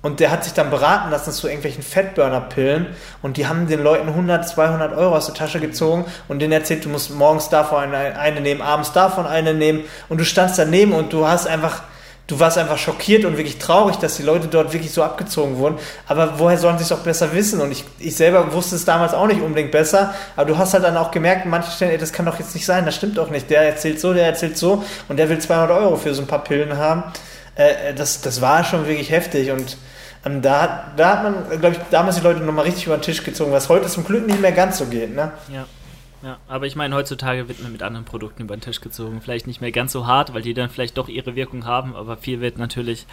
Und 0.02 0.22
der 0.22 0.32
hat 0.32 0.46
sich 0.46 0.54
dann 0.54 0.70
beraten 0.70 1.12
lassen 1.12 1.34
zu 1.34 1.48
irgendwelchen 1.48 1.84
Fettburner-Pillen 1.84 2.88
und 3.22 3.36
die 3.36 3.48
haben 3.48 3.68
den 3.68 3.84
Leuten 3.84 4.08
100, 4.08 4.48
200 4.48 4.96
Euro 4.96 5.18
aus 5.18 5.26
der 5.26 5.36
Tasche 5.36 5.60
gezogen 5.60 6.06
und 6.30 6.40
denen 6.40 6.54
erzählt, 6.54 6.86
du 6.86 6.90
musst 6.90 7.12
morgens 7.12 7.50
davon 7.50 7.80
eine, 7.80 8.18
eine 8.18 8.40
nehmen, 8.40 8.62
abends 8.62 8.94
davon 8.94 9.28
eine 9.28 9.54
nehmen 9.54 9.84
und 10.08 10.18
du 10.18 10.24
standst 10.24 10.58
daneben 10.58 10.94
und 10.94 11.12
du 11.12 11.28
hast 11.28 11.48
einfach, 11.48 11.84
du 12.30 12.40
warst 12.40 12.60
einfach 12.60 12.78
schockiert 12.78 13.26
und 13.26 13.38
wirklich 13.38 13.58
traurig, 13.58 13.96
dass 13.98 14.18
die 14.18 14.24
Leute 14.24 14.48
dort 14.48 14.72
wirklich 14.72 14.92
so 14.92 15.04
abgezogen 15.04 15.58
wurden. 15.58 15.80
Aber 16.08 16.38
woher 16.38 16.60
sollen 16.60 16.78
sie 16.78 16.84
es 16.84 16.92
auch 16.92 17.00
besser 17.00 17.34
wissen? 17.34 17.60
Und 17.60 17.72
ich, 17.72 17.84
ich 17.98 18.16
selber 18.16 18.54
wusste 18.54 18.76
es 18.76 18.86
damals 18.86 19.16
auch 19.16 19.26
nicht 19.26 19.42
unbedingt 19.42 19.72
besser, 19.72 20.14
aber 20.36 20.46
du 20.46 20.58
hast 20.58 20.76
halt 20.76 20.84
dann 20.84 20.96
auch 20.96 21.10
gemerkt, 21.10 21.46
an 21.46 21.50
manchen 21.50 21.72
Stellen, 21.72 21.92
ey, 21.92 21.98
das 21.98 22.14
kann 22.14 22.28
doch 22.28 22.38
jetzt 22.38 22.54
nicht 22.54 22.68
sein, 22.68 22.86
das 22.86 22.96
stimmt 22.96 23.18
doch 23.18 23.32
nicht. 23.32 23.50
Der 23.50 23.64
erzählt 23.64 24.00
so, 24.00 24.14
der 24.14 24.28
erzählt 24.28 24.58
so 24.58 24.84
und 25.08 25.18
der 25.18 25.28
will 25.28 25.40
200 25.40 25.72
Euro 25.72 25.96
für 25.96 26.14
so 26.14 26.22
ein 26.22 26.28
paar 26.28 26.44
Pillen 26.44 26.78
haben. 26.78 27.04
Äh, 27.56 27.96
das, 27.96 28.22
das 28.22 28.42
war 28.42 28.64
schon 28.64 28.88
wirklich 28.88 29.10
heftig 29.10 29.50
und 29.50 29.78
ähm, 30.24 30.44
da, 30.44 30.92
da 30.98 31.10
hat 31.10 31.24
man, 31.24 31.60
glaube 31.60 31.78
ich, 31.78 31.82
damals 31.90 32.18
die 32.18 32.22
Leute 32.22 32.42
nochmal 32.42 32.66
richtig 32.66 32.86
über 32.86 32.98
den 32.98 33.02
Tisch 33.02 33.24
gezogen, 33.24 33.52
was 33.52 33.70
heute 33.70 33.88
zum 33.88 34.06
Glück 34.06 34.28
nicht 34.28 34.40
mehr 34.40 34.52
ganz 34.52 34.78
so 34.78 34.86
geht, 34.86 35.16
ne? 35.16 35.32
Ja. 35.52 35.66
Ja, 36.22 36.38
aber 36.50 36.66
ich 36.66 36.76
meine, 36.76 36.94
heutzutage 36.96 37.48
wird 37.48 37.62
man 37.62 37.72
mit 37.72 37.82
anderen 37.82 38.04
Produkten 38.06 38.44
über 38.44 38.58
den 38.58 38.62
Tisch 38.62 38.82
gezogen. 38.82 39.22
Vielleicht 39.22 39.48
nicht 39.48 39.62
mehr 39.62 39.72
ganz 39.72 39.94
so 39.94 40.06
hart, 40.06 40.34
weil 40.34 40.42
die 40.42 40.54
dann 40.54 40.70
vielleicht 40.70 40.98
doch 40.98 41.08
ihre 41.08 41.36
Wirkung 41.36 41.66
haben, 41.66 41.96
aber 41.96 42.18
viel 42.18 42.42
wird 42.42 42.58
natürlich 42.58 43.06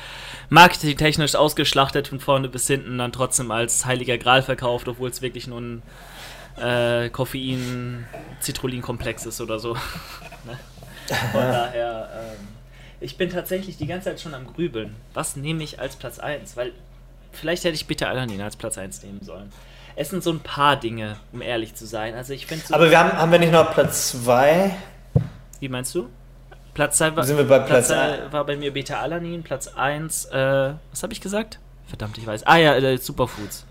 marketingtechnisch 0.49 1.37
ausgeschlachtet 1.37 2.09
von 2.09 2.19
vorne 2.19 2.49
bis 2.49 2.67
hinten, 2.67 2.99
dann 2.99 3.13
trotzdem 3.13 3.53
als 3.53 3.87
heiliger 3.87 4.19
Gral 4.19 4.43
verkauft, 4.43 4.89
obwohl 4.89 5.11
es 5.11 5.23
wirklich 5.23 5.47
nur 5.47 5.61
ein 5.61 5.83
äh, 6.61 7.09
Koffein-Citrullin-Komplex 7.11 9.27
ist 9.27 9.41
oder 9.41 9.61
so. 9.61 9.75
ne? 10.45 10.59
Von 11.31 11.43
daher, 11.43 12.11
ähm, 12.13 12.49
ich 13.01 13.17
bin 13.17 13.31
tatsächlich 13.31 13.77
die 13.77 13.87
ganze 13.87 14.09
Zeit 14.09 14.21
schon 14.21 14.35
am 14.35 14.53
Grübeln. 14.53 14.97
Was 15.15 15.37
nehme 15.37 15.63
ich 15.63 15.79
als 15.79 15.95
Platz 15.95 16.19
1? 16.19 16.57
Weil 16.57 16.73
vielleicht 17.31 17.63
hätte 17.63 17.77
ich 17.77 17.87
bitte 17.87 18.09
Alanin 18.09 18.41
als 18.41 18.57
Platz 18.57 18.79
1 18.79 19.05
nehmen 19.05 19.21
sollen 19.23 19.53
es 19.97 20.11
sind 20.11 20.23
so 20.23 20.31
ein 20.31 20.41
paar 20.41 20.77
Dinge, 20.77 21.17
um 21.33 21.41
ehrlich 21.43 21.75
zu 21.75 21.87
sein. 21.87 22.15
Also 22.15 22.35
ich 22.35 22.47
finde 22.47 22.67
so 22.67 22.75
Aber 22.75 22.91
wir 22.91 22.99
haben, 22.99 23.13
haben 23.13 23.33
wir 23.33 23.39
nicht 23.39 23.53
noch 23.53 23.73
Platz 23.73 24.13
2? 24.13 24.77
Wie 25.59 25.69
meinst 25.69 25.95
du? 25.95 26.09
Platz 26.75 26.99
2 26.99 27.17
war, 27.17 27.25
Sind 27.25 27.39
wir 27.39 27.49
bei 27.49 27.59
Platz 27.61 27.89
Platz 27.89 28.31
war 28.31 28.45
bei 28.45 28.57
mir 28.57 28.73
Beta-Alanin, 28.73 29.43
Platz 29.43 29.69
1, 29.69 30.27
äh, 30.27 30.75
was 30.91 31.03
habe 31.03 31.15
ich 31.15 31.23
gesagt? 31.23 31.59
Verdammt, 31.87 32.19
ich 32.19 32.27
weiß. 32.27 32.47
Ah 32.47 32.57
ja, 32.57 32.75
äh, 32.77 32.99
Superfoods. 32.99 33.65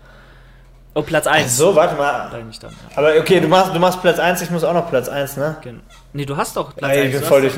Oh, 0.94 1.02
Platz 1.02 1.26
1. 1.26 1.44
Ach 1.46 1.50
so, 1.50 1.76
warte 1.76 1.94
mal. 1.94 2.30
Dann, 2.30 2.50
ja. 2.50 2.68
Aber 2.96 3.14
okay, 3.20 3.38
du 3.38 3.46
machst, 3.46 3.74
du 3.74 3.78
machst 3.78 4.00
Platz 4.00 4.18
1, 4.18 4.42
ich 4.42 4.50
muss 4.50 4.64
auch 4.64 4.72
noch 4.74 4.88
Platz 4.88 5.08
1, 5.08 5.36
ne? 5.36 5.56
Genau. 5.60 5.80
Nee, 6.14 6.24
du 6.24 6.36
hast 6.36 6.56
doch 6.56 6.74
Platz 6.74 6.90
1. 6.90 7.06
Ich 7.06 7.12
bin 7.12 7.22
voll 7.22 7.42
durch 7.42 7.54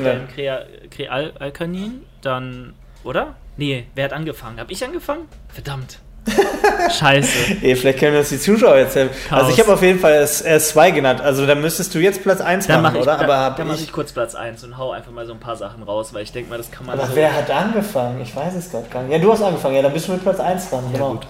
Krealkanin, 0.91 2.03
dann, 2.21 2.75
oder? 3.05 3.37
Nee, 3.57 3.87
wer 3.95 4.05
hat 4.05 4.12
angefangen? 4.12 4.61
Hab 4.61 4.71
ich 4.71 4.85
angefangen? 4.85 5.29
Verdammt. 5.49 6.01
Scheiße. 6.99 7.57
Ey, 7.62 7.76
vielleicht 7.76 7.99
können 7.99 8.12
wir 8.12 8.20
das 8.20 8.29
die 8.29 8.39
Zuschauer 8.39 8.76
erzählen. 8.76 9.11
Chaos. 9.29 9.43
Also 9.43 9.53
ich 9.55 9.61
habe 9.61 9.72
auf 9.72 9.83
jeden 9.83 9.99
Fall 9.99 10.22
S2 10.22 10.93
genannt. 10.93 11.20
Also 11.20 11.47
dann 11.47 11.61
müsstest 11.61 11.95
du 11.95 11.99
jetzt 11.99 12.22
Platz 12.22 12.41
1 12.41 12.66
dann 12.66 12.83
machen, 12.83 12.95
mach 12.95 13.01
ich, 13.01 13.03
oder? 13.03 13.16
Da, 13.18 13.24
Aber 13.24 13.57
dann 13.57 13.68
mache 13.68 13.79
ich 13.79 13.93
kurz 13.93 14.12
Platz 14.12 14.35
1 14.35 14.64
und 14.64 14.79
hau 14.79 14.93
einfach 14.93 15.12
mal 15.12 15.26
so 15.26 15.33
ein 15.33 15.41
paar 15.41 15.57
Sachen 15.57 15.83
raus, 15.83 16.14
weil 16.14 16.22
ich 16.22 16.33
denke 16.33 16.51
mal, 16.51 16.59
das 16.59 16.70
kann 16.70 16.87
man... 16.87 16.99
Aber 16.99 17.09
so 17.09 17.16
wer 17.16 17.35
hat 17.35 17.51
angefangen? 17.51 18.20
Ich 18.22 18.35
weiß 18.35 18.55
es 18.55 18.70
gerade 18.70 18.89
gar 18.89 19.03
nicht. 19.03 19.12
Ja, 19.12 19.18
du 19.18 19.33
hast 19.33 19.43
angefangen. 19.43 19.76
Ja, 19.76 19.83
dann 19.83 19.93
bist 19.93 20.09
du 20.09 20.12
mit 20.12 20.22
Platz 20.22 20.41
1 20.41 20.70
dran. 20.70 20.85
Ja, 20.87 20.93
genau. 20.93 21.11
gut. 21.12 21.26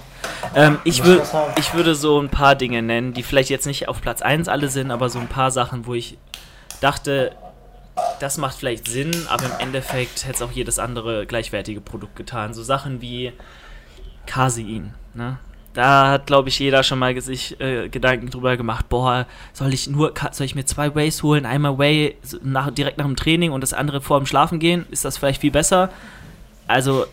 Ähm, 0.55 0.79
ich, 0.85 1.05
würd, 1.05 1.23
ich 1.59 1.75
würde 1.75 1.95
so 1.95 2.21
ein 2.21 2.29
paar 2.29 2.55
Dinge 2.55 2.83
nennen, 2.83 3.13
die 3.13 3.23
vielleicht 3.23 3.51
jetzt 3.51 3.67
nicht 3.67 3.89
auf 3.89 4.01
Platz 4.01 4.23
1 4.23 4.49
alle 4.49 4.69
sind, 4.69 4.91
aber 4.91 5.09
so 5.09 5.19
ein 5.19 5.29
paar 5.29 5.51
Sachen, 5.51 5.87
wo 5.87 5.95
ich 5.95 6.19
dachte, 6.81 7.33
das 8.21 8.39
macht 8.39 8.57
vielleicht 8.57 8.89
Sinn, 8.89 9.11
aber 9.29 9.45
im 9.45 9.53
Endeffekt 9.59 10.25
hätte 10.25 10.37
es 10.37 10.43
auch 10.43 10.53
jedes 10.53 10.79
andere 10.79 11.27
gleichwertige 11.27 11.81
Produkt 11.81 12.17
getan. 12.17 12.55
So 12.55 12.63
Sachen 12.63 13.01
wie 13.01 13.33
Casein. 14.29 14.95
Ne? 15.15 15.39
Da 15.75 16.11
hat, 16.11 16.27
glaube 16.27 16.49
ich, 16.49 16.59
jeder 16.59 16.83
schon 16.83 16.99
mal 16.99 17.19
sich 17.21 17.61
äh, 17.61 17.89
Gedanken 17.89 18.31
drüber 18.31 18.57
gemacht, 18.57 18.89
boah, 18.89 19.27
soll 19.53 19.73
ich 19.73 19.89
nur, 19.89 20.13
soll 20.33 20.45
ich 20.45 20.55
mir 20.55 20.65
zwei 20.65 20.95
Ways 20.95 21.23
holen, 21.23 21.47
einmal 21.47 21.79
Way 21.79 22.17
nach, 22.43 22.71
direkt 22.71 22.99
nach 22.99 23.07
dem 23.07 23.17
Training 23.17 23.53
und 23.53 23.61
das 23.61 23.73
andere 23.73 24.01
vor 24.01 24.21
dem 24.21 24.27
Schlafen 24.27 24.59
gehen? 24.59 24.87
Ist 24.91 25.05
das 25.05 25.19
vielleicht 25.19 25.41
viel 25.41 25.51
besser? 25.51 25.91
Also 26.67 27.07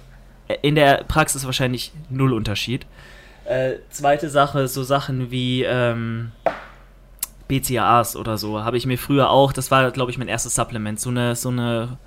äh, 0.47 0.57
in 0.61 0.75
der 0.75 1.03
Praxis 1.07 1.45
wahrscheinlich 1.45 1.91
null 2.09 2.33
Unterschied. 2.33 2.85
Äh, 3.45 3.75
zweite 3.91 4.29
Sache, 4.29 4.67
so 4.67 4.83
Sachen 4.83 5.31
wie 5.31 5.63
ähm, 5.63 6.31
BCAAs 7.47 8.15
oder 8.15 8.37
so, 8.37 8.63
habe 8.63 8.77
ich 8.77 8.85
mir 8.85 8.97
früher 8.97 9.29
auch, 9.29 9.53
das 9.53 9.69
war, 9.69 9.91
glaube 9.91 10.11
ich, 10.11 10.17
mein 10.17 10.27
erstes 10.27 10.55
Supplement, 10.55 10.99
so 10.99 11.11
eine, 11.11 11.35
so 11.35 11.49
eine, 11.49 11.97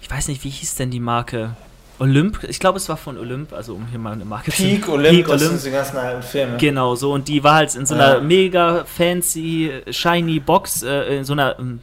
ich 0.00 0.10
weiß 0.10 0.28
nicht, 0.28 0.44
wie 0.44 0.50
hieß 0.50 0.76
denn 0.76 0.90
die 0.90 1.00
Marke? 1.00 1.56
Olymp, 1.98 2.44
ich 2.44 2.60
glaube, 2.60 2.76
es 2.78 2.88
war 2.88 2.96
von 2.96 3.16
Olymp, 3.18 3.52
also 3.52 3.74
um 3.74 3.86
hier 3.86 3.98
mal 3.98 4.12
eine 4.12 4.24
Marke 4.24 4.50
zu 4.50 4.62
Peak 4.62 4.88
Olymp, 4.88 5.16
Peak 5.16 5.28
Olymp. 5.28 5.40
das 5.40 5.62
sind 5.62 5.64
die 5.64 5.70
ganzen 5.70 5.96
alten 5.96 6.22
Filme. 6.22 6.56
Genau, 6.58 6.94
so 6.94 7.12
und 7.12 7.28
die 7.28 7.42
war 7.42 7.54
halt 7.54 7.74
in 7.74 7.86
so 7.86 7.94
einer 7.94 8.16
ja. 8.16 8.20
mega 8.20 8.84
fancy, 8.84 9.72
shiny 9.90 10.40
Box, 10.40 10.82
äh, 10.82 11.16
in 11.16 11.24
so 11.24 11.32
einer 11.32 11.58
ähm, 11.58 11.80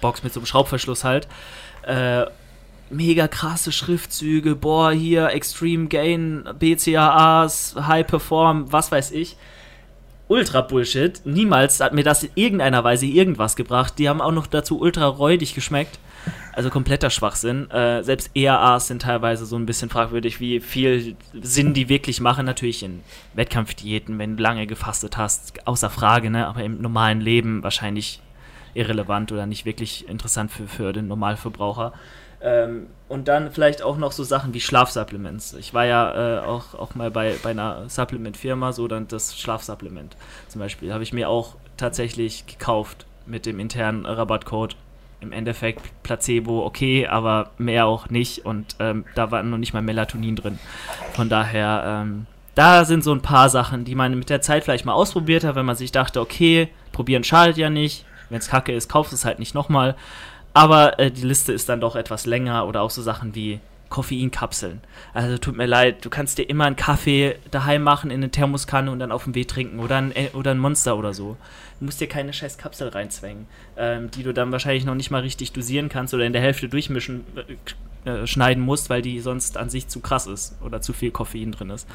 Box 0.00 0.22
mit 0.22 0.32
so 0.32 0.40
einem 0.40 0.46
Schraubverschluss 0.46 1.04
halt. 1.04 1.28
Äh, 1.82 2.24
mega 2.90 3.28
krasse 3.28 3.72
Schriftzüge, 3.72 4.56
boah, 4.56 4.92
hier 4.92 5.28
Extreme 5.30 5.88
Gain, 5.88 6.48
BCAAs, 6.58 7.76
High 7.86 8.06
Perform, 8.06 8.72
was 8.72 8.90
weiß 8.90 9.12
ich. 9.12 9.36
Ultra 10.28 10.60
Bullshit. 10.60 11.20
Niemals 11.24 11.80
hat 11.80 11.92
mir 11.92 12.04
das 12.04 12.22
in 12.22 12.30
irgendeiner 12.36 12.84
Weise 12.84 13.06
irgendwas 13.06 13.56
gebracht. 13.56 13.94
Die 13.98 14.08
haben 14.08 14.20
auch 14.20 14.30
noch 14.30 14.46
dazu 14.46 14.80
ultra 14.80 15.06
räudig 15.06 15.54
geschmeckt. 15.54 15.98
Also 16.52 16.70
kompletter 16.70 17.10
Schwachsinn. 17.10 17.70
Äh, 17.70 18.02
selbst 18.02 18.30
ERAs 18.34 18.88
sind 18.88 19.02
teilweise 19.02 19.46
so 19.46 19.56
ein 19.56 19.66
bisschen 19.66 19.90
fragwürdig, 19.90 20.40
wie 20.40 20.60
viel 20.60 21.16
Sinn 21.40 21.74
die 21.74 21.88
wirklich 21.88 22.20
machen. 22.20 22.46
Natürlich 22.46 22.82
in 22.82 23.00
Wettkampfdiäten, 23.34 24.18
wenn 24.18 24.36
du 24.36 24.42
lange 24.42 24.66
gefastet 24.66 25.16
hast, 25.16 25.66
außer 25.66 25.90
Frage, 25.90 26.30
ne? 26.30 26.46
aber 26.46 26.62
im 26.62 26.80
normalen 26.80 27.20
Leben 27.20 27.62
wahrscheinlich 27.62 28.20
irrelevant 28.74 29.32
oder 29.32 29.46
nicht 29.46 29.64
wirklich 29.64 30.08
interessant 30.08 30.50
für, 30.50 30.66
für 30.66 30.92
den 30.92 31.08
Normalverbraucher. 31.08 31.92
Ähm, 32.42 32.86
und 33.08 33.28
dann 33.28 33.50
vielleicht 33.50 33.82
auch 33.82 33.98
noch 33.98 34.12
so 34.12 34.24
Sachen 34.24 34.54
wie 34.54 34.60
Schlafsupplements. 34.60 35.54
Ich 35.54 35.74
war 35.74 35.84
ja 35.84 36.38
äh, 36.38 36.40
auch, 36.40 36.74
auch 36.74 36.94
mal 36.94 37.10
bei, 37.10 37.34
bei 37.42 37.50
einer 37.50 37.88
Supplement-Firma, 37.88 38.72
so 38.72 38.88
dann 38.88 39.08
das 39.08 39.38
Schlafsupplement 39.38 40.16
zum 40.48 40.60
Beispiel. 40.60 40.92
Habe 40.92 41.02
ich 41.02 41.12
mir 41.12 41.28
auch 41.28 41.56
tatsächlich 41.76 42.46
gekauft 42.46 43.06
mit 43.26 43.46
dem 43.46 43.60
internen 43.60 44.06
Rabattcode 44.06 44.76
im 45.20 45.32
Endeffekt 45.32 45.82
Placebo 46.02 46.64
okay, 46.64 47.06
aber 47.06 47.50
mehr 47.58 47.86
auch 47.86 48.08
nicht. 48.10 48.44
Und 48.44 48.76
ähm, 48.78 49.04
da 49.14 49.30
war 49.30 49.42
noch 49.42 49.58
nicht 49.58 49.72
mal 49.72 49.82
Melatonin 49.82 50.36
drin. 50.36 50.58
Von 51.12 51.28
daher, 51.28 51.84
ähm, 51.86 52.26
da 52.54 52.84
sind 52.84 53.04
so 53.04 53.12
ein 53.12 53.22
paar 53.22 53.48
Sachen, 53.48 53.84
die 53.84 53.94
man 53.94 54.18
mit 54.18 54.30
der 54.30 54.42
Zeit 54.42 54.64
vielleicht 54.64 54.84
mal 54.84 54.92
ausprobiert 54.92 55.44
hat, 55.44 55.54
wenn 55.54 55.66
man 55.66 55.76
sich 55.76 55.92
dachte, 55.92 56.20
okay, 56.20 56.68
probieren 56.92 57.24
schadet 57.24 57.56
ja 57.56 57.70
nicht. 57.70 58.04
Wenn 58.28 58.38
es 58.38 58.48
kacke 58.48 58.72
ist, 58.72 58.88
kaufst 58.88 59.12
es 59.12 59.24
halt 59.24 59.38
nicht 59.38 59.54
nochmal. 59.54 59.96
Aber 60.54 60.98
äh, 60.98 61.10
die 61.10 61.22
Liste 61.22 61.52
ist 61.52 61.68
dann 61.68 61.80
doch 61.80 61.96
etwas 61.96 62.26
länger 62.26 62.66
oder 62.66 62.82
auch 62.82 62.90
so 62.90 63.02
Sachen 63.02 63.34
wie 63.34 63.60
Koffeinkapseln. 63.90 64.80
Also 65.12 65.36
tut 65.36 65.56
mir 65.56 65.66
leid, 65.66 66.04
du 66.04 66.10
kannst 66.10 66.38
dir 66.38 66.48
immer 66.48 66.64
einen 66.64 66.76
Kaffee 66.76 67.36
daheim 67.50 67.82
machen 67.82 68.10
in 68.10 68.20
eine 68.20 68.30
Thermoskanne 68.30 68.90
und 68.90 69.00
dann 69.00 69.12
auf 69.12 69.24
dem 69.24 69.34
Weg 69.34 69.48
trinken 69.48 69.80
oder 69.80 69.96
ein, 69.96 70.12
oder 70.32 70.52
ein 70.52 70.58
Monster 70.58 70.96
oder 70.96 71.12
so. 71.12 71.36
Du 71.78 71.84
musst 71.84 72.00
dir 72.00 72.08
keine 72.08 72.32
scheiß 72.32 72.56
Kapsel 72.56 72.88
reinzwängen, 72.88 73.46
ähm, 73.76 74.10
die 74.10 74.22
du 74.22 74.32
dann 74.32 74.52
wahrscheinlich 74.52 74.84
noch 74.84 74.94
nicht 74.94 75.10
mal 75.10 75.20
richtig 75.20 75.52
dosieren 75.52 75.88
kannst 75.88 76.14
oder 76.14 76.24
in 76.24 76.32
der 76.32 76.40
Hälfte 76.40 76.68
durchmischen, 76.68 77.24
äh, 78.06 78.10
äh 78.10 78.26
schneiden 78.26 78.62
musst, 78.62 78.88
weil 78.88 79.02
die 79.02 79.20
sonst 79.20 79.58
an 79.58 79.68
sich 79.68 79.88
zu 79.88 80.00
krass 80.00 80.26
ist 80.26 80.56
oder 80.62 80.80
zu 80.80 80.92
viel 80.92 81.10
Koffein 81.10 81.52
drin 81.52 81.70
ist. 81.70 81.86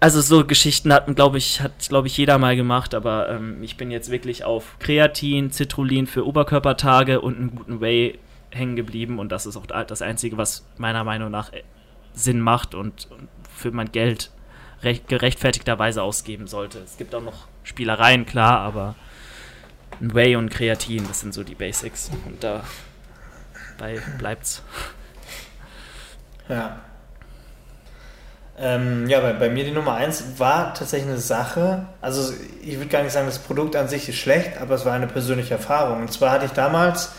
Also 0.00 0.20
so 0.20 0.44
Geschichten 0.44 0.92
hat, 0.92 1.06
glaube 1.16 1.38
ich, 1.38 1.62
hat, 1.62 1.88
glaube 1.88 2.08
ich, 2.08 2.16
jeder 2.18 2.36
mal 2.38 2.56
gemacht, 2.56 2.94
aber 2.94 3.30
ähm, 3.30 3.62
ich 3.62 3.78
bin 3.78 3.90
jetzt 3.90 4.10
wirklich 4.10 4.44
auf 4.44 4.76
Kreatin, 4.78 5.50
Citrullin 5.50 6.06
für 6.06 6.26
Oberkörpertage 6.26 7.20
und 7.22 7.36
einen 7.38 7.54
guten 7.54 7.80
Whey 7.80 8.18
hängen 8.54 8.76
geblieben 8.76 9.18
und 9.18 9.30
das 9.30 9.46
ist 9.46 9.56
auch 9.56 9.66
das 9.66 10.02
Einzige, 10.02 10.36
was 10.36 10.66
meiner 10.76 11.04
Meinung 11.04 11.30
nach 11.30 11.52
äh, 11.52 11.62
Sinn 12.14 12.40
macht 12.40 12.74
und, 12.74 13.08
für 13.56 13.70
mein 13.70 13.92
Geld 13.92 14.30
recht, 14.82 15.08
gerechtfertigterweise 15.08 16.02
ausgeben 16.02 16.46
sollte. 16.46 16.78
Es 16.80 16.96
gibt 16.96 17.14
auch 17.14 17.22
noch 17.22 17.46
Spielereien, 17.62 18.26
klar, 18.26 18.60
aber 18.60 18.94
ein 20.00 20.14
Whey 20.14 20.36
und 20.36 20.50
Kreatin, 20.50 21.06
das 21.06 21.20
sind 21.20 21.34
so 21.34 21.44
die 21.44 21.54
Basics 21.54 22.10
und 22.26 22.42
dabei 22.42 24.00
bleibt's. 24.18 24.62
Ja. 26.48 26.80
Ähm, 28.56 29.08
ja, 29.08 29.20
bei, 29.20 29.32
bei, 29.32 29.48
mir 29.48 29.64
die 29.64 29.72
Nummer 29.72 29.94
1 29.94 30.38
war 30.38 30.74
tatsächlich 30.74 31.10
eine 31.10 31.18
Sache, 31.18 31.86
also 32.00 32.32
ich 32.62 32.76
würde 32.76 32.86
gar 32.86 33.02
nicht 33.02 33.12
sagen, 33.12 33.26
das 33.26 33.40
Produkt 33.40 33.74
an 33.74 33.88
sich 33.88 34.08
ist 34.08 34.16
schlecht, 34.16 34.58
aber 34.58 34.76
es 34.76 34.84
war 34.84 34.92
eine 34.92 35.08
persönliche 35.08 35.54
Erfahrung. 35.54 36.02
Und 36.02 36.12
zwar 36.12 36.30
hatte 36.30 36.46
ich 36.46 36.52
damals 36.52 37.12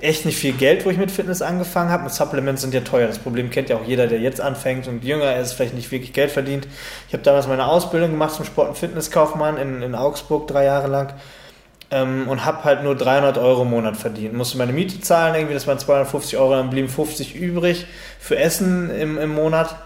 echt 0.00 0.24
nicht 0.24 0.38
viel 0.38 0.52
Geld, 0.52 0.84
wo 0.84 0.90
ich 0.90 0.96
mit 0.96 1.10
Fitness 1.10 1.42
angefangen 1.42 1.90
habe. 1.90 2.08
Supplements 2.08 2.62
sind 2.62 2.74
ja 2.74 2.80
teuer. 2.80 3.06
Das 3.06 3.18
Problem 3.18 3.50
kennt 3.50 3.68
ja 3.68 3.76
auch 3.76 3.86
jeder, 3.86 4.06
der 4.06 4.20
jetzt 4.20 4.40
anfängt 4.40 4.88
und 4.88 5.04
jünger 5.04 5.36
ist, 5.36 5.52
vielleicht 5.52 5.74
nicht 5.74 5.90
wirklich 5.90 6.12
Geld 6.12 6.30
verdient. 6.30 6.66
Ich 7.08 7.12
habe 7.12 7.22
damals 7.22 7.46
meine 7.46 7.66
Ausbildung 7.66 8.10
gemacht 8.10 8.34
zum 8.34 8.44
Sport- 8.44 8.68
und 8.68 8.78
Fitnesskaufmann 8.78 9.56
in, 9.56 9.82
in 9.82 9.94
Augsburg 9.94 10.46
drei 10.46 10.64
Jahre 10.64 10.88
lang 10.88 11.14
ähm, 11.90 12.28
und 12.28 12.44
habe 12.44 12.64
halt 12.64 12.82
nur 12.82 12.96
300 12.96 13.38
Euro 13.38 13.62
im 13.62 13.70
Monat 13.70 13.96
verdient. 13.96 14.34
Musste 14.34 14.58
meine 14.58 14.72
Miete 14.72 15.00
zahlen, 15.00 15.34
irgendwie, 15.34 15.54
das 15.54 15.66
waren 15.66 15.78
250 15.78 16.38
Euro, 16.38 16.52
dann 16.52 16.70
blieben 16.70 16.88
50 16.88 17.34
übrig 17.34 17.86
für 18.18 18.36
Essen 18.36 18.90
im, 18.90 19.18
im 19.18 19.30
Monat. 19.30 19.76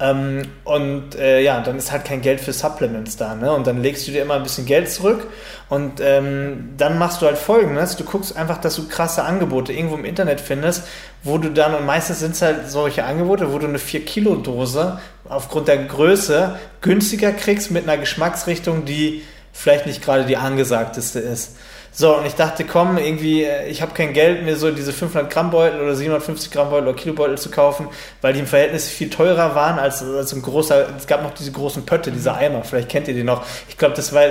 Ähm, 0.00 0.42
und 0.64 1.14
äh, 1.14 1.40
ja, 1.40 1.60
dann 1.60 1.76
ist 1.76 1.92
halt 1.92 2.04
kein 2.04 2.20
Geld 2.20 2.40
für 2.40 2.52
Supplements 2.52 3.16
da. 3.16 3.34
Ne? 3.36 3.52
Und 3.52 3.66
dann 3.66 3.80
legst 3.80 4.08
du 4.08 4.12
dir 4.12 4.22
immer 4.22 4.34
ein 4.34 4.42
bisschen 4.42 4.66
Geld 4.66 4.90
zurück 4.90 5.28
und 5.68 6.00
ähm, 6.00 6.70
dann 6.76 6.98
machst 6.98 7.22
du 7.22 7.26
halt 7.26 7.38
folgendes: 7.38 7.96
Du 7.96 8.04
guckst 8.04 8.36
einfach, 8.36 8.58
dass 8.58 8.74
du 8.74 8.88
krasse 8.88 9.22
Angebote 9.22 9.72
irgendwo 9.72 9.94
im 9.94 10.04
Internet 10.04 10.40
findest, 10.40 10.84
wo 11.22 11.38
du 11.38 11.50
dann, 11.50 11.74
und 11.74 11.86
meistens 11.86 12.18
sind 12.20 12.32
es 12.32 12.42
halt 12.42 12.68
solche 12.70 13.04
Angebote, 13.04 13.52
wo 13.52 13.58
du 13.58 13.68
eine 13.68 13.78
4-Kilo-Dose 13.78 14.98
aufgrund 15.28 15.68
der 15.68 15.78
Größe 15.84 16.58
günstiger 16.80 17.32
kriegst 17.32 17.70
mit 17.70 17.84
einer 17.84 17.96
Geschmacksrichtung, 17.96 18.84
die 18.84 19.22
vielleicht 19.52 19.86
nicht 19.86 20.02
gerade 20.02 20.24
die 20.24 20.36
angesagteste 20.36 21.20
ist. 21.20 21.56
So, 21.96 22.16
und 22.18 22.26
ich 22.26 22.34
dachte, 22.34 22.64
komm, 22.64 22.98
irgendwie, 22.98 23.44
äh, 23.44 23.68
ich 23.68 23.80
habe 23.80 23.94
kein 23.94 24.12
Geld, 24.12 24.42
mir 24.42 24.56
so 24.56 24.72
diese 24.72 24.92
500 24.92 25.30
Gramm 25.30 25.52
Beutel 25.52 25.80
oder 25.80 25.94
750 25.94 26.50
Gramm 26.50 26.70
Beutel 26.70 26.88
oder 26.88 26.96
Kilobeutel 26.96 27.38
zu 27.38 27.52
kaufen, 27.52 27.86
weil 28.20 28.32
die 28.32 28.40
im 28.40 28.48
Verhältnis 28.48 28.88
viel 28.88 29.10
teurer 29.10 29.54
waren 29.54 29.78
als, 29.78 30.02
als 30.02 30.32
ein 30.32 30.42
großer, 30.42 30.88
es 30.98 31.06
gab 31.06 31.22
noch 31.22 31.32
diese 31.34 31.52
großen 31.52 31.86
Pötte, 31.86 32.10
diese 32.10 32.32
mhm. 32.32 32.38
Eimer, 32.38 32.64
vielleicht 32.64 32.88
kennt 32.88 33.06
ihr 33.06 33.14
die 33.14 33.22
noch. 33.22 33.44
Ich 33.68 33.78
glaube, 33.78 33.94
das 33.94 34.12
war 34.12 34.24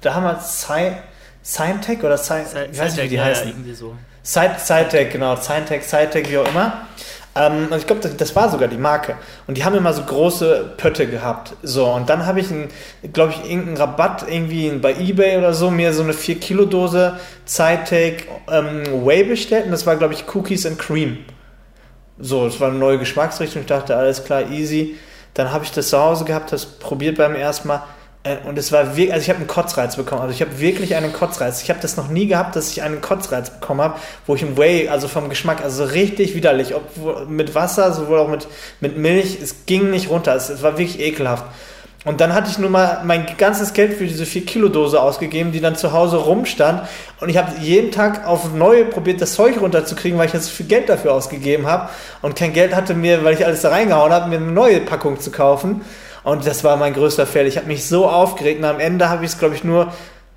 damals 0.00 0.62
Sci 0.62 0.92
oder 2.02 2.16
Sci 2.16 2.34
ich 2.72 2.78
weiß 2.78 2.96
nicht, 2.96 3.04
wie 3.04 3.08
die 3.08 3.20
heißen. 3.20 3.48
Ja, 3.48 3.50
irgendwie 3.50 3.74
so. 3.74 3.94
Sci 4.24 4.48
genau, 5.12 5.36
Scientech, 5.36 5.82
Scientech, 5.82 6.30
wie 6.30 6.38
auch 6.38 6.48
immer. 6.48 6.86
Ähm, 7.36 7.68
und 7.70 7.78
ich 7.78 7.86
glaube, 7.86 8.02
das, 8.02 8.16
das, 8.16 8.34
war 8.34 8.48
sogar 8.50 8.68
die 8.68 8.76
Marke. 8.76 9.14
Und 9.46 9.56
die 9.56 9.64
haben 9.64 9.76
immer 9.76 9.92
so 9.92 10.02
große 10.02 10.72
Pötte 10.76 11.06
gehabt. 11.06 11.54
So, 11.62 11.86
und 11.86 12.08
dann 12.10 12.26
habe 12.26 12.40
ich, 12.40 12.48
glaube 13.12 13.32
ich, 13.32 13.50
irgendeinen 13.50 13.76
Rabatt 13.76 14.24
irgendwie 14.28 14.70
bei 14.70 14.94
Ebay 14.96 15.38
oder 15.38 15.54
so, 15.54 15.70
mir 15.70 15.92
so 15.92 16.02
eine 16.02 16.12
4-Kilo-Dose 16.12 17.18
Zytec 17.44 18.28
ähm, 18.50 19.06
Whey 19.06 19.24
bestellt. 19.24 19.66
Und 19.66 19.70
das 19.70 19.86
war, 19.86 19.96
glaube 19.96 20.14
ich, 20.14 20.24
Cookies 20.34 20.66
and 20.66 20.78
Cream. 20.78 21.18
So, 22.18 22.44
das 22.44 22.58
war 22.60 22.68
eine 22.68 22.78
neue 22.78 22.98
Geschmacksrichtung. 22.98 23.62
Ich 23.62 23.68
dachte, 23.68 23.96
alles 23.96 24.24
klar, 24.24 24.50
easy. 24.50 24.96
Dann 25.34 25.52
habe 25.52 25.64
ich 25.64 25.70
das 25.70 25.88
zu 25.88 25.98
Hause 25.98 26.24
gehabt, 26.24 26.52
das 26.52 26.66
probiert 26.66 27.16
beim 27.16 27.36
ersten 27.36 27.68
Mal. 27.68 27.84
Äh, 28.22 28.36
und 28.46 28.58
es 28.58 28.72
war 28.72 28.96
wirklich, 28.96 29.12
also 29.12 29.22
ich 29.22 29.30
habe 29.30 29.38
einen 29.38 29.48
Kotzreiz 29.48 29.96
bekommen. 29.96 30.22
Also 30.22 30.34
ich 30.34 30.40
habe 30.40 30.60
wirklich 30.60 30.94
einen 30.94 31.12
Kotzreiz. 31.12 31.62
Ich 31.62 31.70
habe 31.70 31.80
das 31.80 31.96
noch 31.96 32.08
nie 32.08 32.26
gehabt, 32.26 32.56
dass 32.56 32.70
ich 32.70 32.82
einen 32.82 33.00
Kotzreiz 33.00 33.50
bekommen 33.50 33.80
habe, 33.80 33.98
wo 34.26 34.34
ich 34.34 34.42
im 34.42 34.56
Whey, 34.56 34.88
also 34.88 35.08
vom 35.08 35.28
Geschmack, 35.28 35.62
also 35.62 35.84
richtig 35.84 36.34
widerlich, 36.34 36.74
ob 36.74 37.28
mit 37.28 37.54
Wasser, 37.54 37.92
sowohl 37.92 38.18
auch 38.18 38.28
mit, 38.28 38.46
mit 38.80 38.96
Milch, 38.96 39.38
es 39.42 39.66
ging 39.66 39.90
nicht 39.90 40.10
runter. 40.10 40.34
Es, 40.34 40.48
es 40.48 40.62
war 40.62 40.72
wirklich 40.72 41.00
ekelhaft. 41.00 41.44
Und 42.06 42.22
dann 42.22 42.32
hatte 42.32 42.50
ich 42.50 42.56
nun 42.56 42.72
mal 42.72 43.02
mein 43.04 43.26
ganzes 43.36 43.74
Geld 43.74 43.92
für 43.92 44.06
diese 44.06 44.24
4-Kilo-Dose 44.24 45.02
ausgegeben, 45.02 45.52
die 45.52 45.60
dann 45.60 45.76
zu 45.76 45.92
Hause 45.92 46.16
rumstand. 46.16 46.88
Und 47.20 47.28
ich 47.28 47.36
habe 47.36 47.52
jeden 47.60 47.90
Tag 47.90 48.26
auf 48.26 48.54
neue 48.54 48.86
probiert, 48.86 49.20
das 49.20 49.34
Zeug 49.34 49.60
runterzukriegen, 49.60 50.18
weil 50.18 50.26
ich 50.26 50.32
jetzt 50.32 50.48
viel 50.48 50.64
Geld 50.64 50.88
dafür 50.88 51.12
ausgegeben 51.12 51.66
habe. 51.66 51.90
Und 52.22 52.36
kein 52.36 52.54
Geld 52.54 52.74
hatte 52.74 52.94
mir, 52.94 53.22
weil 53.22 53.34
ich 53.34 53.44
alles 53.44 53.60
da 53.60 53.68
reingehauen 53.68 54.12
habe, 54.12 54.30
mir 54.30 54.36
eine 54.36 54.50
neue 54.50 54.80
Packung 54.80 55.20
zu 55.20 55.30
kaufen. 55.30 55.82
Und 56.22 56.46
das 56.46 56.64
war 56.64 56.76
mein 56.76 56.94
größter 56.94 57.26
Fehler. 57.26 57.48
Ich 57.48 57.56
habe 57.56 57.66
mich 57.66 57.86
so 57.86 58.08
aufgeregt 58.08 58.60
und 58.60 58.64
am 58.66 58.80
Ende 58.80 59.08
habe 59.08 59.24
ich 59.24 59.32
es, 59.32 59.38
glaube 59.38 59.54
ich, 59.54 59.64
nur 59.64 59.92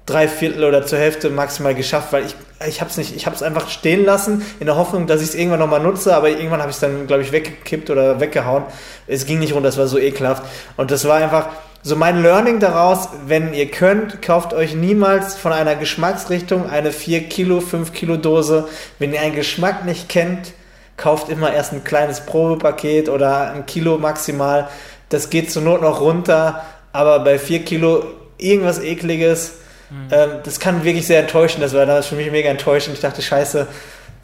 drei 0.05 0.27
Viertel 0.27 0.63
oder 0.63 0.85
zur 0.85 0.99
Hälfte 0.99 1.29
maximal 1.29 1.75
geschafft, 1.75 2.11
weil 2.11 2.25
ich 2.25 2.35
ich 2.67 2.81
habe 2.81 2.89
es 2.89 2.97
nicht, 2.97 3.15
ich 3.15 3.25
habe 3.25 3.35
es 3.35 3.43
einfach 3.43 3.69
stehen 3.69 4.05
lassen 4.05 4.45
in 4.59 4.65
der 4.67 4.75
Hoffnung, 4.75 5.07
dass 5.07 5.21
ich 5.21 5.29
es 5.29 5.35
irgendwann 5.35 5.59
nochmal 5.59 5.81
nutze, 5.81 6.15
aber 6.15 6.29
irgendwann 6.29 6.59
habe 6.59 6.69
ich 6.69 6.77
es 6.77 6.81
dann, 6.81 7.07
glaube 7.07 7.23
ich, 7.23 7.31
weggekippt 7.31 7.89
oder 7.89 8.19
weggehauen. 8.19 8.63
Es 9.07 9.25
ging 9.25 9.39
nicht 9.39 9.53
runter, 9.53 9.67
das 9.67 9.77
war 9.77 9.87
so 9.87 9.97
ekelhaft. 9.97 10.43
Und 10.77 10.91
das 10.91 11.05
war 11.05 11.17
einfach 11.17 11.49
so 11.81 11.95
mein 11.95 12.21
Learning 12.21 12.59
daraus, 12.59 13.09
wenn 13.27 13.53
ihr 13.53 13.69
könnt, 13.69 14.21
kauft 14.21 14.53
euch 14.53 14.73
niemals 14.73 15.35
von 15.35 15.51
einer 15.51 15.75
Geschmacksrichtung 15.75 16.69
eine 16.69 16.91
4 16.91 17.23
Kilo, 17.27 17.59
5 17.59 17.91
Kilo 17.91 18.15
Dose. 18.15 18.67
Wenn 18.99 19.13
ihr 19.13 19.21
einen 19.21 19.35
Geschmack 19.35 19.83
nicht 19.83 20.07
kennt, 20.07 20.53
kauft 20.95 21.27
immer 21.29 21.51
erst 21.51 21.73
ein 21.73 21.83
kleines 21.83 22.21
Probepaket 22.21 23.09
oder 23.09 23.51
ein 23.51 23.65
Kilo 23.65 23.97
maximal 23.97 24.69
das 25.13 25.29
geht 25.29 25.51
zur 25.51 25.61
Not 25.61 25.81
noch 25.81 26.01
runter, 26.01 26.63
aber 26.91 27.19
bei 27.19 27.39
4 27.39 27.63
Kilo 27.63 28.05
irgendwas 28.37 28.79
ekliges, 28.79 29.53
mhm. 29.89 30.07
ähm, 30.11 30.29
das 30.43 30.59
kann 30.59 30.83
wirklich 30.83 31.07
sehr 31.07 31.21
enttäuschen. 31.21 31.61
Das 31.61 31.73
war 31.73 31.85
damals 31.85 32.07
für 32.07 32.15
mich 32.15 32.31
mega 32.31 32.49
enttäuschend. 32.49 32.95
Ich 32.95 33.01
dachte, 33.01 33.21
scheiße, 33.21 33.67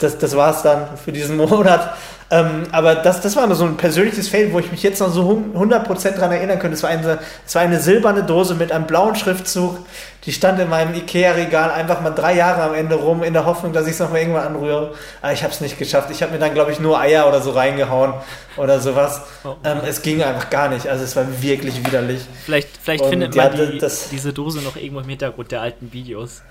das, 0.00 0.18
das 0.18 0.34
es 0.34 0.62
dann 0.62 0.96
für 0.96 1.12
diesen 1.12 1.36
Monat. 1.38 1.94
Ähm, 2.32 2.62
aber 2.70 2.94
das, 2.94 3.20
das 3.20 3.34
war 3.34 3.52
so 3.56 3.64
ein 3.64 3.76
persönliches 3.76 4.28
Fail, 4.28 4.52
wo 4.52 4.60
ich 4.60 4.70
mich 4.70 4.84
jetzt 4.84 5.00
noch 5.00 5.12
so 5.12 5.42
100% 5.54 6.12
dran 6.12 6.30
erinnern 6.30 6.60
könnte. 6.60 6.76
Es 6.76 6.82
war, 6.84 6.90
eine, 6.90 7.18
es 7.44 7.54
war 7.56 7.62
eine 7.62 7.80
silberne 7.80 8.22
Dose 8.22 8.54
mit 8.54 8.70
einem 8.70 8.86
blauen 8.86 9.16
Schriftzug. 9.16 9.78
Die 10.24 10.32
stand 10.32 10.60
in 10.60 10.68
meinem 10.68 10.94
Ikea-Regal 10.94 11.72
einfach 11.72 12.02
mal 12.02 12.10
drei 12.10 12.36
Jahre 12.36 12.62
am 12.62 12.74
Ende 12.74 12.94
rum, 12.94 13.24
in 13.24 13.32
der 13.32 13.46
Hoffnung, 13.46 13.72
dass 13.72 13.86
ich 13.86 13.94
es 13.94 13.98
noch 13.98 14.10
mal 14.10 14.18
irgendwann 14.18 14.46
anrühre. 14.46 14.94
Aber 15.22 15.32
ich 15.32 15.42
habe 15.42 15.52
es 15.52 15.60
nicht 15.60 15.76
geschafft. 15.76 16.10
Ich 16.12 16.22
habe 16.22 16.32
mir 16.32 16.38
dann, 16.38 16.54
glaube 16.54 16.70
ich, 16.70 16.78
nur 16.78 17.00
Eier 17.00 17.26
oder 17.26 17.40
so 17.40 17.50
reingehauen 17.50 18.14
oder 18.56 18.78
sowas. 18.78 19.22
Oh. 19.42 19.56
Ähm, 19.64 19.78
es 19.84 20.02
ging 20.02 20.22
einfach 20.22 20.50
gar 20.50 20.68
nicht. 20.68 20.86
Also 20.86 21.02
es 21.02 21.16
war 21.16 21.24
wirklich 21.42 21.84
widerlich. 21.84 22.20
Vielleicht, 22.44 22.68
vielleicht 22.80 23.06
findet 23.06 23.34
man 23.34 23.56
die, 23.56 23.78
das, 23.78 24.08
diese 24.08 24.32
Dose 24.32 24.60
noch 24.60 24.76
irgendwo 24.76 25.00
im 25.00 25.08
Hintergrund 25.08 25.50
der 25.50 25.62
alten 25.62 25.92
Videos. 25.92 26.42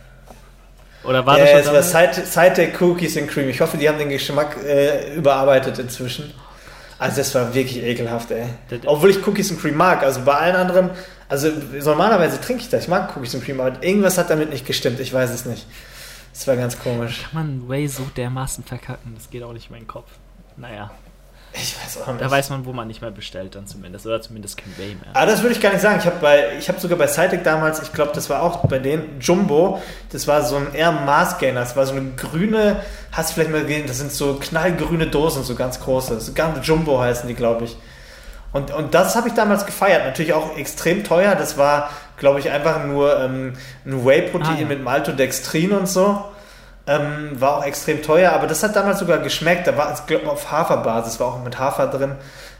Oder 1.03 1.25
war 1.25 1.37
das 1.37 1.49
schon? 1.49 1.75
Es 1.75 1.93
war 1.93 2.25
Side 2.25 2.71
Cookies 2.79 3.17
and 3.17 3.29
Cream. 3.29 3.49
Ich 3.49 3.61
hoffe, 3.61 3.77
die 3.77 3.87
haben 3.87 3.97
den 3.97 4.09
Geschmack 4.09 4.57
äh, 4.63 5.15
überarbeitet 5.15 5.79
inzwischen. 5.79 6.33
Also 6.97 7.17
das 7.17 7.33
war 7.33 7.53
wirklich 7.53 7.81
ekelhaft, 7.81 8.31
ey. 8.31 8.45
Obwohl 8.85 9.11
ich 9.11 9.25
Cookies 9.25 9.51
and 9.51 9.61
Cream 9.61 9.77
mag. 9.77 10.03
Also 10.03 10.21
bei 10.21 10.33
allen 10.33 10.55
anderen, 10.55 10.89
also 11.29 11.49
normalerweise 11.83 12.41
trinke 12.41 12.63
ich 12.63 12.69
das. 12.69 12.83
Ich 12.83 12.87
mag 12.89 13.15
Cookies 13.15 13.35
and 13.35 13.45
Cream, 13.45 13.61
aber 13.61 13.81
irgendwas 13.81 14.17
hat 14.17 14.29
damit 14.29 14.49
nicht 14.49 14.65
gestimmt. 14.65 14.99
Ich 14.99 15.13
weiß 15.13 15.29
es 15.29 15.45
nicht. 15.45 15.65
Das 16.33 16.47
war 16.47 16.57
ganz 16.57 16.77
komisch. 16.77 17.23
Kann 17.31 17.59
man 17.59 17.69
Way 17.69 17.87
so 17.87 18.03
dermaßen 18.15 18.63
verkacken? 18.65 19.13
Das 19.15 19.29
geht 19.29 19.43
auch 19.43 19.53
nicht 19.53 19.67
in 19.67 19.75
meinen 19.75 19.87
Kopf. 19.87 20.09
Naja. 20.57 20.91
Ich 21.53 21.75
weiß 21.83 22.01
auch 22.01 22.07
nicht. 22.07 22.21
Da 22.21 22.29
weiß 22.29 22.49
man, 22.51 22.65
wo 22.65 22.73
man 22.73 22.87
nicht 22.87 23.01
mehr 23.01 23.11
bestellt, 23.11 23.55
dann 23.55 23.65
zumindest. 23.65 24.05
Oder 24.05 24.21
zumindest 24.21 24.57
kein 24.57 24.77
Way 24.77 24.95
mehr. 24.95 25.09
Aber 25.09 25.19
ah, 25.19 25.25
das 25.25 25.41
würde 25.41 25.55
ich 25.55 25.61
gar 25.61 25.71
nicht 25.71 25.81
sagen. 25.81 25.99
Ich 25.99 26.05
habe 26.05 26.61
hab 26.67 26.79
sogar 26.79 26.97
bei 26.97 27.07
Cytec 27.07 27.43
damals, 27.43 27.81
ich 27.81 27.91
glaube, 27.91 28.11
das 28.13 28.29
war 28.29 28.43
auch 28.43 28.67
bei 28.67 28.79
denen, 28.79 29.19
Jumbo, 29.19 29.81
das 30.11 30.27
war 30.27 30.43
so 30.43 30.57
ein 30.57 30.73
eher 30.73 30.91
Maßgainer. 30.91 31.59
Das 31.59 31.75
war 31.75 31.85
so 31.85 31.95
eine 31.95 32.11
grüne, 32.11 32.81
hast 33.11 33.31
du 33.31 33.33
vielleicht 33.35 33.51
mal 33.51 33.61
gesehen, 33.63 33.87
das 33.87 33.97
sind 33.97 34.11
so 34.11 34.35
knallgrüne 34.35 35.07
Dosen, 35.07 35.43
so 35.43 35.55
ganz 35.55 35.79
große. 35.79 36.19
So 36.21 36.33
ganz 36.33 36.65
Jumbo 36.65 36.99
heißen 36.99 37.27
die, 37.27 37.35
glaube 37.35 37.65
ich. 37.65 37.77
Und, 38.51 38.71
und 38.71 38.93
das 38.93 39.15
habe 39.15 39.27
ich 39.27 39.33
damals 39.33 39.65
gefeiert. 39.65 40.05
Natürlich 40.05 40.33
auch 40.33 40.57
extrem 40.57 41.03
teuer. 41.03 41.35
Das 41.35 41.57
war, 41.57 41.89
glaube 42.17 42.39
ich, 42.39 42.49
einfach 42.49 42.83
nur 42.85 43.19
ähm, 43.19 43.53
ein 43.85 44.05
Whey-Protein 44.05 44.55
ah, 44.55 44.61
ja. 44.61 44.67
mit 44.67 44.83
Maltodextrin 44.83 45.71
und 45.71 45.87
so. 45.87 46.23
Ähm, 46.89 47.39
war 47.39 47.57
auch 47.57 47.65
extrem 47.65 48.01
teuer, 48.01 48.31
aber 48.31 48.47
das 48.47 48.63
hat 48.63 48.75
damals 48.75 48.97
sogar 48.97 49.19
geschmeckt. 49.19 49.67
Da 49.67 49.77
war 49.77 49.93
es, 49.93 50.07
glaube 50.07 50.23
ich, 50.23 50.29
auf 50.29 50.51
Haferbasis, 50.51 51.19
war 51.19 51.27
auch 51.27 51.43
mit 51.43 51.59
Hafer 51.59 51.85
drin, 51.85 52.15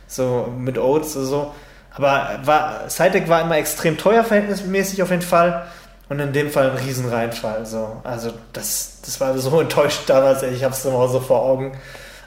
so 0.08 0.54
mit 0.56 0.78
Oats 0.78 1.18
oder 1.18 1.26
so. 1.26 1.56
Aber 1.96 2.40
war, 2.44 2.88
Cytec 2.90 3.28
war 3.28 3.42
immer 3.42 3.58
extrem 3.58 3.98
teuer, 3.98 4.24
verhältnismäßig 4.24 5.02
auf 5.02 5.10
jeden 5.10 5.24
Fall. 5.24 5.66
Und 6.10 6.20
in 6.20 6.32
dem 6.32 6.52
Fall 6.52 6.70
ein 6.70 6.78
Riesenreinfall. 6.78 7.66
So. 7.66 8.02
Also 8.04 8.32
das, 8.54 9.00
das 9.04 9.20
war 9.20 9.36
so 9.36 9.60
enttäuscht 9.62 10.02
damals, 10.06 10.44
ich 10.44 10.64
habe 10.64 10.76
es 10.76 10.86
immer 10.86 11.08
so 11.08 11.20
vor 11.20 11.42
Augen. 11.42 11.76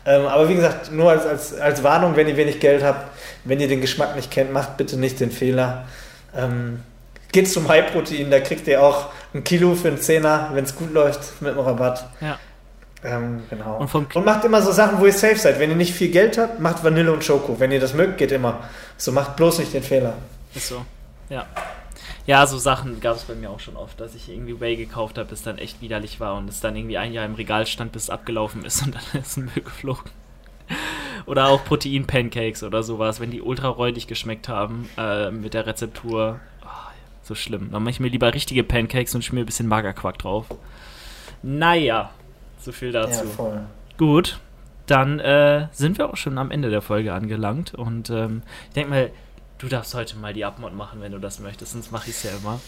Ähm, 0.04 0.26
aber 0.26 0.48
wie 0.48 0.56
gesagt, 0.56 0.90
nur 0.90 1.08
als, 1.08 1.24
als, 1.24 1.60
als 1.60 1.84
Warnung, 1.84 2.16
wenn 2.16 2.26
ihr 2.26 2.36
wenig 2.36 2.58
Geld 2.58 2.82
habt, 2.82 3.12
wenn 3.44 3.60
ihr 3.60 3.68
den 3.68 3.80
Geschmack 3.80 4.16
nicht 4.16 4.32
kennt, 4.32 4.52
macht 4.52 4.76
bitte 4.76 4.96
nicht 4.96 5.20
den 5.20 5.30
Fehler. 5.30 5.84
Ähm, 6.36 6.82
geht 7.32 7.50
zum 7.50 7.68
High-Protein, 7.68 8.30
da 8.30 8.40
kriegt 8.40 8.68
ihr 8.68 8.82
auch 8.82 9.06
ein 9.34 9.42
Kilo 9.42 9.74
für 9.74 9.88
einen 9.88 9.98
Zehner, 9.98 10.50
wenn 10.52 10.64
es 10.64 10.76
gut 10.76 10.92
läuft, 10.92 11.40
mit 11.40 11.52
einem 11.52 11.60
Rabatt. 11.60 12.06
Ja. 12.20 12.38
Ähm, 13.04 13.42
genau. 13.50 13.78
Und 13.78 13.92
und 14.14 14.24
macht 14.24 14.44
immer 14.44 14.62
so 14.62 14.70
Sachen, 14.70 15.00
wo 15.00 15.06
ihr 15.06 15.12
safe 15.12 15.36
seid. 15.36 15.58
Wenn 15.58 15.70
ihr 15.70 15.76
nicht 15.76 15.92
viel 15.92 16.10
Geld 16.10 16.38
habt, 16.38 16.60
macht 16.60 16.84
Vanille 16.84 17.12
und 17.12 17.24
Schoko. 17.24 17.58
Wenn 17.58 17.72
ihr 17.72 17.80
das 17.80 17.94
mögt, 17.94 18.18
geht 18.18 18.30
immer. 18.30 18.60
So 18.96 19.10
macht 19.10 19.34
bloß 19.36 19.58
nicht 19.58 19.74
den 19.74 19.82
Fehler. 19.82 20.14
Ist 20.54 20.68
so. 20.68 20.84
Ja. 21.28 21.46
Ja, 22.26 22.46
so 22.46 22.58
Sachen 22.58 23.00
gab 23.00 23.16
es 23.16 23.22
bei 23.22 23.34
mir 23.34 23.50
auch 23.50 23.58
schon 23.58 23.76
oft, 23.76 23.98
dass 23.98 24.14
ich 24.14 24.28
irgendwie 24.28 24.60
Whey 24.60 24.76
gekauft 24.76 25.18
habe, 25.18 25.28
bis 25.28 25.42
dann 25.42 25.58
echt 25.58 25.80
widerlich 25.80 26.20
war 26.20 26.36
und 26.36 26.48
es 26.48 26.60
dann 26.60 26.76
irgendwie 26.76 26.98
ein 26.98 27.12
Jahr 27.12 27.24
im 27.24 27.34
Regal 27.34 27.66
stand, 27.66 27.90
bis 27.90 28.04
es 28.04 28.10
abgelaufen 28.10 28.64
ist 28.64 28.82
und 28.86 28.94
dann 28.94 29.20
ist 29.20 29.36
ein 29.36 29.46
Müll 29.46 29.64
geflogen. 29.64 30.10
Oder 31.26 31.48
auch 31.48 31.64
Protein-Pancakes 31.64 32.62
oder 32.62 32.82
sowas, 32.82 33.20
wenn 33.20 33.30
die 33.30 33.42
ultra 33.42 33.68
räudig 33.68 34.06
geschmeckt 34.06 34.48
haben 34.48 34.88
äh, 34.96 35.30
mit 35.30 35.54
der 35.54 35.66
Rezeptur. 35.66 36.40
So 37.32 37.36
schlimm. 37.36 37.70
Dann 37.72 37.82
mache 37.82 37.92
ich 37.92 37.98
mir 37.98 38.08
lieber 38.08 38.34
richtige 38.34 38.62
Pancakes 38.62 39.14
und 39.14 39.24
schmier 39.24 39.44
ein 39.44 39.46
bisschen 39.46 39.66
Magerquark 39.66 40.18
drauf. 40.18 40.48
Naja, 41.42 42.10
so 42.60 42.72
viel 42.72 42.92
dazu. 42.92 43.24
Ja, 43.24 43.30
voll. 43.30 43.60
Gut, 43.96 44.38
dann 44.84 45.18
äh, 45.18 45.68
sind 45.72 45.96
wir 45.96 46.10
auch 46.10 46.18
schon 46.18 46.36
am 46.36 46.50
Ende 46.50 46.68
der 46.68 46.82
Folge 46.82 47.14
angelangt. 47.14 47.72
Und 47.72 48.10
ähm, 48.10 48.42
ich 48.68 48.74
denke 48.74 48.90
mal, 48.90 49.10
du 49.56 49.68
darfst 49.68 49.94
heute 49.94 50.18
mal 50.18 50.34
die 50.34 50.44
Abmod 50.44 50.74
machen, 50.74 51.00
wenn 51.00 51.12
du 51.12 51.18
das 51.18 51.40
möchtest, 51.40 51.72
sonst 51.72 51.90
mache 51.90 52.10
ich 52.10 52.16
es 52.16 52.22
ja 52.24 52.32
immer. 52.36 52.60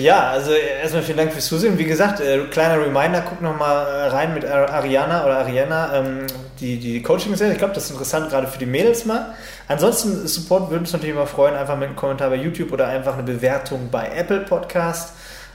Ja, 0.00 0.30
also 0.30 0.52
erstmal 0.52 1.02
vielen 1.02 1.18
Dank 1.18 1.32
fürs 1.32 1.46
Zusehen. 1.46 1.78
Wie 1.78 1.84
gesagt, 1.84 2.20
äh, 2.20 2.38
kleiner 2.50 2.80
Reminder, 2.80 3.22
guck 3.28 3.40
nochmal 3.42 3.86
äh, 3.86 4.06
rein 4.08 4.34
mit 4.34 4.44
Ar- 4.44 4.70
Ariana 4.70 5.24
oder 5.24 5.38
Ariana, 5.38 5.94
ähm, 5.96 6.26
die, 6.60 6.78
die 6.78 7.02
Coaching-Serie. 7.02 7.52
Ich 7.52 7.58
glaube, 7.58 7.74
das 7.74 7.84
ist 7.84 7.90
interessant, 7.90 8.30
gerade 8.30 8.46
für 8.46 8.58
die 8.58 8.66
Mädels 8.66 9.04
mal. 9.04 9.34
Ansonsten, 9.68 10.26
Support 10.26 10.70
würde 10.70 10.80
uns 10.80 10.92
natürlich 10.92 11.14
immer 11.14 11.26
freuen, 11.26 11.54
einfach 11.54 11.76
mit 11.76 11.88
einem 11.88 11.96
Kommentar 11.96 12.30
bei 12.30 12.36
YouTube 12.36 12.72
oder 12.72 12.86
einfach 12.86 13.14
eine 13.14 13.24
Bewertung 13.24 13.88
bei 13.90 14.08
Apple 14.14 14.40
Podcast. 14.40 15.12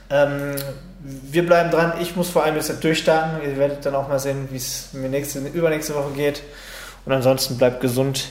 Ähm, 0.09 0.55
wir 0.99 1.45
bleiben 1.45 1.71
dran. 1.71 1.93
Ich 1.99 2.15
muss 2.15 2.29
vor 2.29 2.43
allem 2.43 2.55
jetzt 2.55 2.83
durchstarten. 2.83 3.41
Ihr 3.43 3.57
werdet 3.57 3.85
dann 3.85 3.95
auch 3.95 4.07
mal 4.07 4.19
sehen, 4.19 4.47
wie 4.51 4.57
es 4.57 4.89
mir 4.93 5.09
nächste, 5.09 5.39
übernächste 5.39 5.95
Woche 5.95 6.11
geht. 6.15 6.43
Und 7.05 7.13
ansonsten 7.13 7.57
bleibt 7.57 7.81
gesund 7.81 8.29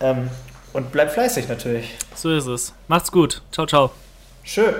ähm, 0.00 0.30
und 0.72 0.92
bleibt 0.92 1.12
fleißig 1.12 1.48
natürlich. 1.48 1.96
So 2.14 2.30
ist 2.32 2.46
es. 2.46 2.72
Macht's 2.88 3.10
gut. 3.10 3.42
Ciao, 3.52 3.66
ciao. 3.66 4.03
Schön. 4.44 4.74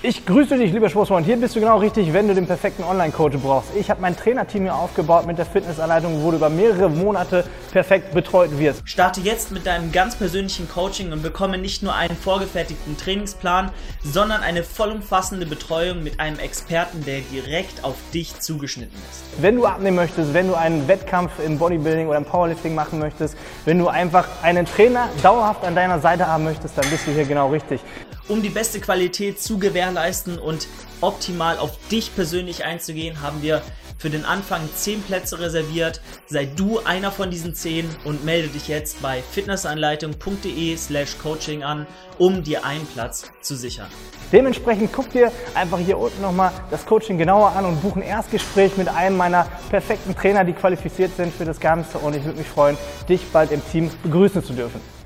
Ich 0.00 0.24
grüße 0.24 0.56
dich, 0.56 0.72
lieber 0.72 0.88
Sportsfreund. 0.88 1.26
Hier 1.26 1.36
bist 1.38 1.56
du 1.56 1.60
genau 1.60 1.78
richtig, 1.78 2.12
wenn 2.12 2.28
du 2.28 2.34
den 2.34 2.46
perfekten 2.46 2.84
Online-Coach 2.84 3.38
brauchst. 3.38 3.70
Ich 3.74 3.90
habe 3.90 4.00
mein 4.00 4.16
Trainerteam 4.16 4.62
hier 4.62 4.76
aufgebaut 4.76 5.26
mit 5.26 5.38
der 5.38 5.46
Fitnessanleitung, 5.46 6.22
wo 6.22 6.30
du 6.30 6.36
über 6.36 6.48
mehrere 6.48 6.88
Monate 6.88 7.44
perfekt 7.72 8.14
betreut 8.14 8.56
wirst. 8.58 8.82
Starte 8.84 9.20
jetzt 9.20 9.50
mit 9.50 9.66
deinem 9.66 9.90
ganz 9.90 10.14
persönlichen 10.14 10.68
Coaching 10.68 11.10
und 11.10 11.22
bekomme 11.22 11.58
nicht 11.58 11.82
nur 11.82 11.96
einen 11.96 12.14
vorgefertigten 12.14 12.96
Trainingsplan, 12.96 13.72
sondern 14.04 14.42
eine 14.42 14.62
vollumfassende 14.62 15.46
Betreuung 15.46 16.04
mit 16.04 16.20
einem 16.20 16.38
Experten, 16.38 17.04
der 17.04 17.18
direkt 17.32 17.82
auf 17.82 17.96
dich 18.14 18.38
zugeschnitten 18.38 18.96
ist. 19.10 19.42
Wenn 19.42 19.56
du 19.56 19.66
abnehmen 19.66 19.96
möchtest, 19.96 20.32
wenn 20.32 20.46
du 20.46 20.54
einen 20.54 20.86
Wettkampf 20.86 21.32
im 21.44 21.58
Bodybuilding 21.58 22.06
oder 22.06 22.18
im 22.18 22.24
Powerlifting 22.24 22.72
machen 22.72 23.00
möchtest, 23.00 23.36
wenn 23.64 23.80
du 23.80 23.88
einfach 23.88 24.28
einen 24.42 24.64
Trainer 24.64 25.08
dauerhaft 25.24 25.64
an 25.64 25.74
deiner 25.74 25.98
Seite 25.98 26.28
haben 26.28 26.44
möchtest, 26.44 26.78
dann 26.78 26.88
bist 26.88 27.04
du 27.08 27.10
hier 27.10 27.24
genau 27.24 27.48
richtig. 27.48 27.80
Um 28.28 28.42
die 28.42 28.50
beste 28.50 28.78
Qualität 28.78 29.40
zu 29.40 29.58
gewährleisten 29.58 30.38
und 30.38 30.68
optimal 31.00 31.58
auf 31.58 31.78
dich 31.90 32.14
persönlich 32.14 32.62
einzugehen, 32.62 33.22
haben 33.22 33.40
wir 33.40 33.62
für 33.96 34.10
den 34.10 34.26
Anfang 34.26 34.68
10 34.74 35.02
Plätze 35.02 35.40
reserviert. 35.40 36.02
Sei 36.26 36.44
du 36.44 36.78
einer 36.80 37.10
von 37.10 37.30
diesen 37.30 37.54
10 37.54 37.88
und 38.04 38.26
melde 38.26 38.48
dich 38.48 38.68
jetzt 38.68 39.00
bei 39.00 39.22
fitnessanleitung.de 39.22 40.76
slash 40.76 41.16
coaching 41.22 41.62
an, 41.62 41.86
um 42.18 42.44
dir 42.44 42.66
einen 42.66 42.86
Platz 42.86 43.30
zu 43.40 43.56
sichern. 43.56 43.88
Dementsprechend 44.30 44.92
guck 44.92 45.10
dir 45.10 45.32
einfach 45.54 45.78
hier 45.78 45.96
unten 45.96 46.20
nochmal 46.20 46.52
das 46.70 46.84
Coaching 46.84 47.16
genauer 47.16 47.52
an 47.52 47.64
und 47.64 47.80
buch 47.80 47.96
ein 47.96 48.02
Erstgespräch 48.02 48.76
mit 48.76 48.88
einem 48.88 49.16
meiner 49.16 49.46
perfekten 49.70 50.14
Trainer, 50.14 50.44
die 50.44 50.52
qualifiziert 50.52 51.16
sind 51.16 51.32
für 51.32 51.46
das 51.46 51.58
Ganze. 51.58 51.96
Und 51.96 52.14
ich 52.14 52.24
würde 52.24 52.38
mich 52.38 52.48
freuen, 52.48 52.76
dich 53.08 53.26
bald 53.32 53.52
im 53.52 53.62
Team 53.72 53.90
begrüßen 54.02 54.44
zu 54.44 54.52
dürfen. 54.52 54.97